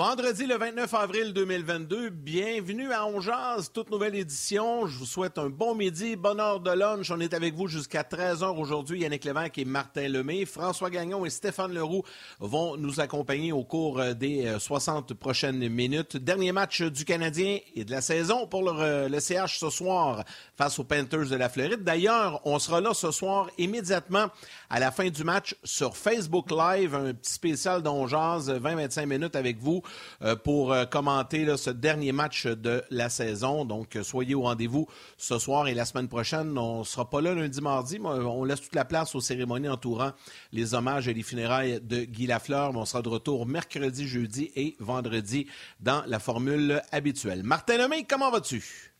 Vendredi 0.00 0.46
le 0.46 0.56
29 0.56 0.94
avril 0.94 1.32
2022, 1.34 2.08
bienvenue 2.08 2.90
à 2.90 3.04
Ongeaz, 3.04 3.70
toute 3.70 3.90
nouvelle 3.90 4.14
édition. 4.14 4.86
Je 4.86 4.96
vous 4.96 5.04
souhaite 5.04 5.36
un 5.36 5.50
bon 5.50 5.74
midi, 5.74 6.16
bonne 6.16 6.40
heure 6.40 6.58
de 6.58 6.70
lunch. 6.70 7.10
On 7.10 7.20
est 7.20 7.34
avec 7.34 7.54
vous 7.54 7.68
jusqu'à 7.68 8.00
13h 8.00 8.58
aujourd'hui. 8.58 9.00
Yannick 9.00 9.26
Lévesque 9.26 9.58
et 9.58 9.66
Martin 9.66 10.08
Lemay, 10.08 10.46
François 10.46 10.88
Gagnon 10.88 11.26
et 11.26 11.28
Stéphane 11.28 11.74
Leroux 11.74 12.02
vont 12.38 12.78
nous 12.78 12.98
accompagner 12.98 13.52
au 13.52 13.62
cours 13.62 14.00
euh, 14.00 14.14
des 14.14 14.50
60 14.58 15.10
euh, 15.10 15.14
prochaines 15.14 15.68
minutes. 15.68 16.16
Dernier 16.16 16.52
match 16.52 16.80
du 16.80 17.04
Canadien 17.04 17.58
et 17.74 17.84
de 17.84 17.90
la 17.90 18.00
saison 18.00 18.46
pour 18.46 18.62
le, 18.62 19.06
le 19.06 19.20
CH 19.20 19.58
ce 19.58 19.68
soir 19.68 20.24
face 20.56 20.78
aux 20.78 20.84
Panthers 20.84 21.28
de 21.28 21.36
la 21.36 21.50
Floride. 21.50 21.84
D'ailleurs, 21.84 22.40
on 22.46 22.58
sera 22.58 22.80
là 22.80 22.94
ce 22.94 23.10
soir 23.10 23.50
immédiatement 23.58 24.28
à 24.70 24.80
la 24.80 24.92
fin 24.92 25.10
du 25.10 25.24
match 25.24 25.56
sur 25.62 25.94
Facebook 25.94 26.50
Live, 26.50 26.94
un 26.94 27.12
petit 27.12 27.34
spécial 27.34 27.82
d'Ongeaz, 27.82 28.50
20-25 28.50 29.04
minutes 29.04 29.36
avec 29.36 29.58
vous 29.58 29.82
euh, 29.84 29.89
pour 30.44 30.72
euh, 30.72 30.84
commenter 30.84 31.56
ce 31.56 31.70
dernier 31.70 32.12
match 32.12 32.46
de 32.46 32.82
la 32.90 33.08
saison. 33.08 33.64
Donc, 33.64 33.96
euh, 33.96 34.02
soyez 34.02 34.34
au 34.34 34.42
rendez-vous 34.42 34.86
ce 35.16 35.38
soir 35.38 35.68
et 35.68 35.74
la 35.74 35.84
semaine 35.84 36.08
prochaine. 36.08 36.56
On 36.58 36.80
ne 36.80 36.84
sera 36.84 37.08
pas 37.08 37.20
là 37.20 37.34
lundi, 37.34 37.60
mardi, 37.60 37.98
mais 37.98 38.08
on 38.08 38.44
laisse 38.44 38.60
toute 38.60 38.74
la 38.74 38.84
place 38.84 39.14
aux 39.14 39.20
cérémonies 39.20 39.68
entourant 39.68 40.12
les 40.52 40.74
hommages 40.74 41.08
et 41.08 41.14
les 41.14 41.22
funérailles 41.22 41.80
de 41.82 42.04
Guy 42.04 42.26
Lafleur. 42.26 42.72
on 42.74 42.84
sera 42.84 43.02
de 43.02 43.08
retour 43.08 43.46
mercredi, 43.46 44.06
jeudi 44.06 44.50
et 44.56 44.76
vendredi 44.80 45.46
dans 45.80 46.02
la 46.06 46.18
formule 46.18 46.82
habituelle. 46.92 47.42
Martin 47.42 47.78
Lemay, 47.78 48.04
comment 48.08 48.30
vas-tu? 48.30 48.92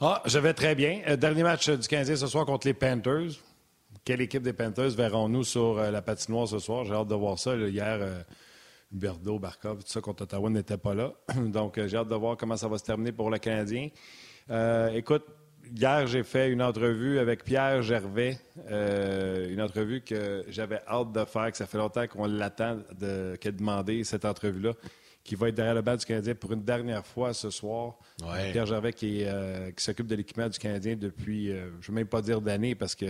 Ah, 0.00 0.22
je 0.26 0.38
vais 0.38 0.54
très 0.54 0.74
bien. 0.74 1.16
dernier 1.16 1.42
match 1.42 1.68
du 1.68 1.86
15 1.88 2.14
ce 2.14 2.26
soir 2.26 2.46
contre 2.46 2.66
les 2.66 2.74
Panthers. 2.74 3.40
Quelle 4.04 4.20
équipe 4.20 4.42
des 4.42 4.52
Panthers 4.52 4.90
verrons-nous 4.90 5.44
sur 5.44 5.74
la 5.74 6.02
patinoire 6.02 6.48
ce 6.48 6.58
soir? 6.58 6.84
J'ai 6.84 6.94
hâte 6.94 7.08
de 7.08 7.14
voir 7.14 7.38
ça. 7.38 7.56
hier, 7.56 8.24
Berdo, 8.90 9.38
Barkov, 9.38 9.84
tout 9.84 9.90
ça 9.90 10.00
contre 10.00 10.22
Ottawa 10.22 10.48
n'était 10.48 10.78
pas 10.78 10.94
là. 10.94 11.12
Donc, 11.36 11.76
euh, 11.78 11.88
j'ai 11.88 11.96
hâte 11.96 12.08
de 12.08 12.14
voir 12.14 12.36
comment 12.36 12.56
ça 12.56 12.68
va 12.68 12.78
se 12.78 12.84
terminer 12.84 13.12
pour 13.12 13.30
le 13.30 13.38
Canadien. 13.38 13.88
Euh, 14.50 14.88
écoute, 14.88 15.26
hier, 15.76 16.06
j'ai 16.06 16.22
fait 16.22 16.50
une 16.50 16.62
entrevue 16.62 17.18
avec 17.18 17.44
Pierre 17.44 17.82
Gervais, 17.82 18.38
euh, 18.70 19.50
une 19.50 19.60
entrevue 19.60 20.00
que 20.00 20.44
j'avais 20.48 20.80
hâte 20.88 21.12
de 21.12 21.24
faire, 21.26 21.50
que 21.50 21.58
ça 21.58 21.66
fait 21.66 21.76
longtemps 21.76 22.06
qu'on 22.06 22.26
l'attend, 22.26 22.78
de, 22.98 23.36
qu'il 23.36 23.50
a 23.50 23.52
demandé 23.52 24.04
cette 24.04 24.24
entrevue-là, 24.24 24.72
qui 25.28 25.34
va 25.34 25.48
être 25.48 25.56
derrière 25.56 25.74
le 25.74 25.82
banc 25.82 25.94
du 25.94 26.06
Canadien 26.06 26.34
pour 26.34 26.52
une 26.52 26.64
dernière 26.64 27.06
fois 27.06 27.34
ce 27.34 27.50
soir. 27.50 27.98
Pierre 28.50 28.64
Gervais 28.64 28.94
qui, 28.94 29.24
s'occupe 29.76 30.06
de 30.06 30.14
l'équipement 30.14 30.48
du 30.48 30.58
Canadien 30.58 30.96
depuis, 30.96 31.48
je 31.48 31.52
ne 31.52 31.86
vais 31.88 31.92
même 31.92 32.06
pas 32.06 32.22
dire 32.22 32.40
d'années, 32.40 32.74
parce 32.74 32.94
que 32.94 33.06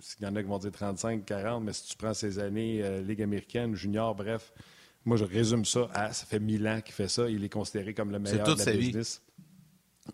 s'il 0.00 0.22
y 0.22 0.26
en 0.28 0.36
a 0.36 0.42
qui 0.42 0.48
vont 0.48 0.58
dire 0.58 0.70
35, 0.70 1.24
40, 1.24 1.64
mais 1.64 1.72
si 1.72 1.88
tu 1.88 1.96
prends 1.96 2.14
ces 2.14 2.38
années, 2.38 3.00
Ligue 3.00 3.20
américaine, 3.20 3.74
junior, 3.74 4.14
bref, 4.14 4.52
moi, 5.04 5.16
je 5.16 5.24
résume 5.24 5.64
ça 5.64 5.88
à 5.92 6.12
ça 6.12 6.24
fait 6.24 6.38
mille 6.38 6.68
ans 6.68 6.80
qu'il 6.80 6.94
fait 6.94 7.08
ça. 7.08 7.28
Il 7.28 7.42
est 7.42 7.48
considéré 7.48 7.94
comme 7.94 8.12
le 8.12 8.20
meilleur 8.20 8.54
de 8.54 8.64
la 8.64 8.72
business. 8.72 9.20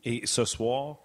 Et 0.05 0.23
ce 0.25 0.47
soir, 0.47 1.04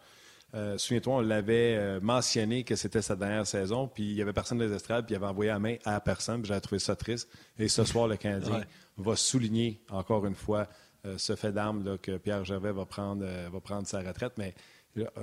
euh, 0.55 0.78
souviens-toi, 0.78 1.16
on 1.17 1.22
l'avait 1.22 1.75
euh, 1.78 2.00
mentionné 2.02 2.64
que 2.64 2.75
c'était 2.75 3.02
sa 3.02 3.16
dernière 3.16 3.45
saison, 3.45 3.88
puis 3.88 4.03
il 4.03 4.16
n'y 4.16 4.22
avait 4.22 4.33
personne 4.33 4.58
des 4.58 4.73
estrades, 4.73 5.05
puis 5.05 5.14
il 5.14 5.17
avait 5.17 5.28
envoyé 5.28 5.52
la 5.52 5.59
main 5.59 5.75
à 5.86 6.00
personne, 6.00 6.42
puis 6.42 6.47
j'avais 6.47 6.61
trouvé 6.61 6.80
ça 6.80 6.95
triste. 6.95 7.30
Et 7.59 7.67
ce 7.67 7.83
soir, 7.83 8.08
le 8.08 8.17
Canadien 8.17 8.64
va 8.97 9.16
souligner 9.16 9.80
encore 9.89 10.25
une 10.25 10.36
fois 10.36 10.67
euh, 11.05 11.17
ce 11.17 11.36
fait 11.36 11.52
d'arme 11.52 11.97
que 12.00 12.17
Pierre 12.17 12.43
Gervais 12.45 12.71
va 12.71 12.86
prendre, 12.86 13.26
va 13.52 13.59
prendre 13.59 13.88
sa 13.88 13.99
retraite. 14.02 14.33
Mais 14.38 14.55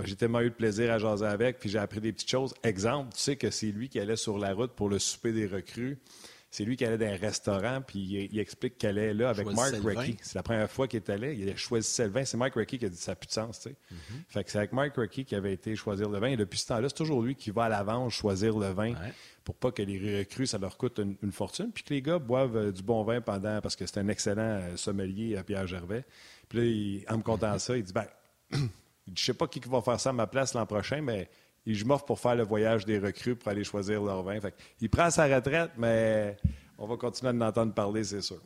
j'ai 0.05 0.15
tellement 0.15 0.41
eu 0.41 0.51
de 0.51 0.55
plaisir 0.55 0.93
à 0.93 0.99
jaser 0.99 1.27
avec, 1.27 1.59
puis 1.59 1.69
j'ai 1.69 1.79
appris 1.79 2.01
des 2.01 2.13
petites 2.13 2.31
choses. 2.31 2.55
Exemple, 2.63 3.13
tu 3.13 3.21
sais 3.21 3.37
que 3.37 3.51
c'est 3.51 3.67
lui 3.67 3.89
qui 3.89 3.99
allait 3.99 4.17
sur 4.17 4.39
la 4.39 4.55
route 4.55 4.73
pour 4.73 4.89
le 4.89 4.99
souper 4.99 5.33
des 5.33 5.47
recrues. 5.47 5.99
C'est 6.57 6.65
lui 6.65 6.75
qui 6.75 6.87
allait 6.87 6.97
dans 6.97 7.05
un 7.05 7.19
restaurant, 7.19 7.83
puis 7.87 8.29
il, 8.33 8.39
explique 8.39 8.79
qu'elle 8.79 8.97
est 8.97 9.13
là 9.13 9.29
avec 9.29 9.47
Mark 9.49 9.75
Recchi. 9.85 10.17
C'est 10.23 10.37
la 10.37 10.43
première 10.43 10.71
fois 10.71 10.89
qu'il 10.89 11.01
était 11.01 11.19
là. 11.19 11.31
Il 11.31 11.51
a 11.51 11.55
choisi 11.55 12.01
le 12.01 12.09
vin. 12.09 12.25
C'est 12.25 12.39
Mark 12.39 12.55
Recchi 12.55 12.79
qui 12.79 12.87
a 12.87 12.89
dit 12.89 12.97
de 12.97 13.31
sens. 13.31 13.61
Tu 13.61 13.69
sais. 13.69 13.77
Mm-hmm. 13.93 14.23
Fait 14.31 14.43
que 14.43 14.51
c'est 14.51 14.57
avec 14.57 14.73
Mark 14.73 14.97
Recchi 14.97 15.27
qui 15.27 15.35
avait 15.35 15.53
été 15.53 15.77
choisir 15.77 16.09
le 16.09 16.19
vin. 16.19 16.29
Et 16.29 16.37
depuis 16.39 16.59
ce 16.59 16.69
temps-là, 16.69 16.89
c'est 16.89 16.95
toujours 16.95 17.21
lui 17.21 17.35
qui 17.35 17.51
va 17.51 17.65
à 17.65 17.69
l'avance 17.69 18.15
choisir 18.15 18.57
le 18.57 18.71
vin 18.71 18.95
pour 19.45 19.55
pas 19.55 19.71
que 19.71 19.83
les 19.83 20.21
recrues, 20.21 20.47
ça 20.47 20.57
leur 20.57 20.79
coûte 20.79 20.99
une, 20.99 21.31
fortune. 21.31 21.71
Puis 21.75 21.85
que 21.85 21.93
les 21.93 22.01
gars 22.01 22.19
boivent 22.19 22.57
euh, 22.57 22.73
du 22.73 22.83
bon 22.83 23.05
vin 23.05 23.21
pendant, 23.21 23.61
parce 23.61 23.77
que 23.77 23.85
c'est 23.85 24.01
un 24.01 24.09
excellent 24.09 24.41
euh, 24.41 24.77
sommelier 24.79 25.37
à 25.37 25.45
Pierre 25.45 25.67
Gervais. 25.67 26.07
Puis 26.49 27.05
là, 27.07 27.13
en 27.13 27.19
me 27.19 27.23
contant 27.23 27.59
ça, 27.59 27.77
il 27.77 27.83
dit 27.83 27.93
ben, 27.93 28.07
je 29.15 29.23
sais 29.23 29.35
pas 29.35 29.47
qui 29.47 29.61
va 29.61 29.83
faire 29.83 30.01
ça 30.01 30.09
à 30.09 30.15
ma 30.15 30.27
place 30.27 30.55
l'an 30.55 30.65
prochain, 30.65 31.03
mais 31.03 31.29
je 31.75 31.85
m'offre 31.85 32.05
pour 32.05 32.21
faire 32.21 32.37
le 32.37 32.45
voyage 32.45 32.85
des 32.85 32.99
recrues 32.99 33.37
pour 33.37 33.49
aller 33.49 33.65
choisir 33.65 34.03
leur 34.03 34.23
vin. 34.23 34.39
il 34.81 34.89
prend 34.91 35.11
sa 35.11 35.25
retraite, 35.25 35.73
mais 35.77 36.37
on 36.79 36.87
va 36.87 36.97
continuer 36.97 37.33
de 37.33 37.39
l'entendre 37.39 37.75
parler, 37.75 38.05
c'est 38.05 38.21
sûr. 38.21 38.41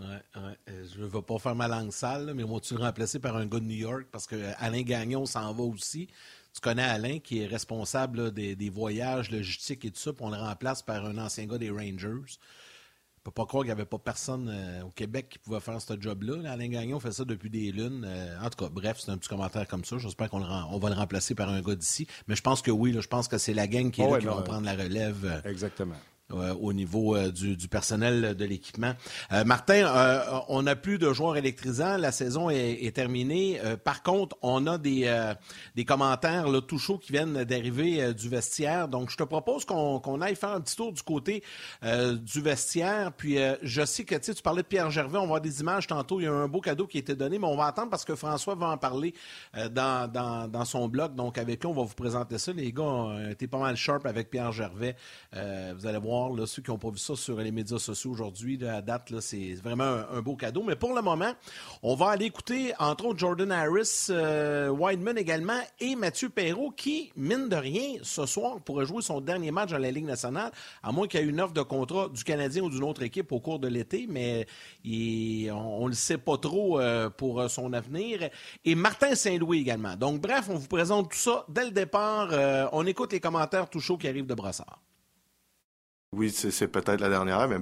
Euh, 0.00 0.54
je 0.66 1.02
ne 1.02 1.06
vais 1.06 1.22
pas 1.22 1.38
faire 1.38 1.54
ma 1.54 1.68
langue 1.68 1.92
sale, 1.92 2.32
mais 2.34 2.44
on 2.44 2.54
va-tu 2.54 2.74
le 2.74 2.80
remplacer 2.80 3.18
par 3.18 3.36
un 3.36 3.46
gars 3.46 3.60
de 3.60 3.64
New 3.64 3.76
York 3.76 4.06
parce 4.10 4.26
que 4.26 4.36
Alain 4.58 4.82
Gagnon 4.82 5.26
s'en 5.26 5.52
va 5.52 5.62
aussi. 5.62 6.08
Tu 6.54 6.60
connais 6.60 6.82
Alain 6.82 7.18
qui 7.18 7.42
est 7.42 7.46
responsable 7.46 8.32
des, 8.32 8.70
voyages 8.70 9.30
logistiques 9.30 9.84
et 9.84 9.90
tout 9.90 10.00
ça, 10.00 10.12
puis 10.12 10.24
on 10.24 10.30
le 10.30 10.36
remplace 10.36 10.82
par 10.82 11.04
un 11.04 11.18
ancien 11.18 11.46
gars 11.46 11.58
des 11.58 11.70
Rangers. 11.70 12.38
Je 13.22 13.30
peux 13.30 13.34
pas 13.34 13.46
croire 13.46 13.62
qu'il 13.62 13.68
n'y 13.68 13.78
avait 13.78 13.84
pas 13.84 13.98
personne 13.98 14.50
euh, 14.52 14.82
au 14.82 14.90
Québec 14.90 15.28
qui 15.28 15.38
pouvait 15.38 15.60
faire 15.60 15.80
ce 15.80 15.94
job-là. 15.96 16.50
Alain 16.50 16.66
Gagnon 16.66 16.98
fait 16.98 17.12
ça 17.12 17.24
depuis 17.24 17.50
des 17.50 17.70
lunes. 17.70 18.04
Euh, 18.04 18.36
en 18.42 18.50
tout 18.50 18.64
cas, 18.64 18.68
bref, 18.68 18.98
c'est 18.98 19.12
un 19.12 19.16
petit 19.16 19.28
commentaire 19.28 19.68
comme 19.68 19.84
ça. 19.84 19.96
J'espère 19.98 20.28
qu'on 20.28 20.42
on 20.42 20.78
va 20.80 20.88
le 20.88 20.96
remplacer 20.96 21.36
par 21.36 21.48
un 21.48 21.62
gars 21.62 21.76
d'ici. 21.76 22.08
Mais 22.26 22.34
je 22.34 22.42
pense 22.42 22.62
que 22.62 22.72
oui, 22.72 22.92
je 23.00 23.06
pense 23.06 23.28
que 23.28 23.38
c'est 23.38 23.54
la 23.54 23.68
gang 23.68 23.92
qui, 23.92 24.02
est 24.02 24.10
là, 24.10 24.18
qui 24.18 24.26
va 24.26 24.34
ben, 24.34 24.42
prendre 24.42 24.64
la 24.64 24.74
relève. 24.74 25.24
Euh, 25.24 25.48
exactement. 25.48 25.94
Euh, 26.34 26.54
au 26.60 26.72
niveau 26.72 27.16
euh, 27.16 27.30
du, 27.30 27.68
personnel 27.68 28.34
de 28.34 28.44
l'équipement. 28.44 28.94
Euh, 29.32 29.44
Martin, 29.44 30.22
on 30.48 30.62
n'a 30.62 30.76
plus 30.76 30.98
de 30.98 31.12
joueurs 31.12 31.36
électrisants. 31.36 31.96
La 31.96 32.12
saison 32.12 32.50
est, 32.50 32.94
terminée. 32.94 33.60
par 33.84 34.02
contre, 34.02 34.36
on 34.42 34.66
a 34.66 34.78
des, 34.78 35.32
des 35.74 35.84
commentaires 35.84 36.48
là, 36.48 36.60
tout 36.60 36.78
chauds 36.78 36.98
qui 36.98 37.12
viennent 37.12 37.44
d'arriver 37.44 38.12
du 38.14 38.28
vestiaire. 38.28 38.88
Donc, 38.88 39.10
je 39.10 39.16
te 39.16 39.22
propose 39.22 39.64
qu'on 39.64 40.20
aille 40.20 40.36
faire 40.36 40.50
un 40.50 40.60
petit 40.60 40.76
tour 40.76 40.92
du 40.92 41.02
côté 41.02 41.42
du 41.82 42.40
vestiaire. 42.40 43.12
Puis, 43.12 43.38
je 43.62 43.84
sais 43.84 44.04
que 44.04 44.14
tu 44.14 44.42
parlais 44.42 44.62
de 44.62 44.66
Pierre 44.66 44.90
Gervais. 44.90 45.18
On 45.18 45.22
va 45.22 45.26
voir 45.26 45.40
des 45.40 45.60
images 45.60 45.86
tantôt. 45.86 46.20
Il 46.20 46.24
y 46.24 46.26
a 46.26 46.32
un 46.32 46.48
beau 46.48 46.60
cadeau 46.60 46.86
qui 46.86 46.98
a 46.98 47.00
été 47.00 47.14
donné, 47.14 47.38
mais 47.38 47.46
on 47.46 47.56
va 47.56 47.66
attendre 47.66 47.90
parce 47.90 48.04
que 48.04 48.14
François 48.14 48.54
va 48.54 48.68
en 48.68 48.78
parler 48.78 49.14
dans, 49.70 50.10
dans, 50.48 50.64
son 50.64 50.88
blog. 50.88 51.14
Donc, 51.14 51.38
avec 51.38 51.62
lui, 51.62 51.70
on 51.70 51.74
va 51.74 51.82
vous 51.82 51.94
présenter 51.94 52.38
ça. 52.38 52.52
Les 52.52 52.72
gars 52.72 53.30
été 53.30 53.46
pas 53.46 53.58
mal 53.58 53.76
sharp 53.76 54.06
avec 54.06 54.30
Pierre 54.30 54.52
Gervais. 54.52 54.96
vous 55.32 55.86
allez 55.86 55.98
voir 55.98 56.21
ceux 56.46 56.62
qui 56.62 56.70
n'ont 56.70 56.78
pas 56.78 56.90
vu 56.90 56.98
ça 56.98 57.16
sur 57.16 57.38
les 57.38 57.50
médias 57.50 57.78
sociaux 57.78 58.10
aujourd'hui, 58.10 58.58
à 58.66 58.82
date, 58.82 59.12
c'est 59.20 59.54
vraiment 59.54 60.02
un, 60.10 60.20
beau 60.20 60.36
cadeau. 60.36 60.62
Mais 60.62 60.76
pour 60.76 60.94
le 60.94 61.02
moment, 61.02 61.32
on 61.82 61.94
va 61.94 62.10
aller 62.10 62.26
écouter, 62.26 62.72
entre 62.78 63.06
autres, 63.06 63.18
Jordan 63.18 63.50
Harris, 63.52 64.06
euh, 64.10 64.68
Wideman 64.68 65.18
également, 65.18 65.60
et 65.80 65.96
Mathieu 65.96 66.28
Perrault, 66.28 66.70
qui, 66.70 67.12
mine 67.16 67.48
de 67.48 67.56
rien, 67.56 67.96
ce 68.02 68.26
soir, 68.26 68.60
pourrait 68.60 68.86
jouer 68.86 69.02
son 69.02 69.20
dernier 69.20 69.50
match 69.50 69.70
dans 69.70 69.78
la 69.78 69.90
Ligue 69.90 70.06
nationale, 70.06 70.52
à 70.82 70.92
moins 70.92 71.06
qu'il 71.06 71.20
y 71.20 71.22
ait 71.22 71.26
une 71.26 71.40
offre 71.40 71.54
de 71.54 71.62
contrat 71.62 72.08
du 72.08 72.24
Canadien 72.24 72.62
ou 72.62 72.70
d'une 72.70 72.84
autre 72.84 73.02
équipe 73.02 73.32
au 73.32 73.40
cours 73.40 73.58
de 73.58 73.68
l'été, 73.68 74.06
mais 74.08 74.46
on 74.84 75.84
ne 75.84 75.88
le 75.88 75.94
sait 75.94 76.18
pas 76.18 76.38
trop 76.38 76.80
euh, 76.80 77.10
pour 77.10 77.48
son 77.50 77.72
avenir. 77.72 78.28
Et 78.64 78.74
Martin 78.74 79.14
Saint-Louis 79.14 79.60
également. 79.60 79.96
Donc, 79.96 80.20
bref, 80.20 80.46
on 80.48 80.54
vous 80.54 80.68
présente 80.68 81.10
tout 81.10 81.18
ça 81.18 81.44
dès 81.48 81.64
le 81.64 81.70
départ. 81.70 82.28
Euh, 82.32 82.66
on 82.72 82.86
écoute 82.86 83.12
les 83.12 83.20
commentaires 83.20 83.68
tout 83.68 83.80
chauds 83.80 83.98
qui 83.98 84.08
arrivent 84.08 84.26
de 84.26 84.34
Brassard. 84.34 84.80
Oui, 86.14 86.30
c'est 86.30 86.68
peut-être 86.68 87.00
la 87.00 87.08
dernière, 87.08 87.48
mais 87.48 87.56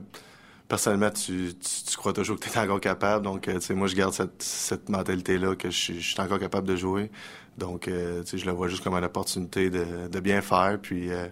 personnellement, 0.69 1.11
tu, 1.11 1.53
crois 1.97 2.13
toujours 2.13 2.39
que 2.39 2.49
tu 2.49 2.51
es 2.51 2.59
encore 2.59 2.81
capable. 2.81 3.25
Donc, 3.25 3.47
euh, 3.47 3.55
tu 3.55 3.61
sais, 3.61 3.75
moi, 3.75 3.87
je 3.87 3.95
garde 3.95 4.13
cette, 4.39 4.89
mentalité-là 4.89 5.55
que 5.55 5.71
je 5.71 5.77
suis, 5.77 6.15
encore 6.19 6.41
capable 6.41 6.67
de 6.67 6.75
jouer. 6.75 7.11
Donc, 7.59 7.87
euh, 7.87 8.23
tu 8.23 8.31
sais, 8.31 8.39
je 8.39 8.47
le 8.47 8.53
vois 8.53 8.69
juste 8.69 8.83
comme 8.83 8.95
une 8.95 9.05
opportunité 9.05 9.71
de, 9.71 10.21
bien 10.21 10.41
faire, 10.43 10.79
puis 10.81 11.13
euh, 11.13 11.29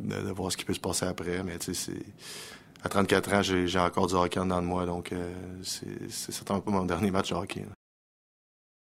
de, 0.00 0.30
voir 0.30 0.50
ce 0.50 0.56
qui 0.56 0.64
peut 0.64 0.72
se 0.72 0.80
passer 0.80 1.04
après. 1.04 1.42
Mais, 1.42 1.58
tu 1.58 1.74
sais, 1.74 1.92
à 2.82 2.88
34 2.88 3.34
ans, 3.34 3.42
j'ai 3.42 3.78
encore 3.78 4.06
du 4.06 4.14
hockey 4.14 4.40
en 4.40 4.44
dedans 4.44 4.62
de 4.62 4.66
moi. 4.66 4.86
Donc, 4.86 5.12
c'est 5.62 6.50
un 6.50 6.60
peu 6.60 6.70
mon 6.70 6.86
dernier 6.86 7.10
match 7.10 7.30
de 7.30 7.34
hockey. 7.34 7.66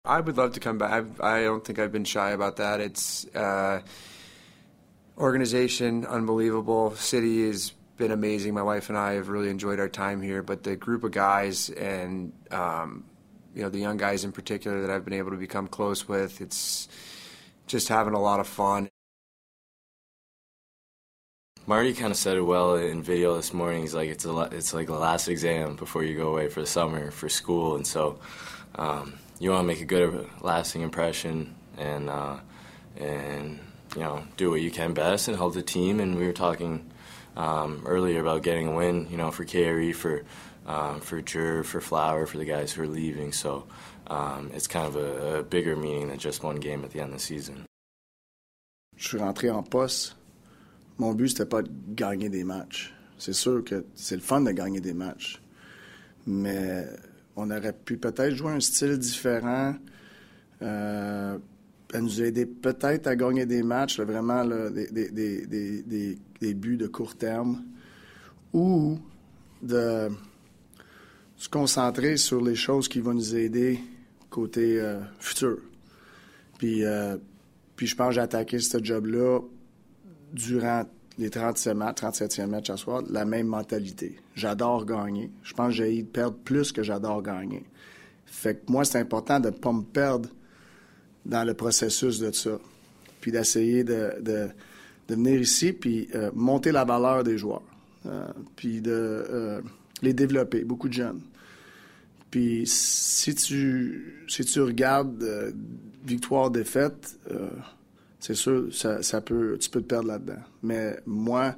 I 0.08 0.20
would 0.20 0.38
love 0.38 0.52
to 0.52 0.60
come 0.60 0.78
back. 0.78 1.04
I 1.20 1.46
don't 1.46 1.64
think 1.64 1.80
I've 1.80 1.92
been 1.92 2.06
shy 2.06 2.32
about 2.32 2.58
that. 2.58 2.80
It's... 2.80 3.26
Uh, 3.34 3.80
organization, 5.18 6.06
unbelievable. 6.06 6.96
City 6.96 7.48
has 7.48 7.72
been 7.98 8.12
amazing. 8.12 8.54
My 8.54 8.64
wife 8.64 8.90
and 8.90 8.98
I 8.98 9.14
have 9.14 9.30
really 9.30 9.50
enjoyed 9.50 9.80
our 9.80 9.90
time 9.90 10.22
here, 10.22 10.42
but 10.44 10.64
the 10.64 10.76
group 10.76 11.04
of 11.04 11.12
guys 11.12 11.70
and 11.70 12.34
um, 12.52 13.06
you 13.54 13.62
know 13.62 13.70
the 13.70 13.80
young 13.80 13.98
guys 13.98 14.26
in 14.26 14.32
particular 14.32 14.82
that 14.82 14.90
I've 14.90 15.06
been 15.06 15.14
able 15.14 15.32
to 15.32 15.38
become 15.38 15.68
close 15.68 16.08
with, 16.08 16.42
it's 16.42 16.90
just 17.68 17.88
having 17.88 18.14
a 18.14 18.22
lot 18.22 18.40
of 18.40 18.48
fun. 18.48 18.90
Marty 21.68 21.94
kind 21.94 22.12
of 22.12 22.18
said 22.18 22.38
it 22.38 22.42
well 22.42 22.76
in 22.76 23.02
video 23.02 23.36
this 23.36 23.52
morning. 23.52 23.82
He's 23.82 23.96
like, 23.96 24.10
it's 24.10 24.24
a, 24.26 24.42
it's 24.52 24.72
like 24.72 24.86
the 24.86 24.94
last 24.94 25.28
exam 25.28 25.76
before 25.76 26.04
you 26.04 26.16
go 26.16 26.30
away 26.30 26.48
for 26.48 26.62
the 26.62 26.68
summer 26.68 27.10
for 27.10 27.28
school, 27.28 27.76
and 27.76 27.88
so 27.88 28.20
um, 28.76 29.18
you 29.40 29.50
want 29.50 29.64
to 29.64 29.68
make 29.68 29.82
a 29.82 29.86
good, 29.86 30.30
lasting 30.42 30.82
impression 30.82 31.56
and 31.78 32.10
uh, 32.10 32.38
and 32.98 33.60
you 33.96 34.02
know 34.02 34.24
do 34.38 34.50
what 34.52 34.62
you 34.62 34.72
can 34.72 34.94
best 34.94 35.28
and 35.28 35.38
help 35.38 35.54
the 35.54 35.64
team. 35.64 36.00
And 36.00 36.16
we 36.16 36.26
were 36.26 36.34
talking 36.34 36.92
um, 37.36 37.84
earlier 37.86 38.20
about 38.22 38.44
getting 38.44 38.68
a 38.68 38.76
win, 38.76 39.08
you 39.10 39.18
know, 39.18 39.32
for 39.32 39.46
KRE, 39.46 39.94
for 39.96 40.24
um, 40.66 41.02
for 41.02 41.22
Jer, 41.22 41.64
for 41.64 41.82
Flower, 41.82 42.26
for 42.26 42.38
the 42.38 42.46
guys 42.46 42.74
who 42.74 42.84
are 42.84 42.88
leaving. 42.88 43.32
So 43.32 43.66
um, 44.08 44.52
it's 44.54 44.68
kind 44.68 44.88
of 44.88 44.96
a, 44.96 45.40
a 45.40 45.44
bigger 45.44 45.76
meaning 45.76 46.10
than 46.10 46.18
just 46.18 46.44
one 46.44 46.58
game 46.58 46.84
at 46.84 46.92
the 46.92 47.00
end 47.00 47.14
of 47.14 47.20
the 47.20 47.24
season. 47.24 47.66
Je 48.98 49.10
suis 49.10 49.18
rentré 49.20 49.50
en 49.50 49.64
poste. 49.64 50.16
Mon 50.98 51.14
but, 51.14 51.28
c'était 51.28 51.50
pas 51.50 51.62
de 51.62 51.70
gagner 51.94 52.30
des 52.30 52.46
matchs. 52.46 52.94
C'est 53.18 53.34
sûr 53.34 53.64
que 53.64 53.86
c'est 53.96 54.16
le 54.16 54.22
fun 54.22 54.42
de 54.42 54.52
gagner 54.52 54.80
des 54.80 54.94
matchs. 54.94 55.42
Mais 56.26 56.86
on 57.36 57.52
aurait 57.52 57.74
pu 57.74 57.98
peut-être 57.98 58.34
jouer 58.34 58.54
un 58.54 58.62
style 58.62 58.98
différent. 58.98 59.76
Euh, 60.62 61.38
elle 61.96 62.04
nous 62.04 62.22
a 62.22 62.26
aidé 62.26 62.46
peut-être 62.46 63.08
à 63.08 63.16
gagner 63.16 63.46
des 63.46 63.64
matchs, 63.64 64.00
vraiment 64.00 64.46
des, 64.46 64.88
des, 64.92 65.46
des, 65.48 66.18
des 66.42 66.54
buts 66.54 66.78
de 66.78 66.88
court 66.88 67.16
terme. 67.16 67.64
Ou 68.54 69.00
de 69.62 70.10
se 71.38 71.50
concentrer 71.50 72.18
sur 72.18 72.42
les 72.42 72.56
choses 72.56 72.88
qui 72.88 73.00
vont 73.00 73.14
nous 73.14 73.36
aider 73.36 73.80
côté 74.30 74.80
euh, 74.80 75.00
futur. 75.20 75.58
Puis, 76.58 76.84
euh, 76.84 77.18
puis 77.76 77.88
je 77.88 77.96
pense 77.96 78.10
que 78.10 78.16
j'ai 78.16 78.22
attaqué 78.22 78.60
ce 78.60 78.84
job-là 78.84 79.40
durant 80.34 80.84
les 81.18 81.30
37 81.30 81.74
matchs, 81.76 82.02
37e 82.02 82.48
match 82.48 82.70
à 82.70 82.78
soir, 82.78 83.02
la 83.10 83.24
même 83.24 83.48
mentalité. 83.48 84.18
J'adore 84.36 84.86
gagner. 84.86 85.32
Je 85.44 85.54
pense 85.54 85.70
que 85.70 85.86
j'ai 85.86 86.04
perdre 86.04 86.38
plus 86.38 86.74
que 86.74 86.84
j'adore 86.84 87.22
gagner. 87.22 87.64
Fait 88.26 88.56
que 88.56 88.72
moi, 88.72 88.84
c'est 88.84 89.00
important 89.00 89.40
de 89.40 89.50
ne 89.50 89.54
pas 89.54 89.72
me 89.72 89.84
perdre 89.84 90.30
dans 91.26 91.44
le 91.44 91.54
processus 91.54 92.20
de 92.20 92.32
ça. 92.32 92.60
Puis 93.22 93.32
d'essayer 93.32 93.84
de, 93.84 94.14
de, 94.22 94.50
venir 95.10 95.40
ici 95.40 95.74
puis 95.74 96.08
euh, 96.16 96.32
monter 96.34 96.72
la 96.72 96.86
valeur 96.86 97.24
des 97.24 97.38
joueurs. 97.38 97.64
Euh, 98.06 98.28
puis 98.56 98.82
de 98.82 98.92
euh, 98.92 99.62
les 100.02 100.14
développer, 100.14 100.64
beaucoup 100.64 100.88
de 100.88 100.94
jeunes. 100.94 101.22
Puis 102.30 102.64
si 102.68 103.34
tu, 103.34 104.26
si 104.28 104.44
tu 104.46 104.62
regardes 104.62 105.54
victoire-défaite, 106.04 107.18
c'est 108.20 108.34
sûr, 108.34 108.68
ça, 108.74 109.02
ça, 109.02 109.22
peut, 109.22 109.58
tu 109.58 109.70
peux 109.70 109.82
te 109.82 109.88
perdre 109.88 110.10
là-dedans. 110.10 110.42
Mais 110.62 111.00
moi, 111.06 111.56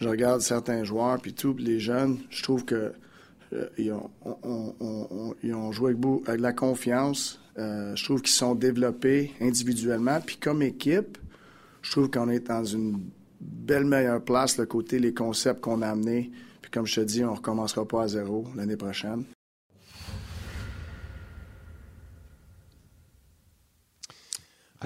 je 0.00 0.08
regarde 0.08 0.42
certains 0.42 0.84
joueurs, 0.84 1.18
puis 1.22 1.32
tout, 1.32 1.56
les 1.58 1.80
jeunes, 1.80 2.18
je 2.28 2.42
trouve 2.42 2.66
que 2.66 2.92
ils, 3.78 3.92
ont, 3.92 5.72
joué 5.72 5.92
avec, 5.92 6.28
avec 6.28 6.40
la 6.40 6.52
confiance. 6.52 7.40
Euh, 7.58 7.94
je 7.94 8.04
trouve 8.04 8.20
qu'ils 8.20 8.30
sont 8.34 8.54
développés 8.54 9.32
individuellement. 9.40 10.20
Puis 10.24 10.36
comme 10.36 10.62
équipe, 10.62 11.18
je 11.82 11.90
trouve 11.90 12.10
qu'on 12.10 12.28
est 12.28 12.48
dans 12.48 12.64
une 12.64 13.00
belle 13.40 13.84
meilleure 13.84 14.22
place, 14.22 14.58
le 14.58 14.66
côté, 14.66 14.98
les 14.98 15.14
concepts 15.14 15.60
qu'on 15.60 15.82
a 15.82 15.88
amenés. 15.88 16.30
Puis 16.62 16.70
comme 16.70 16.86
je 16.86 16.96
te 16.96 17.00
dis, 17.00 17.24
on 17.24 17.34
recommencera 17.34 17.86
pas 17.86 18.02
à 18.02 18.08
zéro 18.08 18.46
l'année 18.56 18.76
prochaine. 18.76 19.24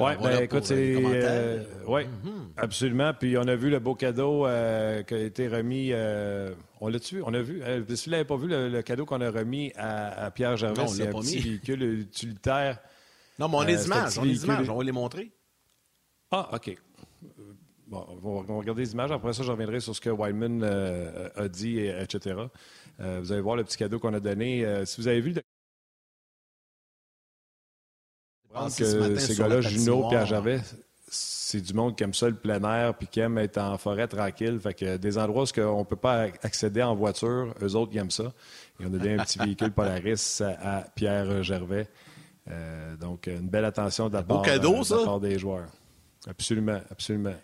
Oui, 0.00 0.12
ben, 0.22 0.42
écoute, 0.42 0.64
c'est. 0.64 0.94
Euh, 0.96 1.62
oui, 1.86 2.02
mm-hmm. 2.02 2.52
absolument. 2.56 3.12
Puis 3.18 3.36
on 3.36 3.46
a 3.46 3.56
vu 3.56 3.70
le 3.70 3.78
beau 3.78 3.94
cadeau 3.94 4.46
euh, 4.46 5.02
qui 5.02 5.14
a 5.14 5.18
été 5.18 5.48
remis. 5.48 5.90
Euh, 5.92 6.52
on 6.80 6.88
l'a 6.88 6.98
vu, 6.98 7.22
on 7.24 7.34
a 7.34 7.40
vu. 7.40 7.62
Euh, 7.62 7.82
si 7.94 8.06
vous 8.06 8.12
n'avez 8.12 8.24
pas 8.24 8.36
vu 8.36 8.48
le, 8.48 8.82
cadeau 8.82 9.06
qu'on 9.06 9.20
a 9.20 9.30
remis 9.30 9.72
à, 9.76 10.26
à 10.26 10.30
Pierre 10.30 10.56
Gervais, 10.56 10.86
c'est 10.88 11.08
un 11.08 11.12
petit 11.12 11.36
mis. 11.36 11.42
véhicule 11.42 11.82
utilitaire. 11.82 12.78
Non, 13.38 13.48
mais 13.48 13.56
on 13.56 13.60
a 13.60 13.64
des 13.66 13.86
images, 13.86 14.18
on 14.18 14.22
a 14.22 14.26
des 14.26 14.44
images, 14.44 14.68
on 14.68 14.76
va 14.76 14.84
les 14.84 14.92
montrer. 14.92 15.30
Ah, 16.30 16.50
OK. 16.52 16.76
Bon, 17.86 18.04
on 18.22 18.42
va 18.42 18.54
regarder 18.54 18.82
les 18.82 18.92
images. 18.92 19.10
Après 19.10 19.32
ça, 19.32 19.42
je 19.42 19.50
reviendrai 19.50 19.80
sur 19.80 19.94
ce 19.94 20.00
que 20.00 20.10
Wildman 20.10 20.62
a 21.36 21.48
dit, 21.48 21.78
etc. 21.78 22.36
vous 22.98 23.32
allez 23.32 23.40
voir 23.40 23.56
le 23.56 23.64
petit 23.64 23.78
cadeau 23.78 23.98
qu'on 23.98 24.14
a 24.14 24.20
donné. 24.20 24.84
si 24.84 25.00
vous 25.00 25.08
avez 25.08 25.20
vu 25.20 25.32
le 25.32 25.42
que 28.66 29.16
ces 29.18 29.34
gars-là, 29.36 29.60
Juno, 29.60 30.08
Pierre 30.08 30.26
Gervais, 30.26 30.60
c'est 31.10 31.60
du 31.60 31.72
monde 31.72 31.96
qui 31.96 32.04
aime 32.04 32.12
ça 32.12 32.28
le 32.28 32.34
plein 32.34 32.62
air 32.62 32.94
puis 32.94 33.06
qui 33.06 33.20
aime 33.20 33.38
être 33.38 33.58
en 33.58 33.78
forêt 33.78 34.06
tranquille. 34.06 34.58
Fait 34.60 34.74
que 34.74 34.96
des 34.96 35.16
endroits 35.18 35.44
où 35.44 35.60
on 35.60 35.78
ne 35.80 35.84
peut 35.84 35.96
pas 35.96 36.26
accéder 36.42 36.82
en 36.82 36.94
voiture, 36.94 37.54
eux 37.62 37.74
autres, 37.74 37.92
ils 37.94 37.98
aiment 37.98 38.10
ça. 38.10 38.32
Et 38.80 38.84
on 38.84 38.86
a 38.86 38.90
donné 38.90 39.14
un 39.14 39.24
petit 39.24 39.38
véhicule 39.44 39.72
Polaris 39.72 40.42
à, 40.42 40.84
Pierre 40.94 41.42
Gervais. 41.42 41.88
Euh, 42.50 42.96
donc, 42.96 43.26
une 43.26 43.48
belle 43.48 43.64
attention 43.64 44.08
de 44.08 44.14
la, 44.14 44.22
part, 44.22 44.42
cadeau, 44.42 44.82
de 44.82 44.96
la 44.96 45.04
part 45.04 45.20
des 45.20 45.38
joueurs. 45.38 45.68
Absolument, 46.26 46.80
absolument. 46.90 47.34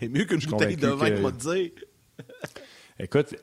Et 0.00 0.08
mieux 0.08 0.24
qu'une 0.24 0.40
bouteille 0.40 0.76
de 0.76 0.88
vin, 0.88 1.12
on 1.18 1.22
va 1.22 1.32
te 1.32 1.54
dire. 1.54 1.70
Écoute, 3.02 3.34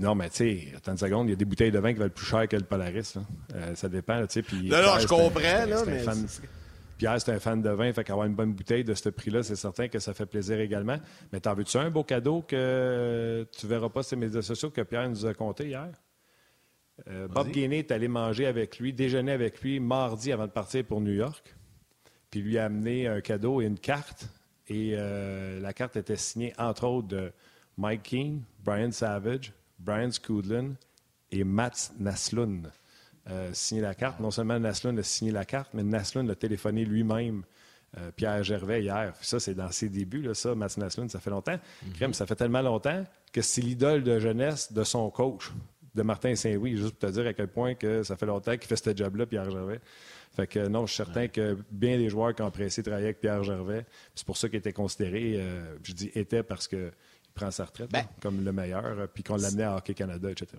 non, 0.00 0.14
mais 0.14 0.30
tu 0.30 0.36
sais, 0.36 0.68
attends 0.74 0.92
une 0.92 0.98
seconde, 0.98 1.28
il 1.28 1.30
y 1.30 1.32
a 1.34 1.36
des 1.36 1.44
bouteilles 1.44 1.70
de 1.70 1.78
vin 1.78 1.92
qui 1.92 1.98
valent 1.98 2.10
plus 2.10 2.24
cher 2.24 2.48
que 2.48 2.56
le 2.56 2.62
Polaris. 2.62 3.14
Euh, 3.54 3.74
ça 3.74 3.88
dépend, 3.88 4.26
tu 4.26 4.42
sais. 4.42 4.56
Non, 4.64 4.82
non, 4.82 4.98
je 4.98 5.06
comprends, 5.06 5.66
là, 5.66 5.82
mais. 5.86 6.04
Pierre, 6.96 7.20
c'est 7.20 7.30
un 7.30 7.38
fan 7.38 7.62
de 7.62 7.70
vin, 7.70 7.92
fait 7.92 8.02
qu'avoir 8.02 8.26
une 8.26 8.34
bonne 8.34 8.52
bouteille 8.52 8.82
de 8.82 8.92
ce 8.92 9.08
prix-là, 9.08 9.44
c'est 9.44 9.54
certain 9.54 9.86
que 9.86 10.00
ça 10.00 10.14
fait 10.14 10.26
plaisir 10.26 10.58
également. 10.58 10.98
Mais 11.32 11.38
t'en 11.38 11.54
veux-tu 11.54 11.76
un 11.76 11.90
beau 11.90 12.02
cadeau 12.02 12.42
que 12.42 13.46
tu 13.56 13.66
verras 13.68 13.88
pas 13.88 14.02
sur 14.02 14.16
les 14.16 14.26
médias 14.26 14.42
sociaux 14.42 14.70
que 14.70 14.80
Pierre 14.80 15.08
nous 15.08 15.24
a 15.24 15.32
compté 15.32 15.68
hier? 15.68 15.90
Euh, 17.06 17.28
Bob 17.28 17.50
Gainey 17.50 17.78
est 17.78 17.92
allé 17.92 18.08
manger 18.08 18.46
avec 18.46 18.80
lui, 18.80 18.92
déjeuner 18.92 19.30
avec 19.30 19.60
lui 19.60 19.78
mardi 19.78 20.32
avant 20.32 20.46
de 20.46 20.50
partir 20.50 20.84
pour 20.84 21.00
New 21.00 21.12
York. 21.12 21.54
Puis 22.30 22.40
lui 22.40 22.58
a 22.58 22.64
amené 22.64 23.06
un 23.06 23.20
cadeau 23.20 23.60
et 23.60 23.66
une 23.66 23.78
carte. 23.78 24.28
Et 24.66 24.94
euh, 24.94 25.60
la 25.60 25.72
carte 25.72 25.96
était 25.96 26.16
signée, 26.16 26.52
entre 26.58 26.84
autres, 26.84 27.06
de 27.06 27.32
Mike 27.78 28.02
Keane, 28.02 28.42
Brian 28.64 28.90
Savage, 28.90 29.52
Brian 29.78 30.10
Scudlin 30.10 30.74
et 31.30 31.44
Mats 31.44 31.92
Naslund 31.98 32.70
euh, 33.30 33.50
signé 33.52 33.80
la 33.80 33.94
carte. 33.94 34.20
Non 34.20 34.30
seulement 34.30 34.58
Naslund 34.58 34.98
a 34.98 35.02
signé 35.02 35.30
la 35.30 35.44
carte, 35.44 35.70
mais 35.74 35.84
Naslund 35.84 36.28
a 36.28 36.34
téléphoné 36.34 36.84
lui-même 36.84 37.44
euh, 37.96 38.10
Pierre 38.16 38.42
Gervais 38.42 38.82
hier. 38.82 39.14
ça, 39.20 39.38
c'est 39.38 39.54
dans 39.54 39.70
ses 39.70 39.88
débuts, 39.88 40.22
là, 40.22 40.34
ça, 40.34 40.54
Mats 40.54 40.74
Naslund, 40.76 41.10
ça 41.10 41.20
fait 41.20 41.30
longtemps. 41.30 41.58
Mm 41.82 42.12
ça 42.12 42.26
fait 42.26 42.34
tellement 42.36 42.62
longtemps 42.62 43.04
que 43.32 43.42
c'est 43.42 43.60
l'idole 43.60 44.02
de 44.02 44.18
jeunesse 44.18 44.72
de 44.72 44.82
son 44.82 45.08
coach, 45.10 45.50
de 45.94 46.02
Martin 46.02 46.34
Saint-Louis, 46.34 46.76
juste 46.76 46.96
pour 46.96 47.08
te 47.08 47.14
dire 47.14 47.26
à 47.26 47.32
quel 47.32 47.48
point 47.48 47.74
que 47.74 48.02
ça 48.02 48.16
fait 48.16 48.26
longtemps 48.26 48.56
qu'il 48.56 48.66
fait 48.66 48.76
ce 48.76 48.96
job-là, 48.96 49.26
Pierre 49.26 49.50
Gervais. 49.50 49.80
Fait 50.34 50.46
que 50.46 50.68
non, 50.68 50.86
je 50.86 50.92
suis 50.92 51.04
certain 51.04 51.28
que 51.28 51.56
bien 51.70 51.96
des 51.96 52.08
joueurs 52.08 52.34
qui 52.34 52.42
ont 52.42 52.46
apprécié 52.46 52.82
travailler 52.82 53.06
avec 53.06 53.20
Pierre 53.20 53.42
Gervais, 53.42 53.86
c'est 54.14 54.26
pour 54.26 54.36
ça 54.36 54.48
qu'il 54.48 54.58
était 54.58 54.72
considéré, 54.72 55.34
euh, 55.36 55.76
je 55.82 55.92
dis 55.92 56.10
était 56.14 56.42
parce 56.42 56.68
que 56.68 56.92
prend 57.38 57.50
sa 57.50 57.64
retraite 57.64 57.90
ben. 57.90 58.04
comme 58.20 58.44
le 58.44 58.52
meilleur, 58.52 58.84
euh, 58.84 59.06
puis 59.06 59.22
qu'on 59.22 59.36
l'amenait 59.36 59.64
à 59.64 59.76
Hockey 59.76 59.94
Canada, 59.94 60.30
etc. 60.30 60.58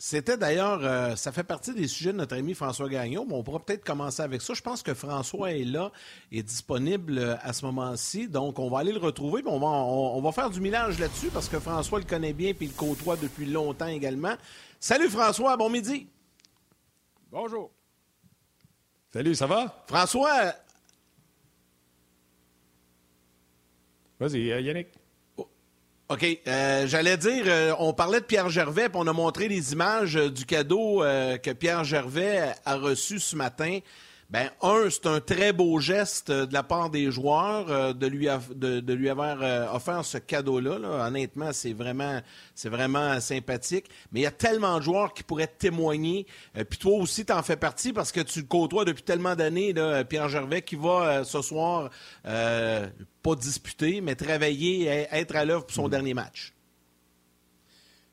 C'était 0.00 0.36
d'ailleurs, 0.36 0.78
euh, 0.84 1.16
ça 1.16 1.32
fait 1.32 1.42
partie 1.42 1.74
des 1.74 1.88
sujets 1.88 2.12
de 2.12 2.18
notre 2.18 2.36
ami 2.36 2.54
François 2.54 2.88
Gagnon. 2.88 3.26
Bon, 3.26 3.38
on 3.38 3.42
pourra 3.42 3.58
peut-être 3.58 3.84
commencer 3.84 4.22
avec 4.22 4.42
ça. 4.42 4.54
Je 4.54 4.62
pense 4.62 4.84
que 4.84 4.94
François 4.94 5.50
est 5.50 5.64
là, 5.64 5.90
est 6.30 6.44
disponible 6.44 7.18
euh, 7.18 7.34
à 7.42 7.52
ce 7.52 7.64
moment-ci. 7.64 8.28
Donc, 8.28 8.60
on 8.60 8.70
va 8.70 8.78
aller 8.78 8.92
le 8.92 9.00
retrouver. 9.00 9.42
On 9.46 9.58
va, 9.58 9.66
on, 9.66 10.20
va 10.22 10.30
faire 10.30 10.50
du 10.50 10.60
mélange 10.60 11.00
là-dessus 11.00 11.30
parce 11.30 11.48
que 11.48 11.58
François 11.58 11.98
le 11.98 12.04
connaît 12.04 12.32
bien 12.32 12.54
puis 12.54 12.66
il 12.66 12.68
le 12.68 12.76
côtoie 12.76 13.16
depuis 13.16 13.46
longtemps 13.46 13.88
également. 13.88 14.36
Salut 14.78 15.08
François, 15.08 15.56
bon 15.56 15.68
midi. 15.68 16.06
Bonjour. 17.32 17.72
Salut, 19.12 19.34
ça 19.34 19.48
va? 19.48 19.82
François. 19.88 20.54
Vas-y, 24.20 24.46
Yannick. 24.62 24.97
OK. 26.10 26.24
Euh, 26.46 26.86
J'allais 26.86 27.18
dire, 27.18 27.44
euh, 27.46 27.74
on 27.78 27.92
parlait 27.92 28.20
de 28.20 28.24
Pierre 28.24 28.48
Gervais, 28.48 28.88
puis 28.88 28.98
on 28.98 29.06
a 29.06 29.12
montré 29.12 29.46
les 29.46 29.74
images 29.74 30.16
euh, 30.16 30.30
du 30.30 30.46
cadeau 30.46 31.00
que 31.00 31.52
Pierre 31.52 31.84
Gervais 31.84 32.54
a 32.64 32.76
reçu 32.76 33.20
ce 33.20 33.36
matin. 33.36 33.80
Ben, 34.30 34.50
un, 34.60 34.90
c'est 34.90 35.06
un 35.06 35.20
très 35.20 35.54
beau 35.54 35.80
geste 35.80 36.30
de 36.30 36.52
la 36.52 36.62
part 36.62 36.90
des 36.90 37.10
joueurs 37.10 37.94
de, 37.94 38.06
lui 38.06 38.28
de, 38.54 38.92
lui 38.92 39.08
avoir 39.08 39.74
offert 39.74 40.04
ce 40.04 40.18
cadeau-là. 40.18 41.06
Honnêtement, 41.06 41.50
c'est 41.52 41.72
vraiment, 41.72 42.20
c'est 42.54 42.68
vraiment 42.68 43.18
sympathique. 43.20 43.86
Mais 44.12 44.20
il 44.20 44.22
y 44.24 44.26
a 44.26 44.30
tellement 44.30 44.78
de 44.78 44.82
joueurs 44.82 45.14
qui 45.14 45.22
pourraient 45.22 45.46
témoigner. 45.46 46.26
Puis 46.68 46.78
toi 46.78 46.98
aussi, 46.98 47.24
tu 47.24 47.32
en 47.32 47.42
fais 47.42 47.56
partie 47.56 47.94
parce 47.94 48.12
que 48.12 48.20
tu 48.20 48.40
le 48.40 48.46
côtoies 48.46 48.84
depuis 48.84 49.02
tellement 49.02 49.34
d'années, 49.34 49.72
Pierre 50.10 50.28
Gervais, 50.28 50.60
qui 50.60 50.76
va 50.76 51.24
ce 51.24 51.40
soir 51.40 51.88
pas 52.22 53.34
disputer, 53.34 54.02
mais 54.02 54.14
travailler 54.14 54.82
et 54.82 55.06
être 55.10 55.36
à 55.36 55.46
l'œuvre 55.46 55.64
pour 55.64 55.74
son 55.74 55.86
mm. 55.86 55.90
dernier 55.90 56.14
match. 56.14 56.52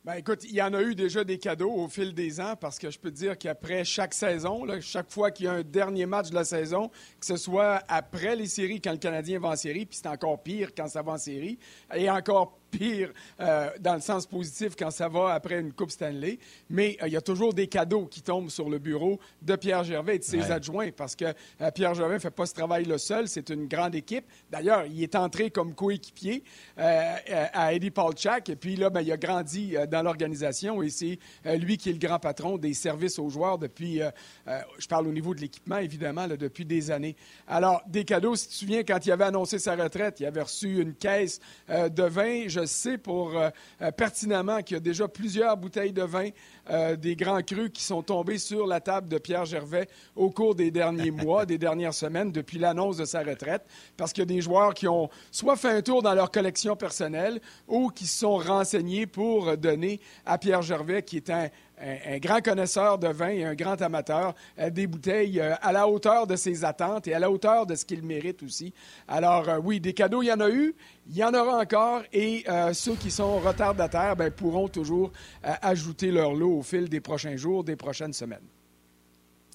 Ben, 0.05 0.13
écoute, 0.13 0.43
il 0.43 0.51
y 0.51 0.61
en 0.61 0.71
a 0.75 0.83
eu 0.83 0.93
déjà 0.93 1.23
des 1.23 1.39
cadeaux 1.39 1.71
au 1.71 1.87
fil 1.87 2.13
des 2.13 2.39
ans 2.39 2.55
parce 2.55 2.77
que 2.77 2.91
je 2.91 2.99
peux 2.99 3.09
dire 3.09 3.39
qu'après 3.39 3.83
chaque 3.83 4.13
saison, 4.13 4.63
chaque 4.79 5.09
fois 5.09 5.31
qu'il 5.31 5.47
y 5.47 5.49
a 5.49 5.53
un 5.53 5.63
dernier 5.63 6.05
match 6.05 6.29
de 6.29 6.35
la 6.35 6.43
saison, 6.43 6.89
que 7.19 7.25
ce 7.25 7.37
soit 7.37 7.81
après 7.87 8.35
les 8.35 8.45
séries 8.45 8.79
quand 8.79 8.91
le 8.91 8.99
Canadien 8.99 9.39
va 9.39 9.47
en 9.47 9.55
série, 9.55 9.87
puis 9.87 9.97
c'est 9.99 10.07
encore 10.07 10.43
pire 10.43 10.75
quand 10.77 10.87
ça 10.87 11.01
va 11.01 11.13
en 11.13 11.17
série, 11.17 11.57
et 11.95 12.07
encore 12.07 12.55
pire 12.77 13.11
euh, 13.39 13.69
dans 13.79 13.95
le 13.95 14.01
sens 14.01 14.25
positif 14.25 14.75
quand 14.77 14.91
ça 14.91 15.07
va 15.07 15.33
après 15.33 15.59
une 15.59 15.73
Coupe 15.73 15.91
Stanley. 15.91 16.39
Mais 16.69 16.97
euh, 17.01 17.07
il 17.07 17.13
y 17.13 17.17
a 17.17 17.21
toujours 17.21 17.53
des 17.53 17.67
cadeaux 17.67 18.05
qui 18.05 18.21
tombent 18.21 18.49
sur 18.49 18.69
le 18.69 18.79
bureau 18.79 19.19
de 19.41 19.55
Pierre 19.55 19.83
Gervais 19.83 20.15
et 20.15 20.19
de 20.19 20.23
ses 20.23 20.51
adjoints 20.51 20.91
parce 20.91 21.15
que 21.15 21.25
euh, 21.25 21.71
Pierre 21.71 21.93
Gervais 21.93 22.15
ne 22.15 22.19
fait 22.19 22.31
pas 22.31 22.45
ce 22.45 22.53
travail-là 22.53 22.97
seul. 22.97 23.27
C'est 23.27 23.49
une 23.49 23.67
grande 23.67 23.95
équipe. 23.95 24.25
D'ailleurs, 24.51 24.85
il 24.85 25.01
est 25.01 25.15
entré 25.15 25.49
comme 25.49 25.73
coéquipier 25.73 26.43
à 26.77 27.73
Eddie 27.73 27.91
Paulchak 27.91 28.49
et 28.49 28.55
puis 28.55 28.75
là, 28.75 28.89
ben, 28.89 29.01
il 29.01 29.11
a 29.11 29.17
grandi 29.17 29.75
dans 29.89 30.01
l'organisation 30.01 30.81
et 30.81 30.89
c'est 30.89 31.19
lui 31.57 31.77
qui 31.77 31.89
est 31.89 31.93
le 31.93 31.99
grand 31.99 32.19
patron 32.19 32.57
des 32.57 32.73
services 32.73 33.19
aux 33.19 33.29
joueurs 33.29 33.57
depuis, 33.57 34.01
je 34.45 34.87
parle 34.87 35.07
au 35.07 35.11
niveau 35.11 35.33
de 35.33 35.41
l'équipement, 35.41 35.77
évidemment, 35.77 36.27
depuis 36.27 36.65
des 36.65 36.91
années. 36.91 37.15
Alors, 37.47 37.81
des 37.87 38.05
cadeaux, 38.05 38.35
si 38.35 38.47
tu 38.47 38.53
te 38.53 38.59
souviens, 38.59 38.83
quand 38.83 39.05
il 39.05 39.11
avait 39.11 39.25
annoncé 39.25 39.59
sa 39.59 39.75
retraite, 39.75 40.19
il 40.19 40.25
avait 40.25 40.41
reçu 40.41 40.81
une 40.81 40.93
caisse 40.93 41.39
de 41.69 42.03
vin. 42.03 42.47
Je 42.47 42.64
sais 42.65 42.97
pour 42.97 43.37
euh, 43.37 43.49
euh, 43.81 43.91
pertinemment 43.91 44.61
qu'il 44.61 44.75
y 44.75 44.77
a 44.77 44.81
déjà 44.81 45.07
plusieurs 45.07 45.55
bouteilles 45.57 45.93
de 45.93 46.03
vin 46.03 46.29
euh, 46.69 46.95
des 46.95 47.15
grands 47.15 47.41
crus 47.41 47.69
qui 47.73 47.83
sont 47.83 48.01
tombés 48.01 48.37
sur 48.37 48.67
la 48.67 48.79
table 48.79 49.07
de 49.07 49.17
Pierre 49.17 49.45
Gervais 49.45 49.87
au 50.15 50.29
cours 50.29 50.55
des 50.55 50.71
derniers 50.71 51.11
mois, 51.23 51.45
des 51.45 51.57
dernières 51.57 51.93
semaines, 51.93 52.31
depuis 52.31 52.57
l'annonce 52.57 52.97
de 52.97 53.05
sa 53.05 53.21
retraite, 53.21 53.63
parce 53.97 54.13
qu'il 54.13 54.21
y 54.21 54.23
a 54.23 54.33
des 54.35 54.41
joueurs 54.41 54.73
qui 54.73 54.87
ont 54.87 55.09
soit 55.31 55.55
fait 55.55 55.69
un 55.69 55.81
tour 55.81 56.01
dans 56.01 56.13
leur 56.13 56.31
collection 56.31 56.75
personnelle 56.75 57.39
ou 57.67 57.89
qui 57.89 58.07
se 58.07 58.19
sont 58.19 58.37
renseignés 58.37 59.07
pour 59.07 59.57
donner 59.57 59.99
à 60.25 60.37
Pierre 60.37 60.61
Gervais, 60.61 61.03
qui 61.03 61.17
est 61.17 61.29
un, 61.29 61.49
un, 61.81 62.17
grand 62.19 62.41
connaisseur 62.41 62.97
de 62.97 63.07
vin 63.07 63.29
et 63.29 63.43
un 63.43 63.55
grand 63.55 63.81
amateur, 63.81 64.33
euh, 64.59 64.69
des 64.69 64.87
bouteilles 64.87 65.39
euh, 65.39 65.55
à 65.61 65.71
la 65.71 65.87
hauteur 65.87 66.27
de 66.27 66.35
ses 66.35 66.63
attentes 66.63 67.07
et 67.07 67.13
à 67.13 67.19
la 67.19 67.29
hauteur 67.29 67.65
de 67.65 67.75
ce 67.75 67.85
qu'il 67.85 68.03
mérite 68.03 68.43
aussi. 68.43 68.73
Alors 69.07 69.49
euh, 69.49 69.59
oui, 69.63 69.79
des 69.79 69.93
cadeaux, 69.93 70.21
il 70.21 70.27
y 70.27 70.33
en 70.33 70.39
a 70.39 70.49
eu, 70.49 70.75
il 71.09 71.15
y 71.15 71.23
en 71.23 71.33
aura 71.33 71.59
encore 71.59 72.01
et 72.11 72.45
ceux 72.73 72.95
qui 72.95 73.11
sont 73.11 73.39
retardataires 73.39 74.15
ben, 74.15 74.31
pourront 74.31 74.67
toujours 74.67 75.11
ajouter 75.43 76.09
leur 76.09 76.33
lot 76.33 76.57
au 76.57 76.61
fil 76.63 76.89
des 76.89 76.99
prochains 76.99 77.35
jours, 77.35 77.63
des 77.63 77.75
prochaines 77.75 78.13
semaines. 78.13 78.39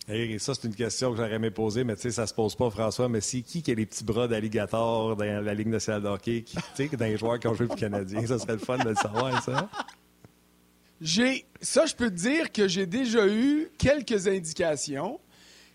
Et 0.09 0.39
ça, 0.39 0.55
c'est 0.55 0.67
une 0.67 0.75
question 0.75 1.11
que 1.11 1.17
j'aurais 1.17 1.35
aimé 1.35 1.51
poser, 1.51 1.85
mais 1.85 1.95
tu 1.95 2.03
sais, 2.03 2.11
ça 2.11 2.27
se 2.27 2.35
pose 2.35 2.57
pas, 2.57 2.71
François. 2.71 3.09
Mais 3.09 3.21
c'est 3.21 3.43
qui 3.43 3.63
qui 3.63 3.71
a 3.71 3.75
les 3.75 3.87
petits 3.87 4.05
bras 4.05 4.27
d'alligator 4.27 5.17
dans 5.17 5.45
la 5.45 5.55
Ligue 5.55 5.69
nationale 5.69 6.03
de 6.03 6.09
hockey, 6.09 6.43
qui, 6.43 6.57
dans 6.97 7.05
les 7.05 7.17
joueurs 7.17 7.39
qui 7.39 7.47
ont 7.47 7.55
joué 7.55 7.67
pour 7.67 7.77
le 7.77 7.81
Canadien? 7.81 8.27
Ça 8.27 8.39
serait 8.39 8.55
le 8.55 8.59
fun 8.59 8.79
de 8.79 8.89
le 8.89 8.95
savoir, 8.95 9.43
ça. 9.43 9.69
J'ai 11.01 11.47
ça, 11.63 11.87
je 11.87 11.95
peux 11.95 12.11
te 12.11 12.17
dire 12.17 12.53
que 12.53 12.69
j'ai 12.69 12.87
déjà 12.87 13.27
eu 13.27 13.71
quelques 13.79 14.29
indications, 14.29 15.21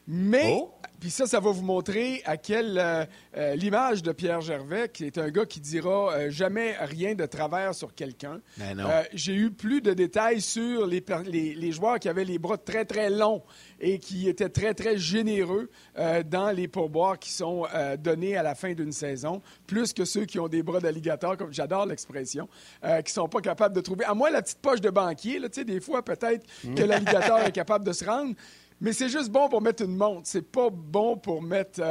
mais 0.07 0.57
oh. 0.59 0.71
Puis 0.99 1.09
ça, 1.09 1.25
ça 1.27 1.39
va 1.39 1.51
vous 1.51 1.63
montrer 1.63 2.21
à 2.25 2.37
quelle 2.37 2.77
euh, 2.77 3.05
euh, 3.37 3.55
l'image 3.55 4.03
de 4.03 4.11
Pierre 4.11 4.41
Gervais, 4.41 4.89
qui 4.89 5.05
est 5.05 5.17
un 5.17 5.29
gars 5.29 5.45
qui 5.45 5.59
dira 5.59 6.13
euh, 6.13 6.29
jamais 6.29 6.75
rien 6.79 7.15
de 7.15 7.25
travers 7.25 7.73
sur 7.75 7.93
quelqu'un. 7.93 8.41
Ben 8.57 8.77
j'ai 9.13 9.35
eu 9.35 9.51
plus 9.51 9.81
de 9.81 9.93
détails 9.93 10.41
sur 10.41 10.87
les, 10.87 11.03
les, 11.25 11.55
les, 11.55 11.71
joueurs 11.71 11.99
qui 11.99 12.09
avaient 12.09 12.25
les 12.25 12.39
bras 12.39 12.57
très 12.57 12.85
très 12.85 13.09
longs 13.09 13.43
et 13.79 13.99
qui 13.99 14.29
étaient 14.29 14.49
très, 14.49 14.73
très 14.73 14.97
généreux 14.97 15.69
euh, 15.97 16.23
dans 16.23 16.51
les 16.51 16.67
pourboires 16.67 17.19
qui 17.19 17.31
sont 17.31 17.65
euh, 17.73 17.97
donnés 17.97 18.37
à 18.37 18.43
la 18.43 18.55
fin 18.55 18.73
d'une 18.73 18.91
saison, 18.91 19.41
plus 19.67 19.93
que 19.93 20.05
ceux 20.05 20.25
qui 20.25 20.39
ont 20.39 20.47
des 20.47 20.63
bras 20.63 20.79
d'alligator, 20.79 21.37
comme 21.37 21.53
j'adore 21.53 21.85
l'expression, 21.85 22.47
euh, 22.83 23.01
qui 23.01 23.11
ne 23.11 23.21
sont 23.23 23.29
pas 23.29 23.41
capables 23.41 23.75
de 23.75 23.81
trouver. 23.81 24.05
À 24.05 24.13
moins 24.13 24.29
la 24.29 24.41
petite 24.41 24.59
poche 24.59 24.81
de 24.81 24.89
banquier, 24.89 25.39
là, 25.39 25.49
des 25.49 25.79
fois, 25.79 26.03
peut-être 26.03 26.45
que 26.75 26.83
l'alligator 26.83 27.39
est 27.45 27.51
capable 27.51 27.85
de 27.85 27.93
se 27.93 28.05
rendre. 28.05 28.33
Mais 28.81 28.93
c'est 28.93 29.09
juste 29.09 29.29
bon 29.29 29.47
pour 29.47 29.61
mettre 29.61 29.83
une 29.83 29.95
montre. 29.95 30.23
C'est 30.25 30.49
pas 30.49 30.69
bon 30.69 31.17
pour 31.17 31.41
mettre 31.41 31.81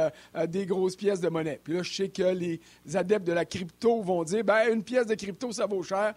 des 0.47 0.65
grosses 0.65 0.95
pièces 0.95 1.19
de 1.19 1.29
monnaie. 1.29 1.59
Puis 1.63 1.73
là, 1.73 1.83
je 1.83 1.93
sais 1.93 2.09
que 2.09 2.23
les 2.23 2.59
adeptes 2.93 3.25
de 3.25 3.33
la 3.33 3.45
crypto 3.45 4.01
vont 4.01 4.23
dire, 4.23 4.43
ben 4.43 4.71
une 4.71 4.83
pièce 4.83 5.07
de 5.07 5.15
crypto, 5.15 5.51
ça 5.51 5.65
vaut 5.65 5.81
cher. 5.81 6.13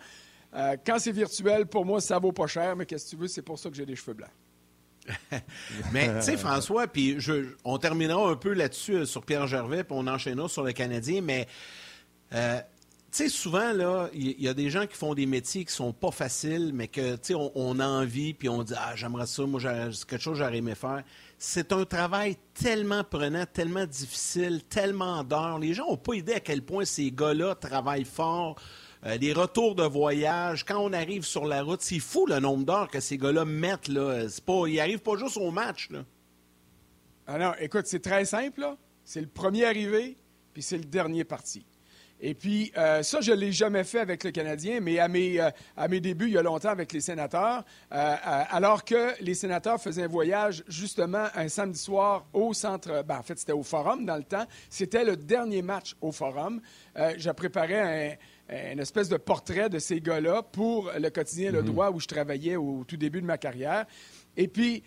quand 0.52 0.98
c'est 0.98 1.12
virtuel, 1.12 1.66
pour 1.66 1.86
moi, 1.86 2.00
ça 2.00 2.18
vaut 2.18 2.32
pas 2.32 2.46
cher. 2.46 2.76
Mais 2.76 2.84
qu'est-ce 2.84 3.06
que 3.06 3.10
tu 3.10 3.16
veux, 3.16 3.28
c'est 3.28 3.42
pour 3.42 3.58
ça 3.58 3.70
que 3.70 3.76
j'ai 3.76 3.86
des 3.86 3.96
cheveux 3.96 4.14
blancs. 4.14 4.30
Mais 5.92 6.14
tu 6.16 6.22
sais, 6.22 6.36
François, 6.36 6.86
puis 6.86 7.18
on 7.64 7.78
terminera 7.78 8.30
un 8.30 8.36
peu 8.36 8.52
là-dessus 8.52 8.94
euh, 8.94 9.04
sur 9.04 9.24
Pierre 9.24 9.46
Gervais, 9.46 9.84
puis 9.84 9.96
on 9.96 10.06
enchaînera 10.06 10.48
sur 10.48 10.62
le 10.62 10.72
Canadien, 10.72 11.20
mais 11.22 11.46
euh, 12.34 12.60
tu 13.10 13.24
sais, 13.24 13.28
souvent, 13.30 13.72
là, 13.72 14.10
il 14.12 14.40
y, 14.40 14.48
a 14.48 14.54
des 14.54 14.68
gens 14.68 14.86
qui 14.86 14.94
font 14.96 15.14
des 15.14 15.24
métiers 15.24 15.64
qui 15.64 15.72
sont 15.72 15.94
pas 15.94 16.10
faciles, 16.10 16.72
mais 16.74 16.88
que, 16.88 17.16
tu 17.16 17.34
on, 17.34 17.80
a 17.80 17.86
envie, 17.86 18.34
puis 18.34 18.50
on 18.50 18.62
dit, 18.62 18.74
ah, 18.76 18.94
j'aimerais 18.96 19.26
ça, 19.26 19.46
moi, 19.46 19.60
c'est 19.60 20.04
quelque 20.04 20.20
chose 20.20 20.38
que 20.38 20.44
j'aurais 20.44 20.58
aimé 20.58 20.74
faire. 20.74 21.02
C'est 21.38 21.72
un 21.72 21.84
travail 21.86 22.36
tellement 22.52 23.04
prenant, 23.04 23.46
tellement 23.46 23.86
difficile, 23.86 24.62
tellement 24.68 25.24
d'heures. 25.24 25.58
Les 25.58 25.72
gens 25.72 25.88
n'ont 25.88 25.96
pas 25.96 26.14
idée 26.14 26.34
à 26.34 26.40
quel 26.40 26.60
point 26.60 26.84
ces 26.84 27.10
gars-là 27.10 27.54
travaillent 27.54 28.04
fort 28.04 28.56
euh, 29.06 29.16
des 29.16 29.32
retours 29.32 29.74
de 29.74 29.84
voyage, 29.84 30.64
quand 30.64 30.78
on 30.78 30.92
arrive 30.92 31.24
sur 31.24 31.44
la 31.46 31.62
route, 31.62 31.80
c'est 31.82 32.00
fou 32.00 32.26
le 32.26 32.40
nombre 32.40 32.64
d'heures 32.64 32.88
que 32.88 33.00
ces 33.00 33.16
gars-là 33.16 33.44
mettent. 33.44 33.88
Là. 33.88 34.26
Pas, 34.44 34.66
ils 34.66 34.76
n'arrivent 34.76 35.02
pas 35.02 35.16
juste 35.16 35.36
au 35.36 35.50
match. 35.50 35.90
Là. 35.90 36.04
Ah 37.26 37.38
non, 37.38 37.52
écoute, 37.60 37.86
c'est 37.86 38.02
très 38.02 38.24
simple. 38.24 38.66
C'est 39.04 39.20
le 39.20 39.28
premier 39.28 39.64
arrivé, 39.64 40.16
puis 40.52 40.62
c'est 40.62 40.78
le 40.78 40.84
dernier 40.84 41.24
parti. 41.24 41.64
Et 42.20 42.34
puis, 42.34 42.72
euh, 42.76 43.02
ça, 43.02 43.20
je 43.20 43.30
ne 43.30 43.36
l'ai 43.36 43.52
jamais 43.52 43.84
fait 43.84 44.00
avec 44.00 44.24
le 44.24 44.30
Canadien, 44.30 44.80
mais 44.80 44.98
à 44.98 45.08
mes, 45.08 45.40
euh, 45.40 45.50
à 45.76 45.88
mes 45.88 46.00
débuts, 46.00 46.26
il 46.26 46.32
y 46.32 46.38
a 46.38 46.42
longtemps, 46.42 46.70
avec 46.70 46.92
les 46.92 47.00
sénateurs, 47.00 47.64
alors 47.90 48.84
que 48.84 49.20
les 49.22 49.34
sénateurs 49.34 49.80
faisaient 49.80 50.02
un 50.02 50.08
voyage, 50.08 50.64
justement, 50.68 51.26
un 51.34 51.48
samedi 51.48 51.78
soir 51.78 52.26
au 52.32 52.52
centre, 52.52 53.02
ben, 53.04 53.18
en 53.18 53.22
fait, 53.22 53.38
c'était 53.38 53.52
au 53.52 53.62
Forum 53.62 54.04
dans 54.04 54.16
le 54.16 54.24
temps. 54.24 54.46
C'était 54.68 55.04
le 55.04 55.16
dernier 55.16 55.62
match 55.62 55.94
au 56.00 56.12
Forum. 56.12 56.60
je 56.96 57.30
préparais 57.30 57.80
un 57.80 58.14
une 58.72 58.80
espèce 58.80 59.08
de 59.08 59.16
portrait 59.18 59.68
de 59.68 59.78
ces 59.78 60.00
gars-là 60.00 60.42
pour 60.42 60.90
le 60.98 61.10
quotidien 61.10 61.52
Le 61.52 61.60
mhm. 61.60 61.66
Droit 61.66 61.90
où 61.90 62.00
je 62.00 62.06
travaillais 62.06 62.56
au 62.56 62.84
tout 62.86 62.96
début 62.96 63.20
de 63.20 63.26
ma 63.26 63.36
carrière. 63.36 63.84
Et 64.36 64.48
puis, 64.48 64.82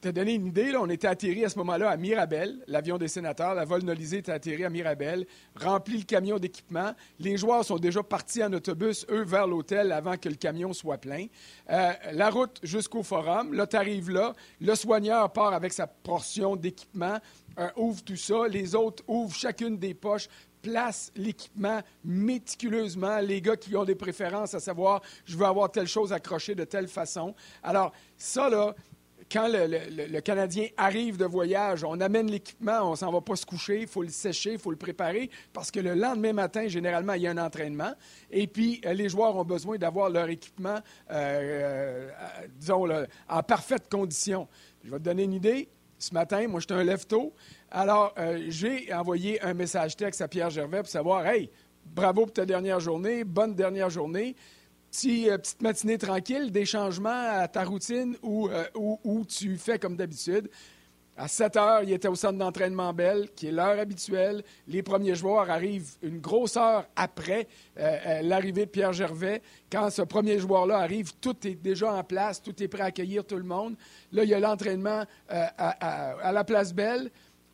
te 0.00 0.08
donner 0.08 0.34
une 0.34 0.46
idée, 0.46 0.72
là, 0.72 0.80
on 0.80 0.88
était 0.90 1.08
atterri 1.08 1.44
à 1.44 1.48
ce 1.48 1.58
moment-là 1.58 1.90
à 1.90 1.96
Mirabel, 1.96 2.62
l'avion 2.66 2.98
des 2.98 3.08
sénateurs. 3.08 3.54
La 3.54 3.64
vol 3.64 3.82
Nolisée 3.82 4.18
était 4.18 4.32
atterri 4.32 4.64
à 4.64 4.70
Mirabel, 4.70 5.26
rempli 5.56 5.98
le 5.98 6.04
camion 6.04 6.38
d'équipement. 6.38 6.92
Les 7.18 7.36
joueurs 7.36 7.64
sont 7.64 7.78
déjà 7.78 8.02
partis 8.02 8.44
en 8.44 8.52
autobus, 8.52 9.06
eux, 9.10 9.24
vers 9.24 9.46
l'hôtel 9.46 9.92
avant 9.92 10.16
que 10.16 10.28
le 10.28 10.34
camion 10.34 10.72
soit 10.72 10.98
plein. 10.98 11.26
Euh, 11.70 11.92
la 12.12 12.30
route 12.30 12.58
jusqu'au 12.62 13.02
forum. 13.02 13.54
Là, 13.54 13.66
tu 13.66 13.76
arrives 13.76 14.10
là. 14.10 14.34
Le 14.60 14.74
soigneur 14.74 15.32
part 15.32 15.54
avec 15.54 15.72
sa 15.72 15.86
portion 15.86 16.56
d'équipement, 16.56 17.18
euh, 17.58 17.68
ouvre 17.76 18.02
tout 18.02 18.16
ça. 18.16 18.48
Les 18.48 18.74
autres 18.74 19.02
ouvrent 19.08 19.34
chacune 19.34 19.78
des 19.78 19.94
poches, 19.94 20.28
place 20.60 21.10
l'équipement 21.16 21.80
méticuleusement, 22.04 23.18
les 23.20 23.40
gars 23.40 23.56
qui 23.56 23.74
ont 23.76 23.84
des 23.84 23.94
préférences, 23.94 24.54
à 24.54 24.60
savoir, 24.60 25.00
je 25.24 25.36
veux 25.36 25.46
avoir 25.46 25.70
telle 25.70 25.86
chose 25.86 26.12
accrochée 26.12 26.54
de 26.54 26.64
telle 26.64 26.88
façon. 26.88 27.34
Alors, 27.62 27.92
ça, 28.16 28.48
là, 28.50 28.74
quand 29.30 29.48
le, 29.48 30.20
Canadien 30.20 30.66
arrive 30.76 31.16
de 31.16 31.24
voyage, 31.24 31.84
on 31.84 32.00
amène 32.00 32.30
l'équipement, 32.30 32.90
on 32.90 32.96
s'en 32.96 33.12
va 33.12 33.20
pas 33.20 33.36
se 33.36 33.46
coucher, 33.46 33.82
il 33.82 33.86
faut 33.86 34.02
le 34.02 34.08
sécher, 34.08 34.54
il 34.54 34.58
faut 34.58 34.70
le 34.70 34.76
préparer, 34.76 35.30
parce 35.52 35.70
que 35.70 35.78
le 35.78 35.94
lendemain 35.94 36.32
matin, 36.32 36.66
généralement, 36.66 37.12
il 37.12 37.22
y 37.22 37.26
a 37.26 37.30
un 37.30 37.38
entraînement. 37.38 37.92
Et 38.30 38.46
puis, 38.46 38.80
euh, 38.84 38.92
les 38.92 39.08
joueurs 39.08 39.36
ont 39.36 39.44
besoin 39.44 39.78
d'avoir 39.78 40.10
leur 40.10 40.28
équipement, 40.28 40.78
euh, 41.10 41.10
euh, 41.10 42.10
disons, 42.56 42.88
en 43.28 43.42
parfaite 43.42 43.88
condition. 43.88 44.48
Je 44.84 44.90
vais 44.90 44.98
te 44.98 45.04
donner 45.04 45.24
une 45.24 45.34
idée. 45.34 45.68
Ce 45.98 46.12
matin, 46.12 46.48
moi, 46.48 46.60
j'étais 46.60 46.74
un 46.74 46.84
lève-tôt. 46.84 47.34
Alors, 47.70 48.14
j'ai 48.48 48.92
envoyé 48.92 49.40
un 49.42 49.52
message 49.52 49.96
texte 49.96 50.22
à 50.22 50.28
Pierre 50.28 50.48
Gervais 50.48 50.78
pour 50.78 50.88
savoir 50.88 51.26
Hey, 51.26 51.50
bravo 51.84 52.22
pour 52.22 52.32
ta 52.32 52.46
dernière 52.46 52.80
journée, 52.80 53.22
bonne 53.22 53.54
dernière 53.54 53.90
journée. 53.90 54.34
Euh, 55.04 55.38
petite 55.38 55.62
matinée 55.62 55.98
tranquille, 55.98 56.50
des 56.50 56.64
changements 56.64 57.38
à 57.38 57.46
ta 57.46 57.64
routine 57.64 58.16
ou, 58.22 58.48
euh, 58.48 58.64
où, 58.74 59.24
tu 59.24 59.56
fais 59.56 59.78
comme 59.78 59.96
d'habitude. 59.96 60.50
À 61.16 61.28
7 61.28 61.56
heures, 61.56 61.82
il 61.82 61.92
était 61.92 62.08
au 62.08 62.14
centre 62.14 62.38
d'entraînement 62.38 62.92
Belle, 62.92 63.28
qui 63.36 63.48
est 63.48 63.52
l'heure 63.52 63.78
habituelle. 63.78 64.42
Les 64.66 64.82
premiers 64.82 65.14
joueurs 65.14 65.48
arrivent 65.50 65.92
une 66.02 66.18
grosse 66.18 66.56
heure 66.56 66.86
après 66.96 67.46
l'arrivée 68.22 68.64
de 68.64 68.70
Pierre 68.70 68.94
Gervais. 68.94 69.42
Quand 69.70 69.90
ce 69.90 70.00
premier 70.00 70.38
joueur-là 70.38 70.78
arrive, 70.78 71.12
tout 71.20 71.36
est 71.46 71.56
déjà 71.56 71.92
en 71.92 72.02
place, 72.04 72.40
tout 72.40 72.62
est 72.62 72.68
prêt 72.68 72.84
à 72.84 72.86
accueillir 72.86 73.26
tout 73.26 73.36
le 73.36 73.42
monde. 73.44 73.76
Là, 74.12 74.24
il 74.24 74.30
y 74.30 74.34
a 74.34 74.40
l'entraînement 74.40 75.04
à, 75.28 76.22
à, 76.22 76.32
la 76.32 76.44
place 76.44 76.72
Belle. 76.72 77.10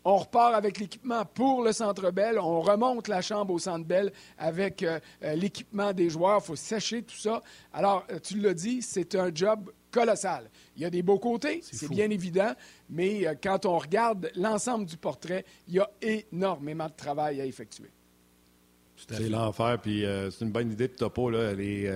On 0.09 0.19
repart 0.19 0.55
avec 0.55 0.79
l'équipement 0.79 1.25
pour 1.25 1.65
le 1.65 1.73
Centre 1.73 2.13
Bell. 2.13 2.39
On 2.39 2.61
remonte 2.61 3.09
la 3.09 3.23
chambre 3.23 3.53
au 3.53 3.59
Centre 3.59 3.85
Bell 3.85 4.13
avec 4.39 4.85
euh, 4.85 5.01
euh, 5.25 5.35
l'équipement 5.35 5.93
des 5.93 6.11
joueurs. 6.11 6.39
Il 6.45 6.47
faut 6.47 6.55
sécher 6.55 7.03
tout 7.03 7.17
ça. 7.17 7.43
Alors, 7.73 8.07
euh, 8.13 8.21
tu 8.21 8.39
l'as 8.39 8.55
dit, 8.55 8.83
c'est 8.83 9.17
un 9.17 9.35
job 9.35 9.73
colossal. 9.91 10.49
Il 10.77 10.83
y 10.83 10.85
a 10.85 10.91
des 10.91 11.03
beaux 11.03 11.19
côtés, 11.19 11.59
c'est 11.61 11.91
bien 11.91 12.09
évident, 12.09 12.53
mais 12.89 13.25
quand 13.43 13.67
on 13.67 13.79
regarde 13.79 14.31
l'ensemble 14.37 14.87
du 14.87 14.97
portrait, 14.97 15.45
il 15.67 15.75
y 15.75 15.81
a 15.81 15.91
énormément 16.01 16.87
de 16.87 16.95
travail 16.97 17.41
à 17.41 17.45
effectuer. 17.45 17.91
C'est 18.97 19.29
l'enfer, 19.29 19.81
puis 19.83 20.05
c'est 20.31 20.45
une 20.45 20.53
bonne 20.53 20.71
idée 20.71 20.89
de 20.89 20.95
topo, 20.95 21.31
là, 21.31 21.53
les, 21.55 21.91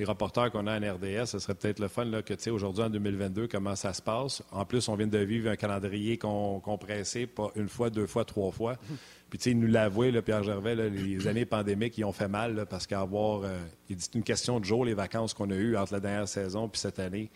les 0.00 0.06
reporters 0.06 0.50
qu'on 0.50 0.66
a 0.66 0.80
en 0.80 0.94
RDS, 0.94 1.26
ce 1.26 1.38
serait 1.38 1.54
peut-être 1.54 1.78
le 1.78 1.88
fun 1.88 2.06
là, 2.06 2.22
que, 2.22 2.32
tu 2.32 2.44
sais, 2.44 2.50
aujourd'hui, 2.50 2.82
en 2.82 2.88
2022, 2.88 3.48
comment 3.48 3.76
ça 3.76 3.92
se 3.92 4.00
passe. 4.00 4.42
En 4.50 4.64
plus, 4.64 4.88
on 4.88 4.94
vient 4.94 5.06
de 5.06 5.18
vivre 5.18 5.50
un 5.50 5.56
calendrier 5.56 6.16
compressé, 6.16 7.26
pas 7.26 7.50
une 7.54 7.68
fois, 7.68 7.90
deux 7.90 8.06
fois, 8.06 8.24
trois 8.24 8.50
fois. 8.50 8.76
Puis, 9.28 9.38
tu 9.38 9.44
sais, 9.44 9.50
il 9.50 9.58
nous 9.58 9.66
l'avouait, 9.66 10.10
Pierre 10.22 10.42
Gervais, 10.42 10.74
les 10.74 11.28
années 11.28 11.44
pandémiques, 11.44 11.98
ils 11.98 12.04
ont 12.04 12.12
fait 12.12 12.28
mal 12.28 12.64
parce 12.68 12.86
qu'avoir. 12.86 13.42
Euh, 13.44 13.58
il 13.90 13.96
dit 13.96 14.04
c'est 14.04 14.14
une 14.14 14.24
question 14.24 14.58
de 14.58 14.64
jour, 14.64 14.86
les 14.86 14.94
vacances 14.94 15.34
qu'on 15.34 15.50
a 15.50 15.54
eues 15.54 15.76
entre 15.76 15.92
la 15.92 16.00
dernière 16.00 16.28
saison 16.28 16.66
puis 16.66 16.80
cette 16.80 16.98
année. 16.98 17.30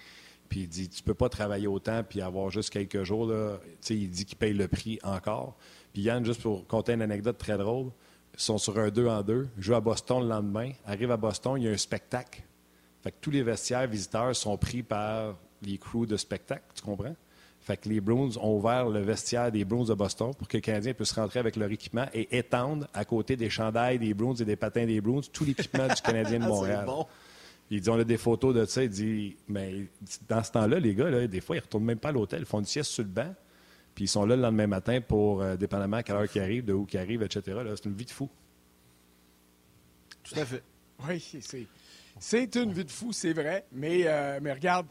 Puis 0.48 0.60
il 0.60 0.68
dit 0.68 0.88
tu 0.88 1.02
peux 1.02 1.14
pas 1.14 1.28
travailler 1.28 1.66
autant 1.66 2.02
puis 2.02 2.22
avoir 2.22 2.48
juste 2.48 2.70
quelques 2.70 3.02
jours. 3.04 3.26
Là. 3.26 3.58
sais, 3.80 3.94
il 3.94 4.08
dit 4.08 4.24
qu'il 4.24 4.38
paye 4.38 4.54
le 4.54 4.68
prix 4.68 4.98
encore. 5.02 5.56
Puis 5.92 6.02
Yann, 6.02 6.24
juste 6.24 6.40
pour 6.40 6.66
compter 6.66 6.94
une 6.94 7.02
anecdote 7.02 7.36
très 7.36 7.58
drôle, 7.58 7.90
ils 8.34 8.40
sont 8.40 8.58
sur 8.58 8.78
un 8.78 8.88
2 8.88 9.06
en 9.06 9.22
2, 9.22 9.48
jouent 9.58 9.74
à 9.74 9.80
Boston 9.80 10.22
le 10.22 10.28
lendemain, 10.28 10.70
arrivent 10.86 11.12
à 11.12 11.16
Boston, 11.16 11.54
il 11.56 11.64
y 11.64 11.68
a 11.68 11.72
un 11.72 11.76
spectacle. 11.76 12.42
Fait 13.04 13.10
que 13.12 13.16
tous 13.20 13.30
les 13.30 13.42
vestiaires 13.42 13.86
visiteurs 13.86 14.34
sont 14.34 14.56
pris 14.56 14.82
par 14.82 15.36
les 15.60 15.76
crews 15.76 16.06
de 16.06 16.16
spectacle, 16.16 16.64
tu 16.74 16.80
comprends? 16.80 17.14
Fait 17.60 17.76
que 17.76 17.86
les 17.90 18.00
Bruins 18.00 18.30
ont 18.40 18.56
ouvert 18.56 18.88
le 18.88 19.00
vestiaire 19.00 19.52
des 19.52 19.62
Bruins 19.66 19.84
de 19.84 19.92
Boston 19.92 20.32
pour 20.34 20.48
que 20.48 20.56
les 20.56 20.62
Canadiens 20.62 20.94
puissent 20.94 21.12
rentrer 21.12 21.38
avec 21.38 21.56
leur 21.56 21.70
équipement 21.70 22.06
et 22.14 22.34
étendre 22.38 22.88
à 22.94 23.04
côté 23.04 23.36
des 23.36 23.50
chandails 23.50 23.98
des 23.98 24.14
Bruins 24.14 24.34
et 24.36 24.46
des 24.46 24.56
patins 24.56 24.86
des 24.86 25.02
Bruins 25.02 25.20
tout 25.30 25.44
l'équipement 25.44 25.86
du 25.86 26.00
Canadien 26.00 26.38
de 26.38 26.44
Montréal. 26.48 26.86
bon. 26.86 27.06
Il 27.70 27.82
dit 27.82 27.90
on 27.90 27.98
a 27.98 28.04
des 28.04 28.16
photos 28.16 28.54
de 28.54 28.64
ça. 28.64 28.82
Il 28.82 28.88
dit 28.88 29.36
mais 29.48 29.86
dans 30.26 30.42
ce 30.42 30.52
temps-là, 30.52 30.78
les 30.78 30.94
gars, 30.94 31.26
des 31.26 31.40
fois, 31.42 31.56
ils 31.56 31.58
ne 31.58 31.64
retournent 31.64 31.84
même 31.84 31.98
pas 31.98 32.08
à 32.08 32.12
l'hôtel. 32.12 32.40
Ils 32.40 32.46
font 32.46 32.60
une 32.60 32.64
sieste 32.64 32.90
sur 32.90 33.02
le 33.02 33.10
banc. 33.10 33.34
Puis 33.94 34.04
ils 34.04 34.08
sont 34.08 34.24
là 34.24 34.34
le 34.34 34.40
lendemain 34.42 34.66
matin 34.66 35.02
pour, 35.02 35.42
euh, 35.42 35.56
dépendamment 35.56 35.98
à 35.98 36.02
quelle 36.02 36.16
heure 36.16 36.28
qu'ils 36.28 36.40
arrivent, 36.40 36.64
de 36.64 36.72
où 36.72 36.86
qu'ils 36.86 37.00
arrivent, 37.00 37.22
etc. 37.22 37.58
C'est 37.76 37.84
une 37.84 37.94
vie 37.94 38.06
de 38.06 38.10
fou. 38.10 38.30
Tout 40.22 40.38
à 40.38 40.44
fait. 40.46 40.62
Oui, 41.08 41.20
c'est 41.40 41.66
une 42.62 42.72
vie 42.72 42.84
de 42.84 42.90
fou, 42.90 43.12
c'est 43.12 43.32
vrai. 43.32 43.66
Mais, 43.72 44.02
euh, 44.06 44.38
mais 44.42 44.52
regarde, 44.52 44.86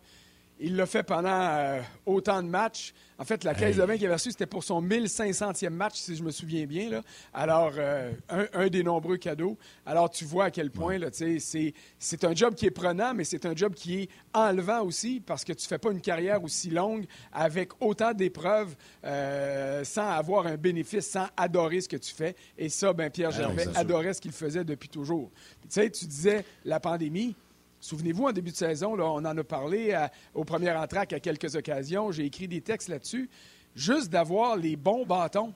il 0.59 0.75
l'a 0.75 0.85
fait 0.85 1.03
pendant 1.03 1.29
euh, 1.29 1.81
autant 2.05 2.41
de 2.41 2.47
matchs. 2.47 2.93
En 3.19 3.25
fait, 3.25 3.43
la 3.43 3.53
caisse 3.53 3.77
de 3.77 3.83
vin 3.83 3.95
qu'il 3.95 4.05
avait 4.05 4.15
reçue, 4.15 4.31
c'était 4.31 4.45
pour 4.45 4.63
son 4.63 4.81
1500e 4.81 5.69
match, 5.69 5.95
si 5.95 6.15
je 6.15 6.23
me 6.23 6.31
souviens 6.31 6.65
bien. 6.65 6.89
Là. 6.89 7.01
Alors, 7.33 7.71
euh, 7.77 8.11
un, 8.29 8.67
des 8.67 8.83
nombreux 8.83 9.17
cadeaux. 9.17 9.57
Alors, 9.85 10.09
tu 10.09 10.25
vois 10.25 10.45
à 10.45 10.51
quel 10.51 10.71
point, 10.71 10.97
c'est 11.11 12.23
un 12.23 12.35
job 12.35 12.55
qui 12.55 12.65
est 12.65 12.71
prenant, 12.71 13.13
mais 13.13 13.23
c'est 13.23 13.45
un 13.45 13.55
job 13.55 13.73
qui 13.75 14.01
est 14.01 14.09
enlevant 14.33 14.81
aussi, 14.83 15.21
parce 15.25 15.43
que 15.43 15.53
tu 15.53 15.65
ne 15.65 15.67
fais 15.67 15.77
pas 15.77 15.91
une 15.91 16.01
carrière 16.01 16.43
aussi 16.43 16.69
longue 16.69 17.05
avec 17.31 17.69
autant 17.79 18.13
d'épreuves 18.13 18.75
euh, 19.05 19.83
sans 19.83 20.09
avoir 20.09 20.47
un 20.47 20.57
bénéfice, 20.57 21.07
sans 21.09 21.27
adorer 21.37 21.81
ce 21.81 21.89
que 21.89 21.97
tu 21.97 22.13
fais. 22.13 22.35
Et 22.57 22.69
ça, 22.69 22.93
ben, 22.93 23.09
Pierre 23.09 23.31
ah 23.33 23.37
Gervais 23.37 23.67
adorait 23.75 24.13
ce 24.13 24.21
qu'il 24.21 24.31
faisait 24.31 24.63
depuis 24.63 24.89
toujours. 24.89 25.31
Tu 25.61 25.67
sais, 25.69 25.89
tu 25.89 26.05
disais 26.05 26.45
la 26.65 26.79
pandémie. 26.79 27.35
Souvenez-vous, 27.83 28.27
en 28.27 28.31
début 28.31 28.51
de 28.51 28.55
saison, 28.55 28.95
là, 28.95 29.03
on 29.03 29.17
en 29.17 29.37
a 29.37 29.43
parlé 29.43 29.93
au 30.33 30.45
premier 30.45 30.71
entraque 30.71 31.11
à 31.11 31.19
quelques 31.19 31.57
occasions. 31.57 32.13
J'ai 32.13 32.23
écrit 32.23 32.47
des 32.47 32.61
textes 32.61 32.87
là-dessus. 32.87 33.29
Juste 33.75 34.09
d'avoir 34.09 34.55
les 34.55 34.77
bons 34.77 35.05
bâtons, 35.05 35.53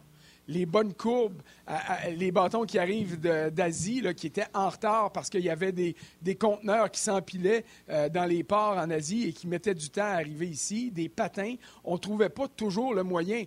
les 0.50 0.65
bonnes 0.65 0.93
courbes, 0.93 1.41
les 2.17 2.34
bâtons 2.34 2.65
qui 2.65 2.79
arrivent 2.79 3.17
d'Asie, 3.17 4.03
qui 4.17 4.27
étaient 4.27 4.48
en 4.53 4.67
retard 4.67 5.13
parce 5.13 5.29
qu'il 5.29 5.39
y 5.39 5.50
avait 5.50 5.72
des, 5.72 5.96
conteneurs 6.36 6.91
qui 6.91 7.00
s'empilaient 7.00 7.63
euh, 7.89 8.10
dans 8.10 8.25
les 8.25 8.43
ports 8.43 8.77
en 8.77 8.89
Asie 8.89 9.29
et 9.29 9.31
qui 9.31 9.48
mettaient 9.48 9.74
du 9.74 9.89
temps 9.89 10.01
à 10.01 10.15
arriver 10.15 10.48
ici, 10.48 10.91
des 10.91 11.07
patins. 11.07 11.55
On 11.86 11.93
ne 11.93 12.00
trouvait 12.00 12.27
pas 12.27 12.50
toujours 12.50 12.93
le 12.93 13.03
moyen 13.03 13.43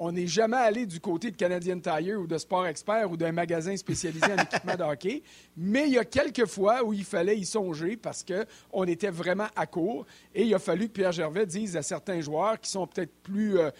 on 0.00 0.12
n'est 0.12 0.26
jamais 0.26 0.56
allé 0.56 0.86
du 0.86 0.98
côté 0.98 1.30
de 1.30 1.36
Canadian 1.36 1.78
Tire 1.78 2.18
ou 2.18 2.26
de 2.26 2.38
Sport 2.38 2.66
Expert 2.66 3.10
ou 3.10 3.18
d'un 3.18 3.32
magasin 3.32 3.76
spécialisé 3.76 4.32
en 4.32 4.36
équipement 4.42 4.74
de 4.74 4.82
hockey, 4.82 5.22
mais 5.58 5.88
il 5.88 5.92
y 5.92 5.98
a 5.98 6.06
quelques 6.06 6.46
fois 6.46 6.82
où 6.82 6.94
il 6.94 7.04
fallait 7.04 7.36
y 7.36 7.44
songer 7.44 7.98
parce 7.98 8.24
qu'on 8.24 8.84
était 8.84 9.10
vraiment 9.10 9.48
à 9.54 9.66
court. 9.66 10.06
Et 10.34 10.44
il 10.44 10.54
a 10.54 10.58
fallu 10.58 10.88
que 10.88 10.92
Pierre 10.92 11.12
Gervais 11.12 11.44
dise 11.44 11.76
à 11.76 11.82
certains 11.82 12.22
joueurs 12.22 12.58
qui 12.58 12.70
sont 12.70 12.86
peut-être 12.86 13.12
plus 13.22 13.58
euh, 13.58 13.70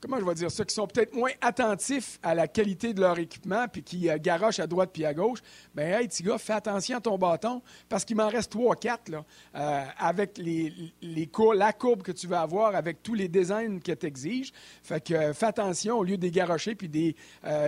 comment 0.00 0.18
je 0.18 0.24
vais 0.24 0.34
dire 0.34 0.50
ça, 0.50 0.64
qui 0.64 0.74
sont 0.74 0.86
peut-être 0.86 1.14
moins 1.14 1.30
attentifs 1.40 2.18
à 2.22 2.34
la 2.34 2.48
qualité 2.48 2.94
de 2.94 3.00
leur 3.00 3.18
équipement 3.18 3.66
puis 3.68 3.82
qui 3.82 4.08
euh, 4.08 4.18
garochent 4.18 4.60
à 4.60 4.66
droite 4.66 4.90
puis 4.92 5.04
à 5.04 5.14
gauche, 5.14 5.40
ben 5.74 5.92
hey, 5.92 6.08
petit 6.08 6.22
gars, 6.22 6.38
fais 6.38 6.54
attention 6.54 6.96
à 6.96 7.00
ton 7.00 7.18
bâton 7.18 7.62
parce 7.88 8.04
qu'il 8.04 8.16
m'en 8.16 8.28
reste 8.28 8.52
trois, 8.52 8.76
quatre, 8.76 9.08
là, 9.10 9.24
euh, 9.54 9.84
avec 9.98 10.38
les, 10.38 10.72
les 11.02 11.30
la 11.54 11.72
courbe 11.72 12.02
que 12.02 12.12
tu 12.12 12.26
vas 12.26 12.40
avoir, 12.40 12.74
avec 12.74 13.02
tous 13.02 13.14
les 13.14 13.28
designs 13.28 13.78
que 13.78 13.92
tu 13.92 14.06
exiges. 14.06 14.52
Fait 14.82 15.02
que 15.02 15.14
euh, 15.14 15.34
fais 15.34 15.46
attention 15.46 15.98
au 15.98 16.04
lieu 16.04 16.16
de 16.16 16.22
les 16.22 16.30
garocher 16.30 16.74
puis 16.74 16.88
des, 16.88 17.14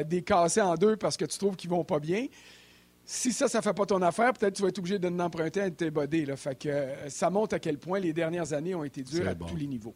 des 0.07 0.23
casser 0.23 0.61
en 0.61 0.75
deux 0.75 0.97
parce 0.97 1.16
que 1.16 1.25
tu 1.25 1.38
trouves 1.38 1.57
qu'ils 1.57 1.71
vont 1.71 1.85
pas 1.85 1.99
bien. 1.99 2.27
Si 3.05 3.33
ça, 3.33 3.49
ça 3.49 3.59
ne 3.59 3.62
fait 3.62 3.75
pas 3.75 3.87
ton 3.87 4.01
affaire, 4.03 4.33
peut-être 4.33 4.53
que 4.53 4.57
tu 4.57 4.62
vas 4.62 4.68
être 4.68 4.79
obligé 4.79 4.99
de 4.99 5.09
l'emprunter 5.09 5.61
à 5.61 5.71
tes 5.71 5.90
bodés. 5.90 6.25
Là. 6.25 6.37
Fait 6.37 6.59
que 6.59 6.87
ça 7.09 7.31
montre 7.31 7.55
à 7.55 7.59
quel 7.59 7.79
point 7.79 7.99
les 7.99 8.12
dernières 8.12 8.53
années 8.53 8.75
ont 8.75 8.85
été 8.85 9.03
dures 9.03 9.29
à 9.29 9.35
tous 9.35 9.57
les 9.57 9.66
niveaux. 9.66 9.95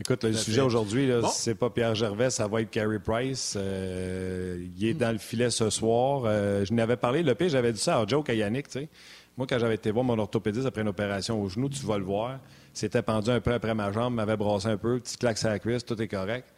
Écoute, 0.00 0.24
le 0.24 0.32
sujet 0.32 0.62
aujourd'hui, 0.62 1.10
c'est 1.30 1.54
pas 1.54 1.68
Pierre 1.68 1.94
Gervais, 1.94 2.30
ça 2.30 2.48
va 2.48 2.62
être 2.62 2.70
Carey 2.70 2.98
Price. 2.98 3.54
Euh, 3.54 4.66
il 4.78 4.86
est 4.86 4.94
dans 4.94 5.12
le 5.12 5.18
filet 5.18 5.50
ce 5.50 5.68
soir. 5.68 6.22
Euh, 6.24 6.64
je 6.64 6.72
n'avais 6.72 6.96
parlé, 6.96 7.22
le 7.22 7.34
pire, 7.34 7.50
j'avais 7.50 7.70
dit 7.70 7.80
ça 7.80 7.98
à 8.00 8.06
joke 8.06 8.30
à 8.30 8.34
Yannick. 8.34 8.66
Moi, 9.36 9.46
quand 9.46 9.58
j'avais 9.58 9.74
été 9.74 9.90
voir 9.90 10.02
mon 10.02 10.18
orthopédiste 10.18 10.64
après 10.64 10.80
une 10.80 10.88
opération 10.88 11.42
au 11.42 11.50
genou, 11.50 11.68
tu 11.68 11.84
vas 11.84 11.98
le 11.98 12.04
voir, 12.04 12.40
c'était 12.72 13.02
pendu 13.02 13.28
un 13.28 13.40
peu 13.40 13.52
après 13.52 13.74
ma 13.74 13.92
jambe, 13.92 14.14
m'avait 14.14 14.38
brassé 14.38 14.68
un 14.68 14.78
peu, 14.78 14.98
petit 15.00 15.18
claque 15.18 15.44
à 15.44 15.50
la 15.50 15.58
cuisse, 15.58 15.84
tout 15.84 16.00
est 16.00 16.08
correct. 16.08 16.48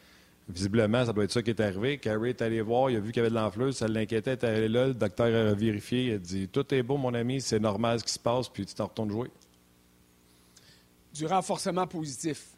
Visiblement, 0.49 1.05
ça 1.05 1.13
doit 1.13 1.25
être 1.25 1.33
ça 1.33 1.43
qui 1.43 1.51
est 1.51 1.61
arrivé. 1.61 1.99
Carey 1.99 2.31
est 2.31 2.43
allé 2.43 2.61
voir, 2.61 2.91
il 2.91 2.97
a 2.97 3.01
vu 3.01 3.11
qu'il 3.11 3.25
y 3.25 3.27
avait 3.27 3.31
de 3.31 3.35
l'enfleuse, 3.35 3.77
ça 3.77 3.89
l'inquiétait, 3.89 4.35
il 4.35 4.45
est 4.45 4.45
allé 4.45 4.69
là, 4.69 4.87
le 4.87 4.95
docteur 4.95 5.27
a 5.27 5.53
vérifié, 5.53 6.05
il 6.05 6.13
a 6.15 6.19
dit 6.19 6.47
Tout 6.47 6.73
est 6.73 6.85
beau, 6.85 6.97
mon 6.97 7.13
ami, 7.13 7.41
c'est 7.41 7.61
normal 7.61 7.99
ce 7.99 8.05
qui 8.05 8.13
se 8.13 8.21
passe, 8.21 8.49
puis 8.49 8.65
tu 8.65 8.75
t'en 8.75 8.87
retournes 8.87 9.11
jouer. 9.11 9.31
Du 11.13 11.27
renforcement 11.27 11.89
positif 11.89 12.53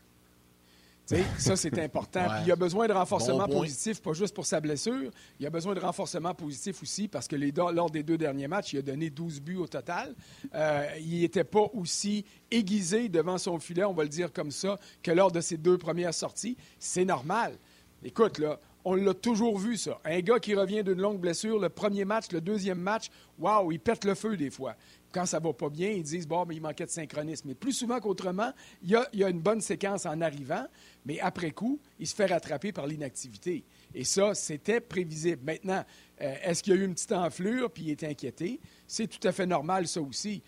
ça, 1.07 1.57
c'est 1.57 1.79
important. 1.79 2.27
il 2.43 2.49
y 2.49 2.53
a 2.53 2.57
besoin 2.57 2.87
de 2.87 2.93
renforcement 2.93 3.47
positif, 3.47 4.01
pas 4.01 4.13
juste 4.13 4.35
pour 4.35 4.47
sa 4.47 4.61
blessure. 4.61 5.11
Il 5.39 5.43
y 5.43 5.47
a 5.47 5.51
besoin 5.51 5.75
de 5.75 5.81
renforcement 5.81 6.35
positif 6.35 6.83
aussi 6.83 7.09
parce 7.09 7.29
que 7.29 7.37
les, 7.37 7.53
lors 7.53 7.91
des 7.91 8.03
deux 8.03 8.17
derniers 8.17 8.49
matchs, 8.49 8.73
il 8.73 8.79
a 8.79 8.83
donné 8.83 9.11
12 9.11 9.41
buts 9.41 9.57
au 9.57 9.67
total. 9.67 10.15
Euh, 10.55 10.87
il 11.01 11.21
n'était 11.21 11.45
pas 11.45 11.67
aussi 11.75 12.25
aiguisé 12.51 13.09
devant 13.09 13.39
son 13.39 13.59
filet, 13.59 13.85
on 13.85 13.93
va 13.93 14.05
le 14.05 14.09
dire 14.09 14.33
comme 14.33 14.51
ça, 14.51 14.79
que 15.03 15.11
lors 15.11 15.31
de 15.31 15.41
ses 15.41 15.57
deux 15.57 15.77
premières 15.77 16.15
sorties. 16.15 16.57
C'est 16.79 17.05
normal. 17.05 17.59
Écoute, 18.03 18.39
là, 18.39 18.59
on 18.85 18.95
l'a 18.95 19.15
toujours 19.15 19.59
vu, 19.59 19.77
ça. 19.77 20.01
Un 20.05 20.21
gars 20.21 20.39
qui 20.39 20.55
revient 20.55 20.85
d'une 20.85 21.01
longue 21.01 21.19
blessure, 21.19 21.59
le 21.59 21.69
premier 21.69 22.05
match, 22.05 22.31
le 22.33 22.41
deuxième 22.41 22.81
match, 22.81 23.11
waouh, 23.39 23.73
il 23.73 23.81
pète 23.81 24.05
le 24.05 24.15
feu 24.15 24.37
des 24.37 24.51
fois 24.51 24.77
quand 25.15 25.27
ça 25.27 25.39
va 25.39 25.53
pas 25.53 25.71
bien, 25.71 25.91
ils 25.91 26.03
disent 26.03 26.27
bon, 26.27 26.45
mais 26.45 26.57
il 26.57 26.61
manquait 26.61 26.87
de 26.87 26.91
synchronisme. 26.91 27.49
Mais 27.49 27.55
plus 27.55 27.73
souvent 27.73 28.01
qu'autrement, 28.01 28.53
il 28.83 28.91
y, 28.91 29.25
a, 29.25 29.29
une 29.29 29.41
bonne 29.41 29.61
séquence 29.61 30.07
en 30.07 30.21
arrivant, 30.21 30.67
mais 31.07 31.21
après 31.21 31.53
coup, 31.53 31.79
il 32.01 32.07
se 32.07 32.15
fait 32.15 32.27
rattraper 32.27 32.73
par 32.73 32.89
l'inactivité. 32.89 33.65
Et 33.95 34.03
ça, 34.03 34.35
c'était 34.35 34.81
prévisible. 34.81 35.41
Maintenant, 35.45 35.85
euh, 36.21 36.35
est-ce 36.43 36.63
qu'il 36.63 36.75
y 36.75 36.77
a 36.77 36.81
eu 36.81 36.85
une 36.85 36.95
petite 36.95 37.13
enflure 37.13 37.71
puis 37.71 37.85
il 37.85 37.91
est 37.93 38.03
inquiété? 38.03 38.61
C'est 38.89 39.07
tout 39.07 39.27
à 39.27 39.31
fait 39.31 39.47
normal, 39.47 39.87
ça 39.87 40.03
aussi. 40.03 40.43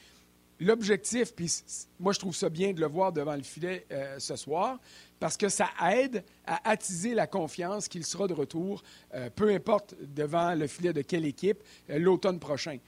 L'objectif, 0.59 1.35
puis 1.35 1.53
moi 2.01 2.14
je 2.14 2.18
trouve 2.18 2.35
ça 2.35 2.49
bien 2.49 2.72
de 2.72 2.81
le 2.81 2.87
voir 2.87 3.12
devant 3.12 3.37
le 3.37 3.42
filet 3.42 3.87
euh, 3.92 4.18
ce 4.18 4.37
soir, 4.37 4.81
parce 5.18 5.37
que 5.37 5.48
ça 5.48 5.68
aide 5.92 6.24
à 6.46 6.68
attiser 6.68 7.14
la 7.14 7.26
confiance 7.26 7.88
qu'il 7.88 8.05
sera 8.05 8.26
de 8.26 8.35
retour, 8.35 8.83
euh, 9.14 9.31
peu 9.35 9.50
importe 9.50 9.94
devant 10.00 10.55
le 10.55 10.66
filet 10.66 10.92
de 10.92 11.02
quelle 11.02 11.24
équipe, 11.24 11.62
l'automne 11.88 12.38
prochain. 12.38 12.79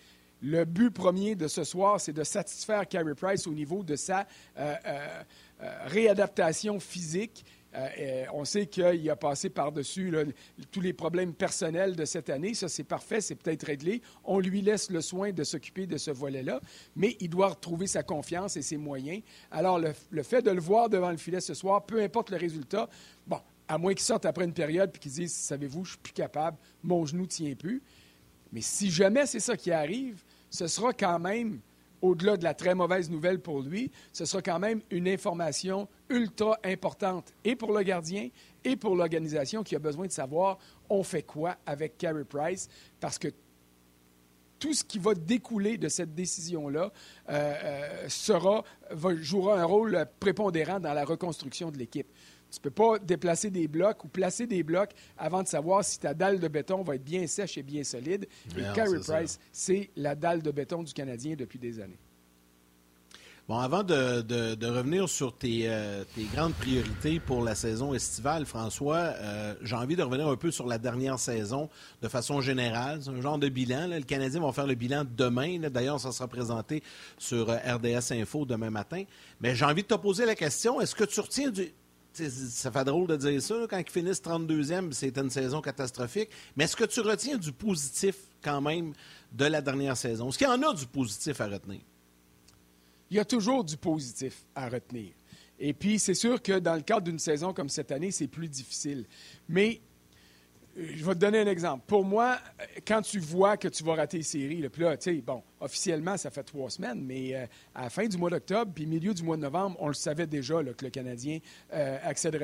Le 0.41 0.65
but 0.65 0.91
premier 0.91 1.35
de 1.35 1.49
ce 1.49 1.65
soir, 1.65 2.01
c'est 2.01 2.13
de 2.13 2.23
satisfaire 2.23 2.87
Carey 2.87 3.15
Price 3.15 3.47
au 3.49 3.53
niveau 3.53 3.83
de 3.83 3.97
sa 3.97 4.21
euh, 4.57 4.75
euh, 4.87 5.23
euh, 5.63 5.79
réadaptation 5.87 6.79
physique. 6.79 7.45
On 8.33 8.45
sait 8.45 8.67
qu'il 8.67 9.09
a 9.11 9.17
passé 9.17 9.51
par-dessus 9.51 10.13
tous 10.71 10.81
les 10.81 10.93
problèmes 10.93 11.35
personnels 11.35 11.97
de 11.97 12.05
cette 12.05 12.31
année. 12.31 12.55
Ça, 12.55 12.69
c'est 12.69 12.85
parfait, 12.85 13.21
c'est 13.21 13.35
peut-être 13.35 13.65
réglé. 13.65 14.03
On 14.25 14.39
lui 14.39 14.63
laisse 14.63 14.91
le 14.91 15.01
soin 15.01 15.33
de 15.33 15.45
s'occuper 15.45 15.87
de 15.87 15.97
ce 15.97 16.11
volet-là, 16.11 16.61
mais 16.97 17.17
il 17.21 17.31
doit 17.31 17.49
retrouver 17.49 17.87
sa 17.87 18.03
confiance 18.03 18.57
et 18.57 18.63
ses 18.63 18.77
moyens. 18.77 19.23
Alors, 19.51 19.79
le, 19.79 19.93
le 20.11 20.23
fait 20.23 20.43
de 20.43 20.51
le 20.51 20.61
voir 20.61 20.89
devant 20.89 21.11
le 21.11 21.17
filet 21.17 21.41
ce 21.41 21.55
soir, 21.55 21.85
peu 21.85 22.01
importe 22.03 22.31
le 22.31 22.37
résultat, 22.37 22.89
bon, 23.27 23.41
à 23.69 23.79
moins 23.79 23.93
qu'il 23.93 24.05
sorte 24.05 24.25
après 24.25 24.45
une 24.45 24.55
période 24.55 24.91
et 24.95 24.99
qu'il 24.99 25.13
dise 25.13 25.33
Savez-vous, 25.33 25.85
je 25.85 25.91
suis 25.91 25.99
plus 25.99 26.13
capable, 26.13 26.57
mon 26.83 27.05
genou 27.05 27.23
ne 27.23 27.29
tient 27.29 27.55
plus. 27.55 27.83
Mais 28.53 28.63
si 28.63 28.91
jamais 28.91 29.27
c'est 29.27 29.41
ça 29.41 29.57
qui 29.57 29.71
arrive, 29.71 30.23
ce 30.51 30.67
sera 30.67 30.93
quand 30.93 31.19
même, 31.19 31.61
au-delà 32.01 32.37
de 32.37 32.45
la 32.45 32.55
très 32.55 32.75
mauvaise 32.75 33.11
nouvelle 33.11 33.41
pour 33.41 33.61
lui, 33.61 33.91
ce 34.13 34.25
sera 34.25 34.41
quand 34.41 34.59
même 34.59 34.81
une 34.91 35.09
information 35.09 35.89
ultra 36.09 36.59
importante 36.65 37.33
et 37.45 37.57
pour 37.57 37.73
le 37.73 37.83
gardien 37.83 38.29
et 38.65 38.77
pour 38.77 38.97
l'organisation 38.97 39.63
qui 39.63 39.77
a 39.77 39.79
besoin 39.79 40.07
de 40.07 40.13
savoir 40.13 40.59
on 40.89 41.03
fait 41.03 41.23
quoi 41.23 41.57
avec 41.67 41.99
Carey 41.99 42.25
Price? 42.25 42.69
Parce 43.01 43.19
que 43.19 43.29
tout 44.59 44.75
ce 44.75 44.85
qui 44.85 44.99
va 44.99 45.15
découler 45.15 45.79
de 45.79 45.89
cette 45.89 46.15
décision-là 46.15 46.93
euh, 47.29 47.55
euh, 47.65 48.09
sera, 48.09 48.65
jouera 49.21 49.61
un 49.61 49.65
rôle 49.65 50.07
prépondérant 50.19 50.81
dans 50.81 50.93
la 50.93 51.05
reconstruction 51.05 51.71
de 51.71 51.79
l'équipe. 51.79 52.09
Tu 52.51 52.59
ne 52.59 52.63
peux 52.63 52.71
pas 52.71 52.99
déplacer 52.99 53.51
des 53.51 53.69
blocs 53.69 54.03
ou 54.05 54.09
placer 54.09 54.47
des 54.47 54.63
blocs 54.63 54.93
avant 55.19 55.43
de 55.43 55.49
savoir 55.49 55.85
si 55.85 55.99
ta 56.01 56.15
dalle 56.15 56.41
de 56.41 56.49
béton 56.49 56.83
va 56.83 56.95
être 56.95 57.05
bien 57.05 57.27
sèche 57.27 57.59
et 57.59 57.63
bien 57.63 57.85
solide. 57.85 58.27
Et 58.57 58.63
Carey 58.75 59.01
Price, 59.07 59.39
c'est 59.53 59.91
la 59.97 60.15
dalle 60.15 60.43
de 60.43 60.51
béton 60.51 60.83
du 60.83 60.93
Canadien 60.93 61.37
depuis 61.37 61.59
des 61.59 61.79
années. 61.79 61.99
Bon, 63.49 63.57
avant 63.57 63.83
de, 63.83 64.67
revenir 64.67 65.09
sur 65.09 65.35
euh, 65.43 66.05
tes, 66.15 66.25
grandes 66.35 66.53
priorités 66.53 67.19
pour 67.19 67.43
la 67.43 67.55
saison 67.55 67.95
estivale, 67.95 68.45
François, 68.45 68.99
euh, 68.99 69.55
j'ai 69.63 69.75
envie 69.75 69.97
de 69.97 70.03
revenir 70.03 70.29
un 70.29 70.37
peu 70.37 70.51
sur 70.51 70.67
la 70.67 70.77
dernière 70.77 71.19
saison 71.19 71.71
de 72.03 72.09
façon 72.09 72.43
générale. 72.43 73.01
C'est 73.03 73.09
un 73.09 73.23
genre 73.23 73.39
de 73.39 73.49
bilan. 73.49 73.87
Le 73.87 74.03
Canadien 74.03 74.43
va 74.43 74.53
faire 74.53 74.67
le 74.67 74.75
bilan 74.75 75.07
demain. 75.17 75.61
D'ailleurs, 75.71 75.99
ça 75.99 76.13
sera 76.13 76.29
présenté 76.29 76.83
sur 77.17 77.49
euh, 77.49 77.57
RDS 77.57 78.13
Info 78.13 78.45
demain 78.45 78.69
matin. 78.69 79.05
Mais 79.41 79.55
j'ai 79.55 79.65
envie 79.65 79.83
de 79.83 79.89
te 79.89 79.95
poser 79.95 80.27
la 80.27 80.35
question, 80.35 80.83
est-ce 80.83 80.95
que 80.95 81.05
tu 81.05 81.19
retiens 81.21 81.49
du... 81.49 81.73
Ça 82.13 82.71
fait 82.71 82.85
drôle 82.85 83.07
de 83.07 83.17
dire 83.17 83.41
ça. 83.41 83.55
quand 83.71 83.79
ils 83.79 83.91
finissent 83.91 84.21
32e, 84.21 84.93
c'était 84.93 85.23
une 85.23 85.31
saison 85.31 85.63
catastrophique. 85.63 86.29
Mais 86.55 86.65
est-ce 86.65 86.77
que 86.77 86.85
tu 86.85 87.01
retiens 87.01 87.39
du 87.39 87.53
positif 87.53 88.17
quand 88.43 88.61
même 88.61 88.93
de 89.33 89.47
la 89.47 89.63
dernière 89.63 89.97
saison? 89.97 90.29
Est-ce 90.29 90.37
qu'il 90.37 90.47
y 90.47 90.51
en 90.51 90.63
a 90.63 90.75
du 90.75 90.85
positif 90.85 91.41
à 91.41 91.47
retenir? 91.47 91.81
Il 93.11 93.17
y 93.17 93.21
a 93.21 93.25
toujours 93.25 93.65
du 93.65 93.77
positif 93.77 94.45
à 94.55 94.69
retenir. 94.69 95.13
Et 95.59 95.73
puis, 95.73 95.99
c'est 95.99 96.15
sûr 96.15 96.41
que 96.41 96.59
dans 96.59 96.75
le 96.75 96.83
cadre 96.83 97.03
d'une 97.03 97.19
saison 97.19 97.53
comme 97.53 97.69
cette 97.69 97.91
année, 97.91 98.11
c'est 98.11 98.29
plus 98.29 98.49
difficile. 98.49 99.07
Mais 99.49 99.81
je 100.77 101.05
vais 101.05 101.15
te 101.15 101.19
donner 101.19 101.41
un 101.41 101.47
exemple. 101.47 101.85
Pour 101.87 102.05
moi, 102.05 102.39
quand 102.87 103.03
tu 103.03 103.19
vois 103.19 103.57
que 103.57 103.69
tu 103.69 103.83
vas 103.83 103.95
rater 103.95 104.19
les 104.19 104.23
séries, 104.23 104.69
puis 104.69 104.83
là, 104.83 104.97
tu 104.97 105.11
sais, 105.11 105.21
bon, 105.21 105.43
officiellement, 105.61 106.17
ça 106.17 106.31
fait 106.31 106.43
trois 106.43 106.71
semaines, 106.71 107.03
mais 107.05 107.35
euh, 107.35 107.47
à 107.75 107.85
la 107.85 107.91
fin 107.91 108.07
du 108.07 108.17
mois 108.17 108.31
d'octobre, 108.31 108.73
puis 108.75 108.87
milieu 108.87 109.15
du 109.15 109.23
mois 109.23 109.37
de 109.37 109.43
novembre, 109.43 109.77
on 109.81 109.89
le 109.89 109.95
savait 109.95 110.27
déjà 110.27 110.63
que 110.63 110.85
le 110.85 110.91
Canadien 110.91 111.39
euh, 111.73 111.99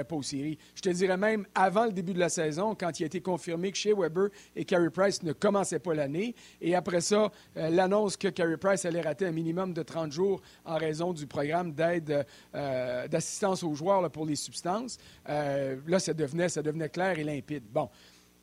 pas 0.05 0.16
aux 0.16 0.22
séries. 0.22 0.59
Je 0.74 0.83
te 0.83 0.88
dirais 0.88 1.16
même 1.16 1.46
avant 1.55 1.87
le 1.87 1.92
début 1.92 2.12
de 2.14 2.18
la 2.18 2.29
saison, 2.29 2.74
quand 2.74 2.98
il 2.98 3.05
a 3.05 3.07
été 3.07 3.20
confirmé 3.20 3.72
que 3.72 3.79
Shea 3.79 3.94
Weber 3.94 4.29
et 4.57 4.64
Carey 4.64 4.90
Price 4.90 5.22
ne 5.22 5.33
commençaient 5.33 5.79
pas 5.79 5.94
l'année, 5.94 6.35
et 6.61 6.74
après 6.74 7.00
ça, 7.00 7.31
euh, 7.57 7.70
l'annonce 7.70 8.16
que 8.16 8.29
Carey 8.29 8.57
Price 8.57 8.85
allait 8.85 9.00
rater 9.00 9.27
un 9.27 9.33
minimum 9.33 9.72
de 9.72 9.83
30 9.83 10.12
jours 10.12 10.40
en 10.64 10.77
raison 10.77 11.12
du 11.12 11.27
programme 11.27 11.72
d'aide, 11.72 12.27
d'assistance 12.53 13.62
aux 13.62 13.74
joueurs 13.74 14.11
pour 14.11 14.27
les 14.27 14.37
substances, 14.37 14.98
là, 15.27 15.98
ça 15.98 16.12
devenait, 16.12 16.48
ça 16.48 16.62
devenait 16.62 16.88
clair 16.88 17.18
et 17.18 17.24
limpide. 17.24 17.64
Bon. 17.72 17.88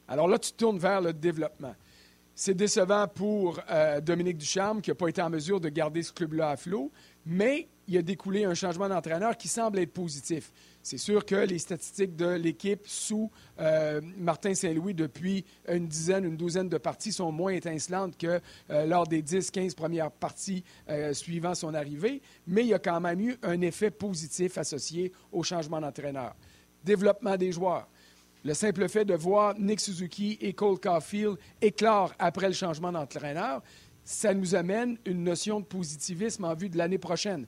Alors 0.08 0.28
là, 0.28 0.38
tu 0.38 0.52
tournes 0.52 0.80
vers 0.80 1.02
le 1.02 1.14
développement. 1.14 1.76
C'est 2.44 2.56
décevant 2.56 3.08
pour 3.08 3.60
euh, 3.70 4.02
Dominique 4.02 4.40
Ducharme 4.40 4.82
qui 4.82 4.90
n'a 4.90 4.96
pas 4.96 5.10
été 5.10 5.22
en 5.22 5.30
mesure 5.30 5.62
de 5.62 5.70
garder 5.70 6.02
ce 6.02 6.12
club-là 6.12 6.50
à 6.50 6.58
flot, 6.58 6.92
mais 7.24 7.68
il 7.88 7.96
a 8.00 8.02
découlé 8.02 8.46
un 8.46 8.56
changement 8.56 8.90
d'entraîneur 8.90 9.38
qui 9.38 9.48
semble 9.48 9.78
être 9.78 9.94
positif. 9.94 10.52
C'est 10.82 10.98
sûr 10.98 11.24
que 11.24 11.36
les 11.36 11.60
statistiques 11.60 12.16
de 12.16 12.30
l'équipe 12.30 12.82
sous 12.88 13.30
euh, 13.60 14.02
Martin 14.18 14.56
Saint-Louis 14.56 14.96
depuis 14.96 15.46
une 15.70 15.88
dizaine, 15.88 16.26
une 16.26 16.36
douzaine 16.36 16.68
de 16.68 16.80
parties 16.80 17.14
sont 17.14 17.32
moins 17.32 17.52
étincelantes 17.52 18.18
que 18.18 18.42
euh, 18.72 18.88
lors 18.88 19.06
des 19.06 19.22
10-15 19.22 19.76
premières 19.76 20.10
parties 20.10 20.64
suivant 21.14 21.54
son 21.54 21.76
arrivée, 21.76 22.24
mais 22.48 22.64
il 22.64 22.70
y 22.70 22.74
a 22.74 22.80
quand 22.80 23.00
même 23.00 23.20
eu 23.20 23.38
un 23.44 23.62
effet 23.62 23.92
positif 23.92 24.58
associé 24.58 25.12
au 25.32 25.44
changement 25.44 25.80
d'entraîneur. 25.80 26.36
Développement 26.84 27.38
des 27.38 27.52
joueurs. 27.52 27.88
Le 28.44 28.54
simple 28.56 28.90
fait 28.90 29.06
de 29.06 29.14
voir 29.14 29.54
Nick 29.60 29.80
Suzuki 29.80 30.38
et 30.42 30.54
Cole 30.54 30.80
Caulfield 30.80 31.38
éclore 31.62 32.14
après 32.18 32.48
le 32.48 32.54
changement 32.54 32.92
d'entraîneur, 32.92 33.62
ça 34.04 34.34
nous 34.34 34.56
amène 34.56 34.98
une 35.06 35.24
notion 35.24 35.60
de 35.60 35.66
positivisme 35.66 36.46
en 36.46 36.56
vue 36.56 36.70
de 36.70 36.78
l'année 36.78 36.98
prochaine. 36.98 37.46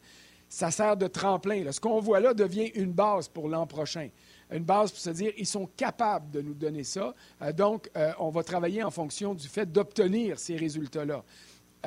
Ça 0.47 0.69
sert 0.69 0.95
de 0.95 1.07
tremplin. 1.07 1.71
Ce 1.71 1.79
qu'on 1.79 1.99
voit 1.99 2.19
là 2.19 2.35
devient 2.35 2.71
une 2.75 2.91
base 2.91 3.27
pour 3.27 3.49
l'an 3.49 3.65
prochain. 3.65 4.09
Une 4.51 4.63
base 4.63 4.91
pour 4.91 4.99
se 4.99 5.09
dire, 5.09 5.31
ils 5.35 5.47
sont 5.47 5.67
capables 5.75 6.29
de 6.29 6.41
nous 6.41 6.53
donner 6.53 6.83
ça. 6.83 7.15
Euh, 7.41 7.51
donc, 7.51 7.89
euh, 7.97 8.11
on 8.19 8.29
va 8.29 8.43
travailler 8.43 8.83
en 8.83 8.91
fonction 8.91 9.33
du 9.33 9.47
fait 9.47 9.71
d'obtenir 9.71 10.37
ces 10.37 10.55
résultats-là. 10.55 11.23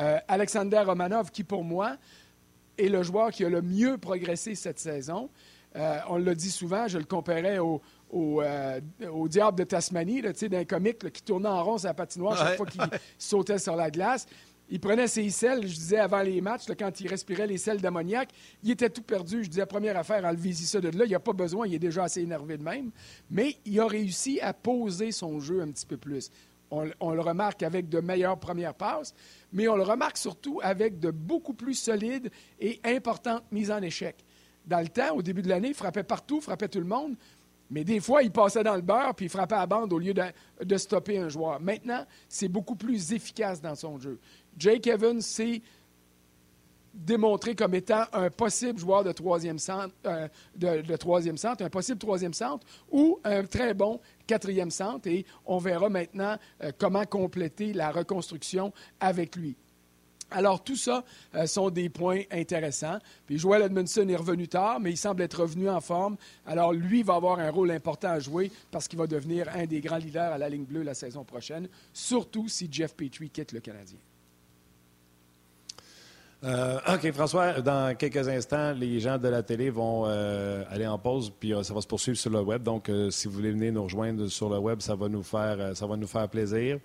Euh, 0.00 0.18
Alexander 0.26 0.80
Romanov, 0.80 1.30
qui 1.30 1.44
pour 1.44 1.62
moi 1.62 1.96
est 2.76 2.88
le 2.88 3.04
joueur 3.04 3.30
qui 3.30 3.44
a 3.44 3.48
le 3.48 3.62
mieux 3.62 3.98
progressé 3.98 4.56
cette 4.56 4.80
saison, 4.80 5.30
on 6.08 6.16
l'a 6.16 6.34
dit 6.34 6.50
souvent, 6.50 6.88
je 6.88 6.96
le 6.96 7.04
comparais 7.04 7.58
au, 7.58 7.82
euh, 8.14 8.80
au, 9.12 9.28
diable 9.28 9.58
de 9.58 9.64
Tasmanie, 9.64 10.22
d'un 10.22 10.64
comique 10.64 11.10
qui 11.10 11.22
tournait 11.22 11.48
en 11.48 11.64
rond 11.64 11.78
sur 11.78 11.88
la 11.88 11.94
patinoire 11.94 12.36
chaque 12.36 12.56
fois 12.56 12.66
qu'il 12.66 12.80
sautait 13.18 13.58
sur 13.58 13.76
la 13.76 13.90
glace. 13.90 14.26
Il 14.68 14.80
prenait 14.80 15.06
ses 15.06 15.30
selles, 15.30 15.66
je 15.66 15.74
disais 15.74 15.98
avant 15.98 16.22
les 16.22 16.40
matchs, 16.40 16.64
quand 16.78 17.00
il 17.00 17.08
respirait 17.08 17.46
les 17.46 17.58
selles 17.58 17.80
d'ammoniac, 17.80 18.30
il 18.64 18.72
était 18.72 18.90
tout 18.90 19.02
perdu. 19.02 19.44
Je 19.44 19.48
disais, 19.48 19.66
première 19.66 19.96
affaire, 19.96 20.24
enlevez-y 20.24 20.66
ça 20.66 20.80
de 20.80 20.88
là. 20.88 21.04
Il 21.04 21.08
n'y 21.08 21.14
a 21.14 21.20
pas 21.20 21.32
besoin, 21.32 21.66
il 21.66 21.74
est 21.74 21.78
déjà 21.78 22.04
assez 22.04 22.20
énervé 22.20 22.56
de 22.56 22.62
même. 22.62 22.90
Mais 23.30 23.56
il 23.64 23.78
a 23.78 23.86
réussi 23.86 24.40
à 24.40 24.52
poser 24.52 25.12
son 25.12 25.38
jeu 25.38 25.60
un 25.62 25.70
petit 25.70 25.86
peu 25.86 25.96
plus. 25.96 26.30
On, 26.70 26.82
le 26.82 27.20
remarque 27.20 27.62
avec 27.62 27.88
de 27.88 28.00
meilleures 28.00 28.40
premières 28.40 28.74
passes, 28.74 29.14
mais 29.52 29.68
on 29.68 29.76
le 29.76 29.84
remarque 29.84 30.16
surtout 30.16 30.58
avec 30.64 30.98
de 30.98 31.12
beaucoup 31.12 31.54
plus 31.54 31.74
solides 31.74 32.28
et 32.58 32.80
importantes 32.82 33.44
mises 33.52 33.70
en 33.70 33.80
échec. 33.82 34.16
Dans 34.66 34.80
le 34.80 34.88
temps, 34.88 35.14
au 35.14 35.22
début 35.22 35.42
de 35.42 35.48
l'année, 35.48 35.68
il 35.68 35.74
frappait 35.74 36.02
partout, 36.02 36.40
frappait 36.40 36.66
tout 36.66 36.80
le 36.80 36.86
monde. 36.86 37.14
Mais 37.70 37.84
des 37.84 38.00
fois, 38.00 38.22
il 38.22 38.30
passait 38.30 38.62
dans 38.62 38.76
le 38.76 38.82
beurre 38.82 39.14
puis 39.14 39.26
il 39.26 39.28
frappait 39.28 39.56
à 39.56 39.66
bande 39.66 39.92
au 39.92 39.98
lieu 39.98 40.14
de, 40.14 40.76
stopper 40.76 41.18
un 41.18 41.28
joueur. 41.28 41.60
Maintenant, 41.60 42.04
c'est 42.28 42.48
beaucoup 42.48 42.76
plus 42.76 43.12
efficace 43.12 43.60
dans 43.60 43.74
son 43.74 43.98
jeu. 43.98 44.18
Jake 44.56 44.86
Evans 44.86 45.20
s'est 45.20 45.62
démontré 46.94 47.54
comme 47.54 47.74
étant 47.74 48.04
un 48.12 48.30
possible 48.30 48.78
joueur 48.78 49.04
de 49.04 49.12
troisième 49.12 49.58
centre, 49.58 49.94
euh, 50.06 50.28
un 50.62 51.68
possible 51.68 51.98
troisième 51.98 52.32
centre 52.32 52.66
ou 52.90 53.18
un 53.24 53.44
très 53.44 53.74
bon 53.74 54.00
quatrième 54.26 54.70
centre. 54.70 55.06
Et 55.08 55.26
on 55.44 55.58
verra 55.58 55.88
maintenant 55.88 56.36
euh, 56.62 56.72
comment 56.78 57.04
compléter 57.04 57.72
la 57.72 57.90
reconstruction 57.90 58.72
avec 59.00 59.36
lui. 59.36 59.56
Alors, 60.30 60.62
tout 60.64 60.76
ça 60.76 61.04
euh, 61.34 61.46
sont 61.46 61.70
des 61.70 61.88
points 61.88 62.22
intéressants. 62.32 62.98
Puis 63.26 63.38
Joel 63.38 63.62
Edmondson 63.62 64.08
est 64.08 64.16
revenu 64.16 64.48
tard, 64.48 64.80
mais 64.80 64.90
il 64.90 64.96
semble 64.96 65.22
être 65.22 65.40
revenu 65.42 65.68
en 65.68 65.80
forme. 65.80 66.16
Alors, 66.46 66.72
lui 66.72 67.02
va 67.02 67.14
avoir 67.14 67.38
un 67.38 67.50
rôle 67.50 67.70
important 67.70 68.08
à 68.08 68.18
jouer 68.18 68.50
parce 68.70 68.88
qu'il 68.88 68.98
va 68.98 69.06
devenir 69.06 69.48
un 69.54 69.66
des 69.66 69.80
grands 69.80 69.98
leaders 69.98 70.32
à 70.32 70.38
la 70.38 70.48
ligne 70.48 70.64
bleue 70.64 70.82
la 70.82 70.94
saison 70.94 71.24
prochaine, 71.24 71.68
surtout 71.92 72.48
si 72.48 72.68
Jeff 72.70 72.94
Petrie 72.94 73.30
quitte 73.30 73.52
le 73.52 73.60
Canadien. 73.60 73.98
Euh, 76.44 76.78
OK, 76.92 77.10
François, 77.12 77.60
dans 77.60 77.96
quelques 77.96 78.28
instants, 78.28 78.72
les 78.72 79.00
gens 79.00 79.18
de 79.18 79.28
la 79.28 79.42
télé 79.42 79.70
vont 79.70 80.04
euh, 80.06 80.64
aller 80.70 80.86
en 80.86 80.98
pause, 80.98 81.32
puis 81.38 81.54
ça 81.62 81.72
va 81.72 81.80
se 81.80 81.86
poursuivre 81.86 82.18
sur 82.18 82.30
le 82.30 82.40
web. 82.40 82.62
Donc, 82.62 82.90
si 83.10 83.26
vous 83.26 83.34
voulez 83.34 83.52
venir 83.52 83.72
nous 83.72 83.84
rejoindre 83.84 84.26
sur 84.26 84.50
le 84.50 84.58
web, 84.58 84.80
ça 84.80 84.94
va 84.96 85.08
nous 85.08 85.22
faire, 85.22 85.76
ça 85.76 85.86
va 85.86 85.96
nous 85.96 86.06
faire 86.06 86.28
plaisir. 86.28 86.78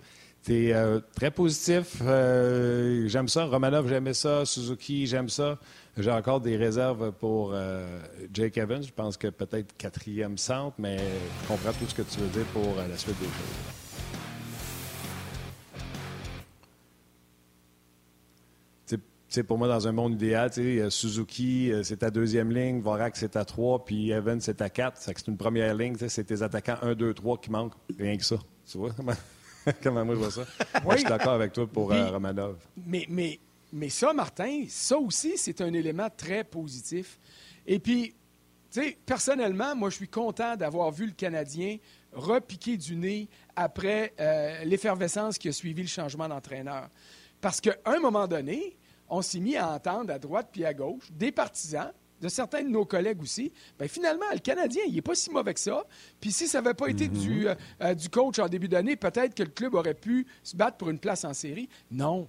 Tu 0.44 0.72
euh, 0.72 0.98
très 1.14 1.30
positif. 1.30 1.98
Euh, 2.02 3.06
j'aime 3.06 3.28
ça. 3.28 3.44
Romanov, 3.44 3.88
j'aimais 3.88 4.14
ça. 4.14 4.44
Suzuki, 4.44 5.06
j'aime 5.06 5.28
ça. 5.28 5.58
J'ai 5.96 6.10
encore 6.10 6.40
des 6.40 6.56
réserves 6.56 7.12
pour 7.12 7.52
euh, 7.52 8.00
Jake 8.32 8.58
Evans. 8.58 8.82
Je 8.82 8.92
pense 8.92 9.16
que 9.16 9.28
peut-être 9.28 9.76
quatrième 9.76 10.36
centre, 10.38 10.74
mais 10.78 10.98
je 10.98 11.48
comprends 11.48 11.72
tout 11.72 11.86
ce 11.86 11.94
que 11.94 12.02
tu 12.02 12.18
veux 12.18 12.28
dire 12.28 12.46
pour 12.46 12.74
la 12.76 12.96
suite 12.96 13.18
des 13.20 13.26
choses. 13.26 13.32
sais, 19.28 19.42
pour 19.44 19.56
moi, 19.56 19.66
dans 19.66 19.88
un 19.88 19.92
monde 19.92 20.12
idéal, 20.12 20.50
Suzuki, 20.90 21.72
c'est 21.84 21.98
ta 21.98 22.10
deuxième 22.10 22.52
ligne, 22.52 22.82
Vorak, 22.82 23.16
c'est 23.16 23.30
ta 23.30 23.46
trois, 23.46 23.82
puis 23.82 24.10
Evans, 24.10 24.38
c'est 24.42 24.56
ta 24.56 24.68
quatre. 24.68 24.98
C'est 25.00 25.26
une 25.26 25.38
première 25.38 25.74
ligne, 25.74 25.94
c'est 25.96 26.24
tes 26.24 26.42
attaquants 26.42 26.76
1, 26.82 26.94
2, 26.94 27.14
3 27.14 27.38
qui 27.38 27.50
manquent. 27.50 27.72
Rien 27.98 28.18
que 28.18 28.24
ça. 28.26 28.36
Tu 28.70 28.76
vois? 28.76 28.90
moi 29.84 30.06
je 30.08 30.12
vois 30.12 30.30
ça? 30.30 30.44
je 30.90 30.96
suis 30.96 31.04
d'accord 31.04 31.34
avec 31.34 31.52
toi 31.52 31.66
pour 31.66 31.92
euh, 31.92 32.10
Romanov. 32.10 32.56
Mais, 32.86 33.06
mais, 33.08 33.38
mais 33.72 33.88
ça, 33.88 34.12
Martin, 34.12 34.64
ça 34.68 34.98
aussi, 34.98 35.36
c'est 35.36 35.60
un 35.60 35.72
élément 35.72 36.08
très 36.16 36.44
positif. 36.44 37.18
Et 37.66 37.78
puis, 37.78 38.14
tu 38.70 38.80
sais, 38.80 38.98
personnellement, 39.04 39.76
moi, 39.76 39.90
je 39.90 39.96
suis 39.96 40.08
content 40.08 40.56
d'avoir 40.56 40.90
vu 40.90 41.06
le 41.06 41.12
Canadien 41.12 41.76
repiquer 42.12 42.76
du 42.76 42.96
nez 42.96 43.28
après 43.56 44.12
euh, 44.20 44.64
l'effervescence 44.64 45.38
qui 45.38 45.48
a 45.48 45.52
suivi 45.52 45.82
le 45.82 45.88
changement 45.88 46.28
d'entraîneur. 46.28 46.88
Parce 47.40 47.60
qu'à 47.60 47.76
un 47.84 47.98
moment 47.98 48.26
donné, 48.26 48.76
on 49.08 49.22
s'est 49.22 49.40
mis 49.40 49.56
à 49.56 49.70
entendre 49.70 50.12
à 50.12 50.18
droite 50.18 50.48
puis 50.52 50.64
à 50.64 50.72
gauche 50.72 51.10
des 51.10 51.32
partisans 51.32 51.92
de 52.22 52.28
certains 52.28 52.62
de 52.62 52.68
nos 52.68 52.84
collègues 52.84 53.20
aussi, 53.20 53.52
bien, 53.78 53.88
finalement, 53.88 54.24
le 54.32 54.38
Canadien, 54.38 54.82
il 54.86 54.94
n'est 54.94 55.02
pas 55.02 55.16
si 55.16 55.30
mauvais 55.30 55.52
que 55.52 55.60
ça. 55.60 55.84
Puis 56.20 56.30
si 56.30 56.46
ça 56.46 56.62
n'avait 56.62 56.74
pas 56.74 56.88
été 56.88 57.08
mhm. 57.08 57.18
du, 57.18 57.48
euh, 57.48 57.54
euh, 57.82 57.94
du 57.94 58.08
coach 58.08 58.38
en 58.38 58.48
début 58.48 58.68
d'année, 58.68 58.94
peut-être 58.94 59.34
que 59.34 59.42
le 59.42 59.50
club 59.50 59.74
aurait 59.74 59.94
pu 59.94 60.26
se 60.44 60.56
battre 60.56 60.76
pour 60.76 60.88
une 60.90 61.00
place 61.00 61.24
en 61.24 61.34
série. 61.34 61.68
Non. 61.90 62.28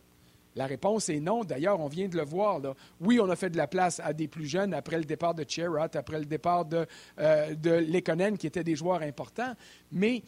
La 0.55 0.65
réponse 0.65 1.09
est 1.09 1.19
non. 1.19 1.43
D'ailleurs, 1.43 1.79
on 1.79 1.87
vient 1.87 2.07
de 2.07 2.17
le 2.17 2.25
voir. 2.25 2.59
Là. 2.59 2.73
Oui, 2.99 3.19
on 3.19 3.29
a 3.29 3.35
fait 3.35 3.51
de 3.51 3.57
la 3.57 3.67
place 3.67 3.99
à 3.99 4.13
des 4.13 4.27
plus 4.27 4.47
jeunes 4.47 4.73
après 4.73 4.97
le 4.97 5.05
départ 5.05 5.35
de 5.35 5.45
Cherrot, 5.47 5.77
après 5.93 6.19
le 6.19 6.25
départ 6.25 6.65
de, 6.65 6.87
euh, 7.19 7.53
de 7.53 7.71
Lekonen, 7.71 8.37
qui 8.37 8.47
étaient 8.47 8.63
des 8.63 8.75
joueurs 8.75 9.01
importants. 9.03 9.53
Mais 9.91 10.23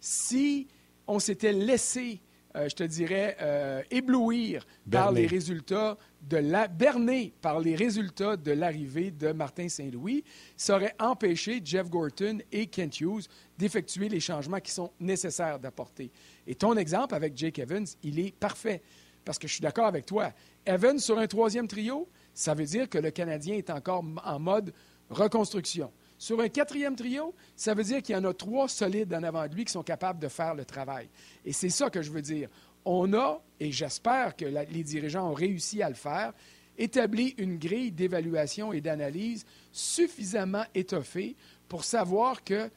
si 0.00 0.68
on 1.06 1.18
s'était 1.18 1.52
laissé 1.52 2.20
euh, 2.54 2.68
je 2.68 2.74
te 2.74 2.84
dirais, 2.84 3.36
euh, 3.40 3.82
éblouir 3.90 4.66
par 4.90 5.10
les 5.10 5.26
résultats 5.26 5.96
de 6.20 6.36
la 6.36 6.68
berné 6.68 7.32
par 7.40 7.60
les 7.60 7.74
résultats 7.74 8.36
de 8.36 8.52
l'arrivée 8.52 9.10
de 9.10 9.32
Martin 9.32 9.68
Saint-Louis, 9.68 10.22
ça 10.56 10.76
aurait 10.76 10.94
empêché 10.98 11.60
Jeff 11.64 11.88
Gorton 11.88 12.38
et 12.52 12.66
Kent 12.66 13.00
Hughes 13.00 13.26
d'effectuer 13.56 14.08
les 14.08 14.20
changements 14.20 14.60
qui 14.60 14.70
sont 14.70 14.90
nécessaires 15.00 15.58
d'apporter. 15.58 16.10
Et 16.46 16.54
ton 16.54 16.76
exemple 16.76 17.14
avec 17.14 17.36
Jake 17.36 17.58
Evans, 17.58 17.86
il 18.02 18.18
est 18.18 18.34
parfait. 18.34 18.82
Parce 19.24 19.38
que 19.38 19.46
je 19.46 19.54
suis 19.54 19.62
d'accord 19.62 19.86
avec 19.86 20.04
toi. 20.04 20.32
Evans 20.66 20.98
sur 20.98 21.18
un 21.18 21.26
troisième 21.26 21.68
trio, 21.68 22.08
ça 22.34 22.54
veut 22.54 22.64
dire 22.64 22.88
que 22.88 22.98
le 22.98 23.10
Canadien 23.10 23.54
est 23.54 23.70
encore 23.70 24.04
en 24.24 24.38
mode 24.38 24.72
reconstruction. 25.08 25.92
Sur 26.22 26.38
un 26.38 26.48
quatrième 26.48 26.94
trio, 26.94 27.34
ça 27.56 27.74
veut 27.74 27.82
dire 27.82 28.00
qu'il 28.00 28.14
y 28.14 28.16
en 28.16 28.22
a 28.22 28.32
trois 28.32 28.68
solides 28.68 29.12
en 29.12 29.24
avant 29.24 29.48
de 29.48 29.56
lui 29.56 29.64
qui 29.64 29.72
sont 29.72 29.82
capables 29.82 30.20
de 30.20 30.28
faire 30.28 30.54
le 30.54 30.64
travail. 30.64 31.08
Et 31.44 31.52
c'est 31.52 31.68
ça 31.68 31.90
que 31.90 32.00
je 32.00 32.12
veux 32.12 32.22
dire. 32.22 32.48
On 32.84 33.12
a, 33.12 33.42
et 33.58 33.72
j'espère 33.72 34.36
que 34.36 34.44
les 34.44 34.84
dirigeants 34.84 35.28
ont 35.28 35.34
réussi 35.34 35.82
à 35.82 35.88
le 35.88 35.96
faire, 35.96 36.32
établi 36.78 37.34
une 37.38 37.58
grille 37.58 37.90
d'évaluation 37.90 38.72
et 38.72 38.80
d'analyse 38.80 39.44
suffisamment 39.72 40.62
étoffée 40.76 41.34
pour 41.68 41.82
savoir 41.82 42.44
que 42.44 42.70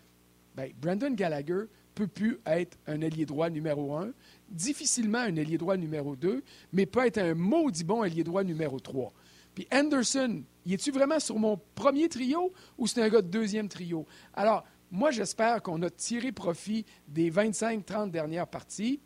ben, 0.55 0.71
Brandon 0.81 1.13
Gallagher 1.13 1.65
peut 1.93 2.07
plus 2.07 2.39
être 2.47 2.79
un 2.87 2.99
ailier 3.01 3.27
droit 3.27 3.51
numéro 3.51 3.93
un, 3.95 4.09
difficilement 4.49 5.19
un 5.19 5.35
ailier 5.35 5.59
droit 5.59 5.77
numéro 5.77 6.15
deux, 6.15 6.43
mais 6.73 6.87
peut 6.87 7.05
être 7.05 7.19
un 7.19 7.35
maudit 7.35 7.83
bon 7.83 8.03
ailier 8.03 8.23
droit 8.23 8.43
numéro 8.43 8.79
trois. 8.79 9.13
Puis 9.55 9.67
Anderson, 9.71 10.43
y 10.65 10.73
est-tu 10.73 10.91
vraiment 10.91 11.19
sur 11.19 11.39
mon 11.39 11.59
premier 11.73 12.09
trio 12.09 12.53
ou 12.77 12.87
c'est 12.87 13.01
un 13.01 13.09
gars 13.09 13.21
de 13.21 13.29
deuxième 13.29 13.69
trio? 13.69 14.05
Alors, 14.33 14.65
moi, 14.91 15.11
j'espère 15.11 15.63
qu'on 15.63 15.81
a 15.81 15.89
tiré 15.89 16.31
profit 16.31 16.85
des 17.07 17.31
25-30 17.31 18.11
dernières 18.11 18.47
parties 18.47 18.99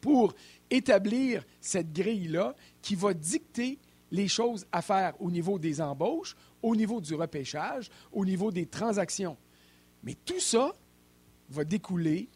pour 0.00 0.34
établir 0.70 1.44
cette 1.60 1.92
grille-là 1.92 2.54
qui 2.82 2.94
va 2.94 3.14
dicter 3.14 3.78
les 4.10 4.28
choses 4.28 4.66
à 4.72 4.82
faire 4.82 5.14
au 5.20 5.30
niveau 5.30 5.58
des 5.58 5.80
embauches, 5.80 6.36
au 6.62 6.76
niveau 6.76 7.00
du 7.00 7.14
repêchage, 7.14 7.90
au 8.12 8.24
niveau 8.24 8.52
des 8.52 8.66
transactions. 8.66 9.38
Mais 10.02 10.14
tout 10.26 10.40
ça 10.40 10.72
va 11.48 11.64
découler 11.64 12.28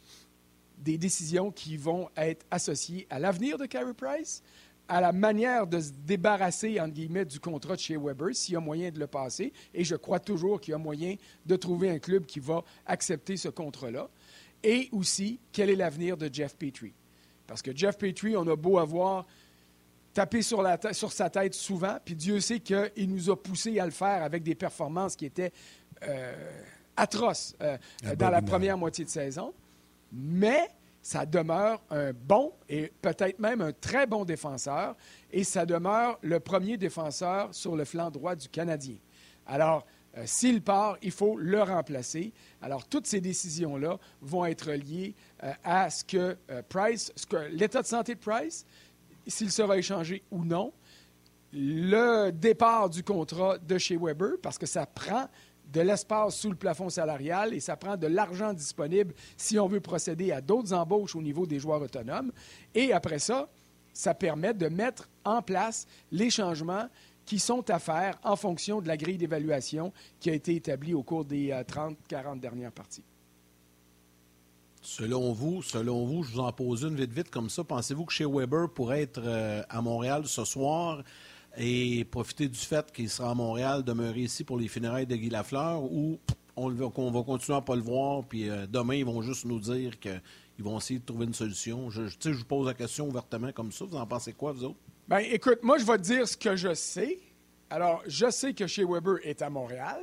des 0.79 0.99
décisions 0.99 1.51
qui 1.51 1.77
vont 1.77 2.09
être 2.17 2.47
associées 2.51 3.07
à 3.11 3.19
l'avenir 3.19 3.59
de 3.59 3.67
Carey 3.67 3.95
Price, 3.95 4.43
à 4.89 5.01
la 5.01 5.13
manière 5.13 5.67
de 5.67 5.81
se 5.81 5.91
débarrasser, 5.91 6.81
entre 6.81 6.93
guillemets, 6.95 7.25
du 7.25 7.41
contrat 7.41 7.75
de 7.75 7.81
chez 7.81 7.97
Weber, 7.97 8.35
s'il 8.35 8.55
y 8.55 8.57
a 8.57 8.61
moyen 8.61 8.91
de 8.91 8.99
le 8.99 9.07
passer. 9.07 9.53
Et 9.75 9.83
je 9.85 9.97
crois 9.97 10.21
toujours 10.21 10.61
qu'il 10.61 10.73
y 10.73 10.75
a 10.75 10.79
moyen 10.79 11.17
de 11.45 11.57
trouver 11.57 11.91
un 11.91 11.99
club 11.99 12.25
qui 12.27 12.39
va 12.41 12.63
accepter 12.87 13.37
ce 13.37 13.49
contrat-là. 13.49 14.09
Et 14.63 14.89
aussi, 14.93 15.41
quel 15.53 15.71
est 15.71 15.77
l'avenir 15.77 16.17
de 16.17 16.31
Jeff 16.33 16.57
Petrie? 16.57 16.95
Parce 17.47 17.63
que 17.63 17.77
Jeff 17.77 17.99
Petrie, 17.99 18.37
on 18.37 18.47
a 18.49 18.57
beau 18.57 18.79
avoir 18.79 19.27
tapé 20.15 20.41
sur, 20.43 20.63
la 20.63 20.79
tête- 20.79 20.95
sur 20.95 21.13
sa 21.13 21.31
tête 21.31 21.55
souvent, 21.55 21.99
puis 22.05 22.15
Dieu 22.17 22.41
sait 22.41 22.61
qu'il 22.61 23.09
nous 23.09 23.29
a 23.31 23.37
poussé 23.41 23.79
à 23.79 23.85
le 23.85 23.91
faire 23.91 24.23
avec 24.23 24.43
des 24.43 24.55
performances 24.55 25.15
qui 25.15 25.27
étaient 25.27 25.53
euh, 26.03 26.63
atroces 26.97 27.55
euh, 27.61 27.77
dans 28.17 28.31
la 28.31 28.41
première 28.41 28.79
moitié 28.79 29.05
de 29.05 29.11
saison. 29.11 29.53
Mais 30.13 30.69
ça 31.07 31.25
demeure 31.25 31.81
un 31.91 32.13
bon 32.13 32.53
et 32.69 32.93
peut-être 33.01 33.39
même 33.39 33.61
un 33.61 33.71
très 33.73 34.09
bon 34.09 34.25
défenseur, 34.25 34.97
et 35.31 35.45
ça 35.45 35.65
demeure 35.65 36.19
le 36.21 36.41
premier 36.41 36.77
défenseur 36.79 37.55
sur 37.55 37.77
le 37.77 37.85
flanc 37.85 38.11
droit 38.11 38.35
du 38.35 38.49
Canadien. 38.49 38.97
Alors, 39.47 39.87
euh, 40.17 40.25
s'il 40.27 40.63
part, 40.63 40.97
il 41.03 41.13
faut 41.13 41.37
le 41.37 41.63
remplacer. 41.63 42.33
Alors, 42.61 42.89
toutes 42.89 43.07
ces 43.07 43.21
décisions-là 43.21 44.01
vont 44.21 44.47
être 44.47 44.73
liées 44.73 45.15
euh, 45.45 45.53
à 45.63 45.91
ce 45.91 46.03
que 46.03 46.37
euh, 46.51 46.63
Price, 46.69 47.13
ce 47.15 47.25
que 47.25 47.37
l'état 47.53 47.83
de 47.83 47.87
santé 47.87 48.17
de 48.17 48.21
Price, 48.21 48.67
s'il 49.29 49.53
sera 49.53 49.79
échangé 49.79 50.25
ou 50.33 50.45
non, 50.45 50.73
le 51.53 52.33
départ 52.33 52.91
du 52.91 53.05
contrat 53.05 53.59
de 53.59 53.79
chez 53.79 53.97
Weber, 53.97 54.33
parce 54.43 54.59
que 54.59 54.67
ça 54.67 54.87
prend 54.87 55.29
de 55.77 55.83
l'espace 55.83 56.37
sous 56.37 56.49
le 56.49 56.57
plafond 56.57 56.89
salarial 56.89 57.53
et 57.53 57.61
ça 57.61 57.77
prend 57.77 57.99
de 57.99 58.07
l'argent 58.07 58.55
disponible 58.55 59.13
si 59.37 59.59
on 59.59 59.67
veut 59.69 59.81
procéder 59.81 60.33
à 60.33 60.41
d'autres 60.41 60.73
embauches 60.73 61.15
au 61.15 61.21
niveau 61.21 61.47
des 61.47 61.59
joueurs 61.59 61.83
autonomes. 61.83 62.33
Et 62.75 62.95
après 62.95 63.19
ça, 63.19 63.51
ça 63.93 64.15
permet 64.15 64.55
de 64.55 64.69
mettre 64.69 65.11
en 65.25 65.43
place 65.43 65.87
les 66.11 66.31
changements 66.31 66.89
qui 67.27 67.39
sont 67.39 67.69
à 67.71 67.79
faire 67.79 68.19
en 68.25 68.37
fonction 68.37 68.81
de 68.81 68.89
la 68.89 68.97
grille 68.97 69.19
d'évaluation 69.19 69.93
qui 70.19 70.31
a 70.31 70.33
été 70.33 70.55
établie 70.55 70.95
au 70.95 71.03
cours 71.03 71.27
des 71.27 71.51
30-40 71.51 72.41
dernières 72.41 72.73
parties. 72.73 73.05
Selon 74.81 75.33
vous, 75.33 75.63
selon 75.63 76.07
vous, 76.07 76.23
je 76.23 76.33
vous 76.33 76.41
en 76.41 76.53
pose 76.53 76.85
une 76.85 76.97
vite 76.97 77.13
vite 77.13 77.31
comme 77.31 77.51
ça. 77.51 77.65
Pensez-vous 77.65 78.07
que 78.07 78.15
chez 78.15 78.25
Weber 78.25 78.71
pourrait 78.71 79.03
être 79.03 79.21
euh, 79.23 79.63
à 79.69 79.83
Montréal 79.83 80.23
ce 80.27 80.45
soir 80.45 81.03
et 81.57 82.05
profiter 82.05 82.49
du 82.49 82.59
fait 82.59 82.91
qu'il 82.93 83.09
sera 83.09 83.31
à 83.31 83.35
Montréal, 83.35 83.83
demeurer 83.83 84.21
ici 84.21 84.45
pour 84.45 84.59
les 84.59 84.69
funérailles 84.69 85.07
de 85.07 85.17
Guy 85.17 85.31
Lafleur 85.31 85.83
ou 85.83 86.19
on, 86.57 86.75
qu'on 86.91 87.11
va 87.11 87.23
continuer 87.23 87.59
à 87.59 87.61
pas 87.61 87.77
le 87.77 87.83
voir, 87.83 88.25
puis 88.25 88.49
euh, 88.49 88.67
demain, 88.67 88.95
ils 88.95 89.05
vont 89.05 89.21
juste 89.23 89.45
nous 89.45 89.61
dire 89.61 89.99
qu'ils 90.01 90.21
vont 90.61 90.79
essayer 90.79 90.99
de 91.01 91.05
trouver 91.05 91.27
une 91.27 91.35
solution. 91.35 91.91
Je, 91.91 92.07
je- 92.09 92.31
vous 92.31 92.45
pose 92.45 92.67
la 92.67 92.75
question 92.75 93.07
ouvertement 93.09 93.53
comme 93.53 93.73
ça. 93.73 93.85
Vous 93.85 93.97
en 93.97 94.07
pensez 94.07 94.33
quoi, 94.33 94.53
vous 94.53 94.65
autres? 94.65 94.79
Ben, 95.09 95.19
écoute, 95.19 95.59
moi, 95.63 95.79
je 95.79 95.85
vais 95.85 95.97
te 95.99 96.03
dire 96.03 96.27
ce 96.27 96.37
que 96.37 96.57
je 96.57 96.73
sais. 96.75 97.19
Alors, 97.69 98.03
je 98.07 98.31
sais 98.31 98.55
que 98.55 98.67
chez 98.67 98.85
Weber 98.85 99.17
est 99.23 99.43
à 99.43 99.51
Montréal. 99.51 100.01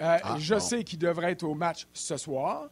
Euh, 0.00 0.16
Ah, 0.22 0.36
je 0.38 0.58
sais 0.58 0.84
qu'il 0.84 0.98
devrait 0.98 1.32
être 1.32 1.42
au 1.44 1.54
match 1.54 1.86
ce 1.92 2.16
soir. 2.16 2.68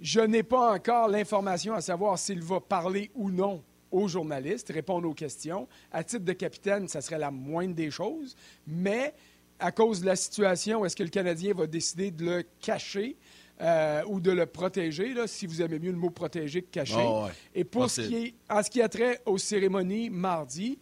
Je 0.00 0.20
n'ai 0.20 0.42
pas 0.42 0.74
encore 0.74 1.08
l'information 1.08 1.74
à 1.74 1.80
savoir 1.80 2.18
s'il 2.18 2.42
va 2.42 2.60
parler 2.60 3.10
ou 3.14 3.30
non 3.30 3.62
aux 3.92 4.08
journalistes, 4.08 4.70
répondre 4.72 5.08
aux 5.08 5.14
questions. 5.14 5.68
À 5.92 6.02
titre 6.02 6.24
de 6.24 6.32
capitaine, 6.32 6.88
ça 6.88 7.00
serait 7.00 7.18
la 7.18 7.30
moindre 7.30 7.74
des 7.74 7.90
choses. 7.90 8.34
Mais 8.66 9.14
à 9.58 9.70
cause 9.70 10.00
de 10.00 10.06
la 10.06 10.16
situation, 10.16 10.84
est-ce 10.84 10.96
que 10.96 11.02
le 11.02 11.10
Canadien 11.10 11.54
va 11.54 11.66
décider 11.66 12.10
de 12.10 12.24
le 12.24 12.44
cacher 12.60 13.16
euh, 13.60 14.02
ou 14.08 14.18
de 14.18 14.32
le 14.32 14.46
protéger, 14.46 15.14
là, 15.14 15.26
si 15.26 15.46
vous 15.46 15.62
aimez 15.62 15.78
mieux 15.78 15.92
le 15.92 15.98
mot 15.98 16.10
protéger 16.10 16.62
que 16.62 16.70
cacher? 16.70 16.96
Ah 16.98 17.24
ouais. 17.24 17.30
Et 17.54 17.64
pour 17.64 17.88
ce 17.88 18.00
qui 18.00 18.16
est, 18.16 18.34
en 18.50 18.62
ce 18.62 18.70
qui 18.70 18.82
a 18.82 18.88
trait 18.88 19.20
aux 19.24 19.38
cérémonies 19.38 20.10
mardi, 20.10 20.78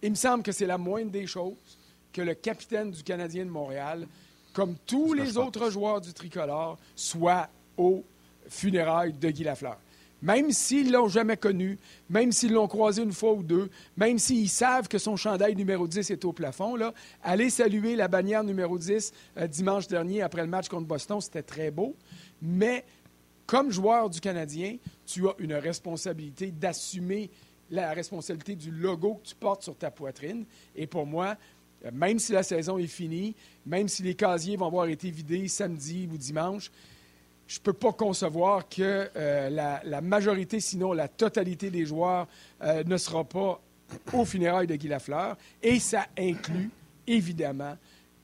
il 0.00 0.10
me 0.10 0.16
semble 0.16 0.42
que 0.42 0.52
c'est 0.52 0.66
la 0.66 0.78
moindre 0.78 1.10
des 1.10 1.26
choses 1.26 1.78
que 2.12 2.22
le 2.22 2.34
capitaine 2.34 2.90
du 2.90 3.02
Canadien 3.02 3.44
de 3.44 3.50
Montréal, 3.50 4.06
comme 4.54 4.76
tous 4.86 5.12
les 5.12 5.36
autres 5.36 5.70
joueurs 5.70 6.00
du 6.00 6.12
tricolore, 6.12 6.78
soit 6.96 7.48
au 7.76 8.04
funérailles 8.48 9.12
de 9.12 9.30
Guy 9.30 9.44
Lafleur. 9.44 9.78
Même 10.20 10.50
s'ils 10.50 10.90
l'ont 10.90 11.08
jamais 11.08 11.36
connu, 11.36 11.78
même 12.10 12.32
s'ils 12.32 12.52
l'ont 12.52 12.66
croisé 12.66 13.02
une 13.02 13.12
fois 13.12 13.32
ou 13.32 13.42
deux, 13.42 13.70
même 13.96 14.18
s'ils 14.18 14.48
savent 14.48 14.88
que 14.88 14.98
son 14.98 15.16
chandail 15.16 15.54
numéro 15.54 15.86
10 15.86 16.10
est 16.10 16.24
au 16.24 16.32
plafond, 16.32 16.74
là, 16.74 16.92
aller 17.22 17.50
saluer 17.50 17.94
la 17.94 18.08
bannière 18.08 18.42
numéro 18.42 18.78
10 18.78 19.12
euh, 19.36 19.46
dimanche 19.46 19.86
dernier 19.86 20.22
après 20.22 20.42
le 20.42 20.48
match 20.48 20.68
contre 20.68 20.88
Boston, 20.88 21.20
c'était 21.20 21.42
très 21.42 21.70
beau. 21.70 21.94
Mais 22.42 22.84
comme 23.46 23.70
joueur 23.70 24.10
du 24.10 24.20
Canadien, 24.20 24.76
tu 25.06 25.28
as 25.28 25.34
une 25.38 25.54
responsabilité 25.54 26.50
d'assumer 26.50 27.30
la 27.70 27.92
responsabilité 27.92 28.56
du 28.56 28.70
logo 28.70 29.20
que 29.22 29.28
tu 29.28 29.34
portes 29.34 29.62
sur 29.62 29.76
ta 29.76 29.90
poitrine. 29.90 30.44
Et 30.74 30.86
pour 30.86 31.06
moi, 31.06 31.36
euh, 31.84 31.90
même 31.92 32.18
si 32.18 32.32
la 32.32 32.42
saison 32.42 32.78
est 32.78 32.86
finie, 32.86 33.36
même 33.66 33.88
si 33.88 34.02
les 34.02 34.14
casiers 34.14 34.56
vont 34.56 34.66
avoir 34.66 34.86
été 34.86 35.10
vidés 35.10 35.46
samedi 35.48 36.08
ou 36.12 36.16
dimanche, 36.16 36.70
je 37.48 37.58
ne 37.58 37.62
peux 37.62 37.72
pas 37.72 37.92
concevoir 37.92 38.68
que 38.68 39.08
euh, 39.16 39.80
la, 39.82 40.00
majorité, 40.02 40.60
sinon 40.60 40.92
la 40.92 41.08
totalité 41.08 41.70
des 41.70 41.86
joueurs, 41.86 42.28
euh, 42.62 42.84
ne 42.84 42.96
sera 42.98 43.24
pas 43.24 43.60
au 44.12 44.24
funérailles 44.26 44.66
de 44.66 44.76
Guy 44.76 44.88
Lafleur. 44.88 45.36
Et 45.62 45.80
ça 45.80 46.06
inclut, 46.18 46.70
évidemment, 47.06 47.76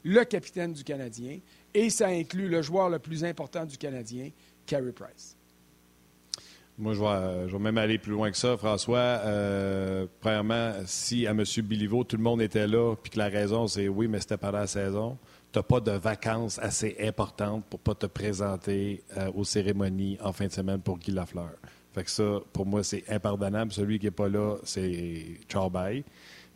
le 0.04 0.24
capitaine 0.24 0.74
du 0.74 0.84
Canadien. 0.84 1.38
Et 1.72 1.88
ça 1.88 2.08
inclut 2.08 2.48
le 2.48 2.60
joueur 2.60 2.90
le 2.90 2.98
plus 2.98 3.24
important 3.24 3.64
du 3.64 3.78
Canadien, 3.78 4.28
Carey 4.66 4.92
Price. 4.92 5.37
Moi, 6.76 6.92
je 6.92 7.00
vais, 7.00 7.48
je 7.48 7.52
vais 7.56 7.62
même 7.62 7.78
aller 7.78 7.98
plus 7.98 8.12
loin 8.12 8.30
que 8.30 8.37
ça, 8.37 8.58
François. 8.58 8.98
Euh, 8.98 10.06
premièrement, 10.20 10.72
si 10.84 11.26
à 11.26 11.30
M. 11.30 11.44
Biliveau, 11.62 12.04
tout 12.04 12.16
le 12.16 12.22
monde 12.22 12.42
était 12.42 12.66
là, 12.66 12.94
puis 12.96 13.10
que 13.10 13.18
la 13.18 13.28
raison, 13.28 13.66
c'est 13.68 13.88
oui, 13.88 14.06
mais 14.06 14.20
c'était 14.20 14.37
pendant 14.37 14.58
la 14.58 14.66
saison, 14.66 15.16
tu 15.54 15.60
n'as 15.60 15.62
pas 15.62 15.78
de 15.78 15.92
vacances 15.92 16.58
assez 16.58 16.96
importantes 17.00 17.64
pour 17.70 17.78
pas 17.78 17.94
te 17.94 18.06
présenter 18.06 19.04
euh, 19.16 19.30
aux 19.36 19.44
cérémonies 19.44 20.18
en 20.20 20.32
fin 20.32 20.48
de 20.48 20.52
semaine 20.52 20.80
pour 20.80 20.98
Guy 20.98 21.12
Lafleur. 21.12 21.52
Fait 21.92 22.02
que 22.02 22.10
ça, 22.10 22.40
pour 22.52 22.66
moi, 22.66 22.82
c'est 22.82 23.04
impardonnable. 23.08 23.70
Celui 23.70 24.00
qui 24.00 24.06
n'est 24.06 24.10
pas 24.10 24.28
là, 24.28 24.56
c'est 24.64 25.38
ciao 25.48 25.70
bye. 25.70 26.02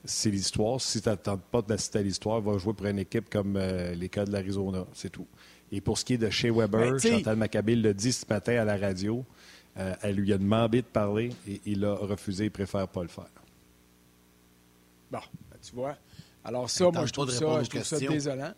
C'est 0.04 0.30
l'histoire. 0.30 0.80
Si 0.80 1.00
tu 1.00 1.08
n'attends 1.08 1.38
pas 1.38 1.62
d'assister 1.62 2.00
à 2.00 2.02
l'histoire, 2.02 2.40
va 2.40 2.58
jouer 2.58 2.72
pour 2.72 2.86
une 2.86 2.98
équipe 2.98 3.30
comme 3.30 3.54
euh, 3.56 3.94
les 3.94 4.08
cas 4.08 4.24
de 4.24 4.32
l'Arizona. 4.32 4.84
C'est 4.94 5.10
tout. 5.10 5.28
Et 5.70 5.80
pour 5.80 5.96
ce 5.96 6.04
qui 6.04 6.14
est 6.14 6.18
de 6.18 6.30
chez 6.30 6.50
Weber, 6.50 6.90
Ben, 6.90 6.98
Chantal 6.98 7.36
Maccabil 7.36 7.80
le 7.80 7.94
dit 7.94 8.12
ce 8.12 8.26
matin 8.28 8.60
à 8.60 8.64
la 8.64 8.76
radio. 8.76 9.24
Euh, 9.76 9.94
elle 10.02 10.16
lui 10.16 10.32
a 10.32 10.38
demandé 10.38 10.82
de 10.82 10.86
parler 10.88 11.30
et 11.46 11.60
il 11.66 11.84
a 11.84 11.94
refusé. 11.94 12.46
Il 12.46 12.50
préfère 12.50 12.88
pas 12.88 13.02
le 13.02 13.08
faire. 13.08 13.30
Bon, 15.08 15.20
ben, 15.50 15.56
tu 15.62 15.72
vois. 15.72 15.96
Alors 16.42 16.68
ça, 16.68 16.90
moi, 16.90 17.06
je 17.06 17.12
trouve 17.12 17.26
de 17.26 17.30
ça, 17.30 17.62
je 17.62 17.68
trouve 17.68 17.84
ça 17.84 18.00
désolant. 18.00 18.54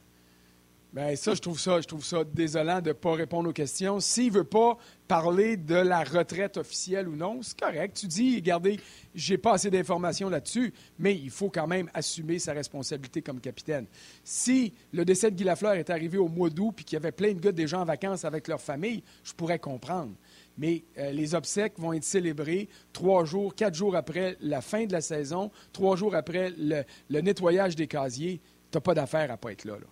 Bien, 0.93 1.15
ça, 1.15 1.35
je 1.35 1.41
trouve 1.41 1.61
ça, 1.61 1.81
je 1.81 1.87
trouve 1.87 2.05
ça 2.05 2.25
désolant 2.25 2.81
de 2.81 2.89
ne 2.89 2.93
pas 2.93 3.13
répondre 3.13 3.49
aux 3.49 3.53
questions. 3.53 4.01
S'il 4.01 4.33
ne 4.33 4.39
veut 4.39 4.45
pas 4.45 4.77
parler 5.07 5.57
de 5.57 5.77
la 5.77 6.03
retraite 6.03 6.57
officielle 6.57 7.09
ou 7.09 7.15
non, 7.15 7.43
c'est 7.43 7.57
correct. 7.61 7.97
Tu 7.97 8.09
dis, 8.09 8.35
regardez, 8.35 8.81
j'ai 9.15 9.39
pas 9.39 9.53
assez 9.53 9.71
d'informations 9.71 10.29
là-dessus, 10.29 10.75
mais 10.99 11.15
il 11.15 11.31
faut 11.31 11.49
quand 11.49 11.69
même 11.69 11.89
assumer 11.95 12.41
sa 12.41 12.55
responsabilité 12.55 13.23
comme 13.23 13.41
capitaine. 13.41 13.87
Si 14.25 14.73
le 14.93 15.05
décès 15.05 15.31
de 15.31 15.37
Guy 15.37 15.45
Lafleur 15.45 15.75
est 15.75 15.91
arrivé 15.91 16.19
au 16.19 16.27
mois 16.27 16.51
d'août 16.51 16.73
puis 16.75 16.85
qu'il 16.85 16.97
y 16.97 17.01
avait 17.01 17.13
plein 17.13 17.35
de 17.35 17.39
gars 17.39 17.53
déjà 17.53 17.79
en 17.79 17.85
vacances 17.85 18.25
avec 18.25 18.49
leur 18.49 18.61
famille, 18.61 19.05
je 19.23 19.33
pourrais 19.33 19.61
comprendre. 19.61 20.15
Mais 20.59 20.83
euh, 20.99 21.13
les 21.13 21.37
obsèques 21.37 21.79
vont 21.79 21.93
être 21.93 22.03
célébrées 22.03 22.69
trois 22.93 23.25
jours, 23.25 23.55
quatre 23.55 23.77
jours 23.77 23.95
après 23.95 24.37
la 24.41 24.61
fin 24.61 24.87
de 24.87 24.93
la 24.93 25.03
saison, 25.03 25.53
trois 25.73 25.95
jours 25.95 26.17
après 26.17 26.53
le, 26.59 26.83
nettoyage 27.21 27.77
des 27.77 27.87
casiers. 27.87 28.41
Tu 28.73 28.77
n'as 28.77 28.81
pas 28.81 28.95
d'affaire 28.95 29.31
à 29.31 29.37
pas 29.37 29.53
être 29.53 29.65
là. 29.65 29.75
là. 29.75 29.87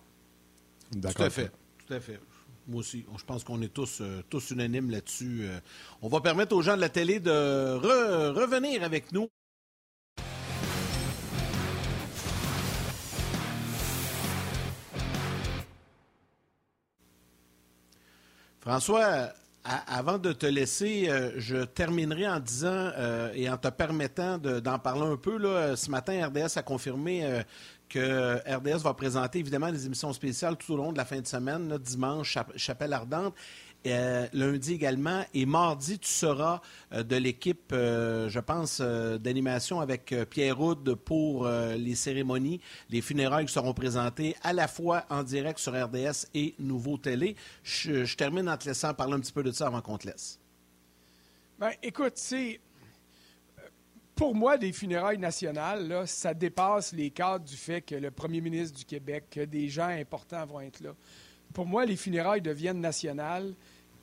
Tout 0.91 1.21
à 1.21 1.29
fait. 1.29 1.51
Tout 1.85 1.93
à 1.93 1.99
fait. 1.99 2.19
Moi 2.67 2.79
aussi. 2.79 3.05
Je 3.17 3.23
pense 3.23 3.43
qu'on 3.43 3.61
est 3.61 3.73
tous, 3.73 3.99
euh, 4.01 4.21
tous 4.29 4.51
unanimes 4.51 4.91
là-dessus. 4.91 5.41
Euh. 5.43 5.59
on 6.01 6.07
va 6.07 6.21
permettre 6.21 6.55
aux 6.55 6.61
gens 6.61 6.75
de 6.75 6.81
la 6.81 6.89
télé 6.89 7.19
de 7.19 7.31
revenir 7.31 8.83
avec 8.83 9.11
nous. 9.11 9.27
François, 18.59 19.29
avant 19.63 20.19
de 20.19 20.31
te 20.31 20.45
laisser, 20.45 21.09
euh, 21.09 21.31
je 21.37 21.63
terminerai 21.63 22.27
en 22.27 22.39
disant 22.39 22.91
et 23.33 23.49
en 23.49 23.57
te 23.57 23.69
permettant 23.69 24.37
d'en 24.37 24.77
parler 24.77 25.07
un 25.07 25.17
peu. 25.17 25.37
Là, 25.37 25.75
ce 25.75 25.89
matin, 25.89 26.27
RDS 26.27 26.57
a 26.57 26.61
confirmé 26.61 27.43
que 27.89 28.37
RDS 28.47 28.83
va 28.83 28.93
présenter 28.93 29.39
évidemment 29.39 29.71
des 29.71 29.85
émissions 29.85 30.13
spéciales 30.13 30.55
tout 30.57 30.73
au 30.73 30.77
long 30.77 30.93
de 30.93 30.97
la 30.97 31.05
fin 31.05 31.19
de 31.19 31.27
semaine, 31.27 31.77
dimanche, 31.79 32.37
Chapelle 32.55 32.93
Ardente. 32.93 33.33
Euh, 33.87 34.27
lundi 34.33 34.73
également. 34.73 35.23
Et 35.33 35.45
mardi, 35.45 35.99
tu 35.99 36.09
seras 36.09 36.61
euh, 36.91 37.03
de 37.03 37.15
l'équipe, 37.15 37.71
euh, 37.71 38.27
je 38.27 38.39
pense, 38.39 38.81
d'animation 38.81 39.79
avec 39.79 40.13
Pierre 40.29 40.59
Houd 40.59 40.95
pour 40.95 41.47
les 41.47 41.95
cérémonies, 41.95 42.59
les 42.89 43.01
funérailles 43.01 43.45
qui 43.45 43.53
seront 43.53 43.73
présentées 43.73 44.35
à 44.43 44.53
la 44.53 44.67
fois 44.67 45.05
en 45.09 45.23
direct 45.23 45.59
sur 45.59 45.73
RDS 45.73 46.27
et 46.33 46.55
Nouveau 46.59 46.97
Télé. 46.97 47.35
Je, 47.63 48.03
je 48.05 48.15
termine 48.17 48.49
en 48.49 48.57
te 48.57 48.67
laissant 48.67 48.93
parler 48.93 49.13
un 49.13 49.19
petit 49.19 49.31
peu 49.31 49.43
de 49.43 49.51
ça 49.51 49.67
avant 49.67 49.81
qu'on 49.81 49.97
te 49.97 50.07
laisse. 50.07 50.39
Ben, 51.57 51.71
écoute, 51.81 52.13
c'est 52.15 52.59
pour 54.19 54.35
moi, 54.35 54.57
des 54.57 54.73
funérailles 54.73 55.17
nationales, 55.17 56.03
ça 56.05 56.33
dépasse 56.33 56.91
les 56.91 57.09
cadres 57.09 57.45
du 57.45 57.55
fait 57.55 57.79
que 57.79 57.95
le 57.95 58.11
premier 58.11 58.41
ministre 58.41 58.77
du 58.77 58.83
Québec, 58.83 59.23
que 59.31 59.45
des 59.45 59.69
gens 59.69 59.87
importants 59.87 60.45
vont 60.45 60.59
être 60.59 60.81
là. 60.81 60.89
Pour 61.53 61.65
moi, 61.65 61.85
les 61.85 61.95
funérailles 61.95 62.41
deviennent 62.41 62.81
nationales 62.81 63.53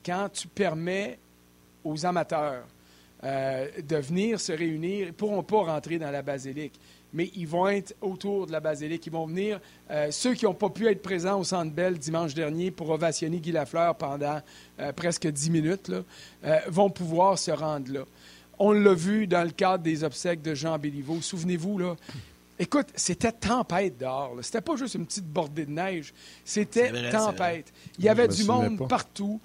quand 0.03 0.27
tu 0.33 0.47
permets 0.47 1.19
aux 1.83 2.03
amateurs 2.03 2.65
euh, 3.23 3.67
de 3.87 3.95
venir 3.97 4.39
se 4.39 4.51
réunir. 4.53 5.01
Ils 5.01 5.07
ne 5.09 5.11
pourront 5.11 5.43
pas 5.43 5.57
rentrer 5.57 5.99
dans 5.99 6.09
la 6.09 6.23
basilique, 6.23 6.79
mais 7.13 7.29
ils 7.35 7.47
vont 7.47 7.67
être 7.67 7.93
autour 8.01 8.47
de 8.47 8.51
la 8.51 8.59
basilique. 8.59 9.05
Ils 9.05 9.13
vont 9.13 9.27
venir, 9.27 9.59
euh, 9.91 10.09
ceux 10.09 10.33
qui 10.33 10.45
n'ont 10.45 10.55
pas 10.55 10.71
pu 10.71 10.87
être 10.87 11.03
présents 11.03 11.39
au 11.39 11.43
Centre 11.43 11.71
Bell 11.71 11.95
dimanche 11.99 12.33
dernier 12.33 12.71
pour 12.71 12.89
ovationner 12.89 13.37
Guy 13.39 13.51
Lafleur 13.51 13.93
pendant 13.93 14.41
euh, 14.79 14.91
presque 14.93 15.27
dix 15.27 15.51
minutes, 15.51 15.91
vont 16.69 16.89
pouvoir 16.89 17.37
se 17.37 17.51
rendre 17.51 17.93
là. 17.93 18.05
On 18.59 18.71
l'a 18.71 18.93
vu 18.93 19.27
dans 19.27 19.43
le 19.43 19.51
cadre 19.51 19.83
des 19.83 20.03
obsèques 20.03 20.41
de 20.41 20.55
Jean 20.55 20.77
Béliveau. 20.77 21.21
Souvenez-vous, 21.21 21.77
là. 21.77 21.95
Écoute, 22.59 22.87
c'était 22.95 23.31
tempête 23.31 23.99
dehors. 23.99 24.35
C'était 24.41 24.61
pas 24.61 24.75
juste 24.75 24.95
une 24.95 25.05
petite 25.05 25.27
bordée 25.27 25.65
de 25.65 25.71
neige. 25.71 26.13
C'était 26.43 27.11
tempête. 27.11 27.71
Il 27.99 28.05
y 28.05 28.09
avait 28.09 28.27
du 28.27 28.43
monde 28.45 28.87
partout. 28.87 29.39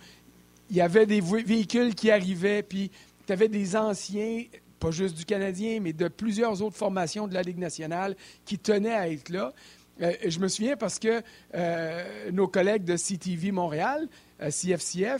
Il 0.71 0.77
y 0.77 0.81
avait 0.81 1.05
des 1.05 1.21
véhicules 1.21 1.95
qui 1.95 2.11
arrivaient, 2.11 2.63
puis 2.63 2.91
tu 3.27 3.33
avais 3.33 3.49
des 3.49 3.77
anciens, 3.77 4.45
pas 4.81 4.91
juste 4.91 5.15
du 5.15 5.27
Canadien, 5.27 5.81
mais 5.81 5.93
de 5.93 6.09
plusieurs 6.09 6.63
autres 6.63 6.77
formations 6.77 7.29
de 7.29 7.35
la 7.35 7.43
Ligue 7.43 7.59
nationale 7.59 8.17
qui 8.47 8.59
tenaient 8.59 8.95
à 8.95 9.11
être 9.11 9.29
là. 9.29 9.53
Euh, 10.01 10.15
je 10.27 10.39
me 10.39 10.49
souviens 10.49 10.77
parce 10.77 10.99
que 10.99 11.23
euh, 11.55 12.31
nos 12.33 12.49
collègues 12.49 12.85
de 12.85 12.97
CTV 12.97 13.53
Montréal, 13.53 14.09
CFCF, 14.41 15.03
euh, 15.03 15.19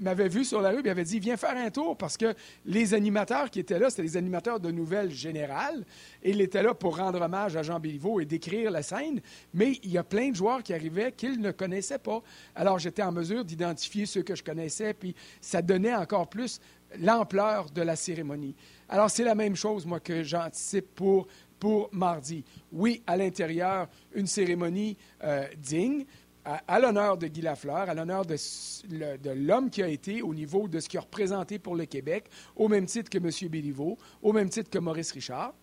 m'avait 0.00 0.28
vu 0.28 0.44
sur 0.44 0.60
la 0.60 0.70
rue 0.70 0.82
et 0.84 0.90
avait 0.90 1.04
dit 1.04 1.18
Viens 1.18 1.36
faire 1.36 1.56
un 1.56 1.70
tour 1.70 1.96
parce 1.96 2.16
que 2.16 2.34
les 2.64 2.94
animateurs 2.94 3.50
qui 3.50 3.60
étaient 3.60 3.78
là, 3.78 3.90
c'était 3.90 4.02
les 4.02 4.16
animateurs 4.16 4.60
de 4.60 4.70
nouvelles 4.70 5.10
générales 5.10 5.84
et 6.22 6.30
ils 6.30 6.40
étaient 6.40 6.62
là 6.62 6.74
pour 6.74 6.96
rendre 6.96 7.20
hommage 7.20 7.56
à 7.56 7.62
Jean 7.62 7.80
Béliveau 7.80 8.20
et 8.20 8.24
décrire 8.24 8.70
la 8.70 8.82
scène. 8.82 9.20
Mais 9.52 9.78
il 9.82 9.90
y 9.90 9.98
a 9.98 10.04
plein 10.04 10.30
de 10.30 10.36
joueurs 10.36 10.62
qui 10.62 10.72
arrivaient 10.74 11.12
qu'ils 11.12 11.40
ne 11.40 11.50
connaissaient 11.50 11.98
pas. 11.98 12.22
Alors 12.54 12.78
j'étais 12.78 13.02
en 13.02 13.12
mesure 13.12 13.44
d'identifier 13.44 14.06
ceux 14.06 14.22
que 14.22 14.34
je 14.34 14.42
connaissais, 14.42 14.94
puis 14.94 15.14
ça 15.40 15.62
donnait 15.62 15.94
encore 15.94 16.28
plus 16.28 16.60
l'ampleur 17.00 17.70
de 17.70 17.82
la 17.82 17.96
cérémonie. 17.96 18.54
Alors 18.88 19.10
c'est 19.10 19.24
la 19.24 19.34
même 19.34 19.56
chose, 19.56 19.86
moi, 19.86 20.00
que 20.00 20.22
j'anticipe 20.22 20.94
pour, 20.94 21.26
pour 21.58 21.88
mardi. 21.92 22.44
Oui, 22.72 23.02
à 23.06 23.16
l'intérieur, 23.16 23.88
une 24.14 24.26
cérémonie 24.26 24.96
euh, 25.22 25.46
digne 25.58 26.04
à, 26.44 26.78
l'honneur 26.78 27.16
de 27.16 27.26
Guy 27.26 27.40
Lafleur, 27.40 27.88
à 27.88 27.94
l'honneur 27.94 28.26
de, 28.26 29.30
l'homme 29.30 29.70
qui 29.70 29.82
a 29.82 29.88
été 29.88 30.22
au 30.22 30.34
niveau 30.34 30.68
de 30.68 30.80
ce 30.80 30.88
qu'il 30.88 30.98
a 30.98 31.02
représenté 31.02 31.58
pour 31.58 31.74
le 31.74 31.86
Québec, 31.86 32.26
au 32.56 32.68
même 32.68 32.86
titre 32.86 33.10
que 33.10 33.18
M. 33.18 33.30
Béliveau, 33.50 33.98
au 34.22 34.32
même 34.32 34.48
titre 34.48 34.70
que 34.70 34.78
Maurice 34.78 35.12
Richard. 35.12 35.54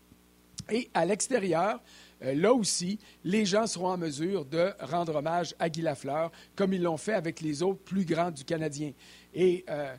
Et 0.70 0.90
à 0.94 1.06
l'extérieur, 1.06 1.82
euh, 2.24 2.34
là 2.34 2.54
aussi, 2.54 3.00
les 3.24 3.46
gens 3.46 3.68
seront 3.68 3.90
en 3.90 3.98
mesure 3.98 4.46
de 4.46 4.72
rendre 4.80 5.16
hommage 5.16 5.56
à 5.60 5.70
Guy 5.70 5.82
Lafleur, 5.82 6.32
comme 6.56 6.74
ils 6.74 6.82
l'ont 6.82 6.98
fait 6.98 7.14
avec 7.14 7.42
les 7.42 7.64
autres 7.64 7.82
plus 7.84 8.06
grands 8.06 8.32
du 8.32 8.44
Canadien. 8.44 8.92
Et 9.34 9.66
euh, 9.70 9.96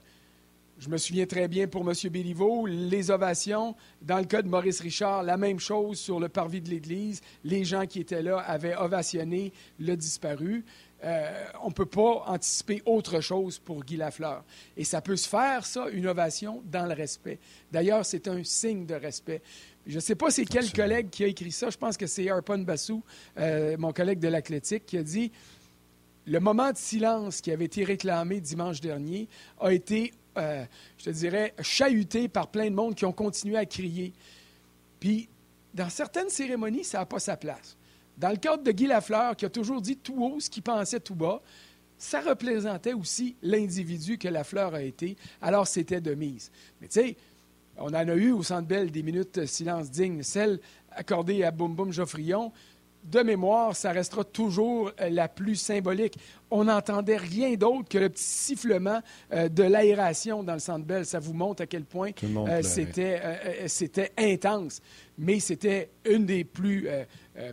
je 0.82 0.88
me 0.88 0.96
souviens 0.96 1.26
très 1.26 1.46
bien 1.46 1.68
pour 1.68 1.88
M. 1.88 1.94
Béliveau, 2.10 2.66
les 2.66 3.12
ovations. 3.12 3.76
Dans 4.00 4.18
le 4.18 4.24
cas 4.24 4.42
de 4.42 4.48
Maurice 4.48 4.80
Richard, 4.80 5.22
la 5.22 5.36
même 5.36 5.60
chose 5.60 5.96
sur 6.00 6.18
le 6.18 6.28
parvis 6.28 6.60
de 6.60 6.70
l'Église. 6.70 7.20
Les 7.44 7.64
gens 7.64 7.86
qui 7.86 8.00
étaient 8.00 8.20
là 8.20 8.38
avaient 8.38 8.74
ovationné 8.74 9.52
le 9.78 9.96
disparu. 9.96 10.64
Euh, 11.04 11.44
on 11.62 11.68
ne 11.68 11.72
peut 11.72 11.86
pas 11.86 12.24
anticiper 12.26 12.82
autre 12.84 13.20
chose 13.20 13.60
pour 13.60 13.84
Guy 13.84 13.96
Lafleur. 13.96 14.42
Et 14.76 14.82
ça 14.82 15.00
peut 15.00 15.14
se 15.14 15.28
faire, 15.28 15.64
ça, 15.66 15.88
une 15.88 16.08
ovation, 16.08 16.64
dans 16.64 16.86
le 16.86 16.94
respect. 16.94 17.38
D'ailleurs, 17.70 18.04
c'est 18.04 18.26
un 18.26 18.42
signe 18.42 18.84
de 18.84 18.94
respect. 18.94 19.40
Je 19.86 19.94
ne 19.94 20.00
sais 20.00 20.16
pas 20.16 20.32
c'est 20.32 20.44
quel 20.44 20.72
collègue 20.72 21.10
qui 21.10 21.22
a 21.22 21.28
écrit 21.28 21.52
ça. 21.52 21.70
Je 21.70 21.78
pense 21.78 21.96
que 21.96 22.08
c'est 22.08 22.28
Arpon 22.28 22.58
Bassou, 22.58 23.04
euh, 23.38 23.76
mon 23.78 23.92
collègue 23.92 24.18
de 24.18 24.28
l'Athlétique, 24.28 24.86
qui 24.86 24.98
a 24.98 25.04
dit 25.04 25.30
le 26.26 26.40
moment 26.40 26.70
de 26.70 26.76
silence 26.76 27.40
qui 27.40 27.50
avait 27.50 27.64
été 27.64 27.84
réclamé 27.84 28.40
dimanche 28.40 28.80
dernier 28.80 29.28
a 29.60 29.72
été 29.72 30.12
euh, 30.36 30.64
je 30.98 31.04
te 31.04 31.10
dirais, 31.10 31.54
chahuté 31.60 32.28
par 32.28 32.48
plein 32.48 32.70
de 32.70 32.74
monde 32.74 32.94
qui 32.94 33.04
ont 33.04 33.12
continué 33.12 33.56
à 33.56 33.66
crier. 33.66 34.12
Puis, 35.00 35.28
dans 35.74 35.88
certaines 35.88 36.28
cérémonies, 36.28 36.84
ça 36.84 36.98
n'a 36.98 37.06
pas 37.06 37.18
sa 37.18 37.36
place. 37.36 37.76
Dans 38.16 38.30
le 38.30 38.36
cadre 38.36 38.62
de 38.62 38.72
Guy 38.72 38.86
Lafleur, 38.86 39.36
qui 39.36 39.44
a 39.44 39.50
toujours 39.50 39.80
dit 39.80 39.96
tout 39.96 40.22
haut 40.22 40.40
ce 40.40 40.50
qu'il 40.50 40.62
pensait 40.62 41.00
tout 41.00 41.14
bas, 41.14 41.40
ça 41.98 42.20
représentait 42.20 42.92
aussi 42.92 43.36
l'individu 43.42 44.18
que 44.18 44.28
Lafleur 44.28 44.74
a 44.74 44.82
été, 44.82 45.16
alors 45.40 45.66
c'était 45.66 46.00
de 46.00 46.14
mise. 46.14 46.50
Mais 46.80 46.88
tu 46.88 47.00
sais, 47.00 47.16
on 47.78 47.88
en 47.88 47.94
a 47.94 48.14
eu 48.14 48.32
au 48.32 48.42
Centre 48.42 48.66
Bell 48.66 48.90
des 48.90 49.02
minutes 49.02 49.38
de 49.38 49.46
silence 49.46 49.90
dignes, 49.90 50.22
celle 50.22 50.58
accordée 50.90 51.44
à 51.44 51.50
Boum 51.50 51.74
Boum 51.74 51.92
Geoffrion, 51.92 52.52
de 53.04 53.20
mémoire, 53.20 53.74
ça 53.74 53.92
restera 53.92 54.24
toujours 54.24 54.92
la 54.98 55.28
plus 55.28 55.56
symbolique 55.56 56.18
on 56.52 56.64
n'entendait 56.64 57.16
rien 57.16 57.54
d'autre 57.54 57.88
que 57.88 57.96
le 57.96 58.10
petit 58.10 58.22
sifflement 58.22 59.00
euh, 59.32 59.48
de 59.48 59.62
l'aération 59.62 60.42
dans 60.42 60.52
le 60.52 60.58
Centre 60.58 60.84
Bell. 60.84 61.06
Ça 61.06 61.18
vous 61.18 61.32
montre 61.32 61.62
à 61.62 61.66
quel 61.66 61.84
point 61.84 62.10
euh, 62.22 62.62
c'était, 62.62 63.20
euh, 63.24 63.64
c'était 63.68 64.12
intense. 64.18 64.82
Mais 65.18 65.40
c'était 65.40 65.90
une 66.04 66.24
des 66.24 66.42
plus 66.42 66.88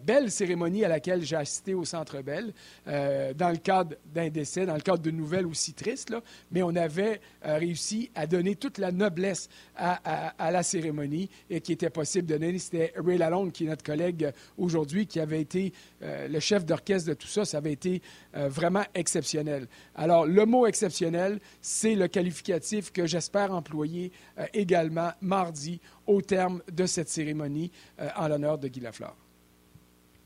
belles 0.01 0.31
cérémonies 0.31 0.85
à 0.85 0.87
laquelle 0.87 1.23
j'ai 1.23 1.35
assisté 1.35 1.73
au 1.73 1.83
Centre 1.83 2.21
Bell, 2.21 2.53
dans 2.85 3.49
le 3.51 3.57
cadre 3.57 3.97
d'un 4.05 4.29
décès, 4.29 4.65
dans 4.65 4.75
le 4.75 4.81
cadre 4.81 5.03
de 5.03 5.11
nouvelles 5.11 5.45
aussi 5.45 5.73
tristes. 5.73 6.09
Là. 6.09 6.21
Mais 6.51 6.63
on 6.63 6.73
avait 6.73 7.19
réussi 7.43 8.09
à 8.15 8.27
donner 8.27 8.55
toute 8.55 8.77
la 8.77 8.93
noblesse 8.93 9.49
à, 9.75 9.99
à, 10.41 10.51
la 10.51 10.63
cérémonie 10.63 11.29
et 11.49 11.59
qui 11.59 11.73
était 11.73 11.89
possible 11.89 12.27
de 12.27 12.37
donner. 12.37 12.57
C'était 12.59 12.93
Ray 12.95 13.17
Lalonde, 13.17 13.51
qui 13.51 13.65
est 13.65 13.69
notre 13.69 13.83
collègue 13.83 14.31
aujourd'hui, 14.57 15.05
qui 15.05 15.19
avait 15.19 15.41
été 15.41 15.73
le 16.01 16.39
chef 16.39 16.65
d'orchestre 16.65 17.09
de 17.09 17.13
tout 17.13 17.27
ça. 17.27 17.43
Ça 17.43 17.57
avait 17.57 17.73
été 17.73 18.01
vraiment 18.33 18.85
exceptionnel. 18.93 19.67
Alors, 19.95 20.25
le 20.25 20.45
mot 20.45 20.65
exceptionnel, 20.67 21.39
c'est 21.61 21.95
le 21.95 22.07
qualificatif 22.07 22.91
que 22.91 23.05
j'espère 23.05 23.51
employer 23.53 24.11
euh, 24.37 24.45
également 24.53 25.11
mardi 25.21 25.79
au 26.07 26.21
terme 26.21 26.61
de 26.71 26.85
cette 26.85 27.09
cérémonie 27.09 27.71
euh, 27.99 28.07
en 28.15 28.27
l'honneur 28.27 28.57
de 28.57 28.67
Guy 28.67 28.79
Lafleur. 28.81 29.15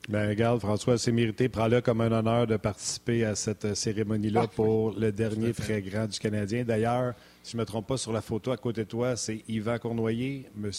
Ben, 0.09 0.27
regarde, 0.27 0.59
François, 0.59 0.97
c'est 0.97 1.13
mérité. 1.13 1.47
Prends-le 1.47 1.79
comme 1.79 2.01
un 2.01 2.11
honneur 2.11 2.45
de 2.45 2.57
participer 2.57 3.23
à 3.23 3.35
cette 3.35 3.73
cérémonie-là 3.73 4.41
Ah, 4.43 4.47
pour 4.53 4.91
le 4.99 5.13
dernier 5.13 5.53
très 5.53 5.81
grand 5.81 6.07
du 6.07 6.19
Canadien. 6.19 6.65
D'ailleurs, 6.65 7.13
si 7.41 7.53
je 7.53 7.57
ne 7.57 7.61
me 7.61 7.65
trompe 7.65 7.87
pas, 7.87 7.95
sur 7.95 8.11
la 8.11 8.19
photo 8.19 8.51
à 8.51 8.57
côté 8.57 8.83
de 8.83 8.89
toi, 8.89 9.15
c'est 9.15 9.43
Yvan 9.47 9.77
Cournoyer, 9.79 10.45
M. 10.61 10.71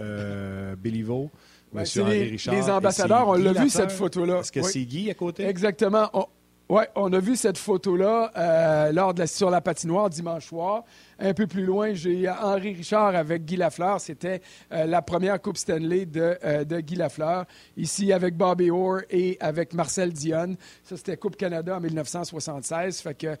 Euh, 0.00 0.76
Béliveau, 0.76 1.30
Ouais, 1.72 1.80
M. 1.80 1.86
c'est 1.86 2.00
Henri 2.02 2.18
les- 2.20 2.30
Richard. 2.30 2.54
les 2.54 2.70
ambassadeurs, 2.70 3.26
on 3.26 3.32
l'a 3.34 3.52
vu, 3.54 3.68
cette 3.68 3.90
photo-là. 3.90 4.38
Est-ce 4.38 4.52
que 4.52 4.60
Oui. 4.60 4.70
c'est 4.72 4.84
Guy 4.84 5.10
à 5.10 5.14
côté? 5.14 5.44
Exactement. 5.46 6.08
On, 6.12 6.26
ouais, 6.68 6.88
on 6.94 7.12
a 7.12 7.18
vu 7.18 7.36
cette 7.36 7.58
photo-là 7.58 8.32
euh, 8.36 8.92
lors 8.92 9.14
de 9.14 9.20
la, 9.20 9.26
sur 9.26 9.50
la 9.50 9.60
patinoire 9.60 10.10
dimanche 10.10 10.46
soir. 10.46 10.84
Un 11.18 11.34
peu 11.34 11.46
plus 11.46 11.64
loin, 11.64 11.94
j'ai 11.94 12.28
Henri 12.28 12.74
Richard 12.74 13.14
avec 13.14 13.44
Guy 13.44 13.56
Lafleur. 13.56 14.00
C'était 14.00 14.40
euh, 14.72 14.86
la 14.86 15.02
première 15.02 15.40
Coupe 15.40 15.56
Stanley 15.56 16.06
de, 16.06 16.38
euh, 16.44 16.64
de 16.64 16.80
Guy 16.80 16.96
Lafleur. 16.96 17.44
Ici 17.76 18.12
avec 18.12 18.36
Bobby 18.36 18.70
Orr 18.70 19.02
et 19.10 19.36
avec 19.40 19.74
Marcel 19.74 20.12
Dionne. 20.12 20.56
Ça, 20.82 20.96
c'était 20.96 21.16
Coupe 21.16 21.36
Canada 21.36 21.76
en 21.76 21.80
1976. 21.80 23.00
Fait 23.00 23.14
que 23.14 23.36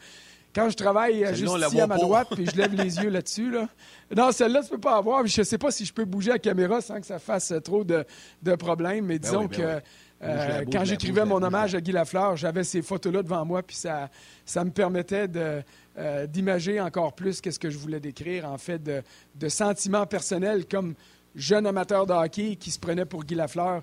quand 0.54 0.70
je 0.70 0.76
travaille 0.76 1.26
juste 1.34 1.52
ici 1.66 1.80
à 1.80 1.86
ma 1.88 1.98
droite, 1.98 2.28
puis 2.30 2.46
je 2.46 2.56
lève 2.56 2.74
les 2.74 2.96
yeux 3.02 3.08
là-dessus, 3.10 3.50
là. 3.50 3.68
Non, 4.14 4.30
celle-là, 4.30 4.62
tu 4.62 4.70
peux 4.70 4.78
pas 4.78 4.96
avoir. 4.96 5.26
Je 5.26 5.42
sais 5.42 5.58
pas 5.58 5.72
si 5.72 5.84
je 5.84 5.92
peux 5.92 6.04
bouger 6.04 6.30
la 6.30 6.38
caméra 6.38 6.80
sans 6.80 7.00
que 7.00 7.06
ça 7.06 7.18
fasse 7.18 7.52
trop 7.64 7.82
de, 7.82 8.04
de 8.42 8.54
problèmes, 8.54 9.06
mais 9.06 9.18
disons 9.18 9.42
oui, 9.42 9.48
ben 9.48 9.56
que 9.56 9.74
oui. 9.76 9.82
Euh, 10.24 10.64
quand 10.70 10.84
j'écrivais 10.84 11.24
mon 11.24 11.42
hommage 11.42 11.74
à 11.74 11.80
Guy 11.80 11.92
Lafleur, 11.92 12.36
j'avais 12.36 12.64
ces 12.64 12.82
photos-là 12.82 13.22
devant 13.22 13.44
moi, 13.44 13.62
puis 13.62 13.76
ça, 13.76 14.08
ça 14.44 14.64
me 14.64 14.70
permettait 14.70 15.28
de, 15.28 15.62
euh, 15.98 16.26
d'imager 16.26 16.80
encore 16.80 17.14
plus 17.14 17.40
qu'est-ce 17.40 17.58
que 17.58 17.70
je 17.70 17.78
voulais 17.78 18.00
décrire, 18.00 18.46
en 18.48 18.58
fait, 18.58 18.82
de, 18.82 19.02
de 19.34 19.48
sentiments 19.48 20.06
personnels 20.06 20.66
comme 20.66 20.94
jeune 21.34 21.66
amateur 21.66 22.06
de 22.06 22.12
hockey 22.12 22.56
qui 22.56 22.70
se 22.70 22.78
prenait 22.78 23.04
pour 23.04 23.24
Guy 23.24 23.34
Lafleur 23.34 23.82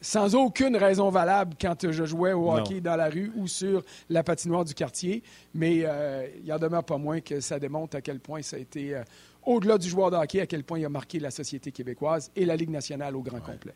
sans 0.00 0.36
aucune 0.36 0.76
raison 0.76 1.10
valable 1.10 1.54
quand 1.60 1.90
je 1.90 2.04
jouais 2.04 2.32
au 2.32 2.44
Non. 2.44 2.58
hockey 2.62 2.80
dans 2.80 2.94
la 2.94 3.08
rue 3.08 3.32
ou 3.34 3.48
sur 3.48 3.82
la 4.08 4.22
patinoire 4.22 4.64
du 4.64 4.72
quartier. 4.74 5.24
Mais 5.54 5.80
euh, 5.82 6.26
il 6.44 6.52
en 6.52 6.58
demeure 6.58 6.84
pas 6.84 6.98
moins 6.98 7.20
que 7.20 7.40
ça 7.40 7.58
démontre 7.58 7.96
à 7.96 8.00
quel 8.00 8.20
point 8.20 8.40
ça 8.42 8.56
a 8.56 8.58
été, 8.60 8.94
euh, 8.94 9.02
au-delà 9.44 9.76
du 9.76 9.88
joueur 9.88 10.12
de 10.12 10.16
hockey, 10.16 10.40
à 10.40 10.46
quel 10.46 10.62
point 10.62 10.78
il 10.78 10.84
a 10.84 10.88
marqué 10.88 11.18
la 11.18 11.32
société 11.32 11.72
québécoise 11.72 12.30
et 12.36 12.44
la 12.44 12.54
Ligue 12.54 12.70
nationale 12.70 13.16
au 13.16 13.22
grand 13.22 13.40
complet. 13.40 13.74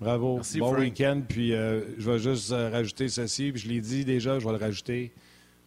Bravo. 0.00 0.36
Merci, 0.36 0.58
bon 0.58 0.74
week-end. 0.74 1.22
Puis 1.26 1.54
euh, 1.54 1.80
je 1.98 2.10
vais 2.10 2.18
juste 2.18 2.52
euh, 2.52 2.70
rajouter 2.70 3.08
ceci. 3.08 3.52
Puis 3.52 3.62
je 3.62 3.68
l'ai 3.68 3.80
dit 3.80 4.04
déjà, 4.04 4.38
je 4.38 4.44
vais 4.44 4.52
le 4.52 4.58
rajouter. 4.58 5.12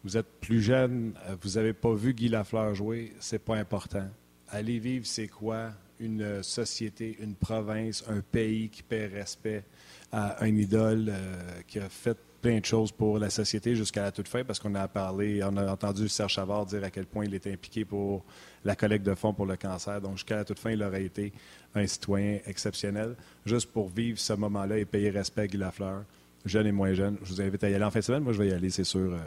Vous 0.02 0.16
êtes 0.16 0.30
plus 0.40 0.62
jeune, 0.62 1.12
euh, 1.28 1.36
vous 1.42 1.50
n'avez 1.50 1.74
pas 1.74 1.92
vu 1.94 2.14
Guy 2.14 2.28
Lafleur 2.28 2.74
jouer, 2.74 3.12
c'est 3.20 3.38
pas 3.38 3.56
important. 3.56 4.08
Allez 4.48 4.78
vivre, 4.78 5.06
c'est 5.06 5.28
quoi 5.28 5.72
une 5.98 6.42
société, 6.42 7.18
une 7.20 7.34
province, 7.34 8.02
un 8.08 8.20
pays 8.20 8.70
qui 8.70 8.82
paie 8.82 9.06
respect 9.06 9.62
à 10.10 10.42
un 10.42 10.56
idole 10.56 11.10
euh, 11.10 11.60
qui 11.66 11.78
a 11.78 11.88
fait 11.90 12.16
plein 12.40 12.58
de 12.58 12.64
choses 12.64 12.90
pour 12.92 13.18
la 13.18 13.30
société 13.30 13.76
jusqu'à 13.76 14.02
la 14.02 14.12
toute 14.12 14.28
fin, 14.28 14.44
parce 14.44 14.58
qu'on 14.58 14.74
a 14.74 14.88
parlé, 14.88 15.42
on 15.44 15.56
a 15.56 15.70
entendu 15.70 16.08
Serge 16.08 16.32
Chavard 16.32 16.66
dire 16.66 16.82
à 16.84 16.90
quel 16.90 17.06
point 17.06 17.24
il 17.24 17.34
était 17.34 17.52
impliqué 17.52 17.84
pour 17.84 18.24
la 18.64 18.74
collecte 18.76 19.04
de 19.04 19.14
fonds 19.14 19.32
pour 19.32 19.46
le 19.46 19.56
cancer. 19.56 20.00
Donc, 20.00 20.12
jusqu'à 20.16 20.36
la 20.36 20.44
toute 20.44 20.58
fin, 20.58 20.70
il 20.70 20.82
aurait 20.82 21.04
été 21.04 21.32
un 21.74 21.86
citoyen 21.86 22.38
exceptionnel. 22.46 23.14
Juste 23.44 23.70
pour 23.70 23.88
vivre 23.88 24.18
ce 24.18 24.32
moment-là 24.32 24.78
et 24.78 24.84
payer 24.84 25.10
respect 25.10 25.42
à 25.42 25.46
Guy 25.46 25.56
Lafleur, 25.56 26.04
jeune 26.44 26.66
et 26.66 26.72
moins 26.72 26.92
jeune. 26.94 27.16
Je 27.22 27.30
vous 27.32 27.40
invite 27.40 27.62
à 27.64 27.70
y 27.70 27.74
aller 27.74 27.84
en 27.84 27.90
fin 27.90 28.00
de 28.00 28.04
semaine. 28.04 28.22
Moi, 28.22 28.32
je 28.32 28.38
vais 28.42 28.48
y 28.48 28.52
aller, 28.52 28.70
c'est 28.70 28.84
sûr. 28.84 29.12
euh, 29.12 29.18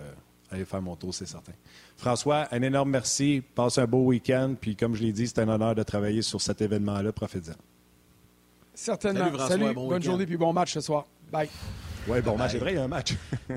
aller 0.52 0.66
faire 0.66 0.82
mon 0.82 0.96
tour, 0.96 1.14
c'est 1.14 1.26
certain. 1.26 1.54
François, 1.98 2.48
un 2.52 2.62
énorme 2.62 2.92
merci. 2.92 3.42
Passe 3.56 3.78
un 3.78 3.86
beau 3.86 4.06
week-end. 4.06 4.56
Puis, 4.60 4.76
comme 4.76 4.96
je 4.96 5.04
l'ai 5.04 5.12
dit, 5.12 5.28
c'est 5.28 5.40
un 5.40 5.50
honneur 5.50 5.76
de 5.76 5.84
travailler 5.84 6.22
sur 6.22 6.42
cet 6.42 6.62
événement-là. 6.62 7.12
Profitez-en. 7.12 7.56
Certainement. 8.76 9.26
Salut, 9.26 9.38
François, 9.38 9.74
bon 9.74 9.88
bonne 9.88 10.04
journée 10.04 10.26
puis 10.26 10.38
bon 10.38 10.52
match 10.54 10.74
ce 10.74 10.82
soir. 10.82 11.06
Bye. 11.32 11.50
Oui, 12.08 12.22
bon 12.22 12.38
match. 12.38 12.52
C'est 12.52 12.58
vrai, 12.60 12.74
il 12.74 12.76
y 12.76 12.80
a 12.80 12.84
un 12.84 12.88
match. 12.88 13.14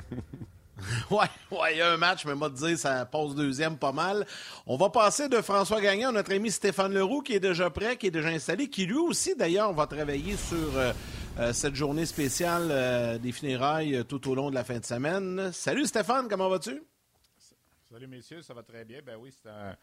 Ouais, 1.10 1.24
ouais, 1.50 1.72
il 1.74 1.78
y 1.78 1.80
a 1.80 1.90
un 1.92 1.96
match, 1.96 2.26
mais 2.26 2.34
moi 2.34 2.50
te 2.50 2.54
dire, 2.56 2.76
ça 2.78 3.06
passe 3.06 3.34
deuxième 3.34 3.78
pas 3.78 3.92
mal. 3.92 4.26
On 4.66 4.76
va 4.76 4.90
passer 4.90 5.26
de 5.26 5.40
François 5.40 5.80
Gagnon 5.80 6.10
à 6.10 6.12
notre 6.12 6.34
ami 6.34 6.50
Stéphane 6.50 6.92
Leroux, 6.92 7.22
qui 7.22 7.32
est 7.32 7.40
déjà 7.40 7.70
prêt, 7.70 7.96
qui 7.96 8.08
est 8.08 8.10
déjà 8.10 8.28
installé, 8.28 8.68
qui 8.68 8.84
lui 8.84 8.98
aussi, 8.98 9.34
d'ailleurs, 9.34 9.72
va 9.72 9.86
travailler 9.86 10.36
sur 10.36 10.76
euh, 10.76 10.92
euh, 11.38 11.52
cette 11.54 11.74
journée 11.74 12.04
spéciale 12.04 12.68
euh, 12.70 13.16
des 13.16 13.32
funérailles 13.32 14.04
tout 14.06 14.30
au 14.30 14.34
long 14.34 14.50
de 14.50 14.54
la 14.54 14.64
fin 14.64 14.78
de 14.78 14.84
semaine. 14.84 15.50
Salut 15.50 15.86
Stéphane, 15.86 16.28
comment 16.28 16.50
vas-tu? 16.50 16.82
Salut 17.90 18.06
messieurs, 18.06 18.42
ça 18.42 18.52
va 18.52 18.62
très 18.62 18.84
bien. 18.84 18.98
Ben 19.04 19.16
oui, 19.18 19.32
c'est 19.42 19.48
un- 19.48 19.74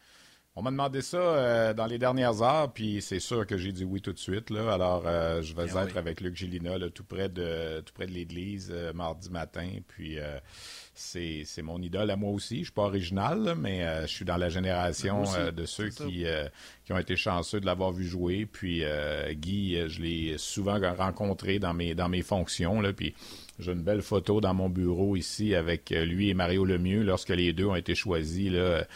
On 0.56 0.62
m'a 0.62 0.70
demandé 0.70 1.02
ça 1.02 1.16
euh, 1.18 1.74
dans 1.74 1.86
les 1.86 1.98
dernières 1.98 2.40
heures, 2.42 2.72
puis 2.72 3.02
c'est 3.02 3.18
sûr 3.18 3.44
que 3.44 3.56
j'ai 3.58 3.72
dit 3.72 3.84
oui 3.84 4.00
tout 4.00 4.12
de 4.12 4.18
suite. 4.20 4.50
Là. 4.50 4.72
Alors, 4.72 5.02
euh, 5.04 5.42
je 5.42 5.52
vais 5.52 5.64
Bien 5.64 5.82
être 5.82 5.94
oui. 5.94 5.98
avec 5.98 6.20
Luc 6.20 6.36
Gélina, 6.36 6.78
là, 6.78 6.90
tout 6.90 7.02
près 7.02 7.28
de 7.28 7.80
tout 7.80 7.92
près 7.92 8.06
de 8.06 8.12
l'église, 8.12 8.70
euh, 8.72 8.92
mardi 8.92 9.30
matin. 9.30 9.68
Puis 9.88 10.20
euh, 10.20 10.38
c'est 10.94 11.42
c'est 11.44 11.62
mon 11.62 11.82
idole 11.82 12.08
à 12.08 12.14
moi 12.14 12.30
aussi. 12.30 12.58
Je 12.58 12.64
suis 12.64 12.72
pas 12.72 12.82
original, 12.84 13.42
là, 13.42 13.54
mais 13.56 13.82
euh, 13.82 14.02
je 14.02 14.12
suis 14.12 14.24
dans 14.24 14.36
la 14.36 14.48
génération 14.48 15.24
euh, 15.36 15.50
de 15.50 15.66
ceux 15.66 15.88
qui, 15.88 16.24
euh, 16.24 16.46
qui 16.84 16.92
ont 16.92 16.98
été 16.98 17.16
chanceux 17.16 17.58
de 17.58 17.66
l'avoir 17.66 17.90
vu 17.90 18.04
jouer. 18.06 18.46
Puis 18.46 18.84
euh, 18.84 19.32
Guy, 19.32 19.76
je 19.88 20.00
l'ai 20.00 20.38
souvent 20.38 20.78
rencontré 20.96 21.58
dans 21.58 21.74
mes 21.74 21.96
dans 21.96 22.08
mes 22.08 22.22
fonctions. 22.22 22.80
Là, 22.80 22.92
puis 22.92 23.12
j'ai 23.58 23.72
une 23.72 23.82
belle 23.82 24.02
photo 24.02 24.40
dans 24.40 24.54
mon 24.54 24.68
bureau 24.68 25.16
ici 25.16 25.56
avec 25.56 25.90
lui 25.90 26.28
et 26.30 26.34
Mario 26.34 26.64
Lemieux 26.64 27.02
lorsque 27.02 27.30
les 27.30 27.52
deux 27.52 27.66
ont 27.66 27.74
été 27.74 27.96
choisis. 27.96 28.52
Là, 28.52 28.86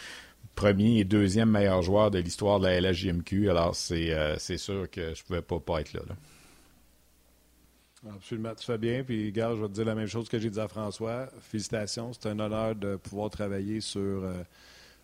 premier 0.58 0.98
et 0.98 1.04
deuxième 1.04 1.50
meilleur 1.50 1.82
joueur 1.82 2.10
de 2.10 2.18
l'histoire 2.18 2.58
de 2.58 2.66
la 2.66 2.80
LHJMQ. 2.80 3.48
Alors, 3.48 3.76
c'est 3.76 4.12
euh, 4.12 4.36
sûr 4.38 4.90
que 4.90 5.14
je 5.14 5.22
pouvais 5.22 5.40
pas, 5.42 5.60
pas 5.60 5.80
être 5.80 5.92
là. 5.92 6.00
là. 6.08 6.16
Absolument, 8.14 8.54
tu 8.56 8.64
fais 8.64 8.78
bien. 8.78 9.04
Puis, 9.04 9.30
gars, 9.30 9.54
je 9.54 9.60
vais 9.62 9.68
te 9.68 9.72
dire 9.72 9.84
la 9.84 9.94
même 9.94 10.06
chose 10.08 10.28
que 10.28 10.38
j'ai 10.38 10.50
dit 10.50 10.58
à 10.58 10.66
François. 10.66 11.28
Félicitations. 11.40 12.12
C'est 12.12 12.28
un 12.28 12.38
honneur 12.40 12.74
de 12.74 12.96
pouvoir 12.96 13.30
travailler 13.30 13.80
sur 13.80 14.00
euh, 14.00 14.42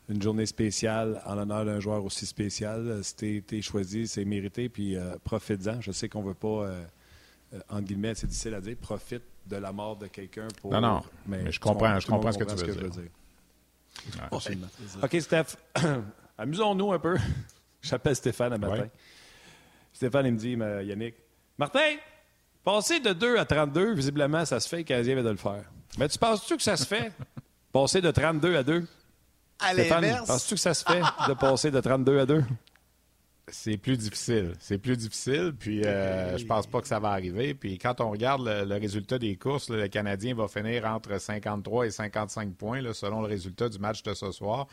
une 0.08 0.20
journée 0.20 0.46
spéciale 0.46 1.20
en 1.24 1.36
l'honneur 1.36 1.64
d'un 1.64 1.78
joueur 1.78 2.04
aussi 2.04 2.26
spécial. 2.26 3.00
Si 3.02 3.42
t'es 3.46 3.62
choisi, 3.62 4.08
c'est 4.08 4.24
mérité. 4.24 4.68
Puis, 4.68 4.96
euh, 4.96 5.14
profite-en. 5.22 5.80
Je 5.80 5.92
sais 5.92 6.08
qu'on 6.08 6.22
veut 6.22 6.34
pas, 6.34 6.48
euh, 6.48 6.84
euh, 7.54 7.60
entre 7.68 7.82
guillemets, 7.82 8.14
c'est 8.16 8.26
difficile 8.26 8.54
à 8.54 8.60
dire, 8.60 8.76
profite 8.76 9.22
de 9.46 9.56
la 9.56 9.72
mort 9.72 9.96
de 9.96 10.08
quelqu'un 10.08 10.48
pour. 10.60 10.72
Non, 10.72 10.80
non. 10.80 11.02
Mais 11.26 11.52
je 11.52 11.60
comprends- 11.60 12.00
je 12.00 12.06
comprends 12.08 12.32
ce 12.32 12.38
que 12.38 12.44
tu 12.44 12.56
veux 12.56 12.90
dire. 12.90 13.10
Ouais. 14.06 14.22
Absolument. 14.30 14.66
OK, 15.02 15.16
Steph, 15.20 15.56
amusons-nous 16.38 16.92
un 16.92 16.98
peu. 16.98 17.16
J'appelle 17.82 18.16
Stéphane 18.16 18.52
à 18.52 18.58
matin. 18.58 18.82
Ouais. 18.82 18.90
Stéphane, 19.92 20.26
il 20.26 20.32
me 20.32 20.38
dit, 20.38 20.56
mais, 20.56 20.86
Yannick, 20.86 21.14
Martin, 21.58 21.96
passer 22.64 23.00
de 23.00 23.12
2 23.12 23.38
à 23.38 23.44
32, 23.44 23.94
visiblement, 23.94 24.44
ça 24.44 24.58
se 24.58 24.68
fait, 24.68 24.78
le 24.78 24.82
Canadien 24.82 25.14
vient 25.14 25.24
de 25.24 25.30
le 25.30 25.36
faire. 25.36 25.64
Mais 25.98 26.08
tu 26.08 26.18
penses-tu 26.18 26.56
que 26.56 26.62
ça 26.62 26.76
se 26.76 26.84
fait, 26.86 27.12
passer 27.72 28.00
de 28.00 28.10
32 28.10 28.56
à 28.56 28.62
2? 28.62 28.86
À 29.60 29.72
Stéphane, 29.72 30.02
l'inverse, 30.02 30.26
penses-tu 30.26 30.54
que 30.54 30.60
ça 30.60 30.74
se 30.74 30.84
fait 30.84 31.02
de 31.28 31.34
passer 31.34 31.70
de 31.70 31.80
32 31.80 32.18
à 32.18 32.26
2? 32.26 32.44
C'est 33.48 33.76
plus 33.76 33.98
difficile. 33.98 34.54
C'est 34.58 34.78
plus 34.78 34.96
difficile. 34.96 35.52
Puis, 35.58 35.84
euh, 35.84 36.38
je 36.38 36.46
pense 36.46 36.66
pas 36.66 36.80
que 36.80 36.88
ça 36.88 36.98
va 36.98 37.10
arriver. 37.10 37.54
Puis, 37.54 37.78
quand 37.78 38.00
on 38.00 38.10
regarde 38.10 38.42
le, 38.46 38.64
le 38.64 38.74
résultat 38.76 39.18
des 39.18 39.36
courses, 39.36 39.68
là, 39.68 39.76
le 39.76 39.88
Canadien 39.88 40.34
va 40.34 40.48
finir 40.48 40.86
entre 40.86 41.20
53 41.20 41.86
et 41.86 41.90
55 41.90 42.54
points, 42.54 42.80
là, 42.80 42.94
selon 42.94 43.20
le 43.20 43.28
résultat 43.28 43.68
du 43.68 43.78
match 43.78 44.02
de 44.02 44.14
ce 44.14 44.32
soir. 44.32 44.66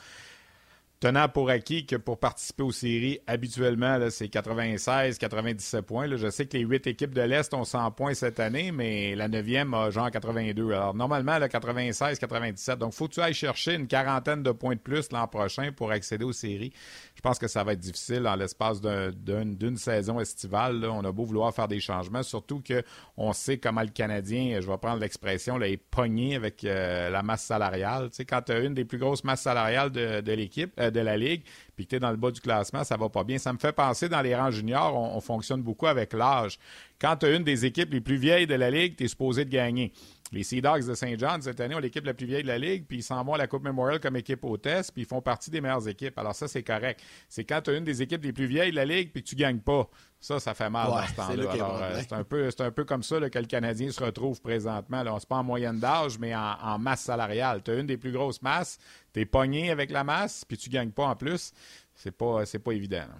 Tenant 1.01 1.27
pour 1.29 1.49
acquis 1.49 1.87
que 1.87 1.95
pour 1.95 2.19
participer 2.19 2.61
aux 2.61 2.71
séries, 2.71 3.17
habituellement, 3.25 3.97
c'est 4.11 4.27
96, 4.29 5.17
97 5.17 5.81
points. 5.83 6.05
Là. 6.05 6.15
Je 6.15 6.29
sais 6.29 6.45
que 6.45 6.55
les 6.55 6.63
huit 6.63 6.85
équipes 6.85 7.15
de 7.15 7.21
l'Est 7.23 7.51
ont 7.55 7.63
100 7.63 7.89
points 7.89 8.13
cette 8.13 8.39
année, 8.39 8.71
mais 8.71 9.15
la 9.15 9.27
neuvième 9.27 9.73
a 9.73 9.89
genre 9.89 10.11
82. 10.11 10.73
Alors, 10.73 10.93
normalement, 10.93 11.39
là, 11.39 11.49
96, 11.49 12.19
97. 12.19 12.77
Donc, 12.77 12.93
faut 12.93 13.07
que 13.07 13.15
tu 13.15 13.19
ailles 13.19 13.33
chercher 13.33 13.73
une 13.73 13.87
quarantaine 13.87 14.43
de 14.43 14.51
points 14.51 14.75
de 14.75 14.79
plus 14.79 15.11
l'an 15.11 15.25
prochain 15.27 15.71
pour 15.75 15.89
accéder 15.89 16.23
aux 16.23 16.33
séries. 16.33 16.71
Je 17.15 17.21
pense 17.21 17.39
que 17.39 17.47
ça 17.47 17.63
va 17.63 17.73
être 17.73 17.79
difficile 17.79 18.21
dans 18.21 18.35
l'espace 18.35 18.79
d'un- 18.79 19.09
d'un- 19.09 19.45
d'une 19.47 19.77
saison 19.77 20.19
estivale. 20.19 20.81
là. 20.81 20.91
On 20.91 21.03
a 21.03 21.11
beau 21.11 21.25
vouloir 21.25 21.51
faire 21.51 21.67
des 21.67 21.79
changements, 21.79 22.21
surtout 22.21 22.61
que 22.61 22.83
on 23.17 23.33
sait 23.33 23.57
comment 23.57 23.81
le 23.81 23.87
Canadien, 23.87 24.59
je 24.61 24.67
vais 24.67 24.77
prendre 24.77 24.99
l'expression, 24.99 25.59
est 25.63 25.77
pogné 25.77 26.35
avec 26.35 26.63
euh, 26.63 27.09
la 27.09 27.23
masse 27.23 27.43
salariale. 27.43 28.11
Tu 28.11 28.17
sais, 28.17 28.25
quand 28.25 28.43
tu 28.43 28.51
une 28.63 28.75
des 28.75 28.85
plus 28.85 28.99
grosses 28.99 29.23
masses 29.23 29.41
salariales 29.41 29.89
de, 29.89 30.21
de 30.21 30.31
l'équipe, 30.33 30.71
euh, 30.79 30.90
de 30.91 30.99
la 30.99 31.17
Ligue, 31.17 31.43
puis 31.75 31.85
que 31.85 31.91
tu 31.91 31.95
es 31.95 31.99
dans 31.99 32.11
le 32.11 32.17
bas 32.17 32.31
du 32.31 32.41
classement, 32.41 32.83
ça 32.83 32.97
va 32.97 33.09
pas 33.09 33.23
bien. 33.23 33.37
Ça 33.37 33.51
me 33.53 33.57
fait 33.57 33.71
penser, 33.71 34.09
dans 34.09 34.21
les 34.21 34.35
rangs 34.35 34.51
juniors, 34.51 34.95
on, 34.95 35.17
on 35.17 35.21
fonctionne 35.21 35.61
beaucoup 35.61 35.87
avec 35.87 36.13
l'âge. 36.13 36.59
Quand 36.99 37.15
tu 37.17 37.25
as 37.25 37.35
une 37.35 37.43
des 37.43 37.65
équipes 37.65 37.91
les 37.93 38.01
plus 38.01 38.17
vieilles 38.17 38.47
de 38.47 38.55
la 38.55 38.69
Ligue, 38.69 38.95
tu 38.95 39.05
es 39.05 39.07
supposé 39.07 39.45
de 39.45 39.49
gagner. 39.49 39.91
Les 40.33 40.43
Sea 40.43 40.61
Dogs 40.61 40.87
de 40.87 40.93
Saint 40.93 41.13
John, 41.17 41.41
cette 41.41 41.59
année, 41.59 41.75
ont 41.75 41.79
l'équipe 41.79 42.05
la 42.05 42.13
plus 42.13 42.25
vieille 42.25 42.43
de 42.43 42.47
la 42.47 42.57
Ligue, 42.57 42.85
puis 42.87 42.99
ils 42.99 43.03
s'en 43.03 43.21
vont 43.23 43.33
à 43.33 43.37
la 43.37 43.47
Coupe 43.47 43.63
Memorial 43.63 43.99
comme 43.99 44.15
équipe 44.15 44.45
hôtesse, 44.45 44.89
puis 44.89 45.01
ils 45.01 45.05
font 45.07 45.21
partie 45.21 45.51
des 45.51 45.59
meilleures 45.59 45.87
équipes. 45.89 46.17
Alors 46.17 46.33
ça, 46.33 46.47
c'est 46.47 46.63
correct. 46.63 47.01
C'est 47.27 47.43
quand 47.43 47.61
tu 47.61 47.71
as 47.71 47.73
une 47.73 47.83
des 47.83 48.01
équipes 48.01 48.23
les 48.23 48.31
plus 48.31 48.45
vieilles 48.45 48.71
de 48.71 48.77
la 48.77 48.85
Ligue, 48.85 49.11
puis 49.11 49.23
que 49.23 49.27
tu 49.27 49.35
gagnes 49.35 49.59
pas. 49.59 49.89
Ça, 50.21 50.39
ça 50.39 50.53
fait 50.53 50.69
mal 50.69 50.87
Ouais, 50.89 50.95
dans 51.01 51.07
ce 51.07 51.15
temps-là. 51.15 51.51
Alors, 51.51 51.79
euh, 51.81 51.99
c'est 51.99 52.13
un, 52.13 52.23
peu, 52.23 52.49
c'est 52.49 52.61
un 52.61 52.71
peu 52.71 52.85
comme 52.85 53.03
ça 53.03 53.19
là, 53.19 53.29
que 53.29 53.39
le 53.39 53.45
Canadien 53.45 53.91
se 53.91 54.01
retrouve 54.03 54.39
présentement. 54.41 55.03
Là. 55.03 55.13
On 55.15 55.19
se 55.19 55.25
pas 55.25 55.37
en 55.37 55.43
moyenne 55.43 55.79
d'âge, 55.79 56.17
mais 56.19 56.33
en, 56.35 56.55
en 56.61 56.77
masse 56.79 57.01
salariale. 57.01 57.61
Tu 57.63 57.71
as 57.71 57.75
une 57.75 57.87
des 57.87 57.97
plus 57.97 58.11
grosses 58.11 58.41
masses, 58.41 58.77
tu 59.13 59.19
es 59.19 59.25
pogné 59.25 59.71
avec 59.71 59.89
la 59.91 60.03
masse, 60.03 60.45
puis 60.45 60.57
tu 60.57 60.69
gagnes 60.69 60.91
pas 60.91 61.07
en 61.07 61.15
plus. 61.15 61.51
C'est 61.95 62.11
pas, 62.15 62.45
c'est 62.45 62.59
pas 62.59 62.71
évident. 62.71 62.99
là. 62.99 63.15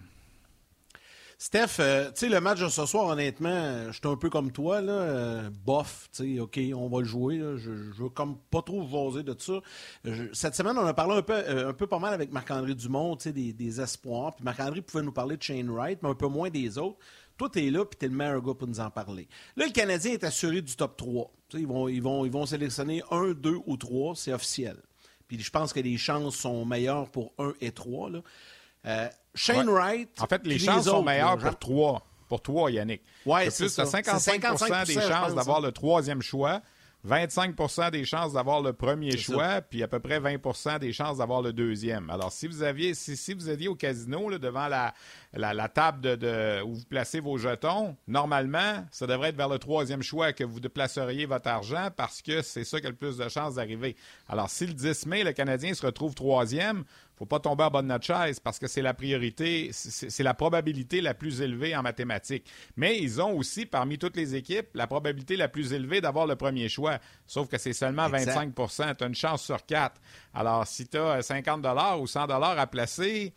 Steph, 1.42 1.80
euh, 1.80 2.12
tu 2.12 2.20
sais, 2.20 2.30
le 2.30 2.40
match 2.40 2.60
de 2.60 2.70
ce 2.70 2.86
soir, 2.86 3.08
honnêtement, 3.08 3.88
je 3.88 3.94
suis 3.94 4.08
un 4.08 4.16
peu 4.16 4.30
comme 4.30 4.52
toi, 4.52 4.80
là, 4.80 4.94
euh, 4.94 5.50
bof, 5.66 6.08
tu 6.16 6.36
sais, 6.36 6.40
OK, 6.40 6.60
on 6.76 6.88
va 6.88 7.00
le 7.00 7.06
jouer, 7.06 7.40
je, 7.40 7.58
je 7.58 8.04
veux 8.04 8.10
comme 8.10 8.38
pas 8.52 8.62
trop 8.62 8.84
voser 8.84 9.24
de 9.24 9.36
ça. 9.40 9.54
cette 10.34 10.54
semaine, 10.54 10.78
on 10.78 10.86
a 10.86 10.94
parlé 10.94 11.16
un 11.16 11.24
peu, 11.24 11.34
euh, 11.34 11.70
un 11.70 11.74
peu 11.74 11.88
pas 11.88 11.98
mal 11.98 12.14
avec 12.14 12.32
Marc-André 12.32 12.76
Dumont, 12.76 13.16
tu 13.16 13.24
sais, 13.24 13.34
des, 13.34 13.82
espoirs, 13.82 14.36
puis 14.36 14.46
Marc-André 14.46 14.84
pouvait 14.84 15.02
nous 15.02 15.12
parler 15.12 15.36
de 15.36 15.42
Shane 15.42 15.68
Wright, 15.72 15.98
mais 16.04 16.10
un 16.10 16.14
peu 16.14 16.28
moins 16.28 16.52
des 16.52 16.78
autres. 16.78 17.00
Toi, 17.38 17.50
t'es 17.50 17.72
là, 17.72 17.86
puis 17.86 17.98
t'es 17.98 18.08
le 18.08 18.14
meilleur 18.14 18.44
gars 18.44 18.54
pour 18.54 18.68
nous 18.68 18.80
en 18.80 18.92
parler. 18.92 19.28
Là, 19.56 19.66
le 19.66 19.72
Canadien 19.72 20.12
est 20.12 20.24
assuré 20.24 20.62
du 20.62 20.76
top 20.76 20.96
3. 20.96 21.32
ils, 21.56 21.66
vont, 21.66 21.88
ils, 21.88 22.04
vont, 22.04 22.24
ils 22.24 22.32
vont 22.32 22.46
sélectionner 22.46 23.02
un, 23.10 23.32
deux 23.32 23.58
ou 23.66 23.78
trois, 23.78 24.14
c'est 24.16 24.32
officiel. 24.32 24.78
Puis 25.28 25.40
je 25.40 25.50
pense 25.50 25.74
que 25.74 25.80
les 25.80 25.98
chances 25.98 26.36
sont 26.36 26.66
meilleures 26.66 27.10
pour 27.10 27.34
un 27.40 27.54
et 27.62 27.72
trois. 27.72 28.12
Shane 29.34 29.70
Wright. 29.70 30.10
En 30.20 30.28
fait, 30.28 30.46
les 30.46 30.60
chances 30.60 30.86
sont 30.86 31.04
meilleures 31.04 31.38
pour 31.38 31.58
trois. 31.58 32.06
Pour 32.28 32.42
trois, 32.42 32.72
Yannick. 32.72 33.02
Oui, 33.26 33.42
c'est 33.50 33.68
ça. 33.68 33.86
55, 33.86 34.86
des 34.86 34.94
chances 34.94 35.36
d'avoir 35.36 35.60
le 35.60 35.72
troisième 35.72 36.22
choix. 36.22 36.62
25% 37.08 37.90
des 37.92 38.06
chances 38.06 38.34
d'avoir 38.34 38.62
le 38.62 38.74
premier 38.74 39.18
choix, 39.18 39.62
puis 39.62 39.82
à 39.82 39.88
peu 39.88 40.00
près 40.00 40.20
20% 40.20 40.80
des 40.80 40.94
chances 40.94 41.18
d'avoir 41.18 41.42
le 41.42 41.52
deuxième. 41.52 42.10
Alors, 42.12 42.32
si 42.32 42.48
vous 42.48 42.62
aviez, 42.62 42.94
si, 42.94 43.18
si 43.18 43.34
vous 43.34 43.50
aviez 43.50 43.68
au 43.68 43.76
casino 43.76 44.30
là, 44.30 44.38
devant 44.38 44.68
la, 44.68 44.94
la, 45.34 45.68
table 45.68 46.18
de, 46.18 46.62
où 46.62 46.76
vous 46.76 46.86
placez 46.86 47.20
vos 47.20 47.38
jetons, 47.38 47.98
normalement, 48.08 48.86
ça 48.92 49.08
devrait 49.08 49.30
être 49.30 49.36
vers 49.36 49.50
le 49.50 49.58
troisième 49.58 50.04
choix 50.04 50.32
que 50.32 50.44
vous 50.44 50.60
déplaceriez 50.60 51.26
votre 51.26 51.48
argent 51.48 51.90
parce 51.96 52.22
que 52.22 52.44
c'est 52.44 52.64
ça 52.64 52.80
qui 52.80 52.86
a 52.86 52.92
le 52.92 52.96
plus 52.96 53.18
de 53.18 53.28
chances 53.30 53.56
d'arriver. 53.56 53.96
Alors, 54.30 54.50
si 54.50 54.68
le 54.68 54.74
10 54.74 55.08
mai, 55.08 55.24
le 55.24 55.32
Canadien 55.32 55.74
se 55.74 55.84
retrouve 55.84 56.14
troisième, 56.14 56.84
faut 57.22 57.28
pas 57.28 57.40
tomber 57.40 57.66
en 57.66 57.70
bas 57.70 57.84
de 57.84 57.88
notre 57.88 58.04
chaise 58.04 58.40
parce 58.40 58.58
que 58.58 58.66
c'est 58.66 58.82
la 58.82 58.96
priorité, 58.96 59.70
c'est 59.74 60.24
la 60.24 60.34
probabilité 60.34 61.02
la 61.02 61.14
plus 61.14 61.42
élevée 61.42 61.76
en 61.76 61.84
mathématiques. 61.84 62.50
Mais 62.78 62.98
ils 62.98 63.22
ont 63.22 63.38
aussi, 63.38 63.68
parmi 63.68 64.00
toutes 64.00 64.16
les 64.18 64.34
équipes, 64.34 64.70
la 64.74 64.88
probabilité 64.88 65.36
la 65.36 65.48
plus 65.48 65.72
élevée 65.72 66.02
d'avoir 66.02 66.26
le 66.26 66.36
premier 66.36 66.68
choix. 66.68 66.98
Sauf 67.28 67.48
que 67.48 67.60
c'est 67.60 67.74
seulement 67.74 68.10
25 68.10 68.56
Tu 68.56 69.04
as 69.04 69.08
une 69.08 69.14
chance 69.14 69.44
sur 69.44 69.64
quatre. 69.68 70.02
Alors, 70.34 70.66
si 70.66 70.88
tu 70.88 70.98
as 70.98 71.22
50 71.22 71.64
ou 72.00 72.08
100 72.08 72.28
à 72.28 72.68
placer, 72.68 73.36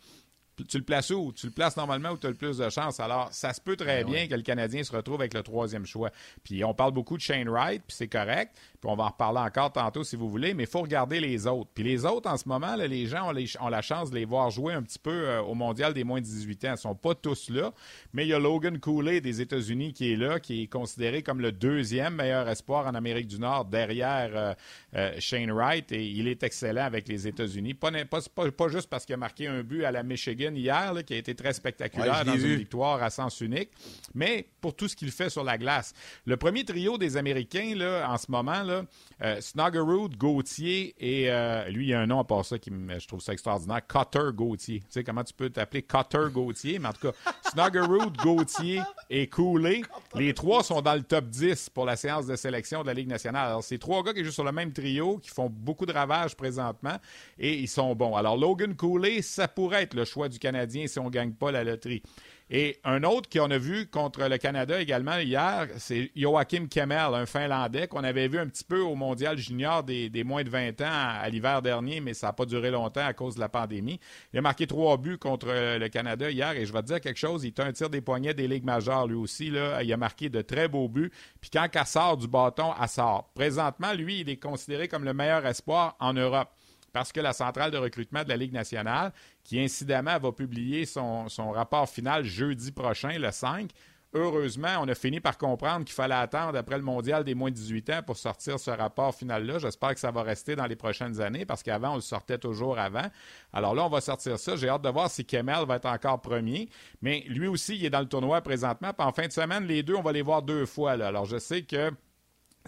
tu 0.63 0.77
le 0.77 0.83
places 0.83 1.09
où? 1.09 1.33
Tu 1.33 1.47
le 1.47 1.51
places 1.51 1.75
normalement 1.75 2.11
où 2.11 2.17
tu 2.17 2.27
as 2.27 2.29
le 2.29 2.35
plus 2.35 2.57
de 2.57 2.69
chance. 2.69 2.99
Alors, 2.99 3.27
ça 3.31 3.53
se 3.53 3.59
peut 3.59 3.75
très 3.75 4.03
ben 4.03 4.11
bien 4.11 4.27
que 4.27 4.35
le 4.35 4.41
Canadien 4.41 4.83
se 4.83 4.95
retrouve 4.95 5.21
avec 5.21 5.33
le 5.33 5.43
troisième 5.43 5.85
choix. 5.85 6.11
Puis 6.43 6.63
on 6.63 6.73
parle 6.73 6.93
beaucoup 6.93 7.17
de 7.17 7.21
Shane 7.21 7.49
Wright, 7.49 7.83
puis 7.85 7.95
c'est 7.95 8.07
correct. 8.07 8.55
Puis 8.85 8.91
on 8.91 8.97
va 8.97 9.05
en 9.05 9.09
reparler 9.09 9.39
encore 9.39 9.71
tantôt 9.71 10.03
si 10.03 10.15
vous 10.15 10.29
voulez, 10.29 10.53
mais 10.53 10.65
il 10.65 10.69
faut 10.69 10.81
regarder 10.81 11.19
les 11.19 11.47
autres. 11.47 11.71
Puis 11.73 11.83
les 11.83 12.05
autres, 12.05 12.29
en 12.29 12.37
ce 12.37 12.47
moment, 12.47 12.75
les 12.75 13.07
gens 13.07 13.31
ont, 13.31 13.67
la 13.67 13.81
chance 13.81 14.11
de 14.11 14.15
les 14.15 14.25
voir 14.25 14.51
jouer 14.51 14.75
un 14.75 14.83
petit 14.83 14.99
peu 14.99 15.09
euh, 15.09 15.41
au 15.41 15.55
Mondial 15.55 15.91
des 15.91 16.03
moins 16.03 16.19
de 16.19 16.25
18 16.25 16.65
ans. 16.65 16.67
Ils 16.67 16.71
ne 16.73 16.75
sont 16.75 16.93
pas 16.93 17.15
tous 17.15 17.49
là, 17.49 17.73
mais 18.13 18.27
il 18.27 18.29
y 18.29 18.33
a 18.35 18.37
Logan 18.37 18.77
Cooley 18.79 19.21
des 19.21 19.41
États-Unis 19.41 19.91
qui 19.91 20.13
est 20.13 20.15
là, 20.15 20.39
qui 20.39 20.61
est 20.61 20.67
considéré 20.67 21.23
comme 21.23 21.41
le 21.41 21.51
deuxième 21.51 22.13
meilleur 22.13 22.47
espoir 22.47 22.85
en 22.85 22.93
Amérique 22.93 23.25
du 23.25 23.39
Nord 23.39 23.65
derrière 23.65 24.29
euh, 24.35 24.53
euh, 24.95 25.15
Shane 25.17 25.51
Wright, 25.51 25.91
et 25.91 26.05
il 26.05 26.27
est 26.27 26.43
excellent 26.43 26.85
avec 26.85 27.07
les 27.07 27.27
États-Unis. 27.27 27.73
Pas, 27.73 27.89
pas, 28.05 28.51
pas, 28.51 28.67
juste 28.67 28.87
parce 28.87 29.03
qu'il 29.03 29.15
a 29.15 29.17
marqué 29.17 29.47
un 29.47 29.63
but 29.63 29.83
à 29.83 29.91
la 29.91 30.03
Michigan 30.03 30.53
hier, 30.53 30.93
qui 31.07 31.15
a 31.15 31.17
été 31.17 31.33
très 31.33 31.53
spectaculaire 31.53 32.23
dans 32.23 32.37
une 32.37 32.55
victoire 32.55 33.01
à 33.01 33.09
sens 33.09 33.41
unique, 33.41 33.71
mais 34.13 34.47
pour 34.61 34.75
tout 34.75 34.87
ce 34.87 34.95
qu'il 34.95 35.09
fait 35.09 35.31
sur 35.31 35.43
la 35.43 35.57
glace. 35.57 35.95
Le 36.25 36.37
premier 36.37 36.63
trio 36.63 36.99
des 36.99 37.17
Américains, 37.17 37.73
là, 37.75 38.07
en 38.11 38.19
ce 38.19 38.29
moment, 38.29 38.61
là, 38.61 38.74
euh, 39.21 40.07
Gauthier 40.17 40.95
et 40.99 41.31
euh, 41.31 41.67
lui, 41.69 41.85
il 41.85 41.89
y 41.89 41.93
a 41.93 41.99
un 42.01 42.07
nom 42.07 42.19
à 42.19 42.23
part 42.23 42.45
ça 42.45 42.59
qui 42.59 42.71
je 42.71 43.07
trouve 43.07 43.21
ça 43.21 43.33
extraordinaire, 43.33 43.81
Cutter 43.87 44.29
Gauthier. 44.33 44.79
Tu 44.79 44.85
sais 44.89 45.03
comment 45.03 45.23
tu 45.23 45.33
peux 45.33 45.49
t'appeler 45.49 45.83
Cutter 45.83 46.27
Gauthier, 46.31 46.79
mais 46.79 46.89
en 46.89 46.93
tout 46.93 47.11
cas, 47.11 47.31
Snuggerud, 47.51 48.17
Gauthier 48.17 48.81
et 49.09 49.27
Cooley, 49.27 49.81
les 50.15 50.33
trois 50.33 50.63
sont 50.63 50.81
dans 50.81 50.95
le 50.95 51.03
top 51.03 51.25
10 51.25 51.69
pour 51.69 51.85
la 51.85 51.95
séance 51.95 52.25
de 52.25 52.35
sélection 52.35 52.81
de 52.81 52.87
la 52.87 52.93
Ligue 52.93 53.09
nationale. 53.09 53.47
Alors, 53.47 53.63
c'est 53.63 53.77
trois 53.77 54.03
gars 54.03 54.13
qui 54.13 54.23
jouent 54.23 54.31
sur 54.31 54.43
le 54.43 54.51
même 54.51 54.73
trio, 54.73 55.17
qui 55.17 55.29
font 55.29 55.49
beaucoup 55.49 55.85
de 55.85 55.93
ravages 55.93 56.35
présentement 56.35 56.97
et 57.37 57.55
ils 57.59 57.67
sont 57.67 57.95
bons. 57.95 58.15
Alors, 58.15 58.37
Logan 58.37 58.75
Cooley, 58.75 59.21
ça 59.21 59.47
pourrait 59.47 59.83
être 59.83 59.93
le 59.93 60.05
choix 60.05 60.29
du 60.29 60.39
Canadien 60.39 60.87
si 60.87 60.99
on 60.99 61.05
ne 61.05 61.09
gagne 61.09 61.33
pas 61.33 61.51
la 61.51 61.63
loterie. 61.63 62.03
Et 62.51 62.77
un 62.83 63.03
autre 63.03 63.27
qu'on 63.27 63.49
a 63.49 63.57
vu 63.57 63.87
contre 63.87 64.27
le 64.27 64.37
Canada 64.37 64.79
également 64.79 65.17
hier, 65.17 65.67
c'est 65.77 66.11
Joachim 66.15 66.67
Kemmel, 66.69 67.15
un 67.15 67.25
Finlandais 67.25 67.87
qu'on 67.87 68.03
avait 68.03 68.27
vu 68.27 68.37
un 68.37 68.45
petit 68.45 68.63
peu 68.63 68.81
au 68.81 68.93
Mondial 68.93 69.35
junior 69.35 69.83
des, 69.83 70.23
moins 70.23 70.43
de 70.43 70.49
20 70.51 70.79
ans 70.81 70.85
à, 71.21 71.27
l'hiver 71.27 71.63
dernier, 71.63 72.01
mais 72.01 72.13
ça 72.13 72.27
n'a 72.27 72.33
pas 72.33 72.45
duré 72.45 72.69
longtemps 72.69 73.05
à 73.05 73.13
cause 73.13 73.33
de 73.33 73.39
la 73.39 73.49
pandémie. 73.49 73.99
Il 74.31 74.37
a 74.37 74.43
marqué 74.43 74.67
trois 74.67 74.97
buts 74.97 75.17
contre 75.17 75.47
le 75.47 75.87
Canada 75.87 76.29
hier 76.29 76.51
et 76.51 76.67
je 76.67 76.73
vais 76.73 76.81
te 76.81 76.87
dire 76.87 77.01
quelque 77.01 77.17
chose, 77.17 77.43
il 77.43 77.53
a 77.59 77.65
un 77.65 77.71
tir 77.71 77.89
des 77.89 78.01
poignets 78.01 78.35
des 78.35 78.47
ligues 78.47 78.65
majeures 78.65 79.07
lui 79.07 79.15
aussi. 79.15 79.49
Là. 79.49 79.81
Il 79.81 79.91
a 79.91 79.97
marqué 79.97 80.29
de 80.29 80.41
très 80.41 80.67
beaux 80.67 80.87
buts. 80.87 81.11
Puis 81.41 81.49
quand 81.49 81.67
elle 81.73 81.85
sort 81.87 82.15
du 82.15 82.27
bâton, 82.27 82.73
elle 82.79 82.87
sort. 82.87 83.31
Présentement, 83.33 83.93
lui, 83.93 84.19
il 84.19 84.29
est 84.29 84.37
considéré 84.37 84.87
comme 84.87 85.03
le 85.03 85.15
meilleur 85.15 85.47
espoir 85.47 85.95
en 85.99 86.13
Europe 86.13 86.49
parce 86.95 87.11
que 87.11 87.19
la 87.19 87.33
centrale 87.33 87.71
de 87.71 87.77
recrutement 87.77 88.23
de 88.23 88.29
la 88.29 88.37
Ligue 88.37 88.53
nationale, 88.53 89.11
qui 89.45 89.61
incidemment 89.61 90.17
va 90.19 90.31
publier 90.33 90.85
son, 90.85 91.27
rapport 91.53 91.87
final 91.87 92.25
jeudi 92.25 92.71
prochain, 92.71 93.17
le 93.17 93.31
5, 93.31 93.69
heureusement, 94.13 94.79
on 94.81 94.87
a 94.87 94.95
fini 94.95 95.19
par 95.19 95.37
comprendre 95.37 95.85
qu'il 95.85 95.93
fallait 95.93 96.15
attendre 96.15 96.57
après 96.57 96.77
le 96.77 96.83
mondial 96.83 97.23
des 97.23 97.35
moins 97.35 97.51
de 97.51 97.55
18 97.55 97.89
ans 97.91 97.99
pour 98.03 98.17
sortir 98.17 98.59
ce 98.59 98.71
rapport 98.71 99.13
final-là. 99.13 99.59
J'espère 99.59 99.93
que 99.93 99.99
ça 99.99 100.09
va 100.09 100.23
rester 100.23 100.55
dans 100.55 100.65
les 100.65 100.75
prochaines 100.75 101.21
années 101.21 101.45
parce 101.45 101.61
qu'avant, 101.61 101.91
on 101.91 101.95
le 101.95 102.01
sortait 102.01 102.39
toujours 102.39 102.79
avant. 102.79 103.05
Alors 103.53 103.75
là, 103.75 103.85
on 103.85 103.89
va 103.89 104.01
sortir 104.01 104.39
ça. 104.39 104.55
J'ai 104.55 104.67
hâte 104.67 104.81
de 104.81 104.89
voir 104.89 105.11
si 105.11 105.25
Kemel 105.25 105.65
va 105.67 105.75
être 105.75 105.85
encore 105.85 106.21
premier. 106.21 106.67
Mais 107.01 107.23
lui 107.27 107.47
aussi, 107.47 107.75
il 107.75 107.85
est 107.85 107.89
dans 107.91 107.99
le 107.99 108.07
tournoi 108.07 108.41
présentement. 108.41 108.91
En 108.97 109.11
fin 109.11 109.27
de 109.27 109.31
semaine, 109.31 109.65
les 109.65 109.83
deux, 109.83 109.95
on 109.95 110.01
va 110.01 110.11
les 110.11 110.23
voir 110.23 110.41
deux 110.41 110.65
fois. 110.65 110.93
Alors 110.93 111.25
je 111.25 111.37
sais 111.37 111.61
que 111.61 111.91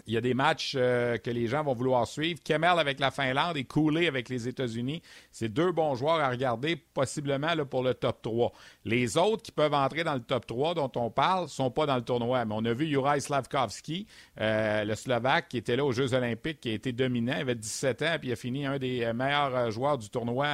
il 0.08 0.14
y 0.14 0.16
a 0.16 0.22
des 0.22 0.32
matchs 0.32 0.74
euh, 0.74 1.18
que 1.18 1.30
les 1.30 1.46
gens 1.46 1.62
vont 1.62 1.74
vouloir 1.74 2.06
suivre. 2.06 2.40
Kemel 2.42 2.78
avec 2.78 2.98
la 2.98 3.10
Finlande 3.10 3.58
et 3.58 3.64
Cooley 3.64 4.08
avec 4.08 4.30
les 4.30 4.48
États-Unis. 4.48 5.02
C'est 5.30 5.50
deux 5.50 5.70
bons 5.70 5.94
joueurs 5.96 6.18
à 6.20 6.30
regarder, 6.30 6.76
possiblement 6.76 7.48
pour 7.70 7.82
le 7.82 7.92
top 7.92 8.22
3. 8.22 8.52
Les 8.86 9.18
autres 9.18 9.42
qui 9.42 9.52
peuvent 9.52 9.74
entrer 9.74 10.04
dans 10.04 10.14
le 10.14 10.22
top 10.22 10.46
3 10.46 10.74
dont 10.74 10.90
on 10.96 11.10
parle 11.10 11.44
ne 11.44 11.48
sont 11.48 11.70
pas 11.70 11.84
dans 11.84 11.96
le 11.96 12.02
tournoi. 12.02 12.42
Mais 12.46 12.54
on 12.56 12.64
a 12.64 12.72
vu 12.72 12.86
Juraj 12.86 13.20
Slavkovski, 13.20 14.06
euh, 14.40 14.84
le 14.84 14.94
Slovaque, 14.94 15.50
qui 15.50 15.58
était 15.58 15.76
là 15.76 15.84
aux 15.84 15.92
Jeux 15.92 16.14
olympiques, 16.14 16.60
qui 16.60 16.70
a 16.70 16.72
été 16.72 16.92
dominant. 16.92 17.34
Il 17.36 17.42
avait 17.42 17.54
17 17.54 18.02
ans, 18.02 18.16
puis 18.18 18.32
a 18.32 18.36
fini 18.36 18.64
un 18.64 18.78
des 18.78 19.04
euh, 19.04 19.12
meilleurs 19.12 19.70
joueurs 19.70 19.98
du 19.98 20.08
tournoi 20.08 20.46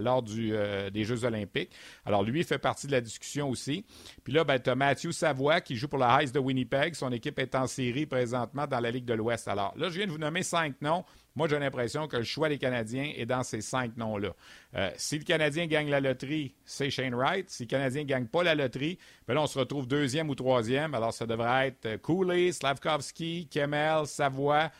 lors 0.00 0.22
des 0.22 1.04
Jeux 1.04 1.24
olympiques. 1.24 1.70
Alors 2.04 2.22
lui, 2.22 2.44
fait 2.44 2.58
partie 2.58 2.86
de 2.86 2.92
la 2.92 3.00
discussion 3.00 3.48
aussi. 3.48 3.84
Puis 4.24 4.32
là, 4.32 4.44
ben, 4.44 4.58
tu 4.58 4.70
as 4.70 4.74
Matthew 4.74 5.10
Savoie 5.10 5.60
qui 5.60 5.76
joue 5.76 5.88
pour 5.88 5.98
la 5.98 6.20
Heist 6.20 6.34
de 6.34 6.40
Winnipeg. 6.40 6.94
Son 6.94 7.12
équipe 7.12 7.38
est 7.38 7.54
en 7.54 7.66
série 7.66 8.06
présentement 8.06 8.66
dans 8.66 8.80
la 8.80 8.90
Ligue 8.90 9.04
de 9.04 9.14
l'Ouest. 9.14 9.48
Alors 9.48 9.72
là, 9.76 9.88
je 9.88 9.96
viens 9.96 10.06
de 10.06 10.12
vous 10.12 10.18
nommer 10.18 10.42
cinq 10.42 10.80
noms. 10.80 11.04
Moi, 11.36 11.46
j'ai 11.48 11.58
l'impression 11.58 12.08
que 12.08 12.16
le 12.16 12.24
choix 12.24 12.48
des 12.48 12.58
Canadiens 12.58 13.12
est 13.16 13.26
dans 13.26 13.44
ces 13.44 13.60
cinq 13.60 13.96
noms-là. 13.96 14.30
Euh, 14.74 14.90
si 14.96 15.16
le 15.18 15.24
Canadien 15.24 15.66
gagne 15.66 15.88
la 15.88 16.00
loterie, 16.00 16.54
c'est 16.64 16.90
Shane 16.90 17.14
Wright. 17.14 17.48
Si 17.50 17.62
le 17.62 17.68
Canadien 17.68 18.02
ne 18.02 18.08
gagne 18.08 18.26
pas 18.26 18.42
la 18.42 18.54
loterie, 18.56 18.98
ben 19.28 19.38
on 19.38 19.46
se 19.46 19.58
retrouve 19.58 19.86
deuxième 19.86 20.28
ou 20.28 20.34
troisième. 20.34 20.92
Alors, 20.94 21.12
ça 21.12 21.26
devrait 21.26 21.68
être 21.68 21.86
euh, 21.86 21.98
Cooley, 21.98 22.50
Slavkovski, 22.50 23.48
Kemel, 23.48 24.06
Savoie. 24.06 24.70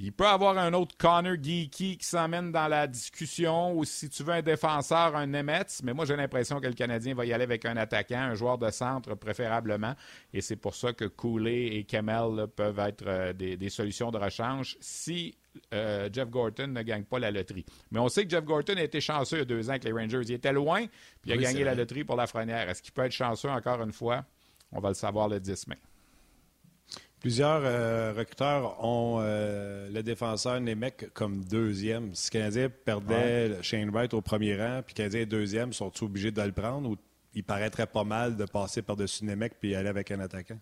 Il 0.00 0.12
peut 0.12 0.28
avoir 0.28 0.56
un 0.56 0.72
autre 0.74 0.96
Connor 0.96 1.34
Geeky 1.42 1.98
qui 1.98 2.06
s'emmène 2.06 2.52
dans 2.52 2.68
la 2.68 2.86
discussion, 2.86 3.76
ou 3.76 3.84
si 3.84 4.08
tu 4.08 4.22
veux 4.22 4.32
un 4.32 4.42
défenseur, 4.42 5.16
un 5.16 5.26
Nemetz, 5.26 5.82
mais 5.82 5.92
moi 5.92 6.04
j'ai 6.04 6.14
l'impression 6.14 6.60
que 6.60 6.68
le 6.68 6.74
Canadien 6.74 7.16
va 7.16 7.26
y 7.26 7.32
aller 7.32 7.42
avec 7.42 7.64
un 7.64 7.76
attaquant, 7.76 8.20
un 8.20 8.34
joueur 8.34 8.58
de 8.58 8.70
centre 8.70 9.16
préférablement, 9.16 9.94
et 10.32 10.40
c'est 10.40 10.54
pour 10.54 10.76
ça 10.76 10.92
que 10.92 11.04
Cooley 11.04 11.78
et 11.78 11.84
Kemel 11.84 12.46
peuvent 12.54 12.78
être 12.78 13.04
euh, 13.08 13.32
des, 13.32 13.70
solutions 13.70 14.12
de 14.12 14.18
rechange 14.18 14.76
si 14.80 15.36
euh, 15.74 16.08
Jeff 16.12 16.30
Gorton 16.30 16.68
ne 16.68 16.82
gagne 16.82 17.02
pas 17.02 17.18
la 17.18 17.32
loterie. 17.32 17.66
Mais 17.90 17.98
on 17.98 18.08
sait 18.08 18.22
que 18.22 18.30
Jeff 18.30 18.44
Gorton 18.44 18.76
a 18.76 18.82
été 18.82 19.00
chanceux 19.00 19.38
il 19.38 19.40
y 19.40 19.42
a 19.42 19.46
deux 19.46 19.66
ans 19.66 19.70
avec 19.70 19.82
les 19.82 19.92
Rangers. 19.92 20.22
Il 20.22 20.32
était 20.32 20.52
loin, 20.52 20.86
puis 21.22 21.30
il 21.30 21.32
a 21.32 21.36
gagné 21.36 21.64
la 21.64 21.74
loterie 21.74 22.04
pour 22.04 22.14
la 22.14 22.28
Frenière. 22.28 22.68
Est-ce 22.68 22.82
qu'il 22.82 22.92
peut 22.92 23.04
être 23.04 23.10
chanceux 23.10 23.50
encore 23.50 23.82
une 23.82 23.92
fois? 23.92 24.24
On 24.70 24.78
va 24.78 24.90
le 24.90 24.94
savoir 24.94 25.28
le 25.28 25.40
10 25.40 25.66
mai. 25.66 25.78
Plusieurs 27.20 27.62
euh, 27.64 28.12
recruteurs 28.16 28.84
ont 28.84 29.18
euh, 29.20 29.88
le 29.90 30.02
défenseur 30.04 30.60
Nemec 30.60 31.12
comme 31.14 31.44
deuxième. 31.44 32.14
Si 32.14 32.28
le 32.28 32.38
Canadien 32.38 32.68
perdait 32.68 33.60
Shane 33.62 33.90
Wright 33.90 34.14
au 34.14 34.20
premier 34.20 34.56
rang, 34.56 34.82
puis 34.86 34.94
le 34.94 34.98
Canadien 34.98 35.20
est 35.22 35.26
deuxième, 35.26 35.72
sont-ils 35.72 36.04
obligés 36.04 36.30
de 36.30 36.40
le 36.40 36.52
prendre 36.52 36.90
ou 36.90 36.96
il 37.34 37.42
paraîtrait 37.42 37.86
pas 37.86 38.04
mal 38.04 38.36
de 38.36 38.44
passer 38.44 38.82
par-dessus 38.82 39.24
Nemec 39.24 39.54
puis 39.58 39.74
aller 39.74 39.88
avec 39.88 40.12
un 40.12 40.20
attaquant? 40.20 40.58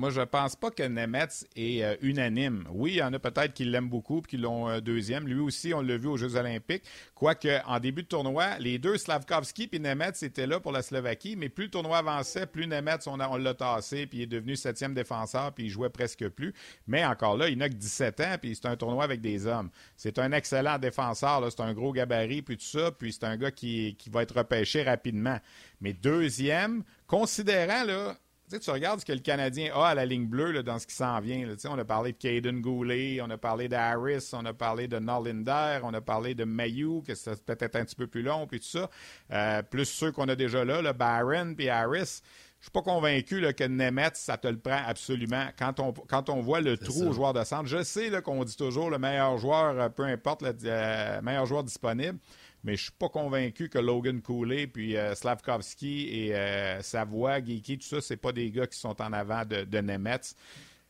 Moi, 0.00 0.08
je 0.08 0.22
pense 0.22 0.56
pas 0.56 0.70
que 0.70 0.82
Nemetz 0.82 1.44
est 1.56 1.84
euh, 1.84 1.94
unanime. 2.00 2.64
Oui, 2.70 2.92
il 2.92 2.96
y 2.96 3.02
en 3.02 3.12
a 3.12 3.18
peut-être 3.18 3.52
qui 3.52 3.66
l'aiment 3.66 3.90
beaucoup 3.90 4.20
et 4.20 4.22
qui 4.22 4.38
l'ont 4.38 4.66
euh, 4.66 4.80
deuxième. 4.80 5.28
Lui 5.28 5.40
aussi, 5.40 5.74
on 5.74 5.82
l'a 5.82 5.98
vu 5.98 6.08
aux 6.08 6.16
Jeux 6.16 6.36
olympiques. 6.36 6.84
Quoique, 7.14 7.62
en 7.66 7.78
début 7.80 8.04
de 8.04 8.08
tournoi, 8.08 8.58
les 8.60 8.78
deux, 8.78 8.96
Slavkovski 8.96 9.68
et 9.70 9.78
Nemetz, 9.78 10.22
étaient 10.22 10.46
là 10.46 10.58
pour 10.58 10.72
la 10.72 10.80
Slovaquie, 10.80 11.36
mais 11.36 11.50
plus 11.50 11.64
le 11.64 11.70
tournoi 11.70 11.98
avançait, 11.98 12.46
plus 12.46 12.66
Nemetz, 12.66 13.06
on, 13.08 13.20
on 13.20 13.36
l'a 13.36 13.52
tassé, 13.52 14.06
puis 14.06 14.20
il 14.20 14.22
est 14.22 14.26
devenu 14.26 14.56
septième 14.56 14.94
défenseur, 14.94 15.52
puis 15.52 15.64
il 15.64 15.68
jouait 15.68 15.90
presque 15.90 16.26
plus. 16.30 16.54
Mais 16.86 17.04
encore 17.04 17.36
là, 17.36 17.50
il 17.50 17.58
n'a 17.58 17.68
que 17.68 17.74
17 17.74 18.20
ans, 18.20 18.36
puis 18.40 18.54
c'est 18.54 18.68
un 18.68 18.76
tournoi 18.76 19.04
avec 19.04 19.20
des 19.20 19.46
hommes. 19.46 19.68
C'est 19.98 20.18
un 20.18 20.32
excellent 20.32 20.78
défenseur, 20.78 21.46
c'est 21.50 21.60
un 21.60 21.74
gros 21.74 21.92
gabarit, 21.92 22.40
puis 22.40 22.56
tout 22.56 22.64
ça, 22.64 22.90
puis 22.90 23.12
c'est 23.12 23.24
un 23.24 23.36
gars 23.36 23.50
qui, 23.50 23.96
qui 23.98 24.08
va 24.08 24.22
être 24.22 24.38
repêché 24.38 24.82
rapidement. 24.82 25.38
Mais 25.82 25.92
deuxième, 25.92 26.84
considérant, 27.06 27.84
là, 27.84 28.16
tu, 28.50 28.56
sais, 28.56 28.60
tu 28.60 28.70
regardes 28.70 29.00
ce 29.00 29.04
que 29.04 29.12
le 29.12 29.20
Canadien 29.20 29.72
a 29.74 29.88
à 29.88 29.94
la 29.94 30.04
ligne 30.04 30.26
bleue 30.26 30.50
là, 30.50 30.62
dans 30.62 30.78
ce 30.78 30.86
qui 30.86 30.94
s'en 30.94 31.20
vient. 31.20 31.46
Là. 31.46 31.54
On 31.68 31.78
a 31.78 31.84
parlé 31.84 32.12
de 32.12 32.16
Caden 32.16 32.60
Goulet, 32.60 33.20
on 33.22 33.30
a 33.30 33.38
parlé 33.38 33.68
d'Harris, 33.68 34.30
on 34.32 34.44
a 34.44 34.52
parlé 34.52 34.88
de 34.88 34.98
Norlinder, 34.98 35.78
on 35.84 35.94
a 35.94 36.00
parlé 36.00 36.34
de 36.34 36.44
Mayu, 36.44 37.02
que 37.06 37.14
c'est 37.14 37.44
peut-être 37.44 37.76
un 37.76 37.84
petit 37.84 37.94
peu 37.94 38.08
plus 38.08 38.22
long, 38.22 38.46
puis 38.48 38.58
tout 38.58 38.66
ça. 38.66 38.90
Euh, 39.30 39.62
plus 39.62 39.84
ceux 39.84 40.10
qu'on 40.10 40.28
a 40.28 40.34
déjà 40.34 40.64
là, 40.64 40.82
le 40.82 40.92
Barron 40.92 41.54
puis 41.54 41.68
Harris. 41.68 42.22
Je 42.58 42.64
suis 42.64 42.72
pas 42.72 42.82
convaincu 42.82 43.40
là, 43.40 43.54
que 43.54 43.64
Nemeth, 43.64 44.16
ça 44.16 44.36
te 44.36 44.48
le 44.48 44.58
prend 44.58 44.82
absolument. 44.86 45.46
Quand 45.58 45.80
on, 45.80 45.92
quand 45.92 46.28
on 46.28 46.40
voit 46.40 46.60
le 46.60 46.76
trou 46.76 47.08
aux 47.08 47.12
joueurs 47.12 47.32
de 47.32 47.42
centre, 47.44 47.66
je 47.66 47.82
sais 47.82 48.10
qu'on 48.20 48.44
dit 48.44 48.56
toujours 48.56 48.90
le 48.90 48.98
meilleur 48.98 49.38
joueur, 49.38 49.80
euh, 49.80 49.88
peu 49.88 50.02
importe 50.02 50.42
le 50.42 50.54
euh, 50.64 51.22
meilleur 51.22 51.46
joueur 51.46 51.64
disponible 51.64 52.18
mais 52.62 52.76
je 52.76 52.84
suis 52.84 52.92
pas 52.92 53.08
convaincu 53.08 53.68
que 53.68 53.78
Logan 53.78 54.20
Cooley, 54.20 54.66
puis 54.66 54.96
euh, 54.96 55.14
Slavkovski 55.14 56.08
et 56.08 56.34
euh, 56.34 56.82
Savoie, 56.82 57.42
Geeky, 57.42 57.78
tout 57.78 57.86
ça, 57.86 58.00
c'est 58.00 58.16
pas 58.16 58.32
des 58.32 58.50
gars 58.50 58.66
qui 58.66 58.78
sont 58.78 59.00
en 59.00 59.12
avant 59.12 59.44
de, 59.44 59.80
Nemetz. 59.80 60.34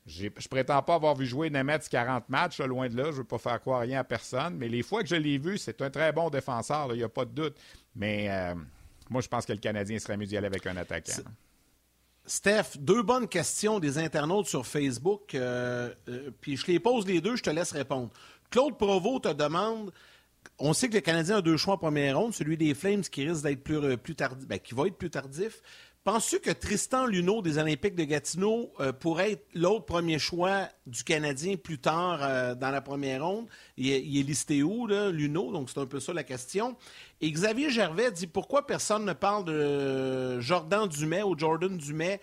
Je 0.07 0.29
prétends 0.49 0.83
pas 0.83 0.95
avoir 0.95 1.15
vu 1.15 1.27
jouer 1.27 1.51
Nemetz 1.51 1.89
40 1.89 2.29
matchs, 2.29 2.61
loin 2.61 2.89
de 2.89 2.97
là. 2.97 3.13
Je 3.13 3.19
veux 3.19 3.25
pas 3.25 3.39
faire 3.39 3.61
croire 3.61 3.83
rien 3.83 4.01
à 4.01 4.05
personne. 4.05 4.57
Mais 4.57 4.69
les 4.69 4.83
fois 4.83 5.03
que 5.03 5.09
je 5.09 5.15
l'ai 5.15 5.39
vu, 5.39 5.59
c'est 5.59 5.81
un 5.83 5.91
très 5.91 6.13
bon 6.13 6.31
défenseur, 6.31 6.89
il 6.93 6.99
n'y 6.99 7.05
a 7.05 7.09
pas 7.09 7.25
de 7.25 7.31
doute. 7.31 7.57
Mais 7.95 8.29
euh, 8.31 8.55
moi, 9.09 9.21
je 9.21 9.29
pense 9.29 9.47
que 9.47 9.53
le 9.53 9.59
Canadien 9.59 9.99
serait 10.01 10.17
mieux 10.17 10.27
d'y 10.27 10.37
aller 10.37 10.49
avec 10.49 10.67
un 10.67 10.77
attaquant. 10.77 11.23
Steph, 12.27 12.79
deux 12.79 13.03
bonnes 13.03 13.29
questions 13.29 13.79
des 13.79 13.99
internautes 13.99 14.47
sur 14.47 14.67
Facebook. 14.67 15.37
puis 16.41 16.57
je 16.57 16.67
les 16.67 16.81
pose 16.81 17.07
les 17.07 17.21
deux, 17.21 17.37
je 17.37 17.43
te 17.43 17.51
laisse 17.51 17.73
répondre. 17.73 18.11
Claude 18.51 18.77
Provo 18.77 19.21
te 19.21 19.33
demande 19.33 19.93
on 20.61 20.73
sait 20.73 20.89
que 20.89 20.95
le 20.95 21.01
Canadien 21.01 21.39
a 21.39 21.43
deux 21.43 21.57
choix 21.57 21.75
en 21.75 21.79
première 21.79 22.19
ronde, 22.19 22.35
celui 22.35 22.57
des 22.57 22.75
Flames 22.75 23.01
qui 23.01 23.27
risque 23.27 23.43
d'être 23.43 23.65
plus, 23.65 23.77
euh, 23.77 23.97
plus 23.97 24.15
tardif, 24.15 24.47
ben, 24.47 24.59
qui 24.59 24.75
va 24.75 24.87
être 24.87 24.97
plus 24.97 25.11
tardif. 25.11 25.63
Penses-tu 26.03 26.41
que 26.41 26.51
Tristan 26.51 27.07
Luneau 27.07 27.43
des 27.43 27.59
Olympiques 27.59 27.95
de 27.95 28.05
Gatineau 28.05 28.73
euh, 28.81 28.91
pourrait 28.91 29.33
être 29.33 29.47
l'autre 29.55 29.85
premier 29.85 30.19
choix 30.19 30.67
du 30.87 31.05
Canadien 31.05 31.57
plus 31.57 31.79
tard 31.79 32.21
euh, 32.23 32.55
dans 32.55 32.71
la 32.71 32.81
première 32.81 33.27
ronde? 33.27 33.47
Il 33.77 33.91
est, 33.91 34.23
listé 34.23 34.63
où, 34.63 34.87
là, 34.87 35.11
Luneau? 35.11 35.53
Donc, 35.53 35.69
c'est 35.69 35.79
un 35.79 35.85
peu 35.85 36.01
ça 36.01 36.15
la 36.15 36.25
question. 36.25 36.75
Et 37.21 37.31
Xavier 37.31 37.69
Gervais 37.69 38.11
dit 38.13 38.27
pourquoi 38.27 38.67
personne 38.67 39.05
ne 39.05 39.13
parle 39.13 39.45
de 39.45 40.41
Jordan 40.41 40.89
Dumais 40.89 41.23
ou 41.23 41.39
Jordan 41.39 41.77
Dumais? 41.77 42.21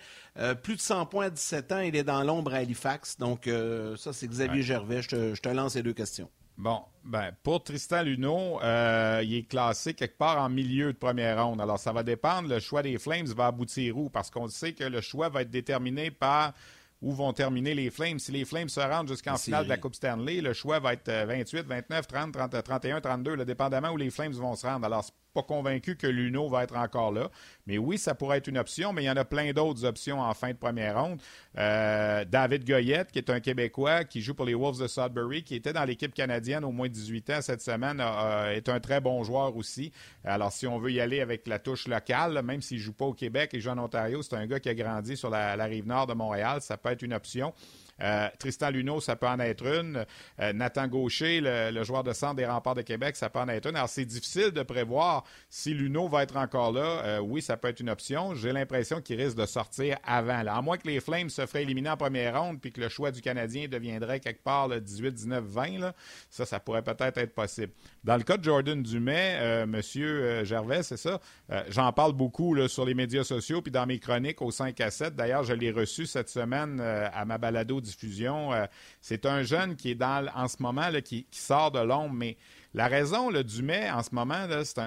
plus 0.62 0.76
de 0.76 0.82
100 0.82 1.08
points 1.08 1.26
à 1.26 1.30
17 1.32 1.72
ans, 1.72 1.80
il 1.80 1.96
est 1.96 2.04
dans 2.04 2.24
l'ombre 2.24 2.54
à 2.54 2.58
Halifax. 2.58 3.18
Donc, 3.18 3.50
ça, 3.98 4.14
c'est 4.14 4.28
Xavier 4.28 4.62
Gervais. 4.62 5.02
Je 5.02 5.34
te, 5.34 5.50
lance 5.50 5.74
ces 5.74 5.82
deux 5.82 5.94
questions. 5.94 6.30
Bon, 6.58 6.82
ben, 7.04 7.32
pour 7.44 7.64
Tristan 7.64 8.02
Luneau, 8.02 8.60
euh, 8.64 9.22
il 9.24 9.36
est 9.36 9.48
classé 9.48 9.94
quelque 9.94 10.18
part 10.18 10.42
en 10.42 10.50
milieu 10.50 10.92
de 10.92 10.98
première 10.98 11.46
ronde. 11.46 11.62
Alors, 11.62 11.78
ça 11.78 11.94
va 11.94 12.02
dépendre. 12.02 12.50
Le 12.50 12.60
choix 12.60 12.82
des 12.82 12.98
Flames 12.98 13.28
va 13.28 13.48
aboutir 13.48 13.96
où? 13.96 14.10
Parce 14.10 14.32
qu'on 14.32 14.48
sait 14.48 14.74
que 14.74 14.84
le 14.84 15.02
choix 15.02 15.30
va 15.30 15.44
être 15.44 15.52
déterminé 15.52 16.10
par 16.10 16.54
où 17.00 17.12
vont 17.12 17.32
terminer 17.32 17.76
les 17.76 17.92
Flames. 17.92 18.18
Si 18.18 18.32
les 18.32 18.44
Flames 18.44 18.70
se 18.70 18.80
rendent 18.80 19.08
jusqu'en 19.08 19.38
finale 19.38 19.66
de 19.66 19.70
la 19.70 19.78
Coupe 19.78 19.94
Stanley, 19.94 20.42
le 20.42 20.54
choix 20.54 20.80
va 20.80 20.94
être 20.94 21.12
28, 21.12 21.68
29, 21.68 22.08
30, 22.08 22.32
30 22.34 22.64
31, 22.64 23.02
32, 23.02 23.36
le 23.36 23.46
dépendamment 23.46 23.92
où 23.92 23.98
les 23.98 24.10
Flames 24.10 24.34
vont 24.34 24.56
se 24.56 24.66
rendre. 24.66 24.86
Alors, 24.86 25.06
pas 25.38 25.44
convaincu 25.44 25.96
que 25.96 26.08
Luno 26.08 26.50
va 26.50 26.64
être 26.64 26.76
encore 26.76 27.12
là. 27.12 27.30
Mais 27.68 27.78
oui, 27.78 28.00
ça 28.00 28.16
pourrait 28.16 28.40
être 28.40 28.48
une 28.48 28.58
option, 28.58 28.92
mais 28.92 29.04
il 29.04 29.06
y 29.06 29.10
en 29.10 29.18
a 29.18 29.26
plein 29.26 29.54
d'autres 29.54 29.86
options 29.86 30.20
en 30.20 30.34
fin 30.34 30.50
de 30.50 30.58
première 30.58 31.00
ronde. 31.00 31.22
Euh, 31.58 32.26
David 32.26 32.66
Goyette, 32.66 33.12
qui 33.12 33.20
est 33.20 33.30
un 33.30 33.40
Québécois, 33.40 34.04
qui 34.04 34.22
joue 34.22 34.34
pour 34.34 34.46
les 34.46 34.56
Wolves 34.56 34.82
de 34.82 34.88
Sudbury, 34.88 35.44
qui 35.44 35.56
était 35.56 35.74
dans 35.74 35.84
l'équipe 35.84 36.14
canadienne 36.14 36.64
au 36.64 36.72
moins 36.72 36.90
18 36.90 37.30
ans 37.30 37.42
cette 37.42 37.62
semaine, 37.62 38.02
est 38.52 38.68
un 38.68 38.80
très 38.80 39.00
bon 39.00 39.24
joueur 39.24 39.56
aussi. 39.56 39.92
Alors, 40.24 40.52
si 40.52 40.66
on 40.66 40.80
veut 40.80 40.92
y 40.92 41.00
aller 41.00 41.22
avec 41.22 41.48
la 41.48 41.60
touche 41.60 41.88
locale, 41.88 42.42
même 42.44 42.62
s'il 42.62 42.78
ne 42.78 42.84
joue 42.84 42.94
pas 42.94 43.06
au 43.06 43.14
Québec 43.14 43.52
et 43.54 43.60
joue 43.60 43.70
en 43.70 43.78
Ontario, 43.78 44.24
c'est 44.24 44.36
un 44.36 44.48
gars 44.48 44.60
qui 44.60 44.70
a 44.70 44.76
grandi 44.76 45.16
sur 45.16 45.30
la 45.30 45.66
rive 45.66 45.86
nord 45.86 46.08
de 46.08 46.14
Montréal, 46.14 46.62
ça 46.62 46.78
peut 46.78 46.90
être 46.90 47.04
une 47.04 47.14
option. 47.14 47.54
Euh, 48.02 48.28
Tristan 48.40 48.70
Luneau, 48.70 49.02
ça 49.02 49.16
peut 49.16 49.28
en 49.28 49.40
être 49.40 49.66
une. 49.66 50.06
Euh, 50.40 50.54
Nathan 50.54 50.88
Gaucher, 50.88 51.40
le, 51.42 51.84
joueur 51.84 52.04
de 52.04 52.14
centre 52.14 52.36
des 52.36 52.46
remparts 52.46 52.76
de 52.76 52.82
Québec, 52.82 53.16
ça 53.16 53.30
peut 53.30 53.40
en 53.40 53.48
être 53.48 53.68
une. 53.68 53.76
Alors, 53.76 53.90
c'est 53.90 54.06
difficile 54.06 54.52
de 54.52 54.64
prévoir 54.64 55.24
si 55.50 55.74
Luneau 55.74 56.08
va 56.08 56.24
être 56.24 56.38
encore 56.38 56.72
là. 56.72 57.02
Euh, 57.06 57.20
oui, 57.20 57.42
ça 57.42 57.58
peut 57.58 57.70
être 57.70 57.80
une 57.80 57.90
option. 57.90 58.36
J'ai 58.36 58.52
l'impression 58.52 59.02
qu'il 59.02 59.20
risque 59.22 59.38
de 59.38 59.46
sortir 59.46 59.98
avant. 60.04 60.44
Là. 60.44 60.56
À 60.56 60.62
moins 60.62 60.78
que 60.78 60.88
les 60.88 61.00
Flames 61.00 61.30
se 61.30 61.46
feraient 61.46 61.64
éliminer 61.64 61.90
en 61.90 61.98
première 61.98 62.42
ronde 62.42 62.60
puis 62.60 62.72
que 62.72 62.82
le 62.82 62.90
choix 62.90 63.12
du 63.12 63.22
Canadien 63.22 63.68
deviendrait 63.68 64.20
quelque 64.20 64.44
part 64.44 64.68
le 64.68 64.82
18, 64.82 65.12
19, 65.12 65.44
20, 65.44 65.94
ça, 66.30 66.46
ça 66.46 66.60
pourrait 66.60 66.84
peut-être 66.84 67.18
être 67.18 67.34
possible. 67.34 67.72
Dans 68.04 68.18
le 68.18 68.24
cas 68.24 68.38
de 68.38 68.44
Jordan 68.44 68.82
Dumais, 68.82 69.66
Monsieur 69.66 70.44
Gervais, 70.44 70.84
c'est 70.84 70.98
ça. 70.98 71.20
J'en 71.70 71.92
parle 71.92 72.14
beaucoup 72.14 72.56
sur 72.68 72.86
les 72.86 72.94
médias 72.94 73.24
sociaux 73.24 73.62
puis 73.62 73.72
dans 73.72 73.86
mes 73.86 74.00
chroniques 74.00 74.42
au 74.42 74.52
5 74.52 74.80
à 74.82 74.92
7. 74.92 75.16
D'ailleurs, 75.16 75.44
je 75.44 75.54
l'ai 75.54 75.72
reçu 75.72 76.06
cette 76.06 76.30
semaine 76.30 76.80
à 76.80 77.26
ma 77.26 77.38
balado 77.38 77.82
diffusion. 77.88 78.54
Euh, 78.54 78.66
c'est 79.02 79.26
un 79.26 79.44
jeune 79.44 79.76
qui 79.76 79.92
est 79.92 79.96
dans 79.96 80.28
en 80.36 80.48
ce 80.48 80.58
moment 80.60 80.90
qui, 81.04 81.26
sort 81.32 81.72
de 81.72 81.80
l'ombre, 81.80 82.14
mais 82.14 82.38
la 82.74 82.88
raison 82.88 83.30
le 83.30 83.44
du 83.44 83.64
mai 83.64 83.90
en 83.90 84.04
ce 84.04 84.14
moment, 84.14 84.48
c'est 84.64 84.82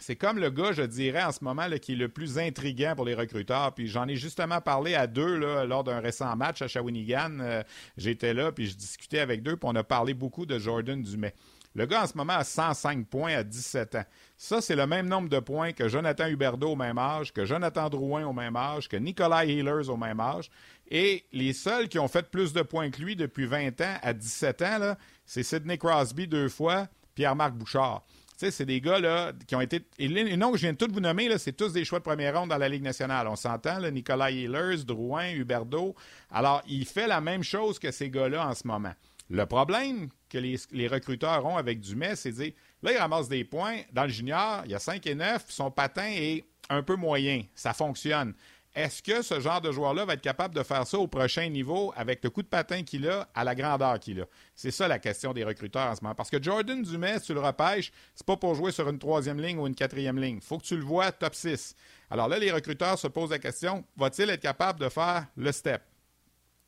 c'est 0.00 0.16
comme 0.16 0.38
le 0.38 0.50
gars, 0.50 0.72
je 0.72 0.82
dirais, 0.82 1.22
en 1.22 1.32
ce 1.32 1.42
moment, 1.42 1.66
qui 1.80 1.92
est 1.92 1.96
le 1.96 2.08
plus 2.08 2.38
intriguant 2.38 2.94
pour 2.94 3.06
les 3.06 3.14
recruteurs. 3.14 3.72
Puis 3.74 3.88
j'en 3.88 4.06
ai 4.06 4.16
justement 4.16 4.60
parlé 4.60 4.94
à 4.94 5.06
deux 5.06 5.38
lors 5.64 5.82
d'un 5.82 6.00
récent 6.00 6.34
match 6.36 6.60
à 6.60 6.68
Shawinigan. 6.68 7.38
Euh, 7.40 7.62
j'étais 7.96 8.34
là, 8.34 8.52
puis 8.52 8.66
je 8.66 8.76
discutais 8.76 9.20
avec 9.20 9.42
deux, 9.42 9.56
puis 9.56 9.66
on 9.70 9.74
a 9.76 9.84
parlé 9.84 10.12
beaucoup 10.12 10.44
de 10.44 10.58
Jordan 10.58 11.00
Dumais. 11.00 11.34
Le 11.76 11.86
gars, 11.86 12.04
en 12.04 12.06
ce 12.06 12.16
moment, 12.16 12.34
a 12.34 12.44
105 12.44 13.06
points 13.08 13.34
à 13.34 13.42
17 13.42 13.96
ans. 13.96 14.04
Ça, 14.36 14.60
c'est 14.60 14.76
le 14.76 14.86
même 14.86 15.08
nombre 15.08 15.28
de 15.28 15.40
points 15.40 15.72
que 15.72 15.88
Jonathan 15.88 16.28
Huberdeau 16.28 16.72
au 16.72 16.76
même 16.76 16.98
âge, 16.98 17.32
que 17.32 17.44
Jonathan 17.44 17.88
Drouin 17.88 18.24
au 18.26 18.32
même 18.32 18.54
âge, 18.54 18.88
que 18.88 18.96
Nicolas 18.96 19.44
Healers 19.44 19.88
au 19.88 19.96
même 19.96 20.20
âge. 20.20 20.50
Et 20.90 21.24
les 21.32 21.52
seuls 21.52 21.88
qui 21.88 21.98
ont 21.98 22.08
fait 22.08 22.30
plus 22.30 22.52
de 22.52 22.62
points 22.62 22.90
que 22.90 23.00
lui 23.00 23.16
depuis 23.16 23.46
20 23.46 23.80
ans 23.80 23.98
à 24.02 24.12
17 24.12 24.62
ans, 24.62 24.96
c'est 25.24 25.42
Sidney 25.42 25.78
Crosby 25.78 26.26
deux 26.26 26.48
fois, 26.48 26.88
Pierre-Marc 27.14 27.54
Bouchard. 27.54 28.04
Tu 28.36 28.46
sais, 28.46 28.50
c'est 28.50 28.66
des 28.66 28.80
gars 28.80 29.32
qui 29.46 29.54
ont 29.54 29.60
été. 29.60 29.80
Les 29.98 30.36
noms 30.36 30.50
que 30.50 30.56
je 30.56 30.62
viens 30.62 30.72
de 30.72 30.78
tous 30.78 30.92
vous 30.92 31.00
nommer, 31.00 31.38
c'est 31.38 31.52
tous 31.52 31.72
des 31.72 31.84
choix 31.84 32.00
de 32.00 32.04
première 32.04 32.38
ronde 32.38 32.50
dans 32.50 32.58
la 32.58 32.68
Ligue 32.68 32.82
nationale. 32.82 33.28
On 33.28 33.36
s'entend, 33.36 33.80
Nicolas 33.92 34.32
Healers, 34.32 34.84
Drouin, 34.84 35.30
Huberdeau. 35.30 35.94
Alors, 36.32 36.60
il 36.66 36.84
fait 36.84 37.06
la 37.06 37.20
même 37.20 37.44
chose 37.44 37.78
que 37.78 37.92
ces 37.92 38.10
gars-là 38.10 38.48
en 38.48 38.54
ce 38.54 38.66
moment. 38.66 38.92
Le 39.30 39.46
problème 39.46 40.08
que 40.28 40.38
les, 40.38 40.88
recruteurs 40.88 41.46
ont 41.46 41.56
avec 41.56 41.80
Dumais, 41.80 42.16
c'est 42.16 42.32
de 42.32 42.36
dire 42.36 42.52
là, 42.82 42.92
il 42.92 42.98
ramasse 42.98 43.28
des 43.28 43.44
points. 43.44 43.78
Dans 43.92 44.02
le 44.02 44.10
junior, 44.10 44.62
il 44.64 44.72
y 44.72 44.74
a 44.74 44.80
5 44.80 45.06
et 45.06 45.14
9. 45.14 45.44
Son 45.48 45.70
patin 45.70 46.08
est 46.08 46.44
un 46.68 46.82
peu 46.82 46.96
moyen. 46.96 47.42
Ça 47.54 47.72
fonctionne. 47.72 48.34
Est-ce 48.74 49.02
que 49.02 49.22
ce 49.22 49.38
genre 49.38 49.60
de 49.60 49.70
joueur-là 49.70 50.04
va 50.04 50.14
être 50.14 50.20
capable 50.20 50.54
de 50.54 50.62
faire 50.64 50.84
ça 50.84 50.98
au 50.98 51.06
prochain 51.06 51.48
niveau 51.48 51.92
avec 51.96 52.24
le 52.24 52.30
coup 52.30 52.42
de 52.42 52.48
patin 52.48 52.82
qu'il 52.82 53.08
a 53.08 53.28
à 53.32 53.44
la 53.44 53.54
grandeur 53.54 54.00
qu'il 54.00 54.20
a? 54.20 54.26
C'est 54.56 54.72
ça 54.72 54.88
la 54.88 54.98
question 54.98 55.32
des 55.32 55.44
recruteurs 55.44 55.90
en 55.90 55.94
ce 55.94 56.02
moment. 56.02 56.16
Parce 56.16 56.28
que 56.28 56.42
Jordan 56.42 56.82
Dumais, 56.82 57.20
si 57.20 57.26
tu 57.26 57.34
le 57.34 57.40
repêches, 57.40 57.92
c'est 58.16 58.26
pas 58.26 58.36
pour 58.36 58.56
jouer 58.56 58.72
sur 58.72 58.88
une 58.88 58.98
troisième 58.98 59.40
ligne 59.40 59.58
ou 59.58 59.66
une 59.68 59.76
quatrième 59.76 60.18
ligne. 60.18 60.40
faut 60.40 60.58
que 60.58 60.64
tu 60.64 60.76
le 60.76 60.82
vois 60.82 61.12
top 61.12 61.36
6. 61.36 61.76
Alors 62.10 62.26
là, 62.26 62.38
les 62.38 62.50
recruteurs 62.50 62.98
se 62.98 63.06
posent 63.06 63.30
la 63.30 63.38
question, 63.38 63.84
va-t-il 63.96 64.28
être 64.30 64.42
capable 64.42 64.80
de 64.80 64.88
faire 64.88 65.26
le 65.36 65.52
step? 65.52 65.82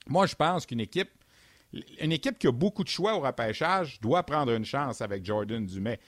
Moi, 0.06 0.26
je 0.26 0.36
pense 0.36 0.64
qu'une 0.64 0.80
équipe 0.80 1.10
une 2.00 2.12
équipe 2.12 2.38
qui 2.38 2.46
a 2.46 2.52
beaucoup 2.52 2.84
de 2.84 2.88
choix 2.88 3.16
au 3.16 3.20
repêchage 3.20 4.00
doit 4.00 4.22
prendre 4.22 4.52
une 4.52 4.64
chance 4.64 5.00
avec 5.00 5.24
Jordan 5.24 5.64
Dumais. 5.64 5.98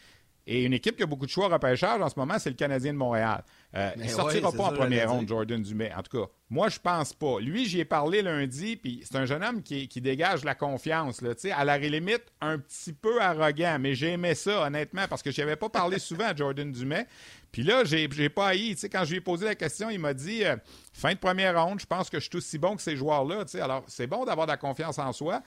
Et 0.50 0.64
une 0.64 0.72
équipe 0.72 0.96
qui 0.96 1.02
a 1.02 1.06
beaucoup 1.06 1.26
de 1.26 1.30
choix 1.30 1.46
au 1.46 1.50
repêchage 1.50 2.00
en 2.00 2.08
ce 2.08 2.18
moment, 2.18 2.38
c'est 2.38 2.48
le 2.48 2.56
Canadien 2.56 2.94
de 2.94 2.98
Montréal. 2.98 3.44
Euh, 3.76 3.90
il 3.96 4.04
ne 4.04 4.08
sortira 4.08 4.50
pas 4.50 4.64
en 4.64 4.72
première 4.72 5.12
ronde, 5.12 5.28
Jordan 5.28 5.62
Dumais. 5.62 5.92
En 5.94 6.02
tout 6.02 6.18
cas, 6.18 6.32
moi, 6.48 6.70
je 6.70 6.78
pense 6.78 7.12
pas. 7.12 7.38
Lui, 7.38 7.66
j'y 7.66 7.80
ai 7.80 7.84
parlé 7.84 8.22
lundi, 8.22 8.76
puis 8.76 9.02
c'est 9.04 9.18
un 9.18 9.26
jeune 9.26 9.44
homme 9.44 9.62
qui, 9.62 9.86
dégage 10.00 10.44
la 10.44 10.54
confiance. 10.54 11.20
Là, 11.20 11.32
à 11.54 11.64
la 11.66 11.76
limite, 11.76 12.22
un 12.40 12.58
petit 12.58 12.94
peu 12.94 13.20
arrogant, 13.20 13.76
mais 13.78 13.94
j'ai 13.94 14.12
aimé 14.12 14.34
ça, 14.34 14.66
honnêtement, 14.66 15.06
parce 15.06 15.22
que 15.22 15.30
je 15.30 15.38
n'avais 15.42 15.56
pas 15.56 15.68
parlé 15.68 15.98
souvent 15.98 16.28
à 16.28 16.34
Jordan 16.34 16.72
Dumais. 16.72 17.06
Puis 17.52 17.62
là, 17.62 17.84
j'ai, 17.84 18.08
j'ai 18.10 18.30
pas 18.30 18.48
haï. 18.48 18.74
quand 18.90 19.04
je 19.04 19.10
lui 19.10 19.16
ai 19.18 19.20
posé 19.20 19.44
la 19.44 19.54
question, 19.54 19.90
il 19.90 19.98
m'a 19.98 20.14
dit 20.14 20.44
euh, 20.46 20.56
fin 20.94 21.12
de 21.12 21.18
première 21.18 21.62
ronde, 21.62 21.78
je 21.78 21.86
pense 21.86 22.08
que 22.08 22.20
je 22.20 22.24
suis 22.24 22.36
aussi 22.36 22.56
bon 22.56 22.74
que 22.74 22.82
ces 22.82 22.96
joueurs-là. 22.96 23.44
Alors, 23.60 23.84
c'est 23.86 24.06
bon 24.06 24.24
d'avoir 24.24 24.46
de 24.46 24.52
la 24.52 24.56
confiance 24.56 24.98
en 24.98 25.12
soi. 25.12 25.42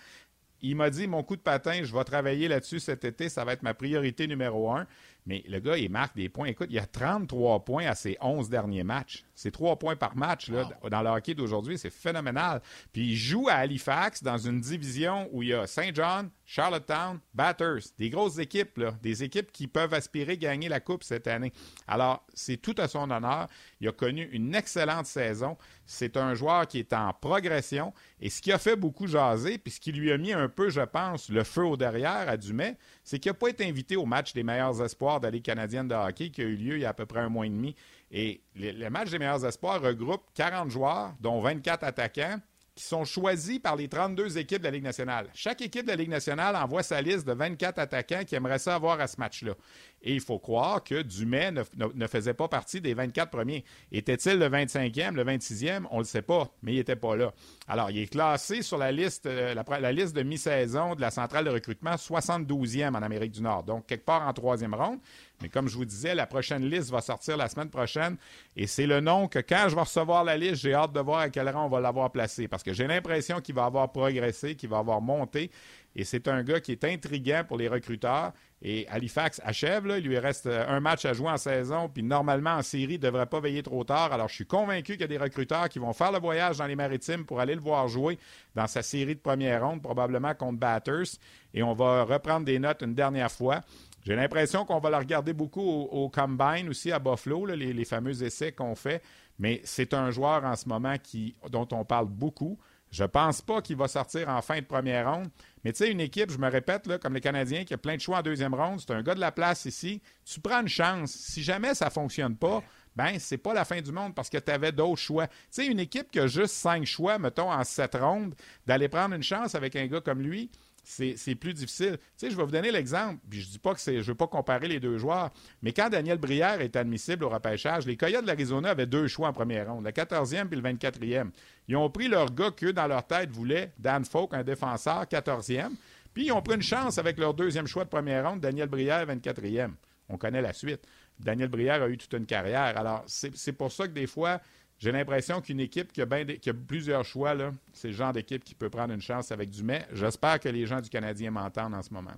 Il 0.62 0.76
m'a 0.76 0.90
dit 0.90 1.08
mon 1.08 1.24
coup 1.24 1.36
de 1.36 1.42
patin, 1.42 1.84
je 1.84 1.96
vais 1.96 2.04
travailler 2.04 2.48
là-dessus 2.48 2.80
cet 2.80 3.04
été, 3.04 3.30
ça 3.30 3.44
va 3.44 3.54
être 3.54 3.64
ma 3.64 3.74
priorité 3.74 4.28
numéro 4.28 4.72
un. 4.72 4.86
mais 5.26 5.44
le 5.48 5.60
gars, 5.60 5.78
il 5.78 5.90
marque 5.90 6.16
des 6.16 6.30
points. 6.30 6.48
Écoute, 6.48 6.68
il 6.70 6.76
y 6.76 6.80
a 6.80 6.86
33 6.86 7.64
points 7.64 7.86
à 7.86 7.96
ses 7.96 8.18
11 8.22 8.50
derniers 8.50 8.84
matchs. 8.84 9.24
C'est 9.36 9.52
3 9.52 9.78
points 9.78 9.96
par 9.96 10.16
match 10.16 10.50
là, 10.50 10.70
dans 10.90 11.02
le 11.02 11.10
hockey 11.10 11.34
d'aujourd'hui. 11.34 11.78
C'est 11.78 11.92
phénoménal. 11.92 12.62
Puis 12.92 13.12
il 13.12 13.16
joue 13.16 13.48
à 13.50 13.56
Halifax 13.56 14.24
dans 14.24 14.38
une 14.38 14.60
division 14.62 15.30
où 15.32 15.44
il 15.44 15.50
y 15.50 15.54
a 15.54 15.68
Saint 15.68 15.92
John, 15.94 16.30
Charlottetown, 16.46 17.20
Batters. 17.34 17.82
Des 17.98 18.10
grosses 18.10 18.40
équipes, 18.40 18.78
là, 18.78 18.94
des 19.02 19.24
équipes 19.24 19.52
qui 19.52 19.68
peuvent 19.68 19.94
aspirer 19.94 20.38
gagner 20.38 20.70
la 20.70 20.80
Coupe 20.80 21.04
cette 21.04 21.28
année. 21.28 21.54
Alors, 21.88 22.26
c'est 22.34 22.58
tout 22.58 22.76
à 22.78 22.88
son 22.88 23.10
honneur. 23.10 23.48
Il 23.80 23.88
a 23.88 23.92
connu 23.92 24.28
une 24.32 24.56
excellente 24.56 25.06
saison. 25.06 25.58
C'est 25.92 26.16
un 26.16 26.34
joueur 26.36 26.68
qui 26.68 26.80
est 26.80 26.94
en 26.94 27.12
progression. 27.14 27.94
Et 28.22 28.30
ce 28.30 28.42
qui 28.42 28.54
a 28.54 28.58
fait 28.58 28.78
beaucoup 28.78 29.08
jaser, 29.08 29.58
puis 29.58 29.72
ce 29.72 29.80
qui 29.80 29.92
lui 29.92 30.12
a 30.12 30.18
mis 30.18 30.32
un 30.32 30.48
peu, 30.48 30.70
je 30.70 30.82
pense, 30.82 31.28
le 31.28 31.44
feu 31.44 31.66
au 31.66 31.76
derrière 31.76 32.30
à 32.30 32.38
Dumais, 32.38 32.78
c'est 33.04 33.20
qu'il 33.20 33.30
n'a 33.30 33.34
pas 33.34 33.50
été 33.50 33.68
invité 33.68 33.98
au 33.98 34.06
match 34.06 34.34
des 34.34 34.44
meilleurs 34.44 34.82
espoirs 34.82 35.20
de 35.20 35.26
la 35.26 35.32
Ligue 35.32 35.44
canadienne 35.44 35.90
de 35.90 35.96
hockey 35.96 36.30
qui 36.30 36.42
a 36.42 36.46
eu 36.46 36.56
lieu 36.56 36.76
il 36.78 36.82
y 36.82 36.86
a 36.86 36.90
à 36.90 36.94
peu 36.94 37.06
près 37.06 37.20
un 37.20 37.30
mois 37.30 37.46
et 37.46 37.50
demi. 37.50 37.76
Et 38.10 38.42
le, 38.56 38.90
match 38.90 39.10
des 39.10 39.20
meilleurs 39.20 39.46
espoirs 39.46 39.82
regroupe 39.82 40.24
40 40.34 40.70
joueurs, 40.70 41.14
dont 41.20 41.42
24 41.42 41.84
attaquants, 41.84 42.40
qui 42.82 42.88
sont 42.88 43.06
choisis 43.06 43.60
par 43.60 43.76
les 43.76 43.88
32 43.88 44.40
équipes 44.40 44.60
de 44.60 44.64
la 44.64 44.72
Ligue 44.72 44.84
nationale. 44.84 45.28
Chaque 45.36 45.62
équipe 45.62 45.84
de 45.84 45.90
la 45.90 45.96
Ligue 45.96 46.10
nationale 46.10 46.56
envoie 46.56 46.82
sa 46.82 47.00
liste 47.00 47.28
de 47.28 47.34
24 47.34 47.78
attaquants 47.78 48.24
qui 48.26 48.34
aimeraient 48.34 48.58
ça 48.58 48.74
avoir 48.74 49.00
à 49.00 49.06
ce 49.06 49.20
match-là. 49.20 49.54
Et 50.02 50.16
il 50.16 50.20
faut 50.20 50.40
croire 50.40 50.84
que 50.84 51.04
Dumais 51.04 51.52
ne, 51.52 52.08
faisait 52.08 52.34
pas 52.34 52.48
partie 52.48 52.82
des 52.82 52.96
24 52.96 53.30
premiers. 53.30 53.64
Était-il 53.92 54.40
le 54.40 54.50
25e, 54.50 55.14
le 55.14 55.24
26e? 55.24 55.84
On 55.92 55.98
ne 55.98 56.02
le 56.02 56.06
sait 56.06 56.24
pas, 56.24 56.50
mais 56.64 56.74
il 56.74 56.78
n'était 56.78 56.96
pas 56.96 57.16
là. 57.16 57.34
Alors, 57.68 57.92
il 57.92 58.00
est 58.00 58.08
classé 58.08 58.64
sur 58.64 58.80
la 58.80 58.92
liste, 58.92 59.28
euh, 59.28 59.54
la, 59.54 59.92
liste 59.92 60.16
de 60.16 60.24
mi-saison 60.24 60.96
de 60.96 61.02
la 61.02 61.12
centrale 61.12 61.46
de 61.46 61.52
recrutement 61.52 61.94
72e 61.94 62.96
en 62.96 63.04
Amérique 63.04 63.34
du 63.34 63.44
Nord. 63.44 63.62
Donc, 63.62 63.86
quelque 63.86 64.06
part 64.06 64.28
en 64.28 64.34
troisième 64.34 64.74
ronde. 64.74 64.98
Mais 65.42 65.50
comme 65.50 65.68
je 65.68 65.76
vous 65.76 65.86
disais, 65.86 66.16
la 66.16 66.28
prochaine 66.28 66.66
liste 66.66 66.92
va 66.92 67.02
sortir 67.02 67.38
la 67.38 67.50
semaine 67.50 67.70
prochaine. 67.70 68.18
Et 68.56 68.68
c'est 68.68 68.88
le 68.88 69.00
nom 69.00 69.28
que 69.28 69.40
quand 69.40 69.68
je 69.70 69.76
vais 69.76 69.82
recevoir 69.82 70.24
la 70.24 70.38
liste, 70.38 70.62
j'ai 70.62 70.74
hâte 70.74 70.94
de 70.94 71.00
voir 71.00 71.20
à 71.20 71.30
quel 71.30 71.50
rang 71.50 71.66
on 71.66 71.70
va 71.70 71.80
l'avoir 71.80 72.12
placé. 72.12 72.48
Parce 72.48 72.64
que 72.64 72.74
j'ai 72.74 72.88
l'impression 72.88 73.42
qu'il 73.42 73.56
va 73.56 73.66
avoir 73.66 73.92
progressé, 73.92 74.56
qu'il 74.56 74.70
va 74.70 74.80
avoir 74.80 75.02
monté. 75.02 75.52
Et 75.96 76.04
c'est 76.04 76.28
un 76.28 76.44
gars 76.44 76.62
qui 76.62 76.72
est 76.72 76.84
intriguant 76.86 77.44
pour 77.48 77.58
les 77.58 77.68
recruteurs. 77.68 78.32
Et 78.64 78.88
Halifax 78.90 79.42
achève, 79.44 79.92
il 79.98 80.04
lui 80.04 80.20
reste 80.20 80.46
euh, 80.46 80.66
un 80.68 80.80
match 80.80 81.04
à 81.06 81.14
jouer 81.14 81.30
en 81.30 81.38
saison, 81.38 81.90
puis 81.90 82.04
normalement 82.04 82.52
en 82.52 82.62
série, 82.62 82.94
il 82.94 83.00
ne 83.00 83.08
devrait 83.08 83.26
pas 83.26 83.40
veiller 83.40 83.64
trop 83.64 83.84
tard. 83.84 84.14
Alors 84.14 84.30
je 84.30 84.36
suis 84.36 84.46
convaincu 84.46 84.94
qu'il 84.94 85.02
y 85.02 85.06
a 85.06 85.08
des 85.08 85.18
recruteurs 85.18 85.68
qui 85.68 85.80
vont 85.80 85.94
faire 85.94 86.12
le 86.12 86.20
voyage 86.20 86.60
dans 86.60 86.68
les 86.68 86.76
maritimes 86.76 87.26
pour 87.26 87.40
aller 87.40 87.56
le 87.56 87.62
voir 87.62 87.88
jouer 87.88 88.20
dans 88.54 88.68
sa 88.68 88.84
série 88.84 89.16
de 89.16 89.20
première 89.20 89.66
ronde, 89.68 89.82
probablement 89.82 90.36
contre 90.36 90.60
Batters. 90.60 91.18
Et 91.56 91.64
on 91.64 91.74
va 91.74 92.04
reprendre 92.04 92.46
des 92.46 92.60
notes 92.60 92.84
une 92.84 92.94
dernière 92.94 93.32
fois. 93.32 93.62
J'ai 94.04 94.16
l'impression 94.16 94.66
qu'on 94.66 94.80
va 94.80 94.90
le 94.90 94.98
regarder 94.98 95.34
beaucoup 95.34 95.62
au, 95.62 96.10
Combine 96.10 96.70
aussi 96.70 96.92
à 96.92 97.00
Buffalo, 97.00 97.46
les, 97.46 97.74
les, 97.74 97.86
fameux 97.86 98.24
essais 98.24 98.52
qu'on 98.52 98.76
fait. 98.76 99.04
Mais 99.38 99.62
c'est 99.64 99.94
un 99.94 100.12
joueur 100.12 100.44
en 100.44 100.56
ce 100.56 100.68
moment 100.68 100.96
qui, 101.02 101.36
dont 101.50 101.68
on 101.72 101.86
parle 101.86 102.08
beaucoup. 102.08 102.58
Je 102.92 103.04
ne 103.04 103.08
pense 103.08 103.42
pas 103.42 103.62
qu'il 103.62 103.78
va 103.78 103.88
sortir 103.88 104.28
en 104.28 104.42
fin 104.42 104.60
de 104.60 104.66
première 104.66 105.14
ronde. 105.14 105.30
Mais 105.64 105.72
tu 105.72 105.78
sais, 105.80 105.92
une 105.92 106.02
équipe, 106.02 106.30
je 106.30 106.38
me 106.38 106.50
répète, 106.50 106.88
là, 106.88 106.98
comme 106.98 107.14
les 107.14 107.22
Canadiens, 107.22 107.64
qui 107.64 107.74
a 107.74 107.78
plein 107.78 107.96
de 107.96 108.02
choix 108.02 108.20
en 108.20 108.22
deuxième 108.22 108.54
ronde, 108.54 108.82
c'est 108.82 108.92
un 108.92 109.02
gars 109.02 109.16
de 109.16 109.20
la 109.22 109.32
place 109.32 109.66
ici. 109.66 110.02
Tu 110.26 110.42
prends 110.42 110.62
une 110.62 110.68
chance. 110.68 111.12
Si 111.12 111.42
jamais 111.42 111.74
ça 111.74 111.86
ne 111.86 111.92
fonctionne 111.92 112.36
pas, 112.36 112.62
ben 112.96 113.18
c'est 113.20 113.38
pas 113.38 113.54
la 113.54 113.64
fin 113.64 113.82
du 113.82 113.94
monde 113.94 114.14
parce 114.14 114.30
que 114.30 114.38
tu 114.38 114.52
avais 114.52 114.74
d'autres 114.74 115.00
choix. 115.02 115.28
Tu 115.28 115.34
sais, 115.52 115.68
une 115.68 115.80
équipe 115.80 116.12
qui 116.12 116.20
a 116.20 116.28
juste 116.28 116.56
cinq 116.56 116.86
choix, 116.86 117.18
mettons, 117.18 117.50
en 117.50 117.64
sept 117.64 117.96
rondes, 117.96 118.36
d'aller 118.66 118.90
prendre 118.90 119.16
une 119.16 119.24
chance 119.24 119.56
avec 119.56 119.78
un 119.78 119.88
gars 119.88 120.02
comme 120.02 120.22
lui, 120.22 120.52
c'est 120.84 121.36
plus 121.36 121.54
difficile. 121.54 121.98
Tu 122.18 122.30
je 122.30 122.36
vais 122.36 122.44
vous 122.44 122.52
donner 122.52 122.72
l'exemple, 122.72 123.20
puis 123.30 123.42
je 123.42 123.50
dis 123.50 123.60
pas 123.60 123.74
que 123.74 123.80
c'est, 123.80 124.02
je 124.02 124.12
veux 124.12 124.16
pas 124.16 124.28
comparer 124.28 124.68
les 124.68 124.80
deux 124.80 124.98
joueurs, 124.98 125.30
mais 125.62 125.74
quand 125.74 125.90
Daniel 125.90 126.18
Brière 126.18 126.62
est 126.62 126.76
admissible 126.76 127.24
au 127.24 127.30
repêchage, 127.30 127.86
les 127.86 127.98
Coyotes 127.98 128.24
de 128.24 128.28
l'Arizona 128.28 128.70
avaient 128.72 128.86
deux 128.86 129.08
choix 129.08 129.30
en 129.30 129.34
première 129.34 129.72
ronde, 129.72 129.86
le 129.86 129.92
14e 129.92 130.48
puis 130.48 130.60
le 130.60 130.70
24e. 130.70 131.30
Ils 131.68 131.76
ont 131.76 131.90
pris 131.90 132.08
leur 132.08 132.34
gars 132.34 132.52
qu'eux, 132.52 132.74
dans 132.74 132.88
leur 132.88 133.06
tête, 133.06 133.32
voulaient, 133.32 133.72
Dan 133.78 134.06
Falk, 134.06 134.34
un 134.34 134.44
défenseur, 134.44 135.06
14e, 135.06 135.72
puis 136.14 136.26
ils 136.26 136.32
ont 136.32 136.42
pris 136.42 136.56
une 136.56 136.62
chance 136.62 136.98
avec 136.98 137.18
leur 137.18 137.34
deuxième 137.34 137.68
choix 137.68 137.84
de 137.84 137.90
première 137.90 138.30
ronde, 138.30 138.42
Daniel 138.42 138.68
Brière, 138.68 139.06
24e. 139.06 139.72
On 140.10 140.18
connaît 140.18 140.42
la 140.42 140.54
suite. 140.54 140.82
Daniel 141.20 141.48
Brière 141.50 141.82
a 141.84 141.90
eu 141.90 141.98
toute 141.98 142.14
une 142.14 142.26
carrière. 142.26 142.78
Alors, 142.78 143.04
c'est 143.08 143.54
pour 143.54 143.72
ça 143.72 143.88
que 143.88 143.94
des 143.94 144.08
fois, 144.08 144.42
j'ai 144.82 144.92
l'impression 144.92 145.42
qu'une 145.42 145.60
équipe 145.60 145.94
qui 145.94 146.02
a, 146.02 146.54
plusieurs 146.68 147.06
choix, 147.06 147.36
c'est 147.72 147.90
le 147.90 147.94
genre 147.94 148.14
d'équipe 148.14 148.44
qui 148.44 148.56
peut 148.56 148.72
prendre 148.72 148.92
une 148.92 149.02
chance 149.02 149.32
avec 149.32 149.52
Dumais. 149.52 149.86
J'espère 149.94 150.40
que 150.40 150.50
les 150.50 150.66
gens 150.66 150.82
du 150.82 150.90
Canadien 150.90 151.30
m'entendent 151.30 151.76
en 151.76 151.84
ce 151.84 151.94
moment. 151.94 152.10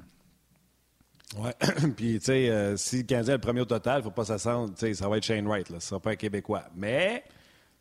Oui. 1.37 1.49
Puis, 1.97 2.19
tu 2.19 2.25
sais, 2.25 2.49
euh, 2.49 2.77
si 2.77 2.99
le 2.99 3.03
Canadien 3.03 3.33
est 3.33 3.37
le 3.37 3.41
premier 3.41 3.59
au 3.59 3.65
total, 3.65 3.95
il 3.95 3.97
ne 3.97 4.03
faut 4.03 4.11
pas 4.11 4.23
s'attendre. 4.23 4.73
Tu 4.75 4.79
sais, 4.79 4.93
ça 4.93 5.09
va 5.09 5.17
être 5.17 5.25
Shane 5.25 5.45
Wright. 5.45 5.69
Là. 5.69 5.81
Ce 5.81 5.87
ne 5.87 5.89
sera 5.89 5.99
pas 5.99 6.11
un 6.11 6.15
Québécois. 6.15 6.63
Mais, 6.73 7.25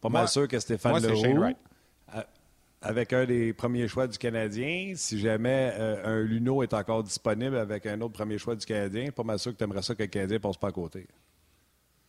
pas 0.01 0.09
mal 0.09 0.26
sûr 0.26 0.49
que 0.49 0.59
Stéphane 0.59 1.01
Leroux, 1.01 1.55
avec 2.85 3.12
un 3.12 3.24
des 3.24 3.53
premiers 3.53 3.87
choix 3.87 4.09
du 4.09 4.18
Canadien, 4.18 4.95
si 4.97 5.20
jamais 5.20 5.70
euh, 5.74 6.22
un 6.22 6.22
Luno 6.22 6.64
est 6.64 6.74
encore 6.74 7.05
disponible 7.05 7.57
avec 7.57 7.87
un 7.87 8.01
autre 8.01 8.14
premier 8.14 8.37
choix 8.37 8.57
du 8.57 8.66
Canadien, 8.66 9.12
pas 9.12 9.22
mal 9.22 9.39
sûr 9.39 9.53
que 9.53 9.59
tu 9.59 9.62
aimerais 9.62 9.83
ça 9.83 9.95
que 9.95 10.03
le 10.03 10.09
Canadien 10.09 10.39
ne 10.39 10.43
passe 10.43 10.57
pas 10.57 10.68
à 10.68 10.72
côté. 10.72 11.07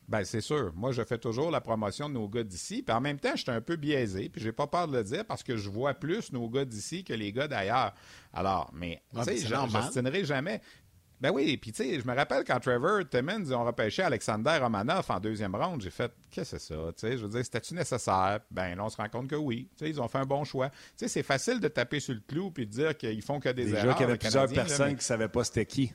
Bien, 0.08 0.24
c'est 0.24 0.42
sûr. 0.42 0.72
Moi, 0.76 0.92
je 0.92 1.02
fais 1.04 1.18
toujours 1.18 1.50
la 1.50 1.62
promotion 1.62 2.10
de 2.10 2.16
nos 2.16 2.28
gars 2.28 2.44
d'ici. 2.44 2.84
Puis 2.84 2.94
en 2.94 3.02
même 3.02 3.20
temps, 3.20 3.36
je 3.36 3.44
suis 3.44 3.52
un 3.52 3.62
peu 3.62 3.76
biaisé. 3.76 4.30
Puis 4.30 4.42
j'ai 4.42 4.52
pas 4.52 4.68
peur 4.68 4.88
de 4.88 4.98
le 4.98 5.04
dire 5.04 5.26
parce 5.26 5.44
que 5.44 5.58
je 5.58 5.70
vois 5.70 5.94
plus 5.94 6.32
nos 6.32 6.50
gars 6.50 6.66
d'ici 6.66 7.04
que 7.04 7.14
les 7.14 7.32
gars 7.32 7.48
d'ailleurs. 7.48 7.94
Alors, 8.34 8.72
mais, 8.74 9.02
tu 9.16 9.24
sais, 9.24 9.38
je 9.38 10.24
jamais. 10.24 10.62
Ben 11.24 11.32
oui, 11.32 11.56
puis 11.56 11.72
tu 11.72 11.84
sais, 11.84 12.02
je 12.02 12.06
me 12.06 12.14
rappelle 12.14 12.44
quand 12.44 12.60
Trevor 12.60 13.08
Timmons 13.10 13.50
ont 13.54 13.64
repêché 13.64 14.02
Alexander 14.02 14.58
Romanoff 14.60 15.10
en 15.10 15.22
deuxième 15.22 15.56
ronde, 15.56 15.82
j'ai 15.82 15.90
fait 15.90 16.12
qu'est-ce 16.30 16.52
que 16.52 16.58
c'est 16.58 16.74
ça, 16.74 16.82
tu 16.92 16.94
sais, 16.98 17.18
je 17.18 17.24
veux 17.24 17.30
dire, 17.30 17.46
c'était-tu 17.46 17.76
nécessaire? 17.76 18.42
Ben 18.52 18.76
là, 18.76 18.84
on 18.84 18.90
se 18.90 18.98
rend 18.98 19.08
compte 19.08 19.30
que 19.30 19.36
oui, 19.38 19.70
tu 19.78 19.86
sais, 19.86 19.90
ils 19.90 20.02
ont 20.02 20.10
fait 20.10 20.18
un 20.18 20.26
bon 20.26 20.44
choix. 20.44 20.70
Tu 20.70 20.76
sais, 20.98 21.08
c'est 21.08 21.24
facile 21.24 21.62
de 21.62 21.70
taper 21.70 22.02
sur 22.02 22.14
le 22.14 22.20
clou 22.28 22.52
puis 22.52 22.68
de 22.68 22.72
dire 22.72 22.98
qu'ils 22.98 23.22
font 23.22 23.40
que 23.40 23.48
des 23.48 23.70
erreurs. 23.70 23.84
Déjà 23.84 23.94
qu'il 23.94 24.02
y 24.02 24.10
avait 24.10 24.18
plusieurs 24.18 24.50
personnes 24.50 24.90
qui 24.90 24.96
qui 24.98 25.06
savaient 25.06 25.30
pas 25.30 25.46
c'était 25.46 25.66
qui. 25.66 25.94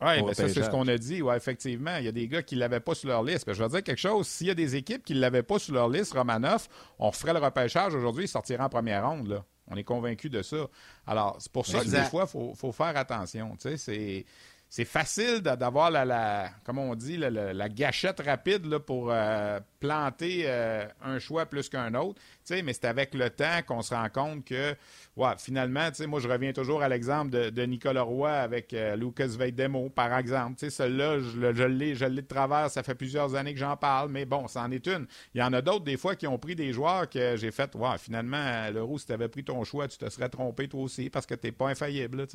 Oui, 0.00 0.22
mais 0.22 0.34
ça, 0.34 0.48
c'est 0.48 0.62
ce 0.62 0.70
qu'on 0.70 0.86
a 0.86 0.96
dit. 0.96 1.22
Oui, 1.22 1.34
effectivement. 1.34 1.96
Il 1.96 2.04
y 2.04 2.08
a 2.08 2.12
des 2.12 2.28
gars 2.28 2.42
qui 2.42 2.54
ne 2.54 2.60
l'avaient 2.60 2.80
pas 2.80 2.94
sur 2.94 3.08
leur 3.08 3.22
liste. 3.22 3.52
je 3.52 3.62
vais 3.62 3.68
dire 3.68 3.82
quelque 3.82 3.98
chose. 3.98 4.28
S'il 4.28 4.46
y 4.46 4.50
a 4.50 4.54
des 4.54 4.76
équipes 4.76 5.04
qui 5.04 5.14
ne 5.14 5.20
l'avaient 5.20 5.42
pas 5.42 5.58
sur 5.58 5.74
leur 5.74 5.88
liste, 5.88 6.12
Romanoff, 6.12 6.68
on 6.98 7.10
ferait 7.10 7.32
le 7.32 7.40
repêchage 7.40 7.94
aujourd'hui, 7.94 8.24
il 8.24 8.28
sortirait 8.28 8.62
en 8.62 8.68
première 8.68 9.08
ronde. 9.08 9.28
Là. 9.28 9.44
On 9.70 9.76
est 9.76 9.84
convaincu 9.84 10.30
de 10.30 10.42
ça. 10.42 10.68
Alors, 11.06 11.36
c'est 11.40 11.52
pour 11.52 11.66
ça 11.66 11.80
que 11.80 11.88
des 11.88 12.04
fois, 12.04 12.24
il 12.26 12.30
faut, 12.30 12.54
faut, 12.54 12.72
faire 12.72 12.96
attention. 12.96 13.56
Tu 13.60 13.70
sais, 13.70 13.76
c'est 13.76 14.24
c'est 14.70 14.84
facile 14.84 15.40
d'avoir 15.40 15.90
la, 15.90 16.04
la, 16.04 16.50
on 16.68 16.94
dit, 16.94 17.16
la, 17.16 17.68
gâchette 17.70 18.20
rapide 18.20 18.66
là, 18.66 18.78
pour 18.78 19.08
euh, 19.10 19.58
planter 19.80 20.42
euh, 20.44 20.84
un 21.02 21.18
choix 21.18 21.46
plus 21.46 21.70
qu'un 21.70 21.94
autre. 21.94 22.20
Mais 22.50 22.74
c'est 22.74 22.84
avec 22.84 23.14
le 23.14 23.30
temps 23.30 23.62
qu'on 23.66 23.80
se 23.80 23.94
rend 23.94 24.08
compte 24.10 24.44
que, 24.44 24.74
ouais, 25.16 25.32
finalement, 25.38 25.88
moi, 26.06 26.20
je 26.20 26.28
reviens 26.28 26.52
toujours 26.52 26.82
à 26.82 26.88
l'exemple 26.88 27.30
de, 27.50 27.62
Nicolas 27.62 28.02
Roy 28.02 28.30
avec 28.30 28.74
euh, 28.74 28.94
Lucas 28.96 29.28
Veidemo, 29.28 29.88
par 29.88 30.16
exemple. 30.18 30.58
Celui-là, 30.58 31.18
je, 31.18 31.64
l'ai 31.64 31.94
de 31.94 32.20
travers, 32.20 32.70
ça 32.70 32.82
fait 32.82 32.94
plusieurs 32.94 33.34
années 33.34 33.54
que 33.54 33.60
j'en 33.60 33.76
parle, 33.76 34.10
mais 34.10 34.26
bon, 34.26 34.48
c'en 34.48 34.70
est 34.70 34.86
une. 34.86 35.06
Il 35.34 35.40
y 35.40 35.42
en 35.42 35.52
a 35.54 35.62
d'autres, 35.62 35.84
des 35.84 35.96
fois, 35.96 36.14
qui 36.14 36.26
ont 36.26 36.38
pris 36.38 36.54
des 36.54 36.74
joueurs 36.74 37.08
que 37.08 37.36
j'ai 37.36 37.50
fait, 37.50 37.74
ouais, 37.74 37.96
finalement, 37.98 38.70
le 38.70 38.82
roux, 38.82 38.98
si 38.98 39.06
tu 39.06 39.12
avais 39.12 39.28
pris 39.28 39.44
ton 39.44 39.64
choix, 39.64 39.88
tu 39.88 39.96
te 39.96 40.08
serais 40.10 40.28
trompé 40.28 40.68
toi 40.68 40.82
aussi 40.82 41.08
parce 41.08 41.24
que 41.24 41.34
tu 41.34 41.46
n'es 41.46 41.52
pas 41.52 41.68
infaillible. 41.68 42.26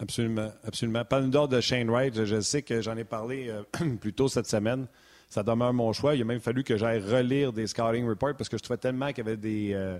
Absolument, 0.00 0.50
absolument. 0.64 1.04
Pas 1.04 1.20
d'ordre 1.20 1.54
de 1.56 1.60
Shane 1.60 1.90
Wright, 1.90 2.24
je, 2.24 2.40
sais 2.40 2.62
que 2.62 2.80
j'en 2.80 2.96
ai 2.96 3.04
parlé 3.04 3.48
euh, 3.48 3.62
plus 4.00 4.12
tôt 4.12 4.28
cette 4.28 4.46
semaine. 4.46 4.86
Ça 5.28 5.42
demeure 5.42 5.72
mon 5.72 5.92
choix. 5.92 6.16
Il 6.16 6.22
a 6.22 6.24
même 6.24 6.40
fallu 6.40 6.64
que 6.64 6.76
j'aille 6.76 7.00
relire 7.00 7.52
des 7.52 7.66
scouting 7.66 8.08
reports 8.08 8.34
parce 8.36 8.48
que 8.48 8.56
je 8.56 8.62
trouvais 8.62 8.78
tellement 8.78 9.08
qu'il 9.08 9.18
y 9.18 9.28
avait 9.28 9.36
des, 9.36 9.70
euh, 9.74 9.98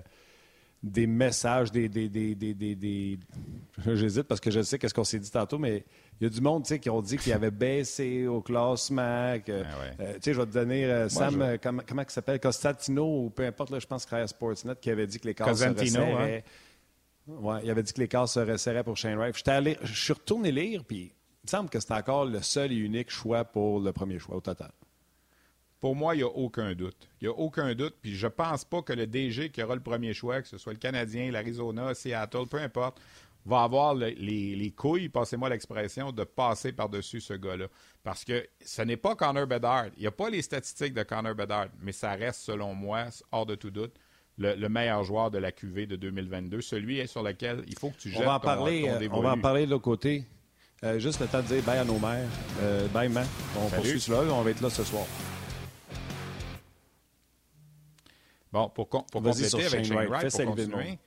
des 0.83 1.07
messages, 1.07 1.71
des. 1.71 1.87
des, 1.87 2.09
des, 2.09 2.35
des 2.35 3.19
J'hésite 3.85 4.23
parce 4.23 4.41
que 4.41 4.51
je 4.51 4.61
sais 4.61 4.77
qu'est-ce 4.77 4.93
qu'on 4.93 5.05
s'est 5.05 5.19
dit 5.19 5.31
tantôt, 5.31 5.57
mais 5.57 5.85
il 6.19 6.25
y 6.25 6.27
a 6.27 6.29
du 6.29 6.41
monde 6.41 6.63
qui 6.63 6.89
ont 6.89 7.01
dit 7.01 7.17
qu'il 7.17 7.31
avait 7.31 7.51
baissé 7.51 8.27
au 8.27 8.41
classement. 8.41 9.39
Que, 9.39 9.51
euh, 9.51 10.17
je 10.25 10.31
vais 10.31 10.45
te 10.45 10.51
donner 10.51 11.05
Sam, 11.09 11.57
comment, 11.61 11.83
comment 11.87 12.01
il 12.01 12.11
s'appelle? 12.11 12.39
Constantino 12.39 13.25
ou 13.25 13.29
peu 13.29 13.45
importe, 13.45 13.79
je 13.79 13.87
pense 13.87 14.05
que 14.05 14.27
Sportsnet 14.27 14.75
qui 14.81 14.89
avait 14.89 15.07
dit 15.07 15.19
que 15.19 15.27
les 15.27 15.35
cases 15.35 15.59
se 15.59 15.69
resserraient. 15.69 16.43
Oui, 17.27 17.55
il 17.63 17.69
avait 17.69 17.83
dit 17.83 17.93
que 17.93 18.01
les 18.01 18.07
cases 18.07 18.33
se 18.33 18.39
resserraient 18.39 18.83
pour 18.83 18.97
Shane 18.97 19.17
Wright. 19.17 19.35
Je 19.83 19.93
suis 19.93 20.13
retourné 20.13 20.51
lire, 20.51 20.83
puis 20.83 21.13
il 21.43 21.45
me 21.45 21.49
semble 21.49 21.69
que 21.69 21.79
c'est 21.79 21.93
encore 21.93 22.25
le 22.25 22.41
seul 22.41 22.71
et 22.71 22.75
unique 22.75 23.09
choix 23.09 23.45
pour 23.45 23.79
le 23.79 23.91
premier 23.91 24.19
choix 24.19 24.35
au 24.35 24.41
total. 24.41 24.71
Pour 25.79 25.95
moi, 25.95 26.13
il 26.13 26.19
n'y 26.19 26.23
a 26.23 26.27
aucun 26.27 26.73
doute. 26.75 27.09
Il 27.19 27.27
n'y 27.27 27.33
a 27.33 27.37
aucun 27.37 27.73
doute. 27.73 27.95
Puis 28.01 28.15
je 28.15 28.27
ne 28.27 28.31
pense 28.31 28.63
pas 28.63 28.83
que 28.83 28.93
le 28.93 29.07
DG 29.07 29.49
qui 29.49 29.63
aura 29.63 29.73
le 29.73 29.81
premier 29.81 30.13
choix, 30.13 30.41
que 30.41 30.47
ce 30.47 30.59
soit 30.59 30.73
le 30.73 30.79
Canadien, 30.79 31.31
l'Arizona, 31.31 31.95
Seattle, 31.95 32.45
peu 32.47 32.57
importe, 32.57 33.01
va 33.45 33.63
avoir 33.63 33.95
les, 33.95 34.73
couilles, 34.77 35.09
passez-moi 35.09 35.49
l'expression, 35.49 36.11
de 36.11 36.23
passer 36.23 36.71
par-dessus 36.71 37.21
ce 37.21 37.33
gars-là. 37.33 37.65
Parce 38.03 38.23
que 38.23 38.47
ce 38.63 38.83
n'est 38.83 38.97
pas 38.97 39.15
Connor 39.15 39.47
Bedard. 39.47 39.87
Il 39.97 40.01
n'y 40.01 40.07
a 40.07 40.11
pas 40.11 40.29
les 40.29 40.43
statistiques 40.43 40.93
de 40.93 41.01
Connor 41.01 41.33
Bedard, 41.33 41.69
mais 41.81 41.91
ça 41.91 42.11
reste, 42.11 42.41
selon 42.41 42.75
moi, 42.75 43.05
hors 43.31 43.47
de 43.47 43.55
tout 43.55 43.71
doute, 43.71 43.95
le, 44.37 44.67
meilleur 44.67 45.03
joueur 45.03 45.31
de 45.31 45.37
la 45.37 45.51
QV 45.51 45.85
de 45.85 45.95
2022, 45.95 46.61
celui 46.61 47.07
sur 47.07 47.23
lequel 47.23 47.63
il 47.67 47.77
faut 47.77 47.89
que 47.89 47.97
tu 47.97 48.09
jettes 48.09 48.21
on 48.21 48.25
va 48.25 48.35
en 48.35 48.39
parler, 48.39 48.89
ton, 49.09 49.17
On 49.17 49.21
va 49.21 49.31
en 49.33 49.39
parler 49.39 49.65
de 49.65 49.71
l'autre 49.71 49.83
côté. 49.83 50.25
Euh, 50.83 50.97
juste 50.97 51.19
le 51.19 51.27
temps 51.27 51.41
de 51.41 51.47
dire 51.47 51.61
bye 51.63 51.77
à 51.77 51.85
nos 51.85 51.99
mères. 51.99 52.27
Euh, 52.61 52.87
bye, 52.87 53.07
man. 53.07 53.27
On 53.55 53.69
Salut. 53.69 53.75
poursuit 53.75 54.01
cela. 54.01 54.33
On 54.33 54.41
va 54.41 54.49
être 54.49 54.61
là 54.61 54.69
ce 54.69 54.83
soir. 54.83 55.05
Bon, 58.51 58.69
pour, 58.69 58.89
con- 58.89 59.05
pour 59.11 59.21
Vas-y 59.21 59.43
compléter 59.43 59.49
sur 59.49 59.73
avec 59.73 59.85
Shane 59.85 59.95
Wright. 59.97 60.09
Wright, 60.09 60.45
pour 60.45 60.55
continuer, 60.55 60.99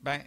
ben, 0.00 0.20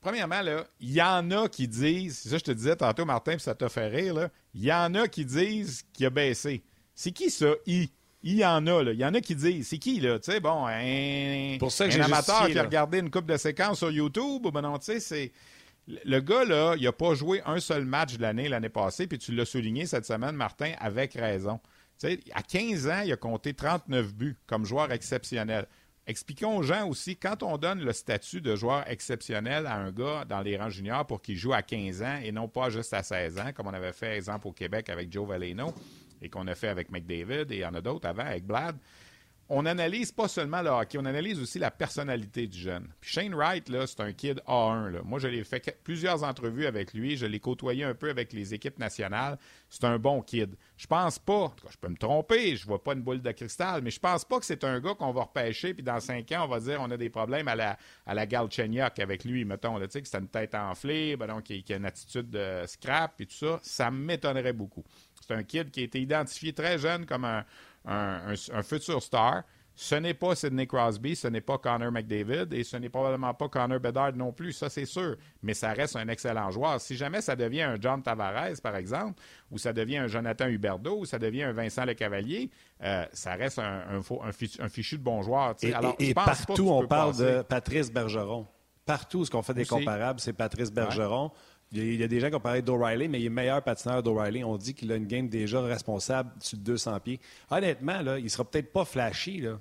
premièrement, 0.00 0.40
il 0.80 0.92
y 0.92 1.02
en 1.02 1.30
a 1.30 1.48
qui 1.48 1.68
disent, 1.68 2.18
c'est 2.18 2.30
ça 2.30 2.34
que 2.36 2.40
je 2.40 2.44
te 2.44 2.50
disais 2.52 2.74
tantôt, 2.74 3.04
Martin, 3.04 3.32
puis 3.32 3.42
ça 3.42 3.54
t'a 3.54 3.68
fait 3.68 3.86
rire, 3.86 4.14
là, 4.14 4.30
il 4.54 4.64
y 4.64 4.72
en 4.72 4.94
a 4.94 5.06
qui 5.06 5.24
disent 5.24 5.84
qu'il 5.92 6.06
a 6.06 6.10
baissé. 6.10 6.64
C'est 6.94 7.12
qui 7.12 7.30
ça, 7.30 7.52
I? 7.66 7.90
Il 8.26 8.36
y 8.36 8.44
en 8.44 8.66
a, 8.66 8.82
là. 8.82 8.92
Il 8.92 8.98
y 8.98 9.04
en 9.04 9.12
a 9.12 9.20
qui 9.20 9.36
disent. 9.36 9.68
C'est 9.68 9.76
qui, 9.76 10.00
là? 10.00 10.18
Tu 10.18 10.32
sais, 10.32 10.40
bon, 10.40 10.66
un, 10.66 11.58
Pour 11.58 11.70
ça 11.70 11.86
que 11.86 11.94
un 11.94 12.00
amateur 12.00 12.36
justifié, 12.36 12.52
qui 12.52 12.58
a 12.58 12.62
regardé 12.62 12.98
une 12.98 13.10
coupe 13.10 13.26
de 13.26 13.36
séquences 13.36 13.78
sur 13.78 13.90
YouTube, 13.90 14.48
ben 14.52 14.62
non, 14.62 14.78
tu 14.78 14.86
sais, 14.86 15.00
c'est... 15.00 15.32
Le 15.86 16.20
gars, 16.20 16.46
là, 16.46 16.74
il 16.78 16.84
n'a 16.84 16.92
pas 16.92 17.12
joué 17.12 17.42
un 17.44 17.60
seul 17.60 17.84
match 17.84 18.16
de 18.16 18.22
l'année 18.22 18.48
l'année 18.48 18.70
passée, 18.70 19.06
puis 19.06 19.18
tu 19.18 19.32
l'as 19.32 19.44
souligné 19.44 19.84
cette 19.84 20.06
semaine, 20.06 20.34
Martin, 20.34 20.72
avec 20.78 21.12
raison. 21.12 21.60
Tu 22.00 22.08
sais, 22.08 22.20
à 22.32 22.40
15 22.40 22.88
ans, 22.88 23.02
il 23.04 23.12
a 23.12 23.16
compté 23.16 23.52
39 23.52 24.14
buts 24.14 24.38
comme 24.46 24.64
joueur 24.64 24.90
exceptionnel. 24.90 25.66
Expliquons 26.06 26.56
aux 26.56 26.62
gens 26.62 26.88
aussi, 26.88 27.16
quand 27.16 27.42
on 27.42 27.58
donne 27.58 27.80
le 27.80 27.92
statut 27.92 28.40
de 28.40 28.56
joueur 28.56 28.84
exceptionnel 28.90 29.66
à 29.66 29.74
un 29.76 29.90
gars 29.90 30.24
dans 30.26 30.40
les 30.40 30.56
rangs 30.56 30.70
juniors 30.70 31.06
pour 31.06 31.20
qu'il 31.20 31.36
joue 31.36 31.52
à 31.52 31.60
15 31.60 32.02
ans 32.02 32.18
et 32.22 32.32
non 32.32 32.48
pas 32.48 32.70
juste 32.70 32.94
à 32.94 33.02
16 33.02 33.38
ans, 33.38 33.52
comme 33.54 33.66
on 33.66 33.74
avait 33.74 33.92
fait, 33.92 34.16
exemple, 34.16 34.48
au 34.48 34.52
Québec 34.52 34.88
avec 34.88 35.12
Joe 35.12 35.28
Valeno 35.28 35.74
et 36.24 36.30
qu'on 36.30 36.46
a 36.48 36.54
fait 36.54 36.68
avec 36.68 36.90
McDavid 36.90 37.52
et 37.52 37.56
il 37.56 37.58
y 37.58 37.64
en 37.66 37.74
a 37.74 37.80
d'autres 37.80 38.08
avant 38.08 38.24
avec 38.24 38.46
Blad, 38.46 38.76
on 39.48 39.66
analyse 39.66 40.10
pas 40.10 40.26
seulement 40.26 40.62
le 40.62 40.70
hockey, 40.70 40.98
on 40.98 41.04
analyse 41.04 41.40
aussi 41.40 41.58
la 41.58 41.70
personnalité 41.70 42.46
du 42.46 42.58
jeune. 42.58 42.88
Puis 43.00 43.10
Shane 43.10 43.34
Wright, 43.34 43.70
c'est 43.86 44.00
un 44.00 44.12
kid 44.12 44.40
A1. 44.46 44.90
Là. 44.90 45.00
Moi, 45.04 45.18
je 45.18 45.28
l'ai 45.28 45.44
fait 45.44 45.78
plusieurs 45.84 46.22
entrevues 46.24 46.66
avec 46.66 46.94
lui, 46.94 47.16
je 47.16 47.26
l'ai 47.26 47.40
côtoyé 47.40 47.84
un 47.84 47.94
peu 47.94 48.08
avec 48.08 48.32
les 48.32 48.54
équipes 48.54 48.78
nationales. 48.78 49.38
C'est 49.68 49.84
un 49.84 49.98
bon 49.98 50.22
kid. 50.22 50.54
Je 50.76 50.86
pense 50.86 51.18
pas, 51.18 51.34
en 51.34 51.48
tout 51.50 51.66
cas, 51.66 51.72
je 51.72 51.78
peux 51.78 51.88
me 51.88 51.96
tromper, 51.96 52.56
je 52.56 52.66
vois 52.66 52.82
pas 52.82 52.94
une 52.94 53.02
boule 53.02 53.20
de 53.20 53.32
cristal, 53.32 53.82
mais 53.82 53.90
je 53.90 54.00
pense 54.00 54.24
pas 54.24 54.38
que 54.38 54.46
c'est 54.46 54.64
un 54.64 54.80
gars 54.80 54.94
qu'on 54.94 55.12
va 55.12 55.22
repêcher, 55.22 55.74
puis 55.74 55.82
dans 55.82 56.00
cinq 56.00 56.32
ans, 56.32 56.44
on 56.44 56.48
va 56.48 56.60
dire 56.60 56.78
on 56.80 56.90
a 56.90 56.96
des 56.96 57.10
problèmes 57.10 57.48
à 57.48 57.54
la, 57.54 57.78
à 58.06 58.14
la 58.14 58.26
Galchenyuk 58.26 58.98
avec 58.98 59.24
lui, 59.24 59.44
mettons, 59.44 59.78
tu 59.78 59.86
sais, 59.90 60.02
que 60.02 60.08
c'est 60.08 60.18
une 60.18 60.28
tête 60.28 60.54
enflée, 60.54 61.16
ben 61.16 61.26
donc, 61.26 61.44
qui, 61.44 61.64
a 61.70 61.76
une 61.76 61.84
attitude 61.84 62.30
de 62.30 62.62
scrap 62.66 63.20
et 63.20 63.26
tout 63.26 63.36
ça. 63.36 63.58
Ça 63.62 63.90
m'étonnerait 63.90 64.52
beaucoup. 64.52 64.84
C'est 65.26 65.34
un 65.34 65.42
kid 65.42 65.70
qui 65.70 65.80
a 65.80 65.84
été 65.84 66.00
identifié 66.00 66.52
très 66.52 66.78
jeune 66.78 67.06
comme 67.06 67.24
un, 67.24 67.44
un- 67.84 68.32
un- 68.32 68.58
un 68.58 68.62
futur 68.62 69.02
star. 69.02 69.42
Ce 69.76 69.96
n'est 69.96 70.14
pas 70.14 70.36
Sidney 70.36 70.68
Crosby, 70.68 71.16
ce 71.16 71.26
n'est 71.26 71.40
pas 71.40 71.58
Connor 71.58 71.90
McDavid 71.90 72.46
et 72.52 72.62
ce 72.62 72.76
n'est 72.76 72.88
probablement 72.88 73.34
pas 73.34 73.48
Connor 73.48 73.80
Bedard 73.80 74.12
non 74.14 74.30
plus, 74.32 74.52
ça 74.52 74.68
c'est 74.70 74.84
sûr. 74.84 75.16
Mais 75.42 75.52
ça 75.52 75.72
reste 75.72 75.96
un 75.96 76.06
excellent 76.06 76.48
joueur. 76.52 76.80
Si 76.80 76.94
jamais 76.94 77.20
ça 77.20 77.34
devient 77.34 77.62
un 77.62 77.76
John 77.80 78.00
Tavares, 78.00 78.60
par 78.62 78.76
exemple, 78.76 79.20
ou 79.50 79.58
ça 79.58 79.72
devient 79.72 79.96
un 79.96 80.06
Jonathan 80.06 80.46
Huberdeau, 80.46 80.98
ou 81.00 81.04
ça 81.06 81.18
devient 81.18 81.42
un 81.42 81.52
Vincent 81.52 81.84
Lecavalier, 81.84 82.52
euh, 82.84 83.04
ça 83.12 83.32
reste 83.34 83.58
un, 83.58 83.82
un 84.22 84.32
fichu, 84.32 84.62
un 84.62 84.68
fichu 84.68 84.96
de 84.96 85.02
bon 85.02 85.22
joueur. 85.22 85.56
Et, 85.62 85.74
Alors, 85.74 85.96
partout, 86.14 86.68
on 86.70 86.86
parle 86.86 87.10
passer- 87.10 87.32
de 87.38 87.42
Patrice 87.42 87.92
Bergeron. 87.92 88.46
Partout, 88.86 89.24
ce 89.24 89.30
qu'on 89.30 89.42
fait 89.42 89.54
des 89.54 89.62
Aussi. 89.62 89.70
comparables, 89.70 90.20
c'est 90.20 90.34
Patrice 90.34 90.70
Bergeron. 90.70 91.32
Il 91.72 91.96
y 92.00 92.02
a 92.04 92.08
des 92.08 92.20
gens 92.20 92.28
qui 92.30 92.36
ont 92.36 92.40
parlé 92.40 92.62
d'O'Reilly, 92.62 93.08
mais 93.08 93.20
il 93.20 93.26
est 93.26 93.30
meilleur 93.30 93.62
patineur 93.62 94.02
d'O'Reilly. 94.02 94.44
On 94.44 94.56
dit 94.56 94.74
qu'il 94.74 94.90
a 94.92 94.96
une 94.96 95.06
game 95.06 95.28
déjà 95.28 95.60
responsable 95.60 96.30
sur 96.40 96.58
200 96.58 97.00
pieds. 97.00 97.20
Honnêtement, 97.50 98.00
là, 98.02 98.18
il 98.18 98.30
sera 98.30 98.44
peut-être 98.44 98.72
pas 98.72 98.84
flashy, 98.84 99.40
là, 99.40 99.58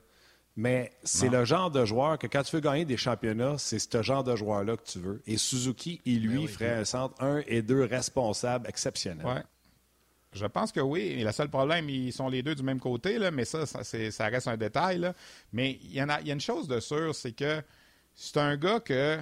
mais 0.56 0.91
c'est 1.04 1.30
le 1.30 1.45
genre 1.45 1.72
de 1.72 1.84
joueur 1.84 2.20
que 2.20 2.28
quand 2.28 2.43
tu 2.43 2.56
veux 2.56 2.62
gagner 2.62 2.86
des 2.86 2.97
championnats, 2.97 3.58
c'est 3.58 3.80
ce 3.80 4.01
genre 4.04 4.24
de 4.24 4.36
joueur-là 4.36 4.78
que 4.78 4.84
tu 4.86 4.99
veux. 4.99 5.22
Et 5.26 5.38
Suzuki, 5.38 5.99
il 6.06 6.28
lui, 6.28 6.45
ferait 6.47 6.76
un 6.76 6.86
centre 6.86 7.16
1 7.24 7.41
et 7.47 7.64
2 7.64 7.86
responsable 7.86 8.68
exceptionnel. 8.70 9.26
Ouais. 9.26 9.41
Je 10.34 10.45
pense 10.45 10.72
que 10.72 10.80
oui. 10.80 11.01
Et 11.01 11.24
le 11.24 11.32
seul 11.32 11.49
problème, 11.49 11.89
ils 11.89 12.12
sont 12.14 12.28
les 12.28 12.41
deux 12.43 12.54
du 12.56 12.64
même 12.64 12.80
côté, 12.80 13.18
là, 13.20 13.32
mais 13.32 13.45
ça, 13.45 13.66
ça, 13.66 13.84
c'est- 13.84 14.12
ça 14.12 14.26
reste 14.28 14.47
un 14.47 14.58
détail. 14.58 14.99
là. 14.99 15.14
Mais 15.51 15.80
il 15.84 15.93
y, 15.93 16.01
en 16.04 16.10
a, 16.10 16.22
il 16.22 16.28
y 16.28 16.32
a 16.32 16.34
une 16.34 16.41
chose 16.41 16.68
de 16.68 16.80
sûr, 16.80 17.14
c'est 17.16 17.32
que 17.34 17.62
c'est 18.16 18.38
un 18.38 18.56
gars 18.58 18.80
que, 18.80 19.20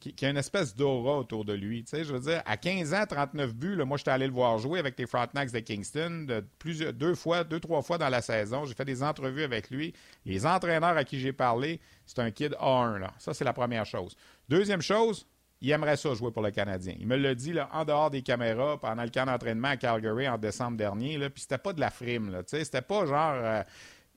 qui, 0.00 0.24
a 0.24 0.30
une 0.30 0.38
espèce 0.38 0.74
d'aura 0.74 1.18
autour 1.18 1.44
de 1.44 1.52
lui. 1.52 1.84
Tu 1.84 1.90
sais, 1.90 2.04
je 2.04 2.12
veux 2.12 2.20
dire, 2.20 2.42
à 2.46 2.56
15 2.56 2.94
ans, 2.94 3.04
39 3.06 3.54
buts, 3.54 3.76
moi, 3.84 3.98
j'étais 3.98 4.10
allé 4.10 4.26
le 4.26 4.32
voir 4.32 4.58
jouer 4.58 4.78
avec 4.78 4.98
les 4.98 5.06
Frontenacs 5.06 5.52
de 5.52 5.58
Kingston 5.60 6.26
plusieurs, 6.58 6.92
deux 6.92 7.14
fois, 7.14 7.44
deux, 7.44 7.60
trois 7.60 7.82
fois 7.82 7.98
dans 7.98 8.08
la 8.08 8.22
saison. 8.22 8.64
J'ai 8.64 8.74
fait 8.74 8.86
des 8.86 9.02
entrevues 9.02 9.42
avec 9.44 9.70
lui. 9.70 9.92
Les 10.24 10.46
entraîneurs 10.46 10.96
à 10.96 11.04
qui 11.04 11.20
j'ai 11.20 11.32
parlé, 11.32 11.80
c'est 12.06 12.18
un 12.18 12.30
kid 12.30 12.54
A1. 12.54 12.98
Là. 12.98 13.12
Ça, 13.18 13.34
c'est 13.34 13.44
la 13.44 13.52
première 13.52 13.84
chose. 13.84 14.16
Deuxième 14.48 14.82
chose, 14.82 15.26
il 15.60 15.70
aimerait 15.70 15.96
ça 15.98 16.14
jouer 16.14 16.30
pour 16.30 16.42
le 16.42 16.50
Canadien. 16.50 16.94
Il 16.98 17.06
me 17.06 17.16
l'a 17.16 17.34
dit 17.34 17.54
en 17.72 17.84
dehors 17.84 18.10
des 18.10 18.22
caméras 18.22 18.80
pendant 18.80 19.02
le 19.02 19.10
camp 19.10 19.26
d'entraînement 19.26 19.68
à 19.68 19.76
Calgary 19.76 20.26
en 20.26 20.38
décembre 20.38 20.78
dernier. 20.78 21.18
Puis 21.28 21.42
c'était 21.42 21.58
pas 21.58 21.74
de 21.74 21.80
la 21.80 21.90
frime. 21.90 22.30
Là, 22.30 22.42
c'était 22.46 22.80
pas 22.82 23.04
genre. 23.04 23.34
euh, 23.34 23.62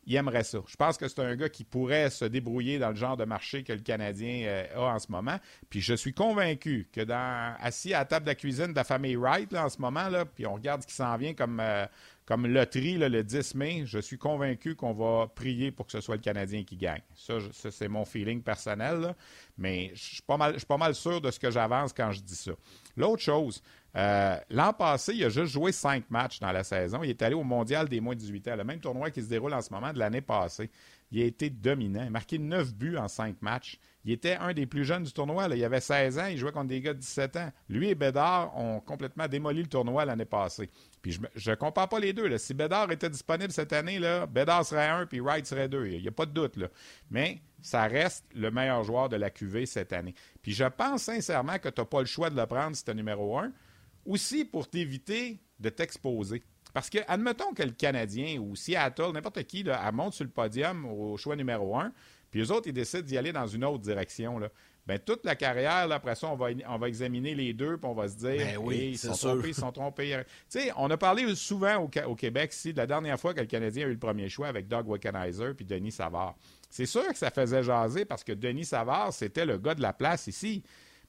il 0.05 0.15
aimerait 0.15 0.43
ça. 0.43 0.59
Je 0.67 0.75
pense 0.75 0.97
que 0.97 1.07
c'est 1.07 1.19
un 1.19 1.35
gars 1.35 1.49
qui 1.49 1.63
pourrait 1.63 2.09
se 2.09 2.25
débrouiller 2.25 2.79
dans 2.79 2.89
le 2.89 2.95
genre 2.95 3.17
de 3.17 3.25
marché 3.25 3.63
que 3.63 3.73
le 3.73 3.79
Canadien 3.79 4.43
euh, 4.45 4.65
a 4.75 4.95
en 4.95 4.99
ce 4.99 5.11
moment. 5.11 5.37
Puis 5.69 5.81
je 5.81 5.93
suis 5.93 6.13
convaincu 6.13 6.87
que 6.91 7.01
dans 7.01 7.55
assis 7.59 7.93
à 7.93 7.99
la 7.99 8.05
table 8.05 8.25
de 8.25 8.31
la 8.31 8.35
cuisine 8.35 8.67
de 8.67 8.75
la 8.75 8.83
famille 8.83 9.15
Wright 9.15 9.51
là, 9.51 9.65
en 9.65 9.69
ce 9.69 9.79
moment, 9.79 10.09
là, 10.09 10.25
puis 10.25 10.45
on 10.45 10.53
regarde 10.53 10.81
ce 10.81 10.87
qui 10.87 10.93
s'en 10.93 11.15
vient 11.17 11.33
comme, 11.33 11.59
euh, 11.59 11.85
comme 12.25 12.47
loterie 12.47 12.97
le 12.97 13.23
10 13.23 13.55
mai, 13.55 13.83
je 13.85 13.99
suis 13.99 14.17
convaincu 14.17 14.75
qu'on 14.75 14.93
va 14.93 15.27
prier 15.27 15.71
pour 15.71 15.85
que 15.85 15.91
ce 15.91 16.01
soit 16.01 16.15
le 16.15 16.21
Canadien 16.21 16.63
qui 16.63 16.77
gagne. 16.77 17.01
Ça, 17.15 17.35
ça, 17.51 17.71
c'est 17.71 17.87
mon 17.87 18.05
feeling 18.05 18.41
personnel. 18.41 19.15
Mais 19.57 19.91
je 19.93 20.15
suis 20.15 20.21
pas 20.21 20.37
mal, 20.37 20.53
je 20.53 20.59
suis 20.59 20.67
pas 20.67 20.77
mal 20.77 20.95
sûr 20.95 21.21
de 21.21 21.31
ce 21.31 21.39
que 21.39 21.51
j'avance 21.51 21.93
quand 21.93 22.11
je 22.11 22.21
dis 22.21 22.35
ça. 22.35 22.51
L'autre 22.95 23.21
chose, 23.21 23.61
euh, 23.95 24.35
l'an 24.49 24.73
passé, 24.73 25.13
il 25.13 25.23
a 25.23 25.29
juste 25.29 25.53
joué 25.53 25.71
cinq 25.71 26.09
matchs 26.09 26.39
dans 26.39 26.51
la 26.51 26.63
saison. 26.63 27.03
Il 27.03 27.11
est 27.11 27.21
allé 27.21 27.35
au 27.35 27.43
mondial 27.43 27.87
des 27.87 27.99
moins 27.99 28.15
de 28.15 28.19
18 28.19 28.47
ans, 28.47 28.55
le 28.55 28.63
même 28.63 28.79
tournoi 28.79 29.11
qui 29.11 29.21
se 29.21 29.29
déroule 29.29 29.53
en 29.53 29.61
ce 29.61 29.71
moment 29.71 29.93
de 29.93 29.99
l'année 29.99 30.21
passée. 30.21 30.71
Il 31.11 31.21
a 31.21 31.25
été 31.25 31.51
dominant. 31.51 32.01
Il 32.01 32.07
a 32.07 32.09
marqué 32.09 32.39
9 32.39 32.73
buts 32.73 32.97
en 32.97 33.07
5 33.07 33.39
matchs. 33.43 33.77
Il 34.03 34.11
était 34.11 34.35
un 34.35 34.51
des 34.51 34.65
plus 34.65 34.83
jeunes 34.83 35.03
du 35.03 35.13
tournoi. 35.13 35.47
Il 35.55 35.63
avait 35.63 35.79
16 35.79 36.17
ans. 36.17 36.25
Il 36.25 36.39
jouait 36.39 36.51
contre 36.51 36.69
des 36.69 36.81
gars 36.81 36.95
de 36.95 36.99
17 36.99 37.35
ans. 37.35 37.51
Lui 37.69 37.89
et 37.89 37.95
Bédard 37.95 38.57
ont 38.57 38.79
complètement 38.79 39.27
démoli 39.27 39.61
le 39.61 39.67
tournoi 39.67 40.05
l'année 40.05 40.25
passée. 40.25 40.71
Puis 41.03 41.19
je 41.35 41.51
ne 41.51 41.55
compare 41.55 41.87
pas 41.87 41.99
les 41.99 42.13
deux. 42.13 42.35
Si 42.39 42.55
Bédard 42.55 42.91
était 42.91 43.11
disponible 43.11 43.51
cette 43.51 43.73
année, 43.73 43.99
là, 43.99 44.25
Bédard 44.25 44.65
serait 44.65 44.87
un 44.87 45.05
puis 45.05 45.19
Wright 45.19 45.45
serait 45.45 45.69
deux. 45.69 45.85
Il 45.85 46.01
n'y 46.01 46.07
a 46.07 46.11
pas 46.11 46.25
de 46.25 46.31
doute. 46.31 46.57
Là. 46.57 46.67
Mais 47.11 47.41
ça 47.61 47.83
reste 47.83 48.25
le 48.33 48.49
meilleur 48.49 48.83
joueur 48.83 49.07
de 49.07 49.15
la 49.15 49.29
QV 49.29 49.67
cette 49.67 49.93
année. 49.93 50.15
Puis 50.41 50.53
je 50.53 50.65
pense 50.65 51.03
sincèrement 51.03 51.59
que 51.59 51.69
tu 51.69 51.79
n'as 51.79 51.85
pas 51.85 51.99
le 51.99 52.07
choix 52.07 52.31
de 52.31 52.35
le 52.35 52.47
prendre 52.47 52.75
si 52.75 52.83
tu 52.83 52.89
es 52.89 52.95
numéro 52.95 53.37
un. 53.37 53.51
Aussi 54.05 54.45
pour 54.45 54.67
t'éviter 54.69 55.39
de 55.59 55.69
t'exposer. 55.69 56.43
Parce 56.73 56.89
que, 56.89 56.97
admettons 57.07 57.53
que 57.53 57.63
le 57.63 57.71
Canadien 57.71 58.39
ou 58.39 58.55
Seattle, 58.55 59.11
n'importe 59.13 59.43
qui, 59.43 59.63
là, 59.63 59.81
elle 59.87 59.93
monte 59.93 60.13
sur 60.13 60.23
le 60.25 60.31
podium 60.31 60.85
au 60.85 61.17
choix 61.17 61.35
numéro 61.35 61.77
un, 61.77 61.93
puis 62.31 62.41
eux 62.41 62.51
autres, 62.51 62.67
ils 62.67 62.73
décident 62.73 63.03
d'y 63.03 63.17
aller 63.17 63.31
dans 63.31 63.45
une 63.45 63.63
autre 63.63 63.83
direction. 63.83 64.39
Là. 64.39 64.49
Ben, 64.87 64.99
toute 64.99 65.23
la 65.23 65.35
carrière, 65.35 65.87
là, 65.87 65.95
après 65.95 66.15
ça, 66.15 66.27
on 66.27 66.35
va, 66.35 66.47
on 66.67 66.77
va 66.77 66.87
examiner 66.87 67.35
les 67.35 67.53
deux, 67.53 67.77
puis 67.77 67.87
on 67.89 67.93
va 67.93 68.07
se 68.09 68.17
dire, 68.17 68.37
Ben 68.37 68.57
oui, 68.57 68.75
Hey, 68.75 68.89
ils 68.91 68.97
sont 68.97 69.13
sûr. 69.13 69.29
trompés, 69.29 69.47
ils 69.49 69.53
sont 69.53 69.71
trompés. 69.71 70.17
Tu 70.49 70.59
sais, 70.59 70.71
on 70.75 70.89
a 70.89 70.97
parlé 70.97 71.33
souvent 71.35 71.87
au 72.07 72.15
Québec 72.15 72.51
ici 72.53 72.73
de 72.73 72.77
la 72.79 72.87
dernière 72.87 73.19
fois 73.19 73.33
que 73.35 73.39
le 73.39 73.45
Canadien 73.45 73.85
a 73.85 73.89
eu 73.89 73.93
le 73.93 73.99
premier 73.99 74.27
choix 74.27 74.47
avec 74.47 74.67
Doug 74.67 74.87
Wickenheiser 74.89 75.53
puis 75.53 75.63
Denis 75.63 75.91
Savard. 75.91 76.35
C'est 76.69 76.87
sûr 76.87 77.07
que 77.07 77.17
ça 77.17 77.29
faisait 77.29 77.61
jaser 77.63 78.03
parce 78.03 78.23
que 78.23 78.33
Denis 78.33 78.65
Savard, 78.65 79.13
c'était 79.13 79.45
le 79.45 79.59
gars 79.59 79.75
de 79.75 79.81
la 79.83 79.93
place 79.93 80.25
ici. 80.27 80.63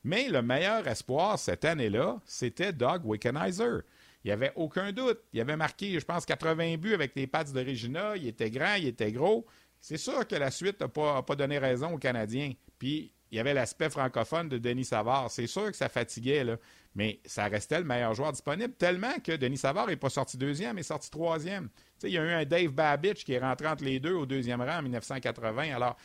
Mais 0.04 0.28
le 0.28 0.42
meilleur 0.42 0.86
espoir 0.86 1.38
cette 1.38 1.64
année-là, 1.64 2.20
c'était 2.26 2.72
Doug 2.72 3.04
Wickenheiser. 3.04 3.80
Il 4.22 4.28
n'y 4.28 4.32
avait 4.32 4.52
aucun 4.54 4.92
doute. 4.92 5.20
Il 5.32 5.40
avait 5.40 5.56
marqué, 5.56 5.98
je 5.98 6.04
pense, 6.04 6.24
80 6.24 6.76
buts 6.76 6.94
avec 6.94 7.12
les 7.16 7.26
Pats 7.26 7.44
de 7.44 7.58
Regina. 7.58 8.16
Il 8.16 8.26
était 8.26 8.50
grand, 8.50 8.74
il 8.74 8.86
était 8.86 9.12
gros. 9.12 9.46
C'est 9.80 9.98
sûr 9.98 10.26
que 10.26 10.34
la 10.34 10.50
suite 10.50 10.80
n'a 10.80 10.88
pas 10.88 11.36
donné 11.36 11.58
raison 11.58 11.92
aux 11.94 11.98
Canadiens. 11.98 12.52
Puis, 12.78 13.12
il 13.34 13.36
y 13.36 13.40
avait 13.40 13.52
l'aspect 13.52 13.90
francophone 13.90 14.48
de 14.48 14.58
Denis 14.58 14.84
Savard. 14.84 15.30
C'est 15.30 15.48
sûr 15.48 15.70
que 15.70 15.76
ça 15.76 15.88
fatiguait, 15.88 16.44
là. 16.44 16.56
mais 16.94 17.18
ça 17.26 17.46
restait 17.46 17.78
le 17.78 17.84
meilleur 17.84 18.14
joueur 18.14 18.30
disponible, 18.30 18.74
tellement 18.74 19.18
que 19.24 19.32
Denis 19.32 19.58
Savard 19.58 19.88
n'est 19.88 19.96
pas 19.96 20.08
sorti 20.08 20.36
deuxième, 20.36 20.76
il 20.76 20.80
est 20.80 20.84
sorti 20.84 21.10
troisième. 21.10 21.68
Il 22.04 22.12
y 22.12 22.18
a 22.18 22.22
eu 22.24 22.30
un 22.30 22.44
Dave 22.44 22.70
Babich 22.72 23.24
qui 23.24 23.32
est 23.32 23.38
rentré 23.38 23.66
entre 23.66 23.84
les 23.84 24.00
deux 24.00 24.14
au 24.14 24.26
deuxième 24.26 24.60
rang 24.60 24.78
en 24.78 24.82
1980. 24.82 25.74
Alors, 25.74 25.96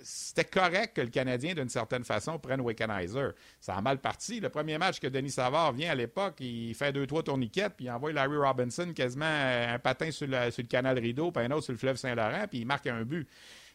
c'était 0.00 0.44
correct 0.44 0.96
que 0.96 1.00
le 1.00 1.08
Canadien, 1.08 1.54
d'une 1.54 1.68
certaine 1.68 2.04
façon, 2.04 2.38
prenne 2.38 2.60
Wickenheiser. 2.60 3.30
Ça 3.60 3.74
a 3.74 3.80
mal 3.80 3.98
parti. 3.98 4.40
Le 4.40 4.48
premier 4.48 4.78
match 4.78 5.00
que 5.00 5.06
Denis 5.06 5.30
Savard 5.30 5.72
vient 5.72 5.90
à 5.90 5.94
l'époque, 5.94 6.36
il 6.40 6.74
fait 6.74 6.92
deux, 6.92 7.06
trois 7.06 7.22
tourniquettes, 7.22 7.74
puis 7.76 7.86
il 7.86 7.90
envoie 7.90 8.12
Larry 8.12 8.36
Robinson 8.36 8.92
quasiment 8.94 9.24
euh, 9.26 9.74
un 9.74 9.78
patin 9.78 10.10
sur, 10.10 10.26
le- 10.26 10.62
canal 10.64 10.98
Rideau, 10.98 11.30
puis 11.32 11.44
un 11.44 11.50
autre 11.50 11.64
sur 11.64 11.72
le 11.72 11.78
fleuve 11.78 11.96
Saint-Laurent, 11.96 12.46
puis 12.48 12.60
il 12.60 12.66
marque 12.66 12.86
un 12.86 13.02
but. 13.04 13.28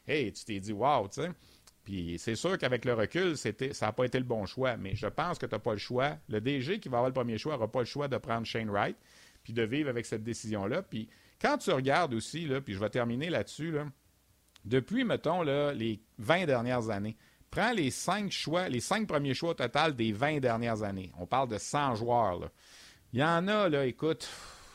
Hey, 0.08 0.32
tu 0.32 0.46
t'es 0.46 0.60
dit, 0.60 0.74
wow, 0.74 1.08
tu 1.08 1.22
sais. 1.22 1.30
Puis 1.84 2.18
c'est 2.20 2.36
sûr 2.36 2.58
qu'avec 2.60 2.86
le 2.86 2.94
recul, 2.94 3.36
ça 3.38 3.52
n'a 3.82 3.92
pas 3.92 4.06
été 4.06 4.20
le 4.20 4.24
bon 4.24 4.46
choix, 4.46 4.78
mais 4.78 4.96
je 4.96 5.08
pense 5.08 5.40
que 5.40 5.48
tu 5.48 5.56
n'as 5.56 5.60
pas 5.60 5.72
le 5.74 5.80
choix. 5.80 6.16
Le 6.30 6.40
DG 6.40 6.80
qui 6.80 6.90
va 6.90 6.98
avoir 6.98 7.10
le 7.10 7.14
premier 7.14 7.38
choix 7.40 7.54
n'aura 7.54 7.72
pas 7.72 7.80
le 7.80 7.86
choix 7.86 8.08
de 8.08 8.18
prendre 8.18 8.46
Shane 8.46 8.70
Wright, 8.70 8.96
puis 9.44 9.52
de 9.54 9.64
vivre 9.64 9.90
avec 9.90 10.06
cette 10.06 10.24
décision-là. 10.24 10.84
Puis 10.84 11.10
quand 11.42 11.58
tu 11.58 11.72
regardes 11.72 12.14
aussi, 12.14 12.46
là, 12.46 12.62
puis 12.62 12.74
je 12.74 12.80
vais 12.80 12.90
terminer 12.90 13.30
là-dessus, 13.30 13.72
là, 13.72 13.86
depuis, 14.64 15.04
mettons, 15.04 15.42
là, 15.42 15.74
les 15.74 16.02
20 16.20 16.46
dernières 16.46 16.90
années, 16.90 17.18
prends 17.50 17.72
les 17.72 17.90
cinq 17.90 18.32
choix, 18.32 18.70
les 18.70 18.80
cinq 18.80 19.08
premiers 19.08 19.34
choix 19.34 19.52
au 19.52 19.56
total 19.56 19.96
des 19.96 20.12
20 20.12 20.40
dernières 20.40 20.84
années. 20.84 21.12
On 21.18 21.26
parle 21.26 21.50
de 21.50 21.58
100 21.58 21.96
joueurs. 21.96 22.50
Il 23.14 23.20
y 23.20 23.24
en 23.24 23.48
a, 23.48 23.86
écoute, 23.86 24.30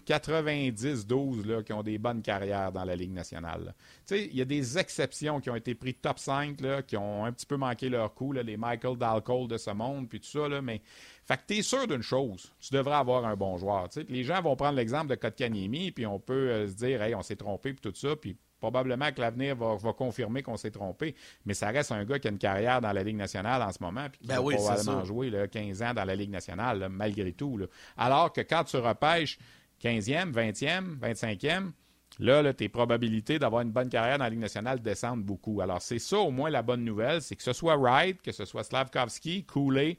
90-12 0.07 1.65
qui 1.65 1.73
ont 1.73 1.83
des 1.83 1.99
bonnes 1.99 2.23
carrières 2.23 2.73
dans 2.73 2.85
la 2.85 2.95
Ligue 2.95 3.13
nationale. 3.13 3.75
Il 4.11 4.35
y 4.35 4.41
a 4.41 4.45
des 4.45 4.79
exceptions 4.79 5.41
qui 5.41 5.51
ont 5.51 5.57
été 5.57 5.75
pris 5.75 5.95
top 5.95 6.19
5, 6.19 6.61
là, 6.61 6.83
qui 6.83 6.97
ont 6.97 7.25
un 7.25 7.33
petit 7.33 7.47
peu 7.47 7.57
manqué 7.57 7.89
leur 7.89 8.15
coup, 8.15 8.33
là, 8.33 8.43
les 8.43 8.57
Michael 8.57 8.97
Dalcole 8.97 9.49
de 9.49 9.59
ce 9.59 9.71
monde, 9.71 10.09
puis 10.09 10.21
tout 10.21 10.29
ça, 10.29 10.49
là, 10.49 10.63
mais 10.63 10.81
fait 11.25 11.37
que 11.39 11.43
tu 11.49 11.59
es 11.59 11.63
sûr 11.63 11.87
d'une 11.89 12.03
chose, 12.03 12.53
tu 12.61 12.73
devrais 12.73 12.97
avoir 12.97 13.25
un 13.25 13.35
bon 13.35 13.57
joueur. 13.57 13.89
Les 14.09 14.23
gens 14.23 14.41
vont 14.41 14.55
prendre 14.55 14.77
l'exemple 14.77 15.09
de 15.09 15.17
Kotkaniemi, 15.17 15.91
puis 15.91 16.07
on 16.07 16.21
peut 16.21 16.51
euh, 16.51 16.69
se 16.69 16.75
dire, 16.75 17.03
hey, 17.03 17.15
on 17.15 17.23
s'est 17.23 17.37
trompé, 17.37 17.73
puis 17.73 17.91
tout 17.91 17.97
ça, 17.97 18.15
puis 18.15 18.37
probablement 18.61 19.13
que 19.13 19.21
l'avenir 19.21 19.57
va, 19.57 19.93
confirmer 19.93 20.43
qu'on 20.43 20.57
s'est 20.57 20.71
trompé, 20.71 21.15
mais 21.45 21.55
ça 21.55 21.69
reste 21.69 21.93
un 21.93 22.05
gars 22.05 22.19
qui 22.19 22.29
a 22.29 22.31
une 22.31 22.39
carrière 22.39 22.81
dans 22.81 22.93
la 22.93 23.03
Ligue 23.03 23.17
nationale 23.17 23.63
en 23.63 23.73
ce 23.73 23.83
moment, 23.83 24.07
puis 24.11 24.21
qui 24.21 24.29
ben 24.29 24.41
va 24.41 24.57
probablement 24.57 25.05
jouer 25.05 25.49
15 25.51 25.83
ans 25.83 25.95
dans 25.95 26.05
la 26.05 26.15
Ligue 26.15 26.31
nationale, 26.31 26.89
malgré 26.91 27.33
tout. 27.33 27.61
Alors 27.97 28.33
que 28.33 28.41
quand 28.41 28.65
tu 28.65 28.77
repêches 28.79 29.39
15e, 29.83 30.33
20e, 30.33 30.99
25e, 30.99 31.71
là, 32.19 32.53
tes 32.53 32.69
probabilités 32.69 33.39
d'avoir 33.39 33.63
une 33.63 33.73
bonne 33.73 33.89
carrière 33.89 34.19
dans 34.19 34.25
la 34.25 34.31
Ligue 34.31 34.41
nationale 34.41 34.81
descendent 34.81 35.23
beaucoup. 35.23 35.61
Alors, 35.61 35.83
c'est 35.83 35.99
ça 35.99 36.19
au 36.19 36.31
moins 36.31 36.51
la 36.51 36.63
bonne 36.63 36.85
nouvelle, 36.85 37.23
c'est 37.23 37.37
que 37.37 37.43
ce 37.43 37.53
soit 37.53 37.77
Wright, 37.77 38.21
que 38.23 38.33
ce 38.33 38.45
soit 38.45 38.65
Slavkovski, 38.65 39.45
Cooley, 39.45 39.99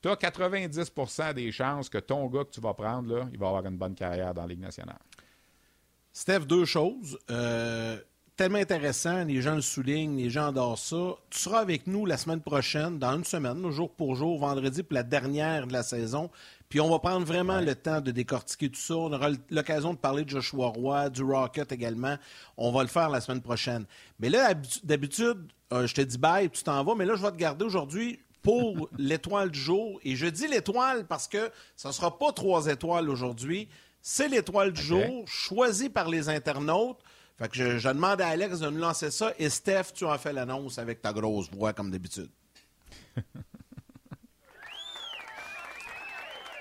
tu 0.00 0.08
as 0.08 0.14
90% 0.14 1.34
des 1.34 1.50
chances 1.50 1.88
que 1.88 1.98
ton 1.98 2.26
gars 2.26 2.44
que 2.44 2.50
tu 2.50 2.60
vas 2.60 2.74
prendre, 2.74 3.14
là, 3.14 3.28
il 3.32 3.38
va 3.38 3.48
avoir 3.48 3.66
une 3.66 3.76
bonne 3.76 3.94
carrière 3.94 4.32
dans 4.32 4.42
la 4.42 4.48
Ligue 4.48 4.60
nationale. 4.60 4.98
Steph, 6.12 6.40
deux 6.40 6.64
choses. 6.64 7.18
Euh, 7.30 7.98
tellement 8.36 8.58
intéressant, 8.58 9.24
les 9.24 9.42
gens 9.42 9.56
le 9.56 9.60
soulignent, 9.60 10.16
les 10.16 10.30
gens 10.30 10.48
adorent 10.48 10.78
ça. 10.78 11.16
Tu 11.30 11.40
seras 11.40 11.58
avec 11.58 11.88
nous 11.88 12.06
la 12.06 12.16
semaine 12.16 12.40
prochaine, 12.40 12.98
dans 12.98 13.16
une 13.16 13.24
semaine, 13.24 13.68
jour 13.70 13.92
pour 13.92 14.14
jour, 14.14 14.38
vendredi, 14.38 14.84
pour 14.84 14.94
la 14.94 15.02
dernière 15.02 15.66
de 15.66 15.72
la 15.72 15.82
saison. 15.82 16.30
Puis 16.68 16.80
on 16.80 16.90
va 16.90 16.98
prendre 16.98 17.24
vraiment 17.24 17.60
le 17.60 17.74
temps 17.74 18.00
de 18.00 18.10
décortiquer 18.10 18.68
tout 18.68 18.80
ça. 18.80 18.94
On 18.94 19.12
aura 19.12 19.30
l'occasion 19.50 19.94
de 19.94 19.98
parler 19.98 20.24
de 20.24 20.30
Joshua 20.30 20.66
Roy, 20.66 21.08
du 21.08 21.22
Rocket 21.22 21.72
également. 21.72 22.16
On 22.56 22.72
va 22.72 22.82
le 22.82 22.88
faire 22.88 23.08
la 23.08 23.20
semaine 23.20 23.40
prochaine. 23.40 23.86
Mais 24.20 24.28
là, 24.28 24.52
d'habitude, 24.84 25.50
euh, 25.72 25.86
je 25.86 25.94
te 25.94 26.02
dis 26.02 26.18
bye, 26.18 26.50
tu 26.50 26.62
t'en 26.62 26.84
vas, 26.84 26.94
mais 26.94 27.06
là, 27.06 27.14
je 27.16 27.22
vais 27.22 27.30
te 27.30 27.36
garder 27.36 27.64
aujourd'hui 27.64 28.20
pour 28.42 28.90
l'étoile 28.98 29.50
du 29.50 29.58
jour. 29.58 29.98
Et 30.04 30.14
je 30.14 30.26
dis 30.26 30.46
l'étoile 30.46 31.06
parce 31.06 31.26
que 31.26 31.50
ça 31.74 31.88
ne 31.88 31.94
sera 31.94 32.18
pas 32.18 32.32
trois 32.32 32.66
étoiles 32.66 33.08
aujourd'hui. 33.08 33.68
C'est 34.02 34.28
l'étoile 34.28 34.72
du 34.72 34.82
jour, 34.82 35.26
choisie 35.26 35.88
par 35.88 36.08
les 36.08 36.28
internautes. 36.28 36.98
Fait 37.38 37.48
que 37.48 37.56
je, 37.56 37.78
je, 37.78 37.88
demande 37.88 38.20
à 38.20 38.28
Alex 38.28 38.60
de 38.60 38.68
nous 38.68 38.78
lancer 38.78 39.10
ça. 39.10 39.32
Et 39.38 39.48
Steph, 39.48 39.92
tu 39.94 40.04
en 40.04 40.18
fais 40.18 40.32
l'annonce 40.32 40.78
avec 40.78 41.00
ta 41.00 41.12
grosse 41.12 41.50
voix, 41.50 41.72
comme 41.72 41.90
d'habitude. 41.90 42.30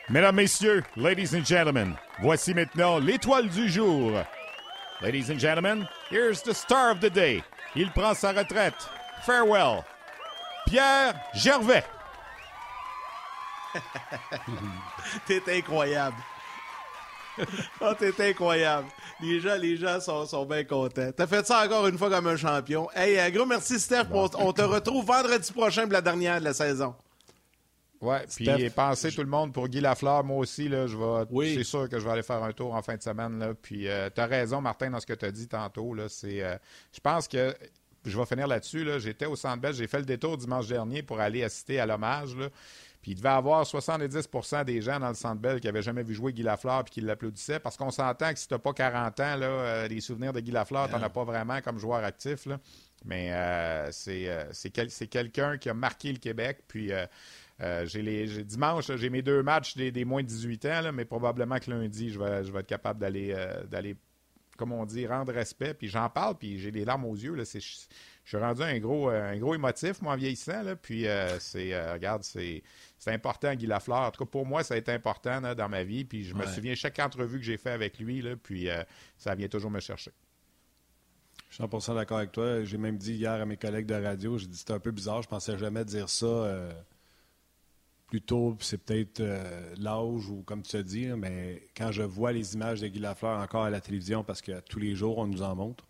Mesdames, 0.10 0.38
Messieurs, 0.38 0.86
ladies 0.96 1.34
and 1.34 1.46
gentlemen, 1.46 1.94
voici 2.22 2.54
maintenant 2.54 2.98
l'étoile 2.98 3.50
du 3.50 3.68
jour. 3.68 4.14
Ladies 5.02 5.30
and 5.30 5.38
gentlemen, 5.38 5.86
here's 6.10 6.42
the 6.42 6.54
star 6.54 6.92
of 6.92 7.02
the 7.02 7.10
day. 7.10 7.44
Il 7.76 7.92
prend 7.92 8.16
sa 8.16 8.32
retraite. 8.32 8.88
Farewell. 9.26 9.84
Pierre 10.66 11.14
Gervais. 11.36 11.84
T'es 15.28 15.42
incroyable. 15.50 16.16
oh, 17.82 17.94
t'es 18.00 18.30
incroyable. 18.30 18.88
Les 19.22 19.42
gens, 19.42 19.58
les 19.58 19.76
gens 19.76 20.00
sont, 20.00 20.26
sont 20.26 20.46
bien 20.46 20.64
contents. 20.64 21.12
T'as 21.16 21.28
fait 21.28 21.46
ça 21.46 21.66
encore 21.66 21.86
une 21.86 21.98
fois 21.98 22.10
comme 22.10 22.28
un 22.28 22.38
champion. 22.38 22.88
Hey, 22.96 23.20
un 23.20 23.30
gros 23.30 23.46
merci, 23.46 23.78
Steph. 23.78 24.06
On 24.12 24.54
te 24.54 24.62
retrouve 24.62 25.06
vendredi 25.06 25.52
prochain 25.52 25.84
pour 25.84 25.94
la 25.94 26.02
dernière 26.02 26.40
de 26.40 26.46
la 26.46 26.54
saison. 26.54 26.96
Oui, 28.02 28.18
puis 28.36 28.70
pensez 28.70 29.12
tout 29.12 29.22
le 29.22 29.30
monde 29.30 29.54
pour 29.54 29.68
Guy 29.68 29.82
Lafleur. 29.82 30.24
Moi 30.24 30.38
aussi, 30.38 30.70
là, 30.70 30.86
je 30.88 30.96
vais. 30.96 31.28
Oui. 31.32 31.56
C'est 31.56 31.64
sûr 31.64 31.90
que 31.90 32.00
je 32.00 32.06
vais 32.06 32.12
aller 32.12 32.24
faire 32.24 32.44
un 32.44 32.52
tour 32.52 32.76
en 32.76 32.82
fin 32.82 32.96
de 32.96 33.02
semaine. 33.02 33.40
Là. 33.40 33.54
Puis 33.60 33.88
euh, 33.88 34.10
tu 34.14 34.22
as 34.22 34.26
raison, 34.28 34.62
Martin, 34.62 34.92
dans 34.92 35.00
ce 35.00 35.06
que 35.06 35.14
tu 35.14 35.26
as 35.26 35.32
dit 35.32 35.48
tantôt. 35.48 35.94
Là, 35.94 36.08
c'est, 36.08 36.44
euh, 36.44 36.58
je 36.94 37.00
pense 37.00 37.28
que 37.28 37.56
je 38.06 38.18
vais 38.18 38.26
finir 38.26 38.48
là-dessus. 38.48 38.84
Là. 38.84 39.00
J'étais 39.00 39.26
au 39.26 39.36
Centre 39.36 39.60
Bell, 39.60 39.74
j'ai 39.74 39.88
fait 39.88 40.00
le 40.00 40.06
détour 40.06 40.38
dimanche 40.38 40.68
dernier 40.68 41.02
pour 41.02 41.20
aller 41.20 41.44
assister 41.44 41.80
à 41.80 41.86
l'hommage. 41.88 42.36
Puis 43.02 43.12
il 43.12 43.16
devait 43.16 43.30
y 43.30 43.32
avoir 43.32 43.64
70% 43.64 44.66
des 44.66 44.82
gens 44.82 45.00
dans 45.00 45.10
le 45.10 45.16
Centre 45.16 45.42
Bell 45.42 45.60
qui 45.60 45.68
n'avaient 45.68 45.82
jamais 45.82 46.04
vu 46.04 46.14
jouer 46.14 46.34
Guy 46.34 46.44
Lafleur 46.44 46.84
puis 46.84 46.94
qui 46.94 47.02
l'applaudissaient. 47.02 47.60
Parce 47.60 47.78
qu'on 47.78 47.92
s'entend 47.92 48.32
que 48.32 48.40
si 48.40 48.48
tu 48.48 48.54
n'as 48.54 48.60
pas 48.60 48.74
40 48.74 49.20
ans, 49.20 49.36
là, 49.38 49.48
euh, 49.48 49.88
les 49.88 50.02
souvenirs 50.02 50.34
de 50.34 50.40
Guy 50.40 50.52
Lafleur, 50.52 50.88
tu 50.88 50.94
n'en 50.96 51.02
as 51.02 51.10
pas 51.10 51.24
vraiment 51.24 51.62
comme 51.62 51.80
joueur 51.80 52.04
actif. 52.04 52.46
Là. 52.46 52.60
Mais 53.06 53.32
c'est, 53.92 54.30
c'est, 54.52 54.90
c'est 54.90 55.08
quelqu'un 55.08 55.58
qui 55.58 55.70
a 55.70 55.74
marqué 55.74 56.12
le 56.12 56.20
Québec. 56.20 56.60
Puis 56.68 56.92
euh, 57.60 57.86
j'ai 57.86 58.44
dimanche, 58.44 58.92
j'ai 58.96 59.10
mes 59.10 59.22
deux 59.22 59.42
matchs 59.42 59.76
des, 59.76 60.06
moins 60.06 60.22
de 60.22 60.28
18 60.28 60.66
ans, 60.66 60.92
mais 60.94 61.06
probablement 61.06 61.58
que 61.58 61.72
lundi, 61.72 62.12
je 62.12 62.20
vais, 62.20 62.44
je 62.44 62.52
vais 62.52 62.60
être 62.60 62.68
capable 62.68 63.00
d'aller, 63.00 63.34
euh, 63.36 63.64
d'aller, 63.64 63.96
comme 64.58 64.72
on 64.72 64.86
dit, 64.86 65.08
rendre 65.08 65.34
respect. 65.34 65.74
Puis 65.74 65.88
j'en 65.88 66.08
parle, 66.10 66.38
puis 66.38 66.60
j'ai 66.60 66.70
les 66.70 66.86
larmes 66.86 67.06
aux 67.06 67.16
yeux. 67.16 67.34
Là, 67.34 67.44
je, 67.46 67.60
suis 67.60 68.38
rendu 68.38 68.62
un 68.62 68.78
gros, 68.78 69.10
euh, 69.10 69.34
un 69.34 69.38
gros 69.38 69.56
émotif, 69.56 70.02
moi, 70.04 70.14
en 70.14 70.18
vieillissant. 70.18 70.62
Là, 70.62 70.76
puis 70.76 71.06
c'est, 71.40 71.92
regarde, 71.92 72.24
c'est, 72.24 72.62
c'est 73.00 73.12
important, 73.12 73.54
Guy 73.56 73.66
Lafleur. 73.66 74.02
En 74.02 74.12
tout 74.12 74.24
cas, 74.24 74.30
pour 74.30 74.46
moi, 74.46 74.64
ça 74.64 74.76
a 74.76 74.78
été 74.78 74.92
important 74.92 75.42
dans 75.56 75.70
ma 75.70 75.84
vie. 75.84 76.06
Puis 76.06 76.26
je 76.26 76.36
me 76.36 76.46
souviens 76.46 76.76
chaque 76.76 77.00
entrevue 77.00 77.40
que 77.40 77.46
j'ai 77.46 77.58
fait 77.58 77.72
avec 77.72 77.98
lui, 77.98 78.22
là, 78.22 78.36
puis 78.36 78.68
ça 79.18 79.34
vient 79.34 79.48
toujours 79.48 79.72
me 79.72 79.80
chercher. 79.80 80.12
Je 81.50 81.56
suis 81.56 81.64
100% 81.64 81.96
d'accord 81.96 82.18
avec 82.18 82.34
toi. 82.34 82.64
J'ai 82.66 82.78
même 82.78 82.98
dit 82.98 83.14
hier 83.14 83.32
à 83.32 83.46
mes 83.46 83.58
collègues 83.58 83.86
de 83.86 83.96
radio, 83.96 84.38
j'ai 84.38 84.48
dit 84.48 84.58
c'était 84.58 84.74
un 84.74 84.80
peu 84.80 84.92
bizarre, 84.92 85.22
je 85.22 85.30
pensais 85.30 85.58
jamais 85.58 85.86
dire 85.86 86.10
ça 86.10 86.26
plutôt, 88.08 88.56
c'est 88.62 88.78
peut-être 88.78 89.20
euh, 89.20 89.76
l'âge 89.78 90.30
ou 90.30 90.42
comme 90.44 90.64
tu 90.64 90.76
as 90.78 90.84
dit, 90.84 91.08
mais 91.08 91.68
quand 91.76 91.92
je 91.92 92.04
vois 92.04 92.32
les 92.32 92.56
images 92.56 92.82
de 92.82 92.88
Guy 92.88 93.00
Lafleur 93.00 93.40
encore 93.40 93.64
à 93.64 93.70
la 93.70 93.82
télévision, 93.82 94.24
parce 94.24 94.42
que 94.42 94.60
tous 94.62 94.80
les 94.80 94.96
jours, 94.96 95.18
on 95.18 95.28
nous 95.28 95.44
en 95.44 95.56
montre, 95.56 95.86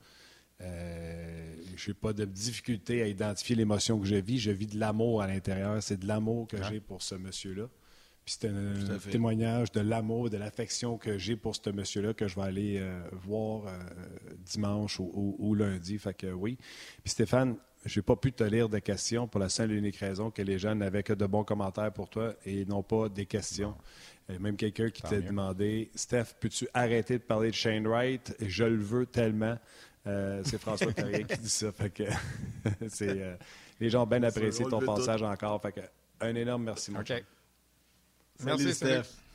euh, 0.61 1.55
je 1.75 1.89
n'ai 1.89 1.93
pas 1.93 2.13
de 2.13 2.25
difficulté 2.25 3.03
à 3.03 3.07
identifier 3.07 3.55
l'émotion 3.55 3.99
que 3.99 4.07
je 4.07 4.15
vis. 4.15 4.39
Je 4.39 4.49
vis 4.49 4.65
de 4.65 4.79
l'amour 4.79 5.21
à 5.21 5.27
l'intérieur. 5.27 5.81
C'est 5.83 5.97
de 5.97 6.07
l'amour 6.07 6.47
que 6.47 6.57
j'ai 6.63 6.79
pour 6.79 7.03
ce 7.03 7.13
monsieur-là. 7.13 7.69
Puis 8.25 8.35
c'est 8.39 8.49
un, 8.49 8.97
témoignage 9.09 9.71
de 9.71 9.79
l'amour, 9.79 10.29
de 10.29 10.37
l'affection 10.37 10.97
que 10.97 11.17
j'ai 11.17 11.37
pour 11.37 11.55
ce 11.55 11.69
monsieur-là 11.69 12.13
que 12.13 12.27
je 12.27 12.35
vais 12.35 12.41
aller 12.41 12.77
euh, 12.79 12.99
voir 13.11 13.71
dimanche 14.39 14.99
ou, 14.99 15.35
ou, 15.37 15.53
lundi. 15.53 15.97
Fait 15.99 16.15
que 16.15 16.27
oui. 16.27 16.57
Puis 17.03 17.11
Stéphane, 17.11 17.57
je 17.87 17.99
n'ai 17.99 18.03
pas 18.03 18.15
pu 18.15 18.31
te 18.31 18.43
lire 18.43 18.69
de 18.69 18.79
questions 18.79 19.27
pour 19.27 19.39
la 19.39 19.49
seule 19.49 19.71
et 19.71 19.75
unique 19.75 19.97
raison 19.97 20.29
que 20.29 20.41
les 20.41 20.59
gens 20.59 20.75
n'avaient 20.75 21.03
que 21.03 21.13
de 21.13 21.25
bons 21.25 21.43
commentaires 21.43 21.91
pour 21.91 22.09
toi 22.09 22.33
et 22.45 22.65
non 22.65 22.83
pas 22.83 23.09
des 23.09 23.25
questions. 23.25 23.75
Même 24.39 24.57
quelqu'un 24.57 24.89
qui 24.89 25.01
t'a 25.01 25.21
demandé 25.21 25.89
Steph, 25.95 26.35
peux-tu 26.39 26.67
arrêter 26.73 27.17
de 27.17 27.23
parler 27.23 27.49
de 27.49 27.55
Shane 27.55 27.87
Wright? 27.87 28.35
Je 28.41 28.65
le 28.65 28.75
veux 28.75 29.05
tellement. 29.05 29.57
Euh, 30.05 30.41
c'est 30.43 30.59
François 30.59 30.91
Carrier 30.93 31.23
qui 31.23 31.37
dit 31.37 31.49
ça. 31.49 31.71
Fait 31.71 31.89
que 31.89 32.03
c'est, 32.89 33.21
euh, 33.21 33.35
les 33.79 33.89
gens 33.89 34.03
ont 34.03 34.07
bien 34.07 34.23
apprécié 34.23 34.65
ton 34.65 34.79
passage 34.79 35.23
encore. 35.23 35.61
Fait 35.61 35.71
que, 35.71 35.81
un 36.19 36.35
énorme 36.35 36.63
merci. 36.63 36.91
OK. 36.91 37.23
Merci, 38.43 38.73
Steph. 38.73 39.26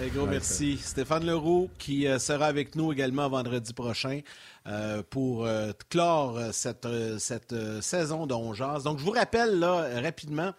Un 0.00 0.06
gros 0.06 0.26
merci. 0.26 0.78
Stéphane 0.78 1.26
Leroux 1.26 1.68
qui 1.78 2.06
euh, 2.06 2.18
sera 2.18 2.46
avec 2.46 2.74
nous 2.74 2.90
également 2.90 3.28
vendredi 3.28 3.74
prochain. 3.74 4.22
Euh, 4.66 5.02
pour 5.08 5.46
euh, 5.46 5.72
clore 5.88 6.36
euh, 6.36 6.52
cette, 6.52 6.86
cette 7.18 7.54
saison 7.80 8.26
de 8.26 8.34
Donc, 8.84 8.98
je 8.98 9.04
vous 9.04 9.10
rappelle 9.10 9.58
là, 9.58 10.00
rapidement 10.02 10.52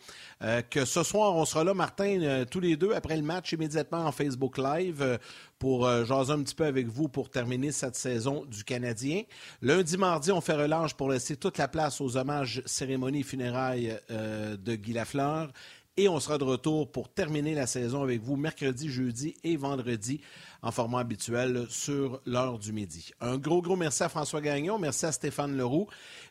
que 0.72 0.86
ce 0.86 1.04
soir, 1.04 1.36
on 1.36 1.46
sera 1.46 1.64
là, 1.64 1.76
Martin, 1.76 2.46
tous 2.50 2.60
les 2.60 2.76
deux, 2.76 2.94
après 2.94 3.16
le 3.16 3.22
match, 3.22 3.52
immédiatement 3.54 4.06
en 4.06 4.12
Facebook 4.12 4.58
Live 4.58 5.20
pour 5.60 5.88
jaser 6.04 6.34
un 6.34 6.42
petit 6.42 6.56
peu 6.56 6.66
avec 6.66 6.88
vous 6.88 7.08
pour 7.08 7.30
terminer 7.30 7.72
cette 7.72 7.96
saison 7.96 8.44
du 8.46 8.64
Canadien. 8.64 9.22
Lundi, 9.62 9.98
mardi, 9.98 10.32
on 10.32 10.42
fait 10.42 10.56
relâche 10.56 10.96
pour 10.96 11.12
laisser 11.12 11.36
toute 11.36 11.60
la 11.60 11.68
place 11.68 12.02
aux 12.02 12.18
hommages, 12.18 12.64
cérémonies 12.66 13.22
funérailles 13.22 13.96
de 14.10 14.76
Guy 14.76 14.94
Lafleur. 14.94 15.52
Et 15.98 16.08
on 16.08 16.22
sera 16.22 16.38
de 16.38 16.46
retour 16.46 16.90
pour 16.90 17.10
terminer 17.10 17.54
la 17.54 17.68
saison 17.68 18.02
avec 18.02 18.22
vous 18.22 18.38
mercredi, 18.38 18.90
jeudi 18.90 19.36
et 19.44 19.58
vendredi 19.58 20.22
en 20.62 20.72
format 20.72 21.00
habituel 21.00 21.66
sur 21.70 22.22
l'heure 22.26 22.60
du 22.60 22.72
midi. 22.72 23.12
Un 23.20 23.38
gros, 23.38 23.62
gros 23.62 23.76
merci 23.76 24.04
à 24.04 24.08
François 24.08 24.40
Gagnon, 24.40 24.80
merci 24.80 25.06
à 25.06 25.12
Stéphane 25.12 25.58
Leroux, 25.58 25.88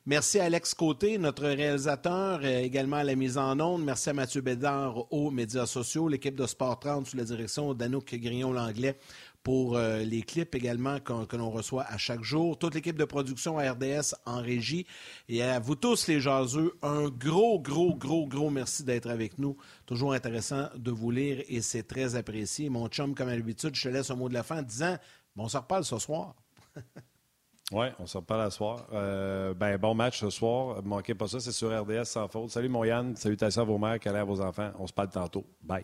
merci 0.06 0.38
à 0.38 0.44
Alex 0.44 0.72
Côté, 0.72 1.18
notre 1.18 1.46
réalisateur, 1.46 2.42
également 2.44 2.96
à 2.96 3.04
la 3.04 3.14
mise 3.16 3.36
en 3.36 3.60
onde, 3.60 3.84
merci 3.84 4.08
à 4.08 4.14
Mathieu 4.14 4.40
Bédard 4.40 5.12
aux 5.12 5.30
médias 5.30 5.66
sociaux, 5.66 6.08
l'équipe 6.08 6.36
de 6.36 6.46
Sport 6.46 6.78
30 6.78 7.06
sous 7.08 7.16
la 7.18 7.24
direction 7.24 7.74
d'Anouk 7.74 8.14
Grignon-Langlais 8.14 8.96
pour 9.42 9.76
euh, 9.76 10.00
les 10.00 10.22
clips 10.22 10.54
également 10.54 10.98
que, 11.00 11.36
l'on 11.36 11.50
reçoit 11.50 11.84
à 11.84 11.96
chaque 11.96 12.22
jour. 12.22 12.58
Toute 12.58 12.74
l'équipe 12.74 12.96
de 12.96 13.04
production 13.04 13.58
à 13.58 13.72
RDS 13.72 14.14
en 14.26 14.40
régie. 14.40 14.86
Et 15.28 15.42
à 15.42 15.58
vous 15.58 15.76
tous 15.76 16.06
les 16.08 16.20
jaseux, 16.20 16.74
un 16.82 17.08
gros, 17.08 17.58
gros, 17.60 17.94
gros, 17.94 18.26
gros 18.26 18.50
merci 18.50 18.84
d'être 18.84 19.08
avec 19.08 19.38
nous. 19.38 19.56
Toujours 19.86 20.12
intéressant 20.12 20.68
de 20.76 20.90
vous 20.90 21.10
lire 21.10 21.42
et 21.48 21.62
c'est 21.62 21.84
très 21.84 22.16
apprécié. 22.16 22.68
Mon 22.68 22.88
chum, 22.88 23.14
comme 23.14 23.28
à 23.28 23.36
l'habitude, 23.36 23.74
je 23.74 23.82
te 23.82 23.88
laisse 23.88 24.10
un 24.10 24.16
mot 24.16 24.28
de 24.28 24.34
la 24.34 24.42
fin 24.42 24.58
en 24.58 24.62
disant 24.62 24.96
bon, 25.34 25.44
on 25.44 25.48
se 25.48 25.56
reparle 25.56 25.84
ce 25.84 25.98
soir. 25.98 26.34
oui, 27.72 27.86
on 27.98 28.06
se 28.06 28.18
reparle 28.18 28.50
ce 28.50 28.56
soir. 28.58 28.86
Euh, 28.92 29.54
ben, 29.54 29.78
bon 29.78 29.94
match 29.94 30.20
ce 30.20 30.30
soir. 30.30 30.82
Manquez 30.84 31.14
pas 31.14 31.28
ça, 31.28 31.40
c'est 31.40 31.52
sur 31.52 31.70
RDS 31.70 32.04
sans 32.04 32.28
faute. 32.28 32.50
Salut 32.50 32.68
mon 32.68 32.84
Yann, 32.84 33.16
salutations 33.16 33.62
à 33.62 33.64
vos 33.64 33.78
mères, 33.78 33.98
câlins 33.98 34.20
à 34.20 34.24
vos 34.24 34.40
enfants. 34.40 34.70
On 34.78 34.86
se 34.86 34.92
parle 34.92 35.08
tantôt. 35.08 35.46
Bye. 35.62 35.82